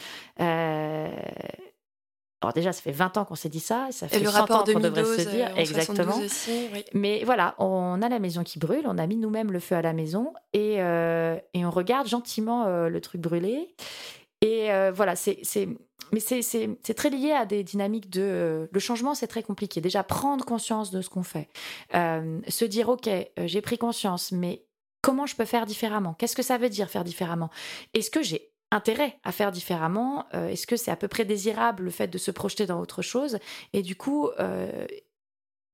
Euh, 0.40 1.08
alors 2.42 2.52
déjà, 2.52 2.72
ça 2.72 2.82
fait 2.82 2.92
20 2.92 3.16
ans 3.16 3.24
qu'on 3.24 3.34
s'est 3.34 3.48
dit 3.48 3.60
ça, 3.60 3.88
ça 3.90 4.08
fait 4.08 4.18
et 4.18 4.20
le 4.20 4.30
100 4.30 4.40
rapport 4.40 4.60
ans 4.60 4.64
qu'on 4.64 4.80
devrait 4.80 5.04
se 5.04 5.28
dire 5.28 5.48
euh, 5.48 5.56
exactement. 5.56 6.18
Aussi, 6.18 6.68
oui. 6.72 6.84
Mais 6.92 7.24
voilà, 7.24 7.54
on 7.58 8.02
a 8.02 8.08
la 8.08 8.18
maison 8.18 8.44
qui 8.44 8.58
brûle, 8.58 8.82
on 8.84 8.98
a 8.98 9.06
mis 9.06 9.16
nous-mêmes 9.16 9.52
le 9.52 9.58
feu 9.58 9.74
à 9.74 9.82
la 9.82 9.94
maison 9.94 10.34
et, 10.52 10.82
euh, 10.82 11.38
et 11.54 11.64
on 11.64 11.70
regarde 11.70 12.06
gentiment 12.06 12.66
euh, 12.66 12.88
le 12.88 13.00
truc 13.00 13.22
brûler. 13.22 13.74
Et 14.42 14.68
voilà, 14.94 15.16
c'est, 15.16 15.40
mais 16.12 16.20
c'est, 16.20 16.94
très 16.94 17.08
lié 17.08 17.32
à 17.32 17.46
des 17.46 17.64
dynamiques 17.64 18.10
de. 18.10 18.68
Le 18.70 18.80
changement, 18.80 19.14
c'est 19.14 19.26
très 19.26 19.42
compliqué. 19.42 19.80
Déjà, 19.80 20.04
prendre 20.04 20.44
conscience 20.44 20.90
de 20.90 21.00
ce 21.00 21.08
qu'on 21.08 21.22
fait. 21.22 21.48
Se 21.92 22.64
dire, 22.64 22.90
OK, 22.90 23.08
j'ai 23.44 23.60
pris 23.62 23.78
conscience, 23.78 24.30
mais 24.30 24.66
comment 25.00 25.26
je 25.26 25.34
peux 25.34 25.46
faire 25.46 25.66
différemment? 25.66 26.14
Qu'est-ce 26.14 26.36
que 26.36 26.42
ça 26.42 26.58
veut 26.58 26.68
dire 26.68 26.90
faire 26.90 27.02
différemment? 27.02 27.48
Est-ce 27.94 28.10
que 28.10 28.22
j'ai 28.22 28.52
intérêt 28.70 29.18
à 29.22 29.32
faire 29.32 29.52
différemment 29.52 30.28
Est-ce 30.32 30.66
que 30.66 30.76
c'est 30.76 30.90
à 30.90 30.96
peu 30.96 31.08
près 31.08 31.24
désirable 31.24 31.84
le 31.84 31.90
fait 31.90 32.08
de 32.08 32.18
se 32.18 32.30
projeter 32.30 32.66
dans 32.66 32.80
autre 32.80 33.02
chose? 33.02 33.38
Et 33.72 33.82
du 33.82 33.96
coup, 33.96 34.30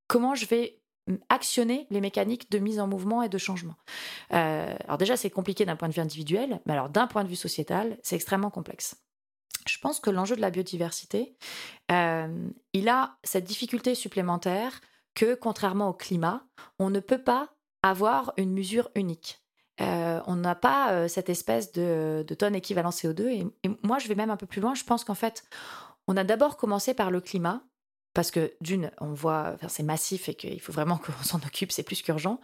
comment 0.09 0.35
je 0.35 0.47
vais 0.47 0.83
actionner 1.29 1.87
les 1.91 2.01
mécaniques 2.01 2.51
de 2.51 2.59
mise 2.59 2.79
en 2.79 2.87
mouvement 2.87 3.23
et 3.23 3.29
de 3.29 3.39
changement? 3.39 3.77
Euh, 4.33 4.75
alors 4.85 4.99
déjà, 4.99 5.17
c'est 5.17 5.31
compliqué 5.31 5.65
d'un 5.65 5.77
point 5.77 5.89
de 5.89 5.95
vue 5.95 6.03
individuel, 6.03 6.61
mais 6.67 6.75
alors 6.75 6.89
d'un 6.89 7.07
point 7.07 7.25
de 7.25 7.29
vue 7.29 7.37
sociétal, 7.37 7.99
c'est 8.03 8.17
extrêmement 8.17 8.51
complexe. 8.51 8.97
Je 9.67 9.79
pense 9.79 10.01
que 10.01 10.11
l'enjeu 10.11 10.37
de 10.37 10.41
la 10.41 10.51
biodiversité, 10.51 11.37
euh, 11.91 12.49
il 12.73 12.89
a 12.89 13.17
cette 13.23 13.45
difficulté 13.45 13.95
supplémentaire 13.95 14.81
que, 15.15 15.35
contrairement 15.35 15.89
au 15.89 15.95
climat, 15.95 16.45
on 16.79 16.91
ne 16.91 17.01
peut 17.01 17.23
pas 17.23 17.55
avoir 17.83 18.33
une 18.37 18.53
mesure 18.53 18.91
unique. 18.95 19.42
Euh, 19.83 20.21
on 20.27 20.37
n'a 20.37 20.55
pas 20.55 21.09
cette 21.09 21.29
espèce 21.29 21.73
de, 21.73 22.25
de, 22.27 22.35
tonne 22.35 22.55
équivalent 22.55 22.91
CO2. 22.91 23.27
Et, 23.29 23.47
et, 23.65 23.71
moi, 23.83 23.99
je 23.99 24.09
vais 24.09 24.15
même 24.15 24.31
un 24.31 24.37
peu 24.37 24.47
plus 24.47 24.61
loin. 24.61 24.75
Je 24.75 24.85
pense 24.85 25.05
qu'en 25.05 25.15
fait, 25.15 25.45
on 26.07 26.17
a 26.17 26.25
d'abord 26.25 26.57
commencé 26.57 26.95
par 26.95 27.11
le 27.11 27.21
climat, 27.21 27.63
parce 28.15 28.31
que 28.31 28.53
d'une, 28.61 28.91
on 29.01 29.13
voit, 29.13 29.53
enfin, 29.55 29.69
c'est 29.69 29.83
massif 29.83 30.29
et 30.29 30.35
qu'il 30.35 30.61
faut 30.61 30.73
vraiment 30.73 30.99
qu'on 31.05 31.13
s'en 31.25 31.39
occupe, 31.39 31.73
c'est 31.73 31.83
plus 31.83 32.03
qu'urgent, 32.03 32.41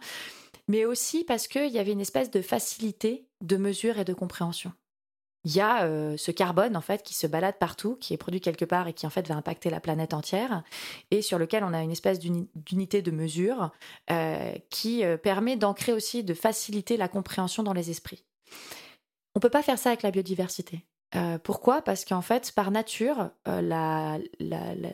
mais 0.67 0.85
aussi 0.85 1.23
parce 1.23 1.47
qu'il 1.47 1.71
y 1.71 1.79
avait 1.79 1.91
une 1.91 2.01
espèce 2.01 2.31
de 2.31 2.41
facilité 2.41 3.27
de 3.41 3.57
mesure 3.57 3.99
et 3.99 4.05
de 4.05 4.13
compréhension. 4.13 4.73
Il 5.45 5.55
y 5.55 5.61
a 5.61 5.85
euh, 5.85 6.17
ce 6.17 6.31
carbone 6.31 6.75
en 6.75 6.81
fait 6.81 7.01
qui 7.01 7.13
se 7.13 7.25
balade 7.25 7.55
partout, 7.57 7.95
qui 7.95 8.13
est 8.13 8.17
produit 8.17 8.41
quelque 8.41 8.65
part 8.65 8.87
et 8.87 8.93
qui 8.93 9.07
en 9.07 9.09
fait 9.09 9.27
va 9.27 9.35
impacter 9.35 9.69
la 9.69 9.79
planète 9.79 10.13
entière, 10.13 10.63
et 11.11 11.21
sur 11.21 11.39
lequel 11.39 11.63
on 11.63 11.73
a 11.73 11.81
une 11.81 11.91
espèce 11.91 12.19
d'unité 12.19 13.01
de 13.01 13.11
mesure 13.11 13.71
euh, 14.11 14.53
qui 14.69 15.05
euh, 15.05 15.15
permet 15.15 15.55
d'ancrer 15.55 15.93
aussi, 15.93 16.23
de 16.23 16.33
faciliter 16.33 16.97
la 16.97 17.07
compréhension 17.07 17.63
dans 17.63 17.73
les 17.73 17.89
esprits. 17.89 18.25
On 19.35 19.39
peut 19.39 19.49
pas 19.49 19.63
faire 19.63 19.79
ça 19.79 19.89
avec 19.89 20.03
la 20.03 20.11
biodiversité. 20.11 20.85
Pourquoi? 21.43 21.81
Parce 21.81 22.05
qu'en 22.05 22.21
fait, 22.21 22.51
par 22.51 22.69
nature, 22.69 23.31
euh, 23.47 23.61
la, 23.61 24.19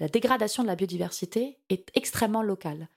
dégradation 0.08 0.64
de 0.64 0.68
la 0.68 0.78
biodiversité 0.78 1.60
est 1.70 1.92
extrêmement 1.94 2.42
locale. 2.42 2.88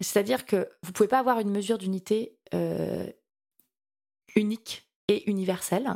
C'est-à-dire 0.00 0.44
que 0.46 0.68
vous 0.82 0.88
ne 0.88 0.92
pouvez 0.92 1.08
pas 1.08 1.20
avoir 1.20 1.38
une 1.38 1.50
mesure 1.50 1.78
d'unité 1.78 2.36
unique 4.34 4.85
et 5.08 5.30
universelle, 5.30 5.94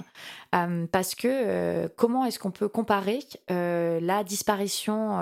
euh, 0.55 0.87
parce 0.91 1.17
que 1.17 1.27
euh, 1.29 1.89
comment 1.97 2.25
est-ce 2.25 2.39
qu'on 2.39 2.53
peut 2.53 2.69
comparer 2.69 3.19
euh, 3.51 3.99
la 4.01 4.23
disparition 4.23 5.19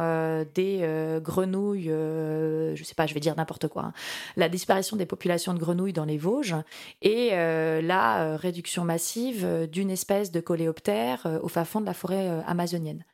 des 0.55 1.19
grenouilles, 1.23 1.89
je 1.89 2.83
sais 2.85 2.95
pas, 2.95 3.07
je 3.07 3.15
vais 3.15 3.21
dire 3.21 3.35
n'importe 3.37 3.69
quoi, 3.69 3.85
hein, 3.85 3.93
la 4.37 4.49
disparition 4.49 4.97
des 4.97 5.07
populations 5.07 5.55
de 5.55 5.59
grenouilles 5.59 5.93
dans 5.93 6.05
les 6.05 6.19
Vosges 6.19 6.57
et 7.03 7.31
la 7.31 8.37
réduction 8.37 8.85
massive 8.85 9.69
d'une 9.71 9.91
espèce 9.91 10.31
de 10.31 10.41
coléoptère 10.41 11.27
au 11.43 11.49
fin 11.49 11.65
fond 11.65 11.81
de 11.81 11.87
la 11.87 11.95
forêt 11.95 12.29
amazonienne. 12.47 13.05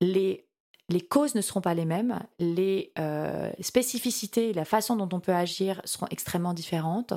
Les 0.00 0.47
les 0.88 1.02
causes 1.02 1.34
ne 1.34 1.40
seront 1.40 1.60
pas 1.60 1.74
les 1.74 1.84
mêmes, 1.84 2.18
les 2.38 2.92
euh, 2.98 3.50
spécificités, 3.60 4.52
la 4.52 4.64
façon 4.64 4.96
dont 4.96 5.08
on 5.12 5.20
peut 5.20 5.34
agir 5.34 5.82
seront 5.84 6.06
extrêmement 6.10 6.54
différentes. 6.54 7.12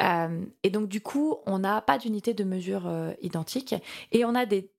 Euh, 0.00 0.44
et 0.62 0.70
donc, 0.70 0.88
du 0.88 1.00
coup, 1.02 1.36
on 1.46 1.58
n'a 1.58 1.82
pas 1.82 1.98
d'unité 1.98 2.32
de 2.32 2.44
mesure 2.44 2.86
euh, 2.86 3.12
identique 3.20 3.74
et 4.12 4.24
on 4.24 4.34
a 4.34 4.46
des, 4.46 4.70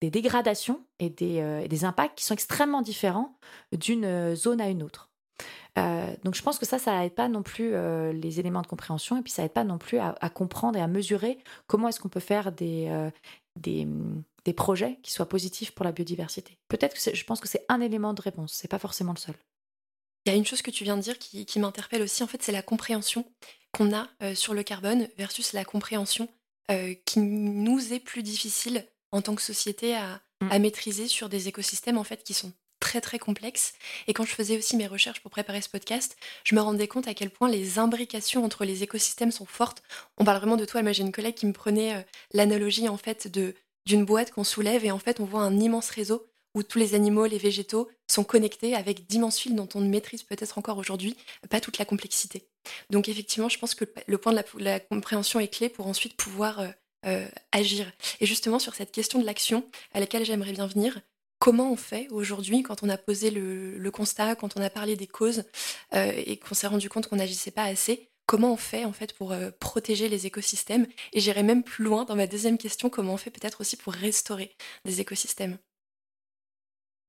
dégradations 0.00 0.80
et 0.98 1.10
des, 1.10 1.84
impacts 1.84 2.18
qui 2.18 2.24
sont 2.24 2.34
extrêmement 2.34 2.80
différents 2.80 3.36
d'une 3.72 4.34
zone 4.34 4.60
à 4.60 4.68
une 4.68 4.82
autre. 4.82 5.10
donc 5.76 6.34
je 6.34 6.42
pense 6.42 6.58
que 6.58 6.66
ça, 6.66 6.78
ça 6.78 6.98
n'aide 6.98 7.14
pas 7.14 7.28
non 7.28 7.42
plus 7.42 7.72
les 8.12 8.40
éléments 8.40 8.62
de 8.62 8.66
compréhension 8.66 9.18
et 9.18 9.22
puis 9.22 9.32
ça 9.32 9.42
n'aide 9.42 9.52
pas 9.52 9.64
non 9.64 9.78
plus 9.78 9.98
à, 9.98 10.30
comprendre 10.30 10.78
et 10.78 10.82
à 10.82 10.88
mesurer 10.88 11.38
comment 11.66 11.88
est-ce 11.88 12.00
qu'on 12.00 12.08
peut 12.08 12.20
faire 12.20 12.50
des, 12.50 13.10
des, 13.60 13.86
des 14.44 14.52
projets 14.52 14.98
qui 15.02 15.12
soient 15.12 15.28
positifs 15.28 15.72
pour 15.72 15.84
la 15.84 15.92
biodiversité. 15.92 16.58
Peut-être 16.68 16.94
que 16.94 17.14
je 17.14 17.24
pense 17.24 17.40
que 17.40 17.48
c'est 17.48 17.64
un 17.68 17.80
élément 17.80 18.14
de 18.14 18.22
réponse, 18.22 18.52
c'est 18.52 18.68
pas 18.68 18.78
forcément 18.78 19.12
le 19.12 19.18
seul. 19.18 19.34
Il 20.24 20.32
y 20.32 20.34
a 20.34 20.38
une 20.38 20.46
chose 20.46 20.62
que 20.62 20.70
tu 20.70 20.84
viens 20.84 20.96
de 20.96 21.02
dire 21.02 21.18
qui, 21.18 21.58
m'interpelle 21.58 22.02
aussi, 22.02 22.22
en 22.22 22.26
fait, 22.26 22.42
c'est 22.42 22.52
la 22.52 22.62
compréhension 22.62 23.24
qu'on 23.72 23.92
a 23.92 24.08
euh, 24.22 24.34
sur 24.34 24.54
le 24.54 24.62
carbone 24.62 25.08
versus 25.16 25.52
la 25.52 25.64
compréhension 25.64 26.28
euh, 26.70 26.94
qui 27.04 27.18
nous 27.18 27.92
est 27.92 27.98
plus 27.98 28.22
difficile 28.22 28.86
en 29.10 29.20
tant 29.20 29.34
que 29.34 29.42
société 29.42 29.96
à, 29.96 30.20
mm. 30.40 30.52
à, 30.52 30.58
maîtriser 30.58 31.08
sur 31.08 31.28
des 31.28 31.48
écosystèmes 31.48 31.98
en 31.98 32.04
fait 32.04 32.22
qui 32.22 32.34
sont 32.34 32.52
très 32.78 33.00
très 33.00 33.18
complexes. 33.18 33.72
Et 34.06 34.12
quand 34.12 34.24
je 34.24 34.34
faisais 34.34 34.58
aussi 34.58 34.76
mes 34.76 34.86
recherches 34.86 35.20
pour 35.20 35.30
préparer 35.30 35.60
ce 35.60 35.68
podcast, 35.68 36.16
je 36.44 36.54
me 36.54 36.60
rendais 36.60 36.88
compte 36.88 37.08
à 37.08 37.14
quel 37.14 37.30
point 37.30 37.48
les 37.48 37.78
imbrications 37.78 38.44
entre 38.44 38.64
les 38.64 38.82
écosystèmes 38.82 39.30
sont 39.30 39.46
fortes. 39.46 39.82
On 40.18 40.24
parle 40.24 40.38
vraiment 40.38 40.56
de 40.56 40.64
toi, 40.64 40.82
mais 40.82 40.92
j'ai 40.92 41.02
une 41.02 41.12
collègue 41.12 41.34
qui 41.34 41.46
me 41.46 41.52
prenait 41.52 41.94
euh, 41.94 42.02
l'analogie 42.32 42.88
en 42.88 42.96
fait 42.96 43.28
de 43.28 43.54
d'une 43.86 44.04
boîte 44.04 44.30
qu'on 44.30 44.44
soulève 44.44 44.84
et 44.84 44.90
en 44.90 44.98
fait 44.98 45.20
on 45.20 45.24
voit 45.24 45.42
un 45.42 45.58
immense 45.58 45.90
réseau 45.90 46.26
où 46.54 46.62
tous 46.62 46.78
les 46.78 46.94
animaux, 46.94 47.26
les 47.26 47.38
végétaux 47.38 47.88
sont 48.10 48.24
connectés 48.24 48.74
avec 48.74 49.06
d'immenses 49.06 49.38
fils 49.38 49.54
dont 49.54 49.68
on 49.74 49.80
ne 49.80 49.88
maîtrise 49.88 50.22
peut-être 50.22 50.58
encore 50.58 50.78
aujourd'hui 50.78 51.16
pas 51.48 51.60
toute 51.60 51.78
la 51.78 51.84
complexité. 51.84 52.46
Donc 52.90 53.08
effectivement, 53.08 53.48
je 53.48 53.58
pense 53.58 53.74
que 53.74 53.84
le 54.06 54.18
point 54.18 54.32
de 54.32 54.42
la, 54.58 54.80
compréhension 54.80 55.40
est 55.40 55.48
clé 55.48 55.68
pour 55.68 55.86
ensuite 55.86 56.14
pouvoir 56.14 56.60
euh, 56.60 56.68
euh, 57.06 57.28
agir. 57.52 57.90
Et 58.20 58.26
justement 58.26 58.58
sur 58.58 58.74
cette 58.74 58.92
question 58.92 59.18
de 59.18 59.24
l'action 59.24 59.64
à 59.92 60.00
laquelle 60.00 60.24
j'aimerais 60.24 60.52
bien 60.52 60.66
venir, 60.66 61.00
comment 61.38 61.72
on 61.72 61.76
fait 61.76 62.06
aujourd'hui 62.10 62.62
quand 62.62 62.82
on 62.82 62.88
a 62.88 62.98
posé 62.98 63.30
le, 63.30 63.90
constat, 63.90 64.36
quand 64.36 64.56
on 64.56 64.62
a 64.62 64.70
parlé 64.70 64.94
des 64.94 65.06
causes 65.08 65.44
euh, 65.94 66.12
et 66.14 66.36
qu'on 66.36 66.54
s'est 66.54 66.66
rendu 66.66 66.88
compte 66.88 67.08
qu'on 67.08 67.16
n'agissait 67.16 67.50
pas 67.50 67.64
assez 67.64 68.11
comment 68.26 68.52
on 68.52 68.56
fait 68.56 68.84
en 68.84 68.92
fait 68.92 69.14
pour 69.14 69.32
euh, 69.32 69.50
protéger 69.60 70.08
les 70.08 70.26
écosystèmes 70.26 70.86
Et 71.12 71.20
j'irai 71.20 71.42
même 71.42 71.62
plus 71.62 71.84
loin 71.84 72.04
dans 72.04 72.16
ma 72.16 72.26
deuxième 72.26 72.58
question, 72.58 72.90
comment 72.90 73.14
on 73.14 73.18
fait 73.18 73.30
peut-être 73.30 73.60
aussi 73.60 73.76
pour 73.76 73.92
restaurer 73.92 74.54
des 74.84 75.00
écosystèmes 75.00 75.58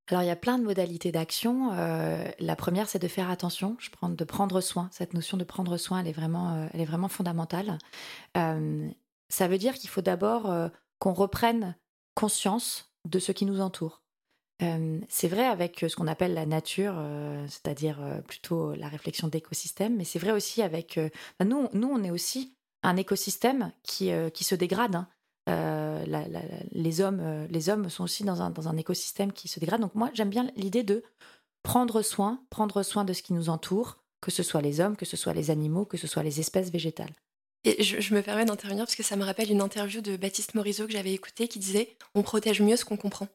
alors, 0.10 0.22
il 0.22 0.28
y 0.28 0.32
a 0.32 0.36
plein 0.36 0.60
de 0.60 0.66
modalités 0.66 1.14
d'action. 1.14 1.72
Euh, 1.72 2.28
la 2.38 2.58
première, 2.58 2.90
c'est 2.90 3.00
de 3.00 3.08
faire 3.08 3.30
attention, 3.30 3.78
de 4.04 4.24
prendre 4.26 4.60
soin. 4.60 4.90
Cette 4.92 5.14
notion 5.14 5.38
de 5.38 5.46
prendre 5.46 5.78
soin, 5.78 6.02
elle 6.02 6.10
est 6.10 6.12
vraiment, 6.12 6.56
euh, 6.56 6.68
elle 6.74 6.82
est 6.82 6.86
vraiment 6.86 7.08
fondamentale. 7.08 7.78
ça 8.36 9.48
veut 9.48 9.58
dire 9.58 9.76
qu'il 9.76 9.90
faut 9.90 10.02
d'abord 10.02 10.54
qu'on 11.00 11.14
reprenne 11.14 11.78
conscience 12.16 12.94
de 13.06 13.18
ce 13.18 13.32
qui 13.32 13.46
nous 13.46 13.62
entoure 13.62 14.03
c'est 15.10 15.28
vrai 15.28 15.46
avec 15.46 15.86
ce 15.88 15.96
qu'on 15.96 16.08
appelle 16.08 16.34
la 16.34 16.46
nature, 16.46 16.96
c'est-à-dire 17.48 18.00
plutôt 18.28 18.74
la 18.76 18.88
réflexion 18.88 19.28
d'écosystème, 19.28 19.98
mais 19.98 20.06
c'est 20.06 20.20
vrai 20.20 20.32
aussi 20.32 20.62
avec... 20.62 21.00
Bah, 21.38 21.46
nous, 21.46 21.68
nous, 21.74 21.90
on 21.90 22.04
est 22.04 22.12
aussi 22.12 22.56
un 22.82 22.96
écosystème 22.96 23.74
qui, 23.84 24.12
qui 24.34 24.44
se 24.44 24.56
dégrade. 24.56 24.96
Hein. 24.96 26.04
les, 26.72 27.02
hommes, 27.02 27.48
les 27.50 27.70
hommes 27.70 27.90
sont 27.90 28.06
aussi 28.06 28.24
dans 28.24 28.42
un, 28.42 28.52
dans 28.52 28.70
un 28.70 28.78
écosystème 28.78 29.34
qui 29.34 29.50
se 29.50 29.60
dégrade. 29.60 29.82
Donc 29.82 29.96
moi, 29.96 30.10
j'aime 30.14 30.30
bien 30.30 30.50
l'idée 30.56 30.84
de 30.84 31.04
prendre 31.64 32.02
soin, 32.02 32.42
prendre 32.50 32.84
soin 32.84 33.06
de 33.06 33.14
ce 33.14 33.24
qui 33.24 33.34
nous 33.34 33.50
entoure, 33.50 33.98
que 34.22 34.32
ce 34.32 34.44
soit 34.44 34.62
les 34.62 34.80
hommes, 34.80 34.96
que 34.96 35.06
ce 35.06 35.18
soit 35.18 35.34
les 35.34 35.50
animaux, 35.50 35.86
que 35.86 35.98
ce 35.98 36.08
soit 36.08 36.24
les 36.24 36.40
espèces 36.40 36.72
végétales. 36.72 37.14
Et 37.66 37.82
je, 37.82 38.02
je 38.02 38.14
me 38.14 38.22
permets 38.22 38.46
d'intervenir 38.46 38.84
parce 38.84 38.96
que 38.96 39.04
ça 39.04 39.16
me 39.16 39.24
rappelle 39.24 39.50
une 39.50 39.62
interview 39.62 40.02
de 40.02 40.18
Baptiste 40.18 40.54
Morisot 40.54 40.86
que 40.86 40.92
j'avais 40.92 41.14
écoutée 41.14 41.48
qui 41.48 41.60
disait 41.60 41.96
On 42.14 42.22
protège 42.22 42.62
mieux 42.62 42.76
ce 42.76 42.86
qu'on 42.86 42.98
comprend. 42.98 43.28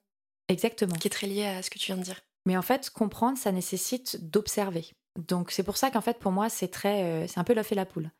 Exactement. 0.49 0.94
Qui 0.94 1.09
est 1.09 1.11
très 1.11 1.26
lié 1.26 1.46
à 1.46 1.62
ce 1.62 1.70
que 1.70 1.78
tu 1.78 1.86
viens 1.86 1.96
de 1.96 2.03
dire. 2.03 2.20
Mais 2.46 2.57
en 2.57 2.62
fait, 2.62 2.90
comprendre, 2.90 3.38
ça 3.38 3.53
nécessite 3.53 4.30
d'observer. 4.30 4.86
Donc 5.18 5.51
c'est 5.51 5.62
pour 5.62 5.76
ça 5.76 5.90
qu'en 5.90 6.01
fait, 6.01 6.18
pour 6.18 6.32
moi, 6.32 6.49
c'est 6.49 6.68
très, 6.68 7.03
euh, 7.03 7.26
c'est 7.26 7.38
un 7.38 7.44
peu 7.44 7.55
l'œuf 7.55 7.72
et 7.72 7.74
la 7.74 7.86
poule. 7.86 8.11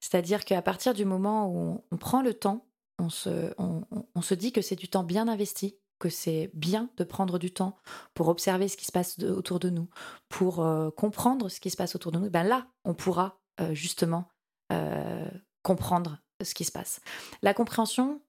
C'est-à-dire 0.00 0.44
qu'à 0.44 0.62
partir 0.62 0.94
du 0.94 1.04
moment 1.04 1.48
où 1.48 1.84
on, 1.90 1.96
prend 1.96 2.22
le 2.22 2.34
temps 2.34 2.66
on 2.98 3.08
se, 3.08 3.54
on 3.58 4.22
se 4.22 4.34
dit 4.34 4.52
que 4.52 4.60
c'est 4.60 4.76
du 4.76 4.88
temps 4.88 5.04
bien 5.04 5.26
investi 5.26 5.78
que 6.00 6.08
c'est 6.08 6.50
bien 6.54 6.90
de 6.96 7.04
prendre 7.04 7.38
du 7.38 7.52
temps 7.52 7.76
pour 8.14 8.26
observer 8.26 8.66
ce 8.66 8.76
qui 8.76 8.86
se 8.86 8.90
passe 8.90 9.20
autour 9.20 9.60
de 9.60 9.70
nous, 9.70 9.88
pour 10.28 10.64
euh, 10.64 10.90
comprendre 10.90 11.48
ce 11.48 11.60
qui 11.60 11.70
se 11.70 11.76
passe 11.76 11.94
autour 11.94 12.10
de 12.10 12.18
nous, 12.18 12.30
ben 12.30 12.42
là, 12.42 12.66
on 12.84 12.94
pourra 12.94 13.38
euh, 13.60 13.74
justement 13.74 14.26
euh, 14.72 15.28
comprendre 15.62 16.18
ce 16.42 16.54
qui 16.54 16.64
se 16.64 16.72
passe. 16.72 17.00
La 17.42 17.54
compréhension, 17.54 18.20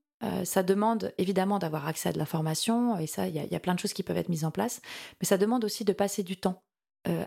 ça 0.43 0.63
demande 0.63 1.13
évidemment 1.17 1.59
d'avoir 1.59 1.88
accès 1.88 2.09
à 2.09 2.11
de 2.11 2.17
l'information, 2.17 2.97
et 2.97 3.07
ça, 3.07 3.28
il 3.28 3.36
y, 3.36 3.55
a 3.55 3.59
plein 3.59 3.74
de 3.74 3.80
choses 3.80 3.93
qui 3.93 4.03
peuvent 4.03 4.17
être 4.17 4.30
mises 4.30 4.45
en 4.45 4.51
place, 4.51 4.82
mais 5.19 5.26
ça 5.26 5.38
demande 5.38 5.65
aussi 5.65 5.84
de 5.84 5.93
passer 5.93 6.24
du 6.24 6.38
temps 6.38 6.61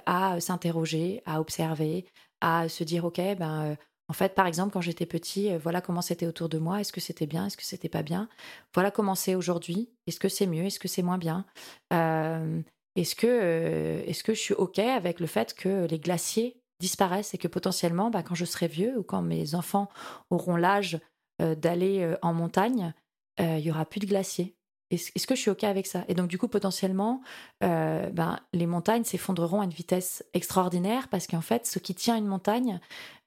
à 0.07 0.38
s'interroger, 0.40 1.22
à 1.26 1.40
observer, 1.40 2.07
à 2.40 2.68
se 2.68 2.84
dire, 2.84 3.05
OK, 3.05 3.20
ben 3.38 3.76
en 4.09 4.12
fait, 4.12 4.34
par 4.34 4.47
exemple, 4.47 4.72
quand 4.72 4.82
j'étais 4.82 5.07
petit, 5.07 5.51
euh, 5.51 5.59
voilà 5.59 5.80
comment 5.80 6.03
c'était 6.03 6.26
autour 6.26 6.49
de 6.49 6.59
moi. 6.59 6.80
Est-ce 6.80 6.92
que 6.92 7.01
c'était 7.01 7.26
bien 7.26 7.47
Est-ce 7.47 7.57
que 7.57 7.64
c'était 7.64 7.88
pas 7.88 8.03
bien 8.03 8.28
Voilà 8.74 8.90
comment 8.90 9.14
c'est 9.14 9.34
aujourd'hui. 9.34 9.90
Est-ce 10.07 10.20
que 10.20 10.28
c'est 10.28 10.47
mieux 10.47 10.64
Est-ce 10.64 10.78
que 10.78 10.88
c'est 10.88 11.03
moins 11.03 11.18
bien 11.18 11.47
euh, 11.92 12.61
Est-ce 12.97 13.14
que, 13.14 13.26
euh, 13.26 14.03
est 14.07 14.22
que 14.22 14.34
je 14.34 14.40
suis 14.40 14.55
OK 14.55 14.78
avec 14.78 15.20
le 15.20 15.26
fait 15.26 15.55
que 15.55 15.86
les 15.86 15.99
glaciers 15.99 16.61
disparaissent 16.80 17.32
et 17.32 17.38
que 17.38 17.49
potentiellement, 17.49 18.11
bah, 18.11 18.22
quand 18.22 18.34
je 18.34 18.45
serai 18.45 18.68
vieux 18.68 18.99
ou 18.99 19.03
quand 19.03 19.22
mes 19.22 19.55
enfants 19.55 19.88
auront 20.28 20.57
l'âge 20.57 20.99
d'aller 21.39 22.14
en 22.22 22.32
montagne, 22.32 22.93
il 23.39 23.61
y 23.61 23.70
aura 23.70 23.85
plus 23.85 24.01
de 24.01 24.07
glaciers. 24.07 24.57
Est-ce 24.91 25.26
que 25.26 25.35
je 25.35 25.41
suis 25.41 25.51
OK 25.51 25.64
avec 25.64 25.87
ça? 25.87 26.05
Et 26.09 26.14
donc, 26.14 26.28
du 26.28 26.39
coup, 26.39 26.47
potentiellement, 26.47 27.22
euh, 27.62 28.09
ben, 28.11 28.39
les 28.53 28.66
montagnes 28.66 29.05
s'effondreront 29.05 29.61
à 29.61 29.64
une 29.64 29.70
vitesse 29.70 30.24
extraordinaire 30.35 31.09
parce 31.09 31.26
qu'en 31.26 31.41
fait, 31.41 31.66
ce 31.66 31.78
qui 31.78 31.95
tient 31.95 32.16
une 32.16 32.26
montagne, 32.26 32.80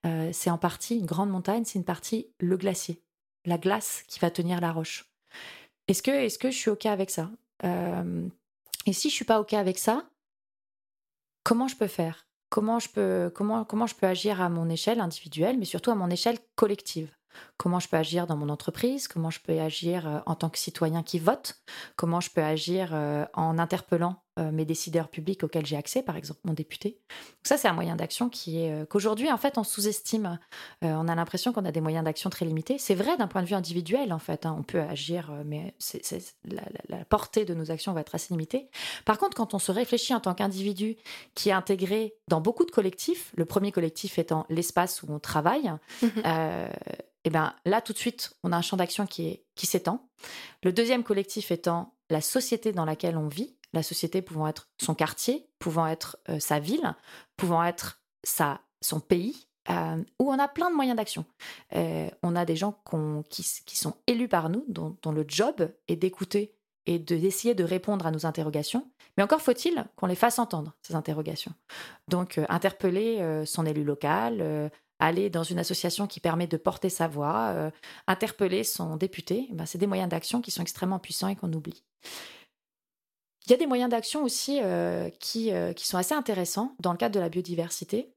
euh, 0.05 0.29
c'est 0.31 0.49
en 0.49 0.57
partie, 0.57 0.97
une 0.97 1.05
grande 1.05 1.29
montagne, 1.29 1.65
c'est 1.65 1.79
une 1.79 1.85
partie 1.85 2.31
le 2.39 2.57
glacier, 2.57 3.01
la 3.45 3.57
glace 3.57 4.03
qui 4.07 4.19
va 4.19 4.31
tenir 4.31 4.61
la 4.61 4.71
roche. 4.71 5.11
Est-ce 5.87 6.03
que, 6.03 6.11
est 6.11 6.37
que 6.37 6.51
je 6.51 6.57
suis 6.57 6.69
OK 6.69 6.85
avec 6.85 7.09
ça? 7.09 7.31
Euh, 7.65 8.29
Et 8.85 8.93
si 8.93 9.09
je 9.09 9.15
suis 9.15 9.25
pas 9.25 9.41
OK 9.41 9.53
avec 9.53 9.77
ça, 9.77 10.09
comment 11.43 11.67
je 11.67 11.75
peux 11.75 11.87
faire? 11.87 12.27
Comment 12.49 12.79
je 12.79 12.87
peux, 12.87 13.31
comment, 13.33 13.65
comment 13.65 13.87
je 13.87 13.95
peux 13.95 14.07
agir 14.07 14.41
à 14.41 14.47
mon 14.47 14.69
échelle 14.69 15.01
individuelle, 15.01 15.57
mais 15.57 15.65
surtout 15.65 15.91
à 15.91 15.95
mon 15.95 16.09
échelle 16.09 16.37
collective? 16.55 17.16
Comment 17.57 17.79
je 17.79 17.87
peux 17.87 17.97
agir 17.97 18.27
dans 18.27 18.37
mon 18.37 18.49
entreprise, 18.49 19.07
comment 19.07 19.29
je 19.29 19.39
peux 19.39 19.59
agir 19.59 20.07
euh, 20.07 20.19
en 20.25 20.35
tant 20.35 20.49
que 20.49 20.57
citoyen 20.57 21.03
qui 21.03 21.19
vote, 21.19 21.61
comment 21.95 22.19
je 22.19 22.29
peux 22.29 22.43
agir 22.43 22.89
euh, 22.93 23.25
en 23.33 23.57
interpellant 23.59 24.21
euh, 24.37 24.51
mes 24.51 24.65
décideurs 24.65 25.09
publics 25.09 25.43
auxquels 25.43 25.65
j'ai 25.65 25.77
accès, 25.77 26.01
par 26.01 26.15
exemple 26.15 26.39
mon 26.43 26.53
député. 26.53 26.99
ça, 27.43 27.57
c'est 27.57 27.67
un 27.67 27.73
moyen 27.73 27.95
d'action 27.95 28.29
qui 28.29 28.59
est 28.59 28.87
qu'aujourd'hui, 28.89 29.31
en 29.31 29.37
fait, 29.37 29.57
on 29.57 29.63
sous-estime. 29.63 30.39
on 30.81 31.07
a 31.07 31.15
l'impression 31.15 31.53
qu'on 31.53 31.65
a 31.65 31.71
des 31.71 31.81
moyens 31.81 32.03
d'action 32.03 32.29
très 32.29 32.45
limités. 32.45 32.77
C'est 32.77 32.95
vrai 32.95 33.17
d'un 33.17 33.27
point 33.27 33.41
de 33.41 33.47
vue 33.47 33.55
individuel, 33.55 34.13
en 34.13 34.19
fait. 34.19 34.45
Hein. 34.45 34.55
on 34.57 34.63
peut 34.63 34.81
agir, 34.81 35.31
mais 35.45 35.75
la, 36.45 37.05
portée 37.05 37.45
de 37.45 37.53
nos 37.53 37.71
actions 37.71 37.93
va 37.93 38.01
être 38.01 38.15
assez 38.15 38.33
limitée. 38.33 38.69
Par 39.05 39.17
contre, 39.17 39.35
quand 39.35 39.53
on 39.53 39.59
se 39.59 39.71
réfléchit 39.71 40.13
en 40.13 40.19
tant 40.19 40.33
qu'individu 40.33 40.97
qui 41.35 41.49
est 41.49 41.53
intégré 41.53 42.15
dans 42.27 42.41
beaucoup 42.41 42.65
de 42.65 42.71
collectifs, 42.71 43.31
le 43.35 43.45
premier 43.45 43.71
collectif 43.71 44.19
étant 44.19 44.45
l'espace 44.49 45.03
où 45.03 45.07
on 45.09 45.19
travaille, 45.19 45.71
mmh 46.01 46.07
et 47.27 47.29
eh 47.29 47.31
bien 47.31 47.53
là, 47.65 47.81
tout 47.81 47.91
de 47.91 47.97
suite, 47.97 48.37
on 48.43 48.53
a 48.53 48.55
un 48.55 48.61
champ 48.61 48.77
d'action 48.77 49.05
qui, 49.05 49.41
qui 49.55 49.65
s'étend. 49.65 50.07
Le 50.63 50.71
deuxième 50.71 51.03
collectif 51.03 51.51
étant 51.51 51.93
la 52.09 52.21
société 52.21 52.71
dans 52.71 52.85
laquelle 52.85 53.17
on 53.17 53.27
vit, 53.27 53.56
la 53.73 53.83
société 53.83 54.21
pouvant 54.21 54.47
être 54.47 54.69
son 54.81 54.95
quartier, 54.95 55.49
pouvant 55.59 55.87
être 55.87 56.17
euh, 56.29 56.39
sa 56.39 56.59
ville, 56.59 56.95
pouvant 57.35 57.63
être 57.63 58.01
sa, 58.23 58.61
son 58.81 58.99
pays, 58.99 59.47
euh, 59.69 60.03
où 60.19 60.31
on 60.31 60.39
a 60.39 60.47
plein 60.47 60.69
de 60.69 60.75
moyens 60.75 60.95
d'action. 60.95 61.25
Euh, 61.75 62.09
on 62.23 62.35
a 62.35 62.45
des 62.45 62.55
gens 62.55 62.81
qui, 63.29 63.45
qui, 63.65 63.77
sont 63.77 63.95
élus 64.07 64.29
par 64.29 64.49
nous, 64.49 64.65
dont, 64.69 64.95
le 65.11 65.25
job 65.27 65.69
est 65.87 65.97
d'écouter 65.97 66.55
et 66.85 66.99
d'essayer 66.99 67.53
de, 67.53 67.65
répondre 67.65 68.07
à 68.07 68.11
nos 68.11 68.25
interrogations. 68.25 68.89
Mais 69.17 69.23
encore 69.23 69.41
faut-il 69.41 69.85
qu'on 69.97 70.05
les 70.07 70.15
fasse 70.15 70.39
entendre, 70.39 70.73
ces 70.81 70.95
interrogations. 70.95 71.53
Donc, 72.07 72.39
interpeller 72.47 73.43
son 73.45 73.65
élu 73.65 73.83
local, 73.83 74.71
aller 74.99 75.29
dans 75.29 75.43
une 75.43 75.59
association 75.59 76.07
qui 76.07 76.21
permet 76.21 76.47
de 76.47 76.55
porter 76.55 76.87
sa 76.87 77.09
voix, 77.09 77.71
interpeller 78.07 78.63
son 78.63 78.95
député, 78.95 79.49
ben, 79.51 79.65
c'est 79.65 79.77
des 79.77 79.87
moyens 79.87 80.07
d'action 80.07 80.39
qui 80.39 80.51
sont 80.51 80.61
extrêmement 80.61 80.99
puissants 80.99 81.27
et 81.27 81.35
qu'on 81.35 81.51
oublie. 81.51 81.83
Il 83.47 83.51
y 83.51 83.53
a 83.53 83.57
des 83.57 83.65
moyens 83.65 83.89
d'action 83.89 84.23
aussi 84.23 84.59
euh, 84.61 85.09
qui, 85.19 85.51
euh, 85.53 85.73
qui 85.73 85.87
sont 85.87 85.97
assez 85.97 86.13
intéressants 86.13 86.75
dans 86.79 86.91
le 86.91 86.97
cadre 86.97 87.15
de 87.15 87.19
la 87.19 87.29
biodiversité. 87.29 88.13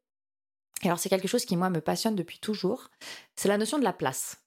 alors 0.84 0.98
c'est 0.98 1.08
quelque 1.08 1.28
chose 1.28 1.44
qui, 1.44 1.56
moi, 1.56 1.70
me 1.70 1.80
passionne 1.80 2.16
depuis 2.16 2.38
toujours. 2.38 2.90
C'est 3.36 3.48
la 3.48 3.56
notion 3.56 3.78
de 3.78 3.84
la 3.84 3.92
place. 3.92 4.38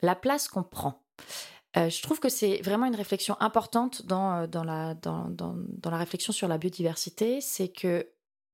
La 0.00 0.14
place 0.14 0.48
qu'on 0.48 0.62
prend. 0.62 1.02
je 1.74 2.02
trouve 2.02 2.20
que 2.20 2.28
c'est 2.28 2.62
vraiment 2.62 2.86
une 2.86 2.94
réflexion 2.94 3.36
importante 3.40 4.06
dans, 4.06 4.46
dans, 4.46 4.64
la, 4.64 4.94
dans, 4.94 5.28
dans, 5.28 5.90
la 5.90 5.98
réflexion 5.98 6.32
sur 6.32 6.46
la 6.46 6.56
biodiversité. 6.56 7.40
C'est 7.40 7.68
que 7.68 8.08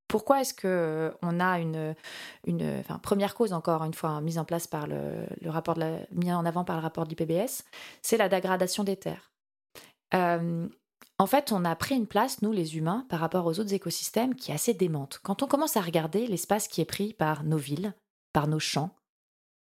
pourquoi 0.08 0.40
est-ce 0.40 0.54
que 0.54 0.68
euh, 0.68 1.10
on 1.22 1.40
a 1.40 1.58
une, 1.58 1.94
une 2.46 2.84
première 3.02 3.34
cause 3.34 3.52
encore 3.52 3.82
une 3.84 3.94
fois 3.94 4.20
mise 4.20 4.38
en 4.38 4.44
place 4.44 4.66
par 4.66 4.86
le, 4.86 5.26
rapport 5.46 5.74
de 5.74 5.98
mis 6.12 6.32
en 6.32 6.44
avant 6.44 6.64
par 6.64 6.76
le 6.76 6.82
rapport 6.82 7.04
de 7.04 7.10
l'IPBS, 7.10 7.64
c'est 8.02 8.16
la 8.16 8.28
dégradation 8.28 8.84
des 8.84 8.96
terres. 8.96 9.32
Euh, 10.14 10.68
en 11.18 11.26
fait, 11.26 11.52
on 11.52 11.64
a 11.64 11.76
pris 11.76 11.94
une 11.94 12.06
place, 12.06 12.42
nous 12.42 12.52
les 12.52 12.76
humains, 12.76 13.06
par 13.08 13.20
rapport 13.20 13.46
aux 13.46 13.60
autres 13.60 13.74
écosystèmes 13.74 14.34
qui 14.34 14.50
est 14.50 14.54
assez 14.54 14.74
démente. 14.74 15.20
Quand 15.22 15.42
on 15.42 15.46
commence 15.46 15.76
à 15.76 15.80
regarder 15.80 16.26
l'espace 16.26 16.68
qui 16.68 16.80
est 16.80 16.86
pris 16.86 17.14
par 17.14 17.44
nos 17.44 17.56
villes, 17.56 17.94
par 18.32 18.48
nos 18.48 18.58
champs, 18.58 18.94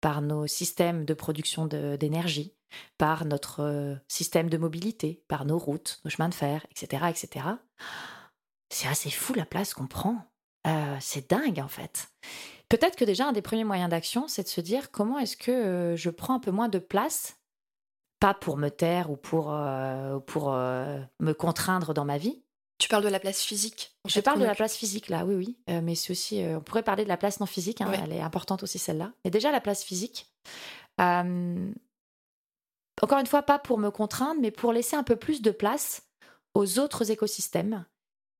par 0.01 0.21
nos 0.21 0.47
systèmes 0.47 1.05
de 1.05 1.13
production 1.13 1.65
d'énergie, 1.65 2.55
par 2.97 3.25
notre 3.25 3.61
euh, 3.61 3.95
système 4.07 4.49
de 4.49 4.57
mobilité, 4.57 5.23
par 5.27 5.45
nos 5.45 5.57
routes, 5.57 6.01
nos 6.03 6.09
chemins 6.09 6.29
de 6.29 6.33
fer, 6.33 6.65
etc., 6.71 7.05
etc. 7.09 7.45
C'est 8.69 8.87
assez 8.87 9.11
fou 9.11 9.33
la 9.33 9.45
place 9.45 9.73
qu'on 9.73 9.87
prend. 9.87 10.25
Euh, 10.65 10.97
c'est 10.99 11.29
dingue 11.29 11.59
en 11.59 11.67
fait. 11.67 12.09
Peut-être 12.69 12.95
que 12.95 13.05
déjà 13.05 13.27
un 13.27 13.33
des 13.33 13.41
premiers 13.41 13.65
moyens 13.65 13.89
d'action, 13.89 14.27
c'est 14.27 14.43
de 14.43 14.47
se 14.47 14.61
dire 14.61 14.91
comment 14.91 15.19
est-ce 15.19 15.37
que 15.37 15.51
euh, 15.51 15.95
je 15.95 16.09
prends 16.09 16.33
un 16.33 16.39
peu 16.39 16.51
moins 16.51 16.69
de 16.69 16.79
place, 16.79 17.37
pas 18.23 18.33
pour 18.33 18.55
me 18.55 18.69
taire 18.69 19.11
ou 19.11 19.17
pour, 19.17 19.53
euh, 19.53 20.19
pour 20.19 20.51
me 20.51 21.33
contraindre 21.33 21.93
dans 21.93 22.05
ma 22.05 22.17
vie. 22.17 22.41
Tu 22.77 22.87
parles 22.87 23.03
de 23.03 23.09
la 23.09 23.19
place 23.19 23.41
physique. 23.41 23.97
Je 24.07 24.21
parle 24.21 24.39
de 24.39 24.45
la 24.45 24.55
place 24.55 24.77
physique 24.77 25.09
là, 25.09 25.25
oui, 25.25 25.35
oui. 25.35 25.57
mais 25.81 25.95
c'est 25.95 26.11
aussi, 26.11 26.41
on 26.43 26.61
pourrait 26.61 26.83
parler 26.83 27.03
de 27.03 27.09
la 27.09 27.17
place 27.17 27.39
non 27.39 27.45
physique, 27.45 27.81
hein, 27.81 27.91
elle 28.03 28.13
est 28.13 28.21
importante 28.21 28.63
aussi 28.63 28.79
celle-là. 28.79 29.11
Mais 29.23 29.31
déjà 29.31 29.51
la 29.51 29.61
place 29.61 29.83
physique. 29.83 30.31
encore 30.97 31.67
une 33.19 33.27
fois, 33.27 33.43
pas 33.43 33.59
pour 33.59 33.77
me 33.77 33.91
contraindre, 33.91 34.39
mais 34.41 34.51
pour 34.51 34.73
laisser 34.73 34.95
un 34.95 35.03
peu 35.03 35.17
plus 35.17 35.41
de 35.41 35.51
place 35.51 36.03
aux 36.55 36.79
autres 36.79 37.11
écosystèmes 37.11 37.85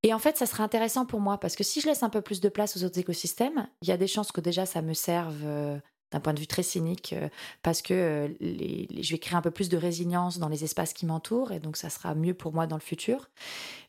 et 0.04 0.12
en 0.12 0.18
fait, 0.18 0.36
ça 0.36 0.44
serait 0.44 0.62
intéressant 0.62 1.06
pour 1.06 1.20
moi 1.20 1.38
parce 1.38 1.56
que 1.56 1.64
si 1.64 1.80
je 1.80 1.86
laisse 1.86 2.02
un 2.02 2.10
peu 2.10 2.20
plus 2.20 2.42
de 2.42 2.50
place 2.50 2.76
aux 2.76 2.84
autres 2.84 2.98
écosystèmes, 2.98 3.66
il 3.80 3.88
y 3.88 3.92
a 3.92 3.96
des 3.96 4.06
chances 4.06 4.32
que 4.32 4.42
déjà 4.42 4.66
ça 4.66 4.82
me 4.82 4.92
serve 4.92 5.40
euh, 5.44 5.78
d'un 6.10 6.20
point 6.20 6.32
de 6.32 6.40
vue 6.40 6.46
très 6.46 6.62
cynique 6.62 7.12
euh, 7.12 7.28
parce 7.62 7.82
que 7.82 7.94
euh, 7.94 8.28
je 8.40 9.10
vais 9.10 9.18
créer 9.18 9.36
un 9.36 9.42
peu 9.42 9.50
plus 9.50 9.68
de 9.68 9.76
résilience 9.76 10.38
dans 10.38 10.48
les 10.48 10.64
espaces 10.64 10.92
qui 10.92 11.06
m'entourent 11.06 11.52
et 11.52 11.58
donc 11.58 11.76
ça 11.76 11.90
sera 11.90 12.14
mieux 12.14 12.34
pour 12.34 12.52
moi 12.52 12.66
dans 12.66 12.76
le 12.76 12.82
futur. 12.82 13.30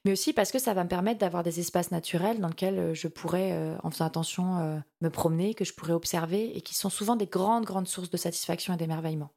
Mais 0.05 0.11
aussi 0.11 0.33
parce 0.33 0.51
que 0.51 0.59
ça 0.59 0.73
va 0.73 0.83
me 0.83 0.89
permettre 0.89 1.19
d'avoir 1.19 1.43
des 1.43 1.59
espaces 1.59 1.91
naturels 1.91 2.39
dans 2.39 2.49
lesquels 2.49 2.93
je 2.93 3.07
pourrais, 3.07 3.75
en 3.83 3.89
faisant 3.89 4.05
attention, 4.05 4.81
me 5.01 5.09
promener, 5.09 5.55
que 5.55 5.65
je 5.65 5.73
pourrais 5.73 5.93
observer 5.93 6.55
et 6.55 6.61
qui 6.61 6.75
sont 6.75 6.89
souvent 6.89 7.15
des 7.15 7.25
grandes, 7.25 7.65
grandes 7.65 7.87
sources 7.87 8.09
de 8.09 8.17
satisfaction 8.17 8.73
et 8.73 8.77
d'émerveillement. 8.77 9.31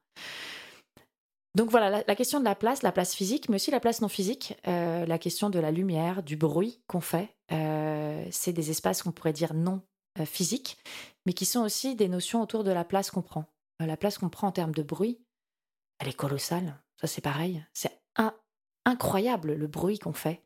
Donc 1.54 1.70
voilà, 1.70 2.04
la, 2.06 2.14
question 2.14 2.38
de 2.38 2.44
la 2.44 2.54
place, 2.54 2.82
la 2.82 2.92
place 2.92 3.14
physique, 3.14 3.48
mais 3.48 3.56
aussi 3.56 3.72
la 3.72 3.80
place 3.80 4.00
non 4.00 4.08
physique, 4.08 4.56
euh, 4.68 5.04
la 5.06 5.18
question 5.18 5.50
de 5.50 5.58
la 5.58 5.72
lumière, 5.72 6.22
du 6.22 6.36
bruit 6.36 6.80
qu'on 6.86 7.00
fait, 7.00 7.34
euh, 7.52 8.24
c'est 8.30 8.52
des 8.52 8.70
espaces 8.70 9.02
qu'on 9.02 9.12
pourrait 9.12 9.32
dire 9.32 9.54
non 9.54 9.80
euh, 10.20 10.24
physiques, 10.24 10.78
mais 11.28 11.34
qui 11.34 11.44
sont 11.44 11.60
aussi 11.60 11.94
des 11.94 12.08
notions 12.08 12.40
autour 12.40 12.64
de 12.64 12.70
la 12.70 12.86
place 12.86 13.10
qu'on 13.10 13.20
prend. 13.20 13.44
la 13.80 13.98
place 13.98 14.16
qu'on 14.16 14.30
prend 14.30 14.48
en 14.48 14.50
termes 14.50 14.74
de 14.74 14.82
bruit, 14.82 15.20
elle 15.98 16.08
est 16.08 16.14
colossale. 16.14 16.80
Ça 16.98 17.06
c'est 17.06 17.20
pareil, 17.20 17.62
c'est 17.74 18.00
incroyable 18.86 19.52
le 19.52 19.66
bruit 19.66 19.98
qu'on 19.98 20.14
fait. 20.14 20.42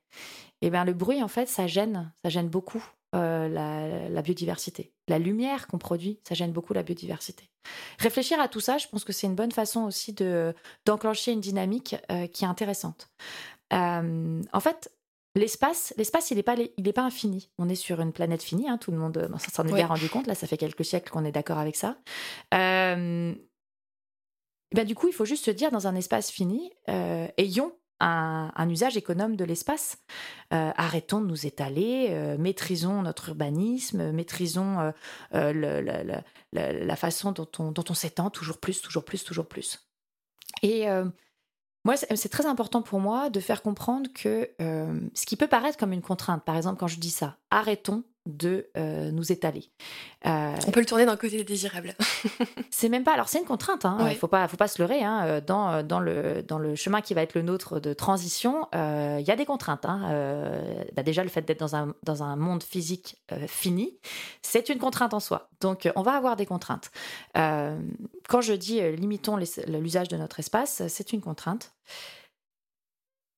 Et 0.61 0.67
eh 0.67 0.71
bien 0.71 0.85
le 0.85 0.93
bruit 0.93 1.23
en 1.23 1.29
fait, 1.29 1.47
ça 1.47 1.69
gêne, 1.69 2.13
ça 2.25 2.31
gêne 2.31 2.49
beaucoup 2.49 2.85
la 3.13 4.23
biodiversité. 4.23 4.93
La 5.07 5.21
lumière 5.21 5.69
qu'on 5.69 5.79
produit, 5.79 6.19
ça 6.27 6.35
gêne 6.35 6.51
beaucoup 6.51 6.73
la 6.73 6.83
biodiversité. 6.83 7.49
Réfléchir 8.01 8.41
à 8.41 8.49
tout 8.49 8.59
ça, 8.59 8.79
je 8.79 8.89
pense 8.89 9.05
que 9.05 9.13
c'est 9.13 9.29
une 9.29 9.37
bonne 9.37 9.53
façon 9.53 9.83
aussi 9.85 10.13
de 10.13 10.53
d'enclencher 10.85 11.31
une 11.31 11.41
dynamique 11.41 11.95
euh, 12.11 12.27
qui 12.27 12.43
est 12.43 12.49
intéressante. 12.49 13.09
Euh, 13.73 14.43
en 14.53 14.61
fait, 14.61 14.91
l'espace, 15.35 15.95
l'espace, 15.97 16.31
il 16.31 16.37
n'est 16.37 16.43
pas, 16.43 16.57
il 16.77 16.89
est 16.89 16.93
pas 16.93 17.03
infini. 17.03 17.51
On 17.59 17.69
est 17.69 17.75
sur 17.75 18.01
une 18.01 18.13
planète 18.13 18.43
finie, 18.43 18.69
hein, 18.69 18.79
tout 18.79 18.91
le 18.91 18.99
monde 18.99 19.31
s'en 19.53 19.67
est 19.67 19.73
bien 19.73 19.87
rendu 19.87 20.09
compte. 20.09 20.27
Là, 20.27 20.35
ça 20.35 20.47
fait 20.47 20.57
quelques 20.57 20.85
siècles 20.85 21.11
qu'on 21.11 21.25
est 21.25 21.33
d'accord 21.33 21.59
avec 21.59 21.77
ça. 21.77 21.97
Euh, 22.55 23.35
ben, 24.75 24.87
du 24.87 24.95
coup, 24.95 25.09
il 25.09 25.15
faut 25.15 25.25
juste 25.25 25.45
se 25.45 25.51
dire 25.51 25.71
dans 25.71 25.87
un 25.87 25.95
espace 25.95 26.31
fini, 26.31 26.73
ayons 26.87 27.73
un, 28.03 28.69
usage 28.69 28.97
économe 28.97 29.37
de 29.37 29.45
l'espace. 29.45 29.99
Euh, 30.53 30.71
arrêtons 30.77 31.21
de 31.21 31.27
nous 31.27 31.47
étaler, 31.47 32.09
euh, 32.11 32.37
maîtrisons 32.39 33.03
notre 33.03 33.31
urbanisme, 33.31 34.13
maîtrisons 34.13 34.93
euh, 35.35 36.23
la 36.53 36.97
façon 36.97 37.33
dont 37.33 37.49
on, 37.59 37.73
dont 37.73 37.85
on 37.89 37.95
s'étend 37.95 38.31
toujours 38.31 38.59
plus, 38.59 38.81
toujours 38.81 39.05
plus, 39.05 39.25
toujours 39.25 39.47
plus. 39.47 39.87
Et 40.63 40.87
moi, 41.85 41.97
c'est 41.97 42.29
très 42.29 42.47
important 42.47 42.83
pour 42.83 43.01
moi 43.01 43.29
de 43.29 43.41
faire 43.41 43.63
comprendre 43.63 44.09
que 44.15 44.51
ce 44.59 45.27
qui 45.27 45.37
peut 45.37 45.49
paraître 45.49 45.77
comme 45.77 45.93
une 45.93 46.03
contrainte, 46.03 46.45
par 46.45 46.57
exemple 46.57 46.79
quand 46.79 46.89
je 46.89 47.01
dis 47.01 47.11
ça, 47.11 47.39
arrêtons 47.51 48.05
de 48.27 48.69
euh, 48.77 49.11
nous 49.11 49.33
étaler. 49.33 49.65
Euh, 50.27 50.55
On 50.67 50.71
peut 50.71 50.81
le 50.81 50.87
tourner 50.87 51.07
d'un 51.07 51.17
côté 51.17 51.43
désirable. 51.43 51.95
c'est 52.71 52.89
même 52.89 53.03
pas. 53.03 53.13
Alors 53.13 53.29
c'est 53.29 53.39
une 53.39 53.45
contrainte. 53.45 53.85
Hein. 53.85 53.99
Il 54.11 54.17
faut 54.17 54.29
pas, 54.29 54.47
faut 54.47 54.57
pas 54.57 54.69
se 54.69 54.81
leurrer. 54.81 55.03
Hein. 55.03 55.25
Euh, 55.25 55.41
dans, 55.41 55.83
dans 55.83 55.99
le 55.99 56.43
dans 56.43 56.59
le 56.59 56.77
chemin 56.77 57.01
qui 57.01 57.15
va 57.15 57.23
être 57.23 57.35
le 57.35 57.43
nôtre 57.43 57.81
de 57.81 57.93
transition, 57.93 58.69
il 58.73 59.25
y 59.27 59.31
a 59.31 59.37
des 59.37 59.47
contraintes. 59.47 59.85
Hein. 59.85 60.63
Bah, 60.95 61.03
déjà 61.03 61.23
le 61.23 61.31
fait 61.31 61.43
d'être 61.43 61.61
dans 61.61 61.75
un 61.75 61.95
dans 62.05 62.23
un 62.23 62.37
monde 62.37 62.63
physique 62.63 63.17
fini, 63.49 63.99
c'est 64.41 64.69
une 64.69 64.79
contrainte 64.79 65.15
en 65.15 65.21
soi. 65.21 65.49
Donc 65.61 65.91
on 65.97 66.03
va 66.03 66.13
avoir 66.13 66.37
des 66.37 66.47
contraintes. 66.47 66.91
quand 67.35 68.41
je 68.41 68.53
dis 68.53 68.81
limitons 68.93 69.37
l'usage 69.37 70.09
de 70.09 70.17
notre 70.17 70.39
espace, 70.39 70.83
c'est 70.89 71.13
une 71.13 71.21
contrainte 71.21 71.73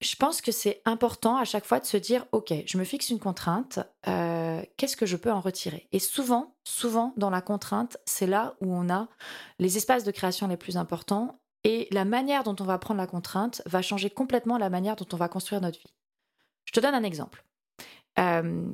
je 0.05 0.17
pense 0.17 0.43
que 0.43 0.53
c'est 0.53 0.83
important 0.85 1.39
à 1.39 1.45
chaque 1.45 1.65
fois 1.65 1.81
de 1.81 1.87
se 1.87 1.97
dire, 1.97 2.27
OK, 2.33 2.53
je 2.67 2.79
me 2.79 2.85
fixe 2.85 3.09
une 3.09 3.19
contrainte, 3.19 3.79
euh, 4.07 4.63
qu'est-ce 4.77 4.99
que 4.99 5.07
je 5.07 5.17
peux 5.17 5.33
en 5.33 5.41
retirer? 5.41 5.89
Et 5.93 5.99
souvent, 5.99 6.55
souvent, 6.65 7.15
dans 7.17 7.31
la 7.31 7.41
contrainte, 7.41 7.97
c'est 8.05 8.27
là 8.27 8.55
où 8.61 8.75
on 8.75 8.91
a 8.91 9.09
les 9.59 9.79
espaces 9.79 10.05
de 10.05 10.11
création 10.11 10.47
les 10.47 10.59
plus 10.59 10.77
importants 10.77 11.41
et 11.65 11.89
la 11.91 12.05
manière 12.05 12.45
dont 12.45 12.57
on 12.61 12.65
va 12.65 12.79
prendre 12.79 13.01
la 13.01 13.07
contrainte 13.07 13.63
va 13.65 13.81
changer 13.81 14.11
complètement 14.11 14.59
la 14.59 14.69
manière 14.69 14.97
dont 14.97 15.07
on 15.13 15.17
va 15.17 15.29
construire 15.29 15.63
notre 15.63 15.79
vie. 15.79 15.95
Je 16.67 16.73
te 16.73 16.81
donne 16.81 16.95
un 16.95 17.03
exemple. 17.03 17.43
Euh, 18.19 18.67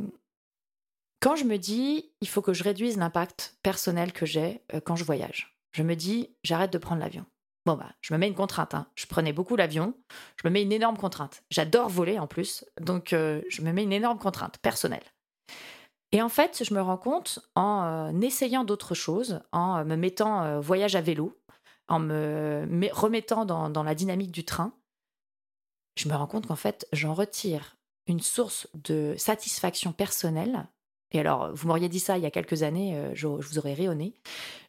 quand 1.20 1.36
je 1.36 1.44
me 1.44 1.58
dis, 1.58 2.10
il 2.20 2.28
faut 2.28 2.42
que 2.42 2.52
je 2.52 2.64
réduise 2.64 2.96
l'impact 2.96 3.56
personnel 3.62 4.12
que 4.12 4.26
j'ai 4.26 4.62
euh, 4.74 4.80
quand 4.80 4.96
je 4.96 5.04
voyage, 5.04 5.56
je 5.70 5.84
me 5.84 5.94
dis, 5.94 6.34
j'arrête 6.42 6.72
de 6.72 6.78
prendre 6.78 7.00
l'avion. 7.00 7.24
Bon, 7.66 7.74
bah, 7.74 7.92
je 8.00 8.14
me 8.14 8.18
mets 8.18 8.28
une 8.28 8.34
contrainte. 8.34 8.74
Hein. 8.74 8.86
Je 8.94 9.06
prenais 9.06 9.32
beaucoup 9.32 9.56
l'avion. 9.56 9.94
Je 10.36 10.48
me 10.48 10.52
mets 10.52 10.62
une 10.62 10.72
énorme 10.72 10.96
contrainte. 10.96 11.42
J'adore 11.50 11.88
voler 11.88 12.18
en 12.18 12.26
plus. 12.26 12.64
Donc, 12.80 13.12
euh, 13.12 13.42
je 13.48 13.62
me 13.62 13.72
mets 13.72 13.82
une 13.82 13.92
énorme 13.92 14.18
contrainte 14.18 14.58
personnelle. 14.58 15.04
Et 16.12 16.22
en 16.22 16.28
fait, 16.28 16.64
je 16.64 16.74
me 16.74 16.80
rends 16.80 16.96
compte 16.96 17.38
en 17.54 17.84
euh, 17.84 18.20
essayant 18.20 18.64
d'autres 18.64 18.94
choses, 18.94 19.40
en 19.52 19.78
euh, 19.78 19.84
me 19.84 19.96
mettant 19.96 20.60
voyage 20.60 20.96
à 20.96 21.00
vélo, 21.00 21.38
en 21.88 22.00
me, 22.00 22.66
remettant 22.92 23.44
dans, 23.44 23.82
la 23.82 23.94
dynamique 23.94 24.32
du 24.32 24.44
train, 24.44 24.72
je 25.96 26.08
me 26.08 26.14
rends 26.14 26.26
compte 26.26 26.46
qu'en 26.46 26.56
fait, 26.56 26.86
j'en 26.92 27.14
retire 27.14 27.76
une 28.06 28.20
source 28.20 28.68
de 28.74 29.14
satisfaction 29.18 29.92
personnelle 29.92 30.66
et 31.12 31.18
alors, 31.18 31.52
vous 31.52 31.66
m'auriez 31.66 31.88
dit 31.88 31.98
ça 31.98 32.18
il 32.18 32.22
y 32.22 32.26
a 32.26 32.30
quelques 32.30 32.62
années, 32.62 32.96
je, 33.14 33.26
vous 33.26 33.58
aurais 33.58 33.74
rayonné. 33.74 34.14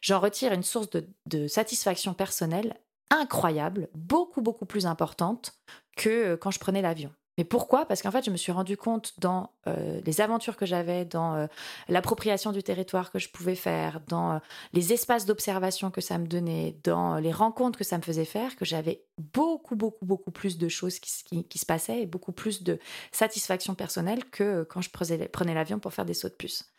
J'en 0.00 0.18
retire 0.18 0.52
une 0.52 0.64
source 0.64 0.88
de, 1.26 1.46
satisfaction 1.46 2.14
personnelle 2.14 2.76
incroyable, 3.12 3.88
beaucoup, 3.94 4.40
beaucoup 4.40 4.66
plus 4.66 4.86
importante 4.86 5.54
que 5.96 6.08
euh, 6.08 6.36
quand 6.36 6.50
je 6.50 6.58
prenais 6.58 6.82
l'avion. 6.82 7.12
Mais 7.38 7.44
pourquoi? 7.44 7.86
Parce 7.86 8.02
qu'en 8.02 8.10
fait, 8.10 8.24
je 8.24 8.30
me 8.30 8.36
suis 8.36 8.52
rendu 8.52 8.76
compte 8.76 9.14
dans 9.18 9.50
euh, 9.66 10.02
les 10.04 10.20
aventures 10.20 10.54
que 10.54 10.66
j'avais, 10.66 11.06
dans 11.06 11.34
euh, 11.34 11.46
l'appropriation 11.88 12.52
du 12.52 12.62
territoire 12.62 13.10
que 13.10 13.18
je 13.18 13.30
pouvais 13.30 13.54
faire, 13.54 14.00
dans 14.06 14.38
les 14.74 14.92
espaces 14.92 15.24
d'observation 15.24 15.90
que 15.90 16.02
ça 16.02 16.18
me 16.18 16.26
donnait, 16.26 16.76
dans 16.84 17.16
les 17.16 17.32
rencontres 17.32 17.78
que 17.78 17.84
ça 17.84 17.96
me 17.96 18.02
faisait 18.02 18.26
faire, 18.26 18.54
que 18.54 18.66
j'avais 18.66 19.02
beaucoup, 19.16 19.76
beaucoup, 19.76 20.04
beaucoup 20.04 20.30
plus 20.30 20.58
de 20.58 20.68
choses 20.68 20.98
qui, 20.98 21.58
se 21.58 21.66
passaient 21.66 22.02
et 22.02 22.06
beaucoup 22.06 22.32
plus 22.32 22.62
de 22.62 22.78
satisfaction 23.12 23.74
personnelle 23.74 24.26
que 24.26 24.64
quand 24.64 24.82
je 24.82 24.90
prenais 24.90 25.54
l'avion 25.54 25.78
pour 25.78 25.94
faire 25.94 26.04
des 26.04 26.14
sauts 26.14 26.28
de 26.28 26.34
puce. 26.34 26.70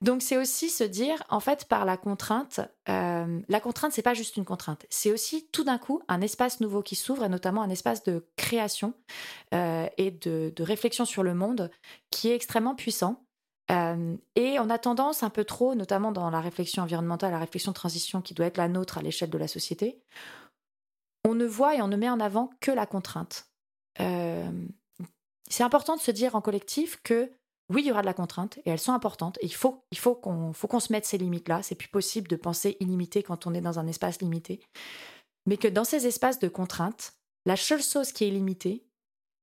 Donc 0.00 0.22
c'est 0.22 0.36
aussi 0.36 0.70
se 0.70 0.84
dire, 0.84 1.24
en 1.28 1.40
fait, 1.40 1.64
par 1.64 1.84
la 1.84 1.96
contrainte, 1.96 2.60
euh, 2.88 3.40
la 3.48 3.60
contrainte, 3.60 3.92
c'est 3.92 4.02
pas 4.02 4.14
juste 4.14 4.36
une 4.36 4.44
contrainte, 4.44 4.86
c'est 4.90 5.10
aussi 5.10 5.48
tout 5.50 5.64
d'un 5.64 5.78
coup 5.78 6.02
un 6.06 6.20
espace 6.20 6.60
nouveau 6.60 6.82
qui 6.82 6.94
s'ouvre, 6.94 7.24
et 7.24 7.28
notamment 7.28 7.62
un 7.62 7.70
espace 7.70 8.04
de 8.04 8.24
création 8.36 8.94
euh, 9.54 9.88
et 9.96 10.12
de, 10.12 10.52
réflexion 10.60 11.04
sur 11.04 11.24
le 11.24 11.34
monde 11.34 11.70
qui 12.10 12.28
est 12.28 12.34
extrêmement 12.36 12.76
puissant. 12.76 13.24
Euh, 13.70 14.16
et 14.36 14.58
on 14.60 14.70
a 14.70 14.78
tendance 14.78 15.22
un 15.22 15.30
peu 15.30 15.44
trop, 15.44 15.74
notamment 15.74 16.12
dans 16.12 16.30
la 16.30 16.40
réflexion 16.40 16.84
environnementale, 16.84 17.32
la 17.32 17.38
réflexion 17.38 17.72
de 17.72 17.76
transition 17.76 18.22
qui 18.22 18.34
doit 18.34 18.46
être 18.46 18.56
la 18.56 18.68
nôtre 18.68 18.98
à 18.98 19.02
l'échelle 19.02 19.30
de 19.30 19.36
la 19.38 19.48
société, 19.48 20.00
on 21.24 21.34
ne 21.34 21.44
voit 21.44 21.74
et 21.74 21.82
on 21.82 21.88
ne 21.88 21.96
met 21.96 22.08
en 22.08 22.20
avant 22.20 22.50
que 22.60 22.70
la 22.70 22.86
contrainte. 22.86 23.48
c'est 23.98 25.64
important 25.64 25.96
de 25.96 26.00
se 26.00 26.12
dire 26.12 26.36
en 26.36 26.40
collectif 26.40 27.00
que 27.02 27.32
oui, 27.70 27.82
il 27.82 27.88
y 27.88 27.90
aura 27.90 28.00
de 28.00 28.06
la 28.06 28.14
contrainte 28.14 28.58
et 28.64 28.70
elles 28.70 28.78
sont 28.78 28.92
importantes. 28.92 29.38
Et 29.42 29.46
il 29.46 29.54
faut, 29.54 29.84
il 29.90 29.98
faut 29.98 30.14
qu'on, 30.14 30.52
faut 30.52 30.68
qu'on 30.68 30.80
se 30.80 30.92
mette 30.92 31.04
ces 31.04 31.18
limites-là. 31.18 31.62
C'est 31.62 31.74
plus 31.74 31.88
possible 31.88 32.28
de 32.28 32.36
penser 32.36 32.76
illimité 32.80 33.22
quand 33.22 33.46
on 33.46 33.54
est 33.54 33.60
dans 33.60 33.78
un 33.78 33.86
espace 33.86 34.20
limité. 34.20 34.60
Mais 35.46 35.58
que 35.58 35.68
dans 35.68 35.84
ces 35.84 36.06
espaces 36.06 36.38
de 36.38 36.48
contrainte, 36.48 37.14
la 37.44 37.56
seule 37.56 37.82
chose 37.82 38.12
qui 38.12 38.24
est 38.24 38.30
limitée, 38.30 38.86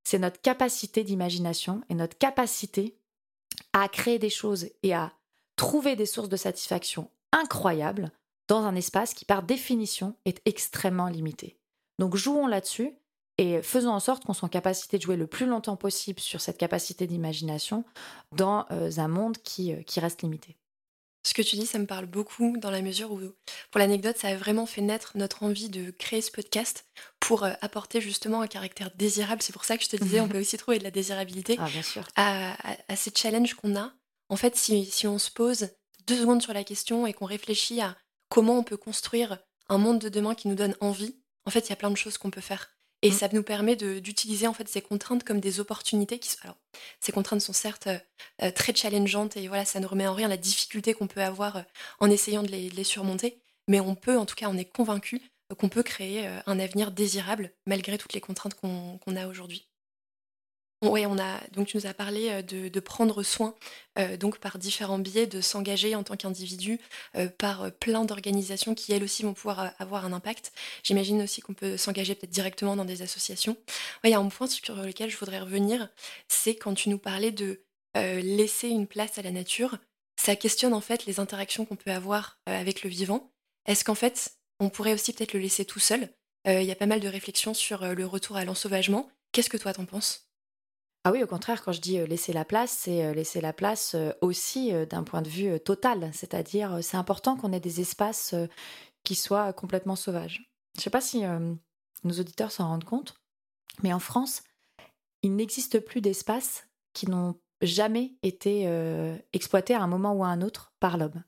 c'est 0.03 0.19
notre 0.19 0.41
capacité 0.41 1.03
d'imagination 1.03 1.81
et 1.89 1.95
notre 1.95 2.17
capacité 2.17 2.97
à 3.73 3.87
créer 3.89 4.19
des 4.19 4.29
choses 4.29 4.69
et 4.83 4.93
à 4.93 5.13
trouver 5.55 5.95
des 5.95 6.05
sources 6.05 6.29
de 6.29 6.37
satisfaction 6.37 7.09
incroyables 7.31 8.11
dans 8.47 8.63
un 8.63 8.75
espace 8.75 9.13
qui, 9.13 9.25
par 9.25 9.43
définition, 9.43 10.15
est 10.25 10.41
extrêmement 10.45 11.07
limité. 11.07 11.57
Donc 11.99 12.15
jouons 12.15 12.47
là-dessus 12.47 12.93
et 13.37 13.61
faisons 13.61 13.91
en 13.91 13.99
sorte 13.99 14.23
qu'on 14.23 14.33
soit 14.33 14.47
en 14.47 14.49
capacité 14.49 14.97
de 14.97 15.03
jouer 15.03 15.17
le 15.17 15.27
plus 15.27 15.45
longtemps 15.45 15.75
possible 15.75 16.19
sur 16.19 16.41
cette 16.41 16.57
capacité 16.57 17.07
d'imagination 17.07 17.83
dans 18.31 18.65
euh, 18.71 18.91
un 18.97 19.07
monde 19.07 19.37
qui, 19.39 19.73
euh, 19.73 19.81
qui 19.83 19.99
reste 19.99 20.21
limité. 20.21 20.55
Ce 21.25 21.33
que 21.33 21.41
tu 21.41 21.55
dis, 21.55 21.65
ça 21.65 21.79
me 21.79 21.87
parle 21.87 22.05
beaucoup 22.05 22.55
dans 22.57 22.69
la 22.69 22.83
mesure 22.83 23.11
où, 23.11 23.19
pour 23.71 23.79
l'anecdote, 23.79 24.15
ça 24.17 24.27
a 24.27 24.35
vraiment 24.35 24.67
fait 24.67 24.81
naître 24.81 25.13
notre 25.15 25.41
envie 25.41 25.69
de 25.69 25.89
créer 25.89 26.21
ce 26.21 26.29
podcast 26.29 26.85
pour 27.19 27.43
euh, 27.43 27.51
apporter 27.61 27.99
justement 27.99 28.41
un 28.41 28.47
caractère 28.47 28.91
désirable. 28.95 29.41
C'est 29.41 29.51
pour 29.51 29.65
ça 29.65 29.75
que 29.75 29.83
je 29.83 29.89
te 29.89 29.95
disais, 29.95 30.21
on 30.21 30.27
peut 30.29 30.39
aussi 30.39 30.57
trouver 30.57 30.77
de 30.77 30.83
la 30.83 30.91
désirabilité 30.91 31.57
ah, 31.59 31.67
bien 31.67 31.81
sûr. 31.81 32.07
À, 32.15 32.55
à, 32.87 32.95
ces 32.95 33.11
challenges 33.13 33.55
qu'on 33.55 33.75
a. 33.75 33.91
En 34.29 34.35
fait, 34.35 34.55
si, 34.55 34.85
si 34.85 35.07
on 35.07 35.17
se 35.17 35.31
pose 35.31 35.69
deux 36.05 36.17
secondes 36.17 36.43
sur 36.43 36.53
la 36.53 36.63
question 36.63 37.07
et 37.07 37.13
qu'on 37.13 37.25
réfléchit 37.25 37.81
à 37.81 37.97
comment 38.29 38.59
on 38.59 38.63
peut 38.63 38.77
construire 38.77 39.39
un 39.67 39.79
monde 39.79 39.97
de 39.97 40.09
demain 40.09 40.35
qui 40.35 40.47
nous 40.47 40.55
donne 40.55 40.75
envie, 40.79 41.17
en 41.45 41.49
fait, 41.49 41.67
il 41.67 41.69
y 41.71 41.73
a 41.73 41.77
plein 41.77 41.91
de 41.91 41.97
choses 41.97 42.19
qu'on 42.19 42.31
peut 42.31 42.39
faire. 42.39 42.74
Et 43.05 43.11
mm. 43.11 43.13
ça 43.13 43.29
nous 43.31 43.43
permet 43.43 43.75
d'utiliser 43.75 44.47
en 44.47 44.53
fait 44.53 44.67
ces 44.67 44.81
contraintes 44.81 45.23
comme 45.23 45.39
des 45.39 45.59
opportunités 45.59 46.17
qui 46.17 46.35
alors 46.43 46.57
ces 46.99 47.11
contraintes 47.11 47.41
sont 47.41 47.53
certes 47.53 47.87
euh, 47.87 47.99
euh, 48.41 48.51
très 48.51 48.73
challengeantes 48.75 49.37
et 49.37 49.47
voilà 49.47 49.63
ça 49.63 49.79
ne 49.79 49.85
remet 49.85 50.07
en 50.07 50.13
rien 50.15 50.27
la 50.27 50.37
difficulté 50.37 50.95
qu'on 50.95 51.07
peut 51.07 51.21
avoir 51.21 51.57
euh, 51.57 51.61
en 51.99 52.09
essayant 52.09 52.41
de 52.41 52.49
les, 52.49 52.83
surmonter, 52.83 53.37
mais 53.67 53.79
on 53.79 53.93
peut 53.93 54.17
en 54.17 54.25
tout 54.25 54.35
cas 54.35 54.49
on 54.49 54.57
est 54.57 54.65
convaincu 54.65 55.21
qu'on 55.59 55.69
peut 55.69 55.83
créer 55.83 56.27
un 56.47 56.59
avenir 56.59 56.91
désirable 56.91 57.51
malgré 57.67 57.99
toutes 57.99 58.13
les 58.13 58.21
contraintes 58.21 58.55
qu'on 58.55 59.15
a 59.15 59.27
aujourd'hui. 59.27 59.67
Oui, 60.81 61.05
on 61.05 61.17
a 61.17 61.39
donc 61.53 61.67
tu 61.67 61.77
nous 61.77 61.87
as 61.87 61.93
parlé 61.93 62.29
euh, 62.29 62.41
de, 62.41 62.79
prendre 62.79 63.23
soin 63.23 63.55
euh, 63.97 64.17
donc 64.17 64.39
par 64.39 64.59
différents 64.59 64.99
biais, 64.99 65.25
de 65.25 65.39
s'engager 65.41 65.95
en 65.95 66.03
tant 66.03 66.17
qu'individu 66.17 66.79
euh, 67.15 67.29
par 67.29 67.71
plein 67.71 68.03
d'organisations 68.03 68.75
qui 68.75 68.91
elles 68.91 69.03
aussi 69.03 69.23
vont 69.23 69.33
pouvoir 69.33 69.71
avoir 69.79 70.05
un 70.05 70.13
impact. 70.13 70.51
J'imagine 70.83 71.21
aussi 71.21 71.41
qu'on 71.41 71.53
peut 71.53 71.77
s'engager 71.77 72.13
peut-être 72.13 72.31
directement 72.31 72.75
dans 72.75 72.85
des 72.85 73.01
associations. 73.01 73.57
Il 74.03 74.09
y 74.09 74.13
a 74.13 74.19
un 74.19 74.27
point 74.27 74.47
sur 74.47 74.75
lequel 74.75 75.09
je 75.09 75.17
voudrais 75.17 75.39
revenir, 75.39 75.89
c'est 76.27 76.55
quand 76.55 76.73
tu 76.73 76.89
nous 76.89 76.99
parlais 76.99 77.31
de 77.31 77.61
laisser 77.95 78.67
une 78.67 78.87
place 78.87 79.17
à 79.17 79.21
la 79.21 79.31
nature. 79.31 79.77
Ça 80.17 80.35
questionne 80.35 80.73
en 80.73 80.81
fait 80.81 81.05
les 81.05 81.21
interactions 81.21 81.63
qu'on 81.65 81.77
peut 81.77 81.91
avoir 81.91 82.37
avec 82.45 82.83
le 82.83 82.89
vivant. 82.89 83.31
Est-ce 83.65 83.85
qu'en 83.85 83.95
fait 83.95 84.33
on 84.59 84.69
pourrait 84.69 84.93
aussi 84.93 85.13
peut-être 85.13 85.33
le 85.33 85.39
laisser 85.39 85.63
tout 85.63 85.79
seul? 85.79 86.09
Il 86.45 86.63
y 86.63 86.71
a 86.71 86.75
pas 86.75 86.85
mal 86.87 86.99
de 86.99 87.07
réflexions 87.07 87.53
sur 87.53 87.95
le 87.95 88.05
retour 88.05 88.35
à 88.35 88.43
l'ensauvagement. 88.43 89.09
Qu'est-ce 89.31 89.49
que 89.49 89.57
toi 89.57 89.73
t'en 89.73 89.85
penses? 89.85 90.24
Ah 91.07 91.11
oui, 91.11 91.21
au 91.21 91.27
contraire, 91.27 91.63
quand 91.63 91.71
je 91.71 91.81
dis 91.81 91.99
laisser 91.99 92.33
la 92.33 92.45
place, 92.45 92.71
c'est 92.71 93.13
laisser 93.13 93.39
la 93.39 93.53
place 93.53 93.95
aussi 94.21 94.73
d'un 94.89 95.03
point 95.03 95.21
de 95.21 95.29
vue 95.29 95.59
total. 95.59 96.09
C'est-à-dire, 96.13 96.79
c'est 96.81 96.97
important 96.97 97.37
qu'on 97.37 97.53
ait 97.53 97.59
des 97.59 97.79
espaces 97.79 98.33
qui 99.03 99.13
soient 99.13 99.53
complètement 99.53 99.95
sauvages. 99.95 100.49
Je 100.73 100.79
ne 100.79 100.81
sais 100.81 100.89
pas 100.89 101.01
si 101.01 101.21
nos 102.03 102.19
auditeurs 102.19 102.51
s'en 102.51 102.69
rendent 102.69 102.85
compte, 102.85 103.21
mais 103.83 103.93
en 103.93 103.99
France, 103.99 104.41
il 105.21 105.35
n'existe 105.35 105.79
plus 105.79 106.01
d'espaces 106.01 106.67
qui 106.93 107.07
n'ont 107.07 107.35
jamais 107.61 108.15
été 108.23 108.67
exploités 109.31 109.75
à 109.75 109.83
un 109.83 109.87
moment 109.87 110.13
ou 110.13 110.23
à 110.23 110.29
un 110.29 110.41
autre 110.41 110.73
par 110.79 110.97
l'homme. 110.97 111.23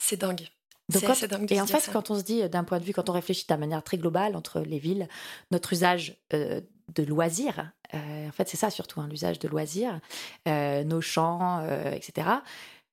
c'est 0.00 0.16
dingue. 0.16 0.48
dingue 1.28 1.52
et 1.52 1.60
en 1.60 1.66
fait, 1.66 1.90
quand 1.92 2.10
on 2.10 2.18
se 2.18 2.22
dit 2.24 2.48
d'un 2.48 2.64
point 2.64 2.78
de 2.78 2.84
vue, 2.84 2.94
quand 2.94 3.10
on 3.10 3.12
réfléchit 3.12 3.44
de 3.46 3.54
manière 3.56 3.82
très 3.82 3.98
globale 3.98 4.36
entre 4.36 4.60
les 4.60 4.78
villes, 4.78 5.06
notre 5.50 5.74
usage 5.74 6.16
de 6.94 7.02
loisirs, 7.02 7.58
euh, 7.58 7.64
en 7.92 8.32
fait 8.32 8.48
c'est 8.48 8.56
ça 8.56 8.70
surtout, 8.70 9.00
hein, 9.00 9.08
l'usage 9.08 9.38
de 9.38 9.48
loisirs, 9.48 10.00
euh, 10.46 10.84
nos 10.84 11.00
champs, 11.00 11.60
euh, 11.60 11.90
etc. 11.92 12.28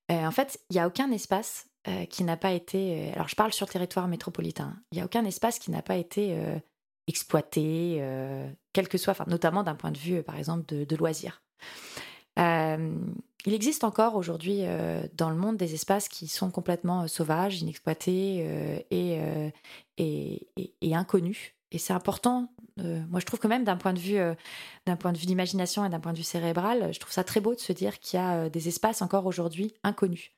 en 0.09 0.31
fait, 0.31 0.59
il 0.69 0.73
n'y 0.75 0.79
a 0.79 0.87
aucun 0.87 1.11
espace 1.11 1.67
qui 2.09 2.23
n'a 2.23 2.35
pas 2.35 2.51
été... 2.51 3.13
alors 3.13 3.27
je 3.27 3.35
parle 3.35 3.53
sur 3.53 3.69
territoire 3.69 4.07
métropolitain, 4.07 4.75
il 4.91 4.95
n'y 4.95 5.01
a 5.03 5.05
aucun 5.05 5.23
espace 5.23 5.59
qui 5.59 5.69
n'a 5.69 5.83
pas 5.83 5.97
été 5.97 6.35
exploité, 7.07 8.03
quel 8.73 8.87
que 8.87 8.97
soit, 8.97 9.27
notamment 9.27 9.61
d'un 9.61 9.75
point 9.75 9.91
de 9.91 9.97
vue, 9.99 10.23
par 10.23 10.35
exemple, 10.35 10.65
de, 10.65 10.95
loisirs. 10.95 11.43
il 12.37 13.53
existe 13.53 13.83
encore 13.83 14.15
aujourd'hui 14.15 14.63
dans 15.13 15.29
le 15.29 15.35
monde 15.35 15.57
des 15.57 15.75
espaces 15.75 16.09
qui 16.09 16.27
sont 16.27 16.49
complètement 16.49 17.07
sauvages, 17.07 17.61
inexploités 17.61 18.83
et, 18.89 19.21
inconnus. 20.91 21.54
Et 21.71 21.77
c'est 21.77 21.93
important. 21.93 22.53
moi, 22.77 23.19
je 23.19 23.25
trouve 23.25 23.39
que 23.39 23.47
même 23.47 23.63
d'un 23.63 23.75
point 23.75 23.93
de 23.93 23.99
vue, 23.99 24.19
d'un 24.85 24.95
point 24.95 25.11
de 25.11 25.17
vue 25.17 25.25
d'imagination 25.25 25.83
et 25.85 25.89
d'un 25.89 25.99
point 25.99 26.13
de 26.13 26.17
vue 26.17 26.23
cérébral, 26.23 26.93
je 26.93 26.99
trouve 26.99 27.11
ça 27.11 27.23
très 27.23 27.41
beau 27.41 27.55
de 27.55 27.59
se 27.59 27.73
dire 27.73 27.99
qu'il 27.99 28.19
y 28.19 28.23
a 28.23 28.49
des 28.49 28.67
espaces 28.67 29.01
encore 29.01 29.25
aujourd'hui 29.25 29.73
inconnus. 29.83 30.31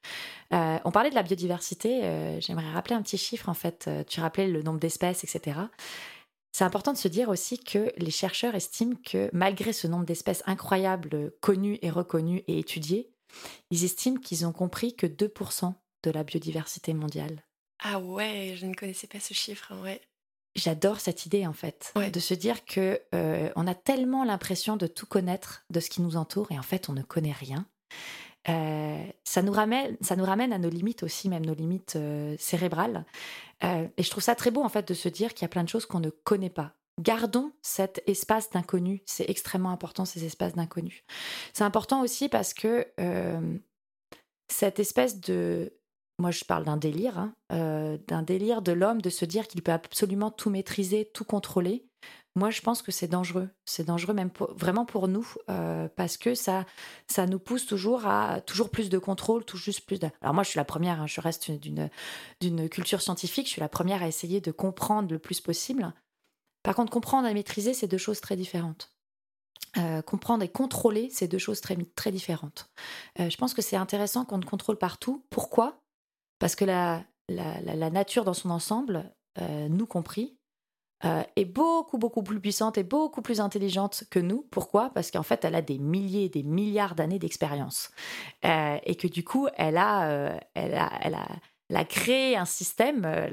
on 0.51 0.91
parlait 0.91 1.09
de 1.09 1.15
la 1.15 1.23
biodiversité. 1.23 2.39
J'aimerais 2.39 2.71
rappeler 2.71 2.95
un 2.95 3.01
petit 3.01 3.17
chiffre 3.17 3.49
en 3.49 3.53
fait. 3.53 3.89
tu 4.07 4.19
rappelais 4.19 4.47
le 4.47 4.63
nombre 4.63 4.79
d'espèces, 4.79 5.23
etc. 5.23 5.59
C'est 6.57 6.63
important 6.63 6.91
de 6.91 6.97
se 6.97 7.07
dire 7.07 7.29
aussi 7.29 7.59
que 7.59 7.91
les 7.97 8.09
chercheurs 8.09 8.55
estiment 8.55 8.95
que 9.05 9.29
malgré 9.31 9.73
ce 9.73 9.85
nombre 9.85 10.05
d'espèces 10.05 10.41
incroyables 10.47 11.31
connues 11.39 11.77
et 11.83 11.91
reconnues 11.91 12.43
et 12.47 12.57
étudiées, 12.57 13.11
ils 13.69 13.83
estiment 13.83 14.19
qu'ils 14.19 14.43
ont 14.43 14.53
compris 14.53 14.95
que 14.95 15.05
2% 15.05 15.75
de 16.01 16.09
la 16.09 16.23
biodiversité 16.23 16.95
mondiale. 16.95 17.43
Ah 17.83 17.99
ouais, 17.99 18.55
je 18.57 18.65
ne 18.65 18.73
connaissais 18.73 19.05
pas 19.05 19.19
ce 19.19 19.35
chiffre, 19.35 19.71
ouais. 19.83 20.01
J'adore 20.57 20.99
cette 20.99 21.27
idée 21.27 21.45
en 21.45 21.53
fait, 21.53 21.93
de 21.95 22.19
se 22.19 22.33
dire 22.33 22.65
que 22.65 22.99
euh, 23.13 23.51
on 23.55 23.67
a 23.67 23.75
tellement 23.75 24.23
l'impression 24.23 24.75
de 24.75 24.87
tout 24.87 25.05
connaître 25.05 25.63
de 25.69 25.79
ce 25.79 25.89
qui 25.89 26.01
nous 26.01 26.17
entoure 26.17 26.51
et 26.51 26.57
en 26.57 26.63
fait 26.63 26.89
on 26.89 26.93
ne 26.93 27.03
connaît 27.03 27.31
rien. 27.31 27.67
Euh, 28.49 29.03
ça, 29.23 29.43
nous 29.43 29.51
ramène, 29.51 29.97
ça 30.01 30.15
nous 30.15 30.25
ramène 30.25 30.51
à 30.51 30.57
nos 30.57 30.69
limites 30.69 31.03
aussi, 31.03 31.29
même 31.29 31.45
nos 31.45 31.53
limites 31.53 31.95
euh, 31.95 32.35
cérébrales. 32.39 33.05
Et 33.61 34.03
je 34.03 34.09
trouve 34.09 34.23
ça 34.23 34.35
très 34.35 34.51
beau 34.51 34.63
en 34.63 34.69
fait 34.69 34.87
de 34.87 34.93
se 34.93 35.09
dire 35.09 35.33
qu'il 35.33 35.43
y 35.43 35.45
a 35.45 35.49
plein 35.49 35.63
de 35.63 35.69
choses 35.69 35.85
qu'on 35.85 35.99
ne 35.99 36.09
connaît 36.09 36.49
pas. 36.49 36.73
Gardons 36.99 37.51
cet 37.61 38.01
espace 38.07 38.49
d'inconnu. 38.49 39.03
C'est 39.05 39.29
extrêmement 39.29 39.71
important 39.71 40.05
ces 40.05 40.25
espaces 40.25 40.53
d'inconnu. 40.53 41.03
C'est 41.53 41.63
important 41.63 42.01
aussi 42.01 42.29
parce 42.29 42.53
que 42.53 42.87
cette 44.47 44.79
espèce 44.79 45.19
de 45.19 45.76
moi 46.19 46.31
je 46.31 46.43
parle 46.43 46.65
d'un 46.65 46.77
délire, 46.77 47.17
hein, 47.17 47.97
d'un 48.07 48.21
délire 48.23 48.61
de 48.61 48.71
l'homme 48.71 49.01
de 49.01 49.09
se 49.09 49.25
dire 49.25 49.47
qu'il 49.47 49.61
peut 49.61 49.71
absolument 49.71 50.31
tout 50.31 50.49
maîtriser, 50.49 51.09
tout 51.13 51.25
contrôler. 51.25 51.87
Moi, 52.37 52.51
je 52.51 52.61
pense 52.61 52.83
que 52.83 52.91
c'est 52.91 53.07
dangereux. 53.07 53.49
C'est 53.65 53.85
dangereux 53.85 54.13
même 54.13 54.29
vraiment 54.51 54.85
pour 54.85 55.07
nous 55.07 55.27
euh, 55.49 55.87
parce 55.95 56.17
que 56.17 56.35
ça, 56.35 56.67
ça 57.07 57.25
nous 57.25 57.39
pousse 57.39 57.65
toujours 57.65 58.05
à 58.05 58.41
toujours 58.41 58.69
plus 58.69 58.89
de 58.89 58.99
contrôle, 58.99 59.43
tout 59.43 59.57
juste 59.57 59.87
plus 59.87 59.97
de. 59.97 60.07
Alors 60.21 60.35
moi, 60.35 60.43
je 60.43 60.49
suis 60.51 60.59
la 60.59 60.63
première. 60.63 61.01
Hein, 61.01 61.07
je 61.07 61.19
reste 61.19 61.49
d'une 61.49 62.69
culture 62.69 63.01
scientifique. 63.01 63.47
Je 63.47 63.53
suis 63.53 63.59
la 63.59 63.69
première 63.69 64.03
à 64.03 64.07
essayer 64.07 64.39
de 64.39 64.51
comprendre 64.51 65.11
le 65.11 65.17
plus 65.17 65.41
possible. 65.41 65.91
Par 66.61 66.75
contre, 66.75 66.91
comprendre 66.91 67.27
et 67.27 67.33
maîtriser, 67.33 67.73
c'est 67.73 67.87
deux 67.87 67.97
choses 67.97 68.21
très 68.21 68.35
différentes. 68.35 68.93
Euh, 69.77 70.03
comprendre 70.03 70.43
et 70.43 70.49
contrôler, 70.49 71.09
c'est 71.11 71.27
deux 71.27 71.39
choses 71.39 71.59
très, 71.59 71.75
très 71.95 72.11
différentes. 72.11 72.69
Euh, 73.19 73.31
je 73.31 73.37
pense 73.37 73.55
que 73.55 73.63
c'est 73.63 73.77
intéressant 73.77 74.25
qu'on 74.25 74.37
ne 74.37 74.45
contrôle 74.45 74.77
partout. 74.77 75.25
Pourquoi? 75.31 75.81
Parce 76.39 76.55
que 76.55 76.65
la, 76.65 77.03
la, 77.29 77.61
la, 77.61 77.89
nature 77.89 78.23
dans 78.23 78.33
son 78.33 78.49
ensemble, 78.49 79.13
nous 79.69 79.85
compris, 79.85 80.37
euh, 81.05 81.21
est 81.35 81.45
beaucoup, 81.45 81.99
beaucoup 81.99 82.23
plus 82.23 82.39
puissante 82.39 82.79
et 82.79 82.83
beaucoup 82.83 83.21
plus 83.21 83.39
intelligente 83.39 84.05
que 84.09 84.17
nous. 84.17 84.47
Pourquoi? 84.49 84.89
Parce 84.89 85.11
qu'en 85.11 85.21
fait, 85.21 85.45
elle 85.45 85.53
a 85.53 85.61
des 85.61 85.77
milliers, 85.77 86.27
des 86.27 86.41
milliards 86.41 86.95
d'années 86.95 87.19
d'expérience. 87.19 87.91
Euh, 88.45 88.79
et 88.83 88.95
que 88.95 89.07
du 89.07 89.23
coup, 89.23 89.47
elle 89.57 89.77
a, 89.77 90.09
euh, 90.09 90.39
elle 90.55 90.73
a, 90.73 90.89
elle 91.01 91.13
a 91.13 91.27
a 91.75 91.83
créé 91.83 92.37
un 92.37 92.45
système, 92.45 93.03
euh, 93.05 93.27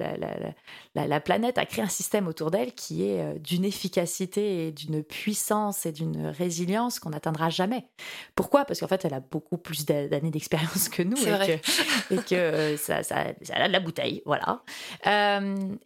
la, 0.94 1.20
planète 1.20 1.56
a 1.56 1.66
créé 1.66 1.84
un 1.84 1.88
système 1.88 2.26
autour 2.26 2.50
d'elle 2.50 2.72
qui 2.72 3.04
est 3.04 3.20
euh, 3.20 3.38
d'une 3.38 3.64
efficacité 3.64 4.66
et 4.66 4.72
d'une 4.72 5.04
puissance 5.04 5.86
et 5.86 5.92
d'une 5.92 6.26
résilience 6.26 6.98
qu'on 6.98 7.10
n'atteindra 7.10 7.50
jamais. 7.50 7.84
Pourquoi? 8.34 8.64
Parce 8.64 8.80
qu'en 8.80 8.88
fait, 8.88 9.04
elle 9.04 9.14
a 9.14 9.20
beaucoup 9.20 9.58
plus 9.58 9.86
d'années 9.86 10.30
d'expérience 10.32 10.88
que 10.88 11.02
nous 11.02 11.16
et 11.16 11.58
que, 11.58 12.14
et 12.14 12.18
que, 12.18 12.34
euh, 12.34 12.76
ça, 12.76 12.96
a 12.96 13.68
de 13.68 13.72
la 13.72 13.80
bouteille, 13.80 14.22
voilà. 14.26 14.62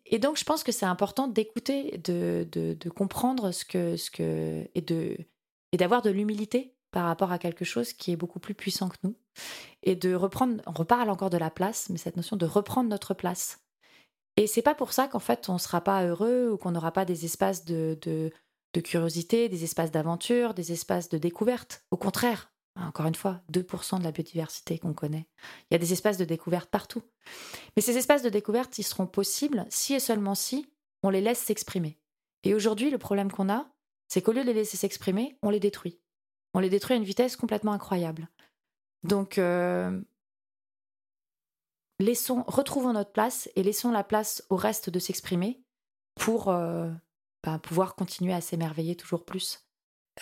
et 0.07 0.19
donc, 0.19 0.39
je 0.39 0.45
pense 0.45 0.65
que 0.65 0.73
c'est 0.73 0.87
important 0.87 1.29
d'écouter, 1.29 1.99
de, 1.99 2.47
de, 2.51 2.91
comprendre 2.91 3.53
ce 3.53 3.65
que, 3.65 3.97
ce 3.97 4.11
que 4.11 4.69
et 4.75 4.81
de 4.81 5.17
et 5.73 5.77
d'avoir 5.77 6.01
de 6.01 6.11
l'humilité 6.11 6.75
par 6.91 7.05
rapport 7.05 7.33
à 7.33 7.39
quelque 7.39 7.65
chose 7.65 7.93
qui 7.93 8.13
est 8.13 8.17
beaucoup 8.17 8.41
plus 8.41 8.55
puissant 8.55 8.89
que 8.89 8.97
nous. 9.03 9.15
Et 9.83 9.97
de 9.97 10.15
reprendre, 10.15 10.63
on 10.67 10.73
reparle 10.73 11.11
encore 11.11 11.31
de 11.31 11.37
la 11.37 11.51
place, 11.51 11.89
mais 11.91 11.99
cette 11.99 12.17
notion 12.17 12.37
de 12.37 12.47
reprendre 12.47 12.89
notre 12.89 13.15
place. 13.15 13.61
Et 14.37 14.47
c'est 14.47 14.63
pas 14.63 14.75
pour 14.75 14.93
ça 14.93 15.09
qu'en 15.09 15.19
fait 15.19 15.49
on 15.49 15.55
ne 15.55 15.59
sera 15.59 15.81
pas 15.81 16.05
heureux 16.05 16.51
ou 16.53 16.57
qu'on 16.57 16.71
n'aura 16.71 16.93
pas 16.93 17.05
des 17.05 17.25
espaces 17.25 17.65
de, 17.65 17.99
de, 18.03 18.31
curiosité, 18.81 19.49
des 19.49 19.65
espaces 19.65 19.91
d'aventure, 19.91 20.55
des 20.55 20.71
espaces 20.71 21.09
de 21.09 21.19
découverte. 21.19 21.83
Au 21.91 21.97
contraire, 21.97 22.53
encore 22.77 23.07
une 23.07 23.17
fois, 23.17 23.41
2% 23.53 23.99
de 23.99 24.05
la 24.05 24.13
biodiversité 24.13 24.79
qu'on 24.79 24.93
connaît. 24.93 25.27
Il 25.63 25.75
y 25.75 25.77
a 25.77 25.79
des 25.79 25.93
espaces 25.93 26.17
de 26.17 26.25
découverte 26.25 26.71
partout. 26.71 27.03
Mais 27.75 27.83
ces 27.83 27.97
espaces 27.97 28.23
de 28.23 28.29
découverte, 28.29 28.79
ils 28.79 28.85
seront 28.85 29.09
possibles 29.09 29.67
si 29.69 29.95
et 29.95 30.01
seulement 30.01 30.37
si 30.37 30.71
on 31.03 31.11
les 31.11 31.21
laisse 31.21 31.41
s'exprimer. 31.41 31.99
Et 32.45 32.55
aujourd'hui, 32.55 32.91
le 32.91 32.99
problème 32.99 33.33
qu'on 33.33 33.51
a, 33.51 33.67
c'est 34.07 34.23
qu'au 34.23 34.31
lieu 34.31 34.43
de 34.43 34.47
les 34.47 34.55
laisser 34.55 34.77
s'exprimer, 34.77 35.37
on 35.43 35.51
les 35.51 35.59
détruit 35.59 35.99
on 36.55 36.61
les 36.61 36.71
détruit 36.71 36.95
à 36.95 36.97
une 36.97 37.05
vitesse 37.05 37.37
complètement 37.37 37.73
incroyable. 37.73 38.29
Donc, 39.05 39.39
euh, 39.39 40.01
laissons, 41.99 42.45
retrouvons 42.47 42.93
notre 42.93 43.13
place 43.13 43.49
et 43.57 43.63
laissons 43.63 43.91
la 43.91 44.05
place 44.05 44.45
au 44.51 44.57
reste 44.57 44.91
de 44.91 44.99
s'exprimer 44.99 45.61
pour 46.15 46.49
euh, 46.49 46.91
bah, 47.45 47.59
pouvoir 47.59 47.95
continuer 47.95 48.35
à 48.35 48.41
s'émerveiller 48.41 48.97
toujours 48.97 49.25
plus. 49.25 49.65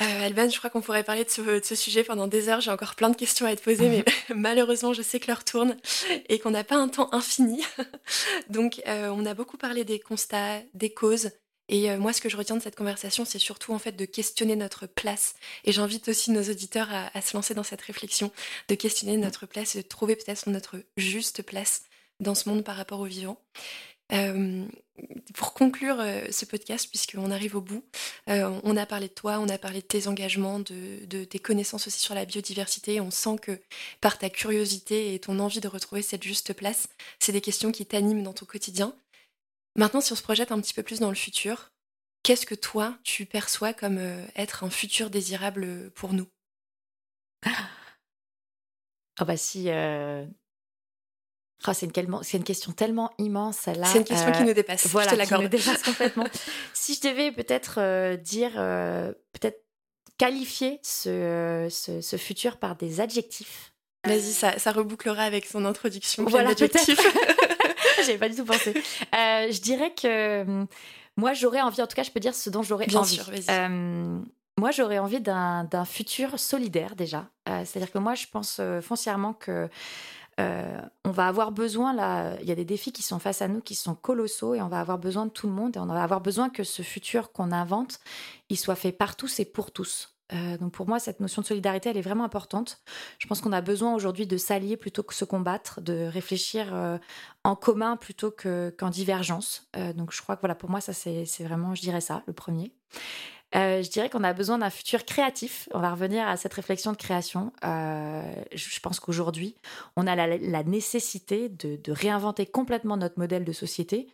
Euh, 0.02 0.26
Alban, 0.26 0.50
je 0.50 0.58
crois 0.58 0.68
qu'on 0.68 0.82
pourrait 0.82 1.04
parler 1.04 1.24
de 1.24 1.30
ce, 1.30 1.74
sujet 1.74 2.04
pendant 2.04 2.26
des 2.26 2.50
heures. 2.50 2.60
J'ai 2.60 2.70
encore 2.70 2.96
plein 2.96 3.08
de 3.08 3.16
questions 3.16 3.46
à 3.46 3.56
te 3.56 3.62
poser, 3.62 3.88
mais 3.88 4.04
malheureusement, 4.34 4.92
je 4.92 5.00
sais 5.00 5.20
que 5.20 5.28
l'heure 5.28 5.44
tourne 5.44 5.74
et 6.28 6.38
qu'on 6.38 6.50
n'a 6.50 6.64
pas 6.64 6.76
un 6.76 6.88
temps 6.88 7.08
infini. 7.14 7.64
Donc, 8.50 8.82
on 8.86 9.24
a 9.24 9.32
beaucoup 9.32 9.56
parlé 9.56 9.84
des 9.84 9.98
constats, 9.98 10.60
des 10.74 10.92
causes, 10.92 11.30
et 11.68 11.90
euh, 11.90 11.98
moi, 11.98 12.12
ce 12.12 12.20
que 12.20 12.28
je 12.28 12.36
retiens 12.36 12.56
de 12.56 12.62
cette 12.62 12.76
conversation, 12.76 13.24
c'est 13.24 13.38
surtout 13.38 13.72
en 13.72 13.78
fait 13.78 13.92
de 13.92 14.04
questionner 14.04 14.56
notre 14.56 14.86
place. 14.86 15.34
Et 15.64 15.72
j'invite 15.72 16.08
aussi 16.08 16.30
nos 16.30 16.42
auditeurs 16.42 16.88
à, 16.90 17.20
se 17.20 17.36
lancer 17.36 17.54
dans 17.54 17.62
cette 17.62 17.82
réflexion, 17.82 18.30
de 18.68 18.74
questionner 18.74 19.16
notre 19.16 19.46
place 19.46 19.74
et 19.74 19.82
de 19.82 19.88
trouver 19.88 20.16
peut-être 20.16 20.48
notre 20.48 20.76
juste 20.96 21.42
place 21.42 21.82
dans 22.20 22.34
ce 22.34 22.48
monde 22.48 22.64
par 22.64 22.76
rapport 22.76 23.00
au 23.00 23.04
vivant. 23.04 23.40
Euh, 24.12 24.64
pour 25.34 25.52
conclure 25.52 25.96
euh, 25.98 26.26
ce 26.30 26.44
podcast, 26.44 26.88
puisqu'on 26.88 27.32
arrive 27.32 27.56
au 27.56 27.60
bout, 27.60 27.84
on 28.28 28.76
a 28.76 28.86
parlé 28.86 29.08
de 29.08 29.12
toi, 29.12 29.40
on 29.40 29.48
a 29.48 29.58
parlé 29.58 29.80
de 29.80 29.86
tes 29.86 30.06
engagements, 30.06 30.60
de, 30.60 31.04
de, 31.06 31.24
tes 31.24 31.40
connaissances 31.40 31.88
aussi 31.88 32.00
sur 32.00 32.14
la 32.14 32.24
biodiversité. 32.24 33.00
On 33.00 33.10
sent 33.10 33.36
que 33.42 33.60
par 34.00 34.18
ta 34.18 34.30
curiosité 34.30 35.14
et 35.14 35.18
ton 35.18 35.40
envie 35.40 35.60
de 35.60 35.68
retrouver 35.68 36.02
cette 36.02 36.22
juste 36.22 36.52
place, 36.52 36.88
c'est 37.18 37.32
des 37.32 37.40
questions 37.40 37.72
qui 37.72 37.84
t'animent 37.84 38.22
dans 38.22 38.32
ton 38.32 38.46
quotidien. 38.46 38.94
Maintenant, 39.76 40.00
si 40.00 40.12
on 40.12 40.16
se 40.16 40.22
projette 40.22 40.52
un 40.52 40.60
petit 40.60 40.74
peu 40.74 40.82
plus 40.82 41.00
dans 41.00 41.10
le 41.10 41.14
futur, 41.14 41.72
qu'est-ce 42.22 42.46
que 42.46 42.54
toi, 42.54 42.96
tu 43.04 43.26
perçois 43.26 43.72
comme 43.72 43.98
euh, 43.98 44.24
être 44.34 44.64
un 44.64 44.70
futur 44.70 45.10
désirable 45.10 45.64
euh, 45.64 45.90
pour 45.94 46.12
nous? 46.12 46.26
Ah 49.18 49.24
bah 49.24 49.36
si... 49.36 49.70
Euh, 49.70 50.26
ah, 51.64 51.72
c'est 51.72 51.86
une, 51.86 52.20
une, 52.34 52.44
question 52.44 52.72
tellement 52.72 53.12
immense, 53.18 53.56
celle-là. 53.58 53.86
C'est 53.86 53.98
une 53.98 54.04
question 54.04 54.30
qui 54.32 54.44
nous 54.44 54.52
dépasse. 54.52 54.86
Voilà, 54.88 55.12
je 55.12 55.16
te 55.16 55.34
qui 55.34 55.42
nous 55.42 55.48
dépasse 55.48 55.82
complètement. 55.84 56.26
si 56.74 56.94
je 56.94 57.08
devais 57.08 57.32
peut-être 57.32 58.16
dire, 58.16 58.52
peut-être 59.32 59.64
qualifier 60.18 60.80
ce, 60.82 61.68
ce, 61.70 62.16
futur 62.16 62.58
par 62.58 62.76
des 62.76 63.00
adjectifs. 63.00 63.72
Vas-y, 64.06 64.32
ça, 64.32 64.58
ça 64.58 64.72
rebouclera 64.72 65.22
avec 65.22 65.46
son 65.46 65.64
introduction. 65.64 66.24
Voilà, 66.24 66.50
adjectif. 66.50 66.98
J'avais 68.04 68.18
pas 68.18 68.28
du 68.28 68.36
tout 68.36 68.44
pensé. 68.44 68.74
Euh, 68.74 69.50
je 69.50 69.60
dirais 69.60 69.92
que 69.94 70.42
hum, 70.42 70.66
moi, 71.16 71.32
j'aurais 71.32 71.60
envie, 71.60 71.80
en 71.82 71.86
tout 71.86 71.96
cas, 71.96 72.02
je 72.02 72.10
peux 72.10 72.20
dire 72.20 72.34
ce 72.34 72.50
dont 72.50 72.62
j'aurais 72.62 72.94
envie. 72.94 73.16
Sûr, 73.16 73.30
euh, 73.50 74.18
moi, 74.58 74.70
j'aurais 74.70 74.98
envie 74.98 75.20
d'un 75.20 75.84
futur 75.84 76.38
solidaire 76.38 76.96
déjà. 76.96 77.28
Euh, 77.48 77.62
c'est-à-dire 77.64 77.92
que 77.92 77.98
moi, 77.98 78.14
je 78.14 78.26
pense 78.30 78.60
foncièrement 78.82 79.32
que 79.32 79.68
on 80.38 81.10
va 81.10 81.28
avoir 81.28 81.50
besoin 81.50 81.94
là. 81.94 82.36
Il 82.42 82.48
y 82.48 82.52
a 82.52 82.54
des 82.54 82.66
défis 82.66 82.92
qui 82.92 83.02
sont 83.02 83.18
face 83.18 83.40
à 83.40 83.48
nous 83.48 83.60
qui 83.60 83.74
sont 83.74 83.94
colossaux 83.94 84.54
et 84.54 84.60
on 84.60 84.68
va 84.68 84.80
avoir 84.80 84.98
besoin 84.98 85.24
de 85.24 85.30
tout 85.30 85.46
le 85.46 85.54
monde 85.54 85.76
et 85.76 85.78
on 85.78 85.86
va 85.86 86.02
avoir 86.02 86.20
besoin 86.20 86.50
que 86.50 86.62
ce 86.62 86.82
futur 86.82 87.32
qu'on 87.32 87.52
invente, 87.52 88.00
il 88.50 88.58
soit 88.58 88.74
fait 88.74 88.92
par 88.92 89.16
tous 89.16 89.40
et 89.40 89.46
pour 89.46 89.70
tous. 89.70 90.15
Euh, 90.32 90.58
donc 90.58 90.72
pour 90.72 90.88
moi, 90.88 90.98
cette 90.98 91.20
notion 91.20 91.42
de 91.42 91.46
solidarité, 91.46 91.90
elle 91.90 91.96
est 91.96 92.02
vraiment 92.02 92.24
importante. 92.24 92.80
Je 93.18 93.26
pense 93.26 93.40
qu'on 93.40 93.52
a 93.52 93.60
besoin 93.60 93.94
aujourd'hui 93.94 94.26
de 94.26 94.36
s'allier 94.36 94.76
plutôt 94.76 95.02
que 95.02 95.14
se 95.14 95.24
combattre, 95.24 95.80
de 95.80 96.06
réfléchir 96.06 96.74
euh, 96.74 96.98
en 97.44 97.54
commun 97.54 97.96
plutôt 97.96 98.30
qu'en 98.30 98.90
divergence. 98.90 99.68
Euh, 99.76 99.92
donc 99.92 100.12
je 100.12 100.20
crois 100.22 100.36
que 100.36 100.40
voilà, 100.40 100.54
pour 100.54 100.70
moi, 100.70 100.80
ça 100.80 100.92
c'est 100.92 101.24
vraiment, 101.44 101.74
je 101.74 101.82
dirais 101.82 102.00
ça, 102.00 102.22
le 102.26 102.32
premier. 102.32 102.72
Je 103.54 103.88
dirais 103.88 104.10
qu'on 104.10 104.24
a 104.24 104.34
besoin 104.34 104.58
d'un 104.58 104.68
futur 104.68 105.06
créatif. 105.06 105.66
On 105.72 105.78
va 105.78 105.90
revenir 105.90 106.28
à 106.28 106.36
cette 106.36 106.52
réflexion 106.52 106.92
de 106.92 106.98
création. 106.98 107.52
Je 107.62 108.80
pense 108.82 109.00
qu'aujourd'hui, 109.00 109.56
on 109.96 110.06
a 110.06 110.14
la, 110.14 110.62
nécessité 110.64 111.48
de, 111.48 111.80
réinventer 111.90 112.44
complètement 112.44 112.98
notre 112.98 113.18
modèle 113.18 113.46
de 113.46 113.52
société, 113.52 114.08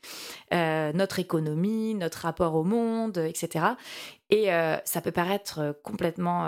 notre 0.52 1.18
économie, 1.18 1.97
notre 1.97 2.18
rapport 2.18 2.55
au 2.55 2.62
monde, 2.62 3.18
etc. 3.18 3.64
Et 4.34 4.46
ça 4.86 5.02
peut 5.02 5.12
paraître 5.12 5.78
complètement 5.82 6.46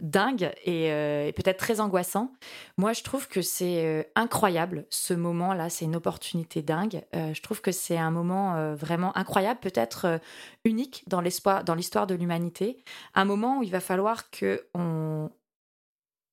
dingue 0.00 0.52
et, 0.64 1.32
peut-être 1.34 1.58
très 1.58 1.80
angoissant. 1.80 2.32
Moi, 2.76 2.92
je 2.92 3.02
trouve 3.02 3.26
que 3.26 3.42
c'est 3.42 4.08
incroyable 4.14 4.86
ce 4.88 5.14
moment-là. 5.14 5.68
C'est 5.68 5.84
une 5.84 5.96
opportunité 5.96 6.62
dingue. 6.62 7.02
je 7.12 7.42
trouve 7.42 7.60
que 7.60 7.72
c'est 7.72 7.98
un 7.98 8.12
moment 8.12 8.72
vraiment 8.76 9.16
incroyable, 9.18 9.58
peut-être 9.58 10.20
unique 10.64 11.02
dans 11.08 11.20
l'histoire 11.20 11.64
de 11.64 12.14
l'humanité. 12.14 12.84
Un 13.16 13.24
moment 13.24 13.58
où 13.58 13.62
il 13.64 13.72
va 13.72 13.80
falloir 13.80 14.30
que 14.30 14.68
on, 14.74 15.28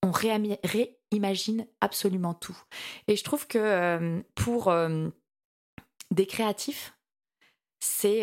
on 0.04 0.12
réimagine 0.12 1.66
absolument 1.82 2.36
tout. 2.36 2.62
Et 3.08 3.16
je 3.16 3.24
trouve 3.24 3.48
que 3.48 4.24
pour 4.36 4.72
des 6.12 6.28
créatifs, 6.28 6.96
c'est 7.80 8.22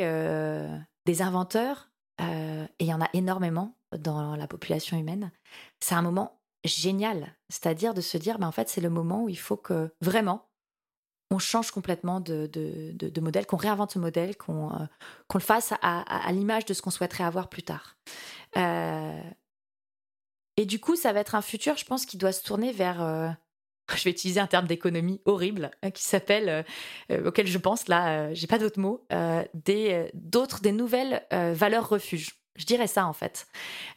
des 1.06 1.22
inventeurs, 1.22 1.91
et 2.18 2.84
il 2.84 2.86
y 2.86 2.94
en 2.94 3.00
a 3.00 3.08
énormément 3.14 3.76
dans 3.98 4.36
la 4.36 4.46
population 4.46 4.98
humaine. 4.98 5.30
C'est 5.80 5.94
un 5.94 6.02
moment 6.02 6.40
génial, 6.64 7.36
c'est-à-dire 7.48 7.94
de 7.94 8.00
se 8.00 8.16
dire, 8.16 8.38
ben 8.38 8.46
en 8.46 8.52
fait, 8.52 8.68
c'est 8.68 8.80
le 8.80 8.90
moment 8.90 9.24
où 9.24 9.28
il 9.28 9.38
faut 9.38 9.56
que 9.56 9.92
vraiment 10.00 10.48
on 11.30 11.38
change 11.38 11.70
complètement 11.70 12.20
de, 12.20 12.46
de, 12.46 13.20
modèle, 13.20 13.46
qu'on 13.46 13.56
réinvente 13.56 13.92
ce 13.92 13.98
modèle, 13.98 14.36
qu'on 14.36 14.70
le 15.32 15.40
fasse 15.40 15.72
à, 15.80 16.30
l'image 16.30 16.66
de 16.66 16.74
ce 16.74 16.82
qu'on 16.82 16.90
souhaiterait 16.90 17.24
avoir 17.24 17.48
plus 17.48 17.62
tard. 17.62 17.96
et 18.56 20.66
du 20.66 20.78
coup, 20.78 20.94
ça 20.94 21.12
va 21.12 21.20
être 21.20 21.34
un 21.34 21.42
futur, 21.42 21.78
je 21.78 21.86
pense, 21.86 22.04
qui 22.04 22.18
doit 22.18 22.32
se 22.32 22.44
tourner 22.44 22.72
vers 22.72 23.00
je 23.96 24.04
vais 24.04 24.10
utiliser 24.10 24.40
un 24.40 24.46
terme 24.46 24.66
d'économie 24.66 25.20
horrible 25.24 25.70
hein, 25.82 25.90
qui 25.90 26.02
s'appelle, 26.02 26.48
euh, 26.48 26.62
euh, 27.10 27.28
auquel 27.28 27.46
je 27.46 27.58
pense 27.58 27.88
là, 27.88 28.08
euh, 28.08 28.30
j'ai 28.32 28.46
pas 28.46 28.58
d'autres 28.58 28.80
mots, 28.80 29.06
des 29.54 30.10
d'autres, 30.14 30.60
des 30.60 30.72
nouvelles 30.72 31.24
valeurs 31.30 31.88
refuges. 31.88 32.30
Je 32.56 32.66
dirais 32.66 32.86
ça 32.86 33.06
en 33.06 33.12
fait. 33.12 33.46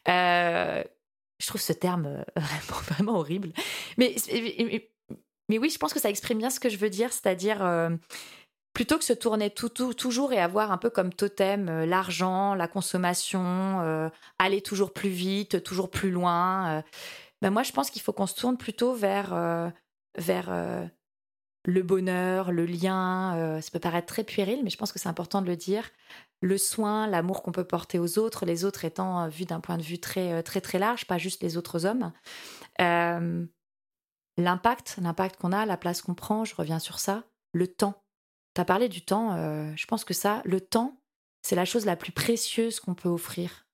je 0.08 1.48
trouve 1.48 1.62
ce 1.62 1.74
terme 1.74 2.24
vraiment, 2.70 3.20
horrible. 3.20 3.52
Mais, 3.98 4.16
mais, 5.50 5.58
oui, 5.58 5.70
je 5.70 5.78
pense 5.78 5.94
que 5.94 6.00
ça 6.00 6.10
exprime 6.10 6.38
bien 6.38 6.50
ce 6.50 6.60
que 6.60 6.70
je 6.70 6.78
veux 6.78 6.90
dire, 6.90 7.12
c'est-à-dire 7.12 7.90
plutôt 8.74 8.98
que 8.98 9.04
se 9.06 9.14
tourner 9.14 9.50
tout, 9.50 9.70
toujours 9.70 10.34
et 10.34 10.40
avoir 10.40 10.72
un 10.72 10.78
peu 10.78 10.90
comme 10.90 11.14
totem 11.14 11.84
l'argent, 11.84 12.56
la 12.56 12.68
consommation, 12.68 14.12
aller 14.40 14.62
toujours 14.62 14.94
plus 14.94 15.10
vite, 15.10 15.64
toujours 15.64 15.90
plus 15.90 16.12
loin. 16.12 16.84
Ben 17.42 17.52
moi, 17.52 17.64
je 17.64 17.72
pense 17.72 17.90
qu'il 17.90 18.02
faut 18.02 18.14
qu'on 18.14 18.28
se 18.28 18.36
tourne 18.36 18.58
plutôt 18.58 18.94
vers 18.94 19.34
vers 20.18 20.50
euh, 20.50 20.86
le 21.66 21.82
bonheur, 21.84 22.52
le 22.52 22.66
lien. 22.66 23.36
Euh, 23.38 23.62
ça 23.62 23.72
peut 23.72 23.80
paraître 23.80 24.08
très 24.08 24.24
puéril, 24.24 24.62
mais 24.64 24.70
je 24.70 24.78
pense 24.78 24.92
que 24.92 25.00
c'est 25.00 25.10
important 25.10 25.42
de 25.42 25.48
le 25.48 25.56
dire. 25.56 25.90
Le 26.42 26.58
soin, 26.58 27.08
l'amour 27.08 27.44
qu'on 27.44 27.52
peut 27.52 27.64
porter 27.64 28.00
aux 28.00 28.18
autres, 28.20 28.46
les 28.46 28.66
autres 28.66 28.86
étant 28.86 29.24
euh, 29.24 29.28
vus 29.30 29.46
d'un 29.46 29.60
point 29.60 29.78
de 29.78 29.84
vue 29.84 30.00
très, 30.00 30.44
très, 30.44 30.62
très 30.62 30.80
large, 30.80 31.06
pas 31.06 31.18
juste 31.18 31.42
les 31.44 31.58
autres 31.58 31.86
hommes. 31.86 32.12
l'impact, 34.38 34.98
l'impact 35.02 35.38
qu'on 35.40 35.52
a, 35.52 35.66
la 35.66 35.78
place 35.78 36.02
qu'on 36.02 36.16
prend, 36.16 36.46
je 36.46 36.56
reviens 36.56 36.80
sur 36.80 37.00
ça. 37.00 37.24
Le 37.54 37.68
temps. 37.68 38.04
Tu 38.54 38.62
as 38.62 38.66
parlé 38.66 38.90
du 38.90 39.04
temps, 39.04 39.36
je 39.76 39.86
pense 39.86 40.06
que 40.06 40.14
ça, 40.14 40.42
le 40.46 40.62
temps, 40.62 41.02
c'est 41.42 41.56
la 41.56 41.66
chose 41.66 41.86
la 41.86 41.96
plus 41.96 42.12
précieuse 42.12 42.80
qu'on 42.80 42.96
peut 42.96 43.10
offrir 43.10 43.65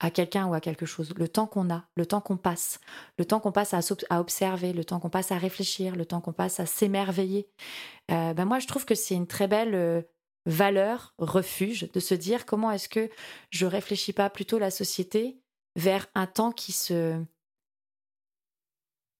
à 0.00 0.10
quelqu'un 0.10 0.46
ou 0.46 0.54
à 0.54 0.60
quelque 0.60 0.86
chose, 0.86 1.14
le 1.16 1.28
temps 1.28 1.46
qu'on 1.46 1.70
a, 1.70 1.84
le 1.96 2.04
temps 2.04 2.20
qu'on 2.20 2.36
passe, 2.36 2.80
le 3.18 3.24
temps 3.24 3.40
qu'on 3.40 3.52
passe 3.52 3.74
à, 3.74 3.80
observer, 4.20 4.72
le 4.72 4.84
temps 4.84 5.00
qu'on 5.00 5.10
passe 5.10 5.32
à 5.32 5.38
réfléchir, 5.38 5.96
le 5.96 6.04
temps 6.04 6.20
qu'on 6.20 6.32
passe 6.32 6.60
à 6.60 6.66
s'émerveiller. 6.66 7.48
Euh, 8.10 8.34
ben 8.34 8.44
moi, 8.44 8.58
je 8.58 8.66
trouve 8.66 8.84
que 8.84 8.94
c'est 8.94 9.14
une 9.14 9.26
très 9.26 9.48
belle 9.48 9.74
euh, 9.74 10.02
valeur, 10.44 11.14
refuge, 11.18 11.90
de 11.92 12.00
se 12.00 12.14
dire 12.14 12.44
comment 12.44 12.70
est-ce 12.70 12.88
que 12.88 13.10
je 13.50 13.66
réfléchis 13.66 14.12
pas 14.12 14.28
plutôt 14.28 14.58
la 14.58 14.70
société 14.70 15.38
vers 15.76 16.06
un 16.14 16.26
temps 16.26 16.52
qui 16.52 16.72
se 16.72 17.22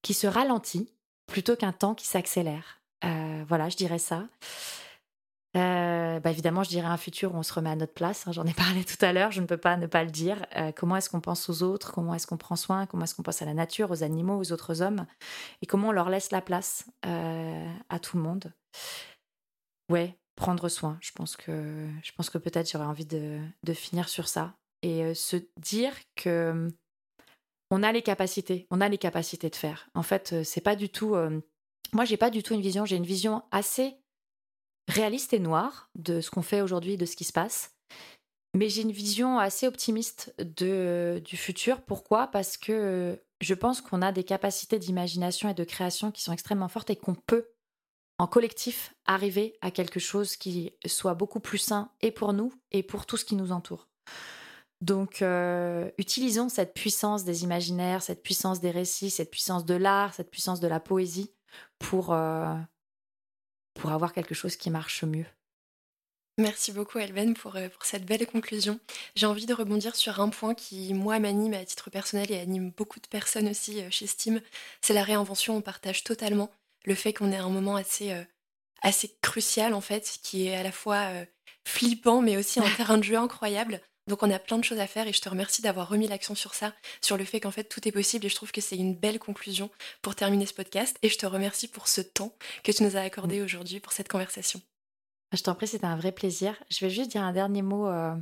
qui 0.03 0.15
se 0.15 0.27
ralentit 0.27 0.93
plutôt 1.27 1.57
qu'un 1.57 1.73
temps 1.73 1.95
qui 1.95 2.07
s'accélère. 2.07 2.81
Euh, 3.05 3.45
voilà, 3.49 3.69
je 3.69 3.77
dirais 3.77 3.99
ça. 3.99 4.29
Euh, 5.57 6.21
bah, 6.21 6.31
évidemment, 6.31 6.63
je 6.63 6.69
dirais 6.69 6.87
un 6.87 6.97
futur 6.97 7.35
où 7.35 7.39
on 7.39 7.43
se 7.43 7.53
remet 7.53 7.71
à 7.71 7.77
notre 7.77 7.95
place. 7.95 8.27
Hein, 8.27 8.33
j'en 8.33 8.45
ai 8.45 8.53
parlé 8.55 8.85
tout 8.85 9.03
à 9.05 9.13
l'heure, 9.13 9.33
je 9.33 9.41
ne 9.41 9.47
peux 9.47 9.57
pas 9.57 9.77
ne 9.77 9.87
pas 9.87 10.05
le 10.05 10.11
dire. 10.11 10.45
Euh, 10.57 10.73
comment 10.73 10.97
est-ce 10.97 11.09
qu'on 11.09 11.21
pense 11.21 11.49
aux 11.49 11.63
autres? 11.63 11.93
Comment 11.93 12.15
est-ce 12.15 12.27
qu'on 12.27 12.37
prend 12.37 12.57
soin? 12.57 12.87
Comment 12.87 13.05
est-ce 13.05 13.15
qu'on 13.15 13.23
pense 13.23 13.43
à 13.43 13.47
la 13.47 13.55
nature, 13.55 13.91
aux 13.91 14.03
animaux, 14.03 14.39
aux 14.39 14.53
autres 14.53 14.83
hommes? 14.83 15.07
Et 15.63 15.67
comment 15.67 15.89
on 15.89 15.93
leur 15.93 16.11
laisse 16.11 16.31
la 16.31 16.43
place 16.43 16.85
euh, 17.07 17.73
à 17.89 17.99
tout 17.99 18.17
le 18.17 18.23
monde? 18.23 18.53
Ouais, 19.91 20.19
prendre 20.35 20.69
soin. 20.69 20.99
Je 21.01 21.13
pense 21.13 21.37
que, 21.37 21.89
que 22.33 22.39
peut-être 22.39 22.71
j'aurais 22.71 22.85
envie 22.85 23.07
de, 23.07 23.39
de, 23.63 23.73
finir 23.73 24.09
sur 24.09 24.29
ça 24.29 24.55
et 24.83 25.15
se 25.15 25.37
dire 25.61 25.95
que 26.17 26.69
on 27.71 27.83
a 27.83 27.93
les 27.93 28.03
capacités, 28.03 28.67
on 28.71 28.81
a 28.81 28.89
les 28.89 28.99
capacités 28.99 29.49
de 29.49 29.57
faire. 29.57 29.89
En 29.95 30.03
fait, 30.03 30.43
c'est 30.45 30.61
pas 30.61 30.77
du 30.77 30.89
tout. 30.89 31.17
moi, 31.93 32.05
j'ai 32.05 32.17
pas 32.17 32.31
du 32.31 32.43
tout 32.43 32.55
une 32.55 32.61
vision. 32.61 32.85
J'ai 32.85 32.97
une 32.97 33.07
vision 33.07 33.43
assez 33.53 33.97
réaliste 34.89 35.33
et 35.33 35.39
noir 35.39 35.91
de 35.95 36.21
ce 36.21 36.31
qu'on 36.31 36.43
fait 36.43 36.61
aujourd'hui, 36.61 36.97
de 36.97 37.07
ce 37.07 37.17
qui 37.17 37.25
se 37.25 37.33
passe. 37.33 37.73
Mais 38.55 38.69
j'ai 38.69 38.83
une 38.83 38.93
vision 38.93 39.39
assez 39.39 39.67
optimiste 39.67 40.35
du 40.39 41.37
futur. 41.37 41.83
Pourquoi? 41.83 42.29
Parce 42.29 42.57
que 42.57 43.21
je 43.41 43.55
pense 43.55 43.83
qu'on 43.83 44.01
a 44.01 44.13
des 44.13 44.25
capacités 44.25 44.79
d'imagination 44.79 45.49
et 45.49 45.55
de 45.55 45.65
création 45.65 46.11
qui 46.11 46.23
sont 46.23 46.33
extrêmement 46.33 46.69
fortes 46.69 46.89
et 46.89 46.97
qu'on 46.97 47.15
peut, 47.15 47.51
en 48.19 48.27
collectif, 48.27 48.95
arriver 49.05 49.59
à 49.61 49.71
quelque 49.71 50.01
chose 50.01 50.37
qui 50.37 50.73
soit 50.87 51.15
beaucoup 51.15 51.41
plus 51.41 51.59
sain 51.59 51.91
et 52.01 52.11
pour 52.11 52.33
nous 52.33 52.53
et 52.73 52.83
pour 52.83 53.05
tout 53.05 53.19
ce 53.19 53.27
qui 53.27 53.37
nous 53.37 53.53
entoure. 53.53 53.89
Donc, 54.81 55.21
euh, 55.21 55.91
utilisons 55.99 56.49
cette 56.49 56.75
puissance 56.75 57.25
des 57.25 57.45
imaginaires, 57.45 58.03
cette 58.03 58.23
puissance 58.23 58.61
des 58.61 58.71
récits, 58.71 59.11
cette 59.11 59.31
puissance 59.31 59.65
de 59.65 59.75
l'art, 59.75 60.15
cette 60.15 60.31
puissance 60.31 60.61
de 60.61 60.69
la 60.69 60.81
poésie 60.81 61.33
pour, 61.79 62.13
euh, 62.13 62.55
pour 63.79 63.93
avoir 63.93 64.13
quelque 64.13 64.35
chose 64.35 64.57
qui 64.57 64.71
marche 64.71 65.05
mieux. 65.05 65.27
Merci 66.39 66.73
beaucoup 66.73 66.99
pour, 67.41 67.57
euh, 67.57 67.69
pour 67.71 67.87
cette 67.87 68.05
belle 68.05 68.27
conclusion. 68.27 68.79
J'ai 69.15 69.25
envie 69.25 69.47
de 69.47 69.55
rebondir 69.55 69.97
sur 69.97 70.21
un 70.21 70.29
point 70.29 70.55
qui, 70.55 70.93
moi, 70.93 71.19
m'anime 71.19 71.55
à 71.55 71.65
titre 71.65 71.89
personnel 71.89 72.31
et 72.31 72.39
anime 72.39 72.73
beaucoup 72.77 73.01
de 73.01 73.07
personnes 73.07 73.49
aussi 73.49 73.81
euh, 73.81 73.89
chez 73.91 74.07
Steam. 74.07 74.43
C'est 74.83 74.93
la 74.93 75.03
réinvention, 75.03 75.57
on 75.57 75.63
partage 75.63 76.05
totalement 76.05 76.51
le 76.85 76.95
fait 76.95 77.15
qu'on 77.15 77.33
est 77.33 77.37
à 77.37 77.45
un 77.45 77.49
moment 77.49 77.77
assez, 77.77 78.13
euh, 78.13 78.23
assez 78.83 79.17
crucial 79.23 79.73
en 79.73 79.81
fait, 79.81 80.19
qui 80.23 80.47
est 80.47 80.55
à 80.55 80.63
la 80.63 80.73
fois 80.73 81.11
flippant 81.65 82.21
mais 82.21 82.37
aussi 82.37 82.61
un 82.61 82.69
terrain 82.77 82.99
de 82.99 83.03
jeu 83.03 83.17
incroyable. 83.17 83.81
Donc 84.07 84.23
on 84.23 84.31
a 84.31 84.39
plein 84.39 84.59
de 84.59 84.65
choses 84.65 84.79
à 84.79 84.87
faire 84.87 85.09
et 85.09 85.13
je 85.13 85.21
te 85.21 85.29
remercie 85.29 85.63
d'avoir 85.63 85.89
remis 85.89 86.07
l'accent 86.07 86.35
sur 86.35 86.55
ça, 86.55 86.73
sur 87.01 87.17
le 87.17 87.25
fait 87.25 87.41
qu'en 87.41 87.51
fait 87.51 87.65
tout 87.65 87.87
est 87.89 87.93
possible 87.93 88.27
et 88.27 88.29
je 88.29 88.37
trouve 88.37 88.53
que 88.53 88.61
c'est 88.61 88.77
une 88.77 88.95
belle 88.95 89.19
conclusion 89.19 89.69
pour 90.01 90.15
terminer 90.15 90.47
ce 90.47 90.55
podcast 90.55 90.97
et 91.03 91.09
je 91.09 91.19
te 91.19 91.27
remercie 91.27 91.67
pour 91.67 91.89
ce 91.89 92.01
temps 92.01 92.33
que 92.63 92.71
tu 92.71 92.85
nous 92.85 92.97
as 92.97 93.01
accordé 93.01 93.43
aujourd'hui 93.43 93.81
pour 93.81 93.93
cette 93.93 94.09
conversation. 94.09 94.61
Je 95.33 95.43
t'en 95.43 95.55
prie, 95.55 95.67
c'était 95.67 95.87
un 95.87 95.97
vrai 95.97 96.13
plaisir. 96.13 96.55
Je 96.71 96.85
vais 96.85 96.91
juste 96.91 97.11
dire 97.11 97.23
un 97.23 97.33
dernier 97.33 97.63
mot. 97.63 97.89
Euh, 97.89 98.15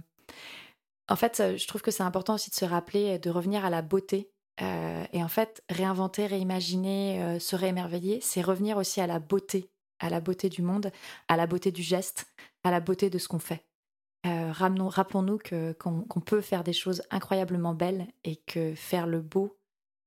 en 1.09 1.17
fait, 1.17 1.41
euh, 1.41 1.57
je 1.57 1.67
trouve 1.67 1.83
que 1.83 1.91
c'est 1.91 2.03
important 2.03 2.35
aussi 2.35 2.51
de 2.51 2.55
se 2.55 2.65
rappeler, 2.65 3.19
de 3.19 3.31
revenir 3.31 3.65
à 3.65 3.71
la 3.71 3.83
beauté. 3.83 4.31
Euh, 4.63 5.05
et 5.13 5.23
en 5.23 5.29
fait, 5.29 5.63
réinventer, 5.69 6.27
réimaginer, 6.27 7.39
se 7.41 7.57
réémerveiller, 7.57 8.21
c'est 8.23 8.41
revenir 8.41 8.77
aussi 8.77 9.01
à 9.01 9.07
la 9.07 9.19
beauté, 9.19 9.69
à 9.99 10.09
la 10.09 10.21
beauté 10.21 10.49
du 10.49 10.63
monde, 10.63 10.91
à 11.29 11.37
la 11.37 11.47
beauté 11.47 11.73
du 11.73 11.83
geste, 11.83 12.27
à 12.63 12.71
la 12.71 12.81
beauté 12.81 13.11
de 13.11 13.19
ce 13.19 13.29
qu'on 13.29 13.39
fait. 13.39 13.65
Euh, 14.27 14.53
rappelons-nous 14.53 15.39
qu'on 15.79 16.21
peut 16.21 16.41
faire 16.41 16.65
des 16.65 16.73
choses 16.73 17.03
incroyablement 17.11 17.75
belles 17.75 18.07
et 18.25 18.37
que 18.37 18.75
faire 18.75 19.07
le 19.07 19.21
beau, 19.21 19.59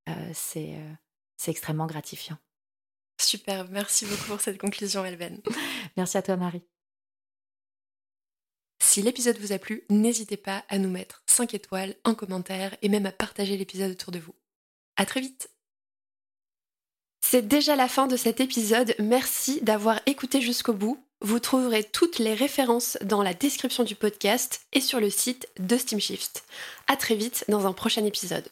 euh, 0.09 0.33
euh, 0.55 0.93
c'est 1.37 1.51
extrêmement 1.51 1.85
gratifiant. 1.85 2.37
Super, 3.21 3.69
merci 3.69 4.05
beaucoup 4.05 4.25
pour 4.27 4.41
cette 4.41 4.57
conclusion, 4.57 5.05
Elven. 5.05 5.41
merci 5.97 6.17
à 6.17 6.21
toi, 6.21 6.35
Marie. 6.35 6.63
Si 8.79 9.01
l'épisode 9.01 9.37
vous 9.37 9.51
a 9.51 9.59
plu, 9.59 9.83
n'hésitez 9.89 10.37
pas 10.37 10.63
à 10.69 10.77
nous 10.79 10.89
mettre 10.89 11.23
5 11.27 11.53
étoiles, 11.53 11.95
un 12.03 12.15
commentaire 12.15 12.75
et 12.81 12.89
même 12.89 13.05
à 13.05 13.11
partager 13.11 13.57
l'épisode 13.57 13.91
autour 13.91 14.11
de 14.11 14.19
vous. 14.19 14.33
À 14.95 15.05
très 15.05 15.21
vite 15.21 15.49
C'est 17.23 17.47
déjà 17.47 17.75
la 17.75 17.87
fin 17.87 18.07
de 18.07 18.17
cet 18.17 18.39
épisode, 18.39 18.95
merci 18.99 19.61
d'avoir 19.61 19.99
écouté 20.07 20.41
jusqu'au 20.41 20.73
bout. 20.73 21.06
Vous 21.21 21.39
trouverez 21.39 21.83
toutes 21.83 22.19
les 22.19 22.35
références 22.35 22.97
dans 23.03 23.23
la 23.23 23.33
description 23.33 23.83
du 23.83 23.95
podcast 23.95 24.61
et 24.71 24.81
sur 24.81 24.99
le 24.99 25.09
site 25.09 25.47
de 25.59 25.75
Steamshift. 25.75 26.43
À 26.87 26.95
très 26.95 27.15
vite 27.15 27.43
dans 27.47 27.65
un 27.65 27.73
prochain 27.73 28.05
épisode. 28.05 28.47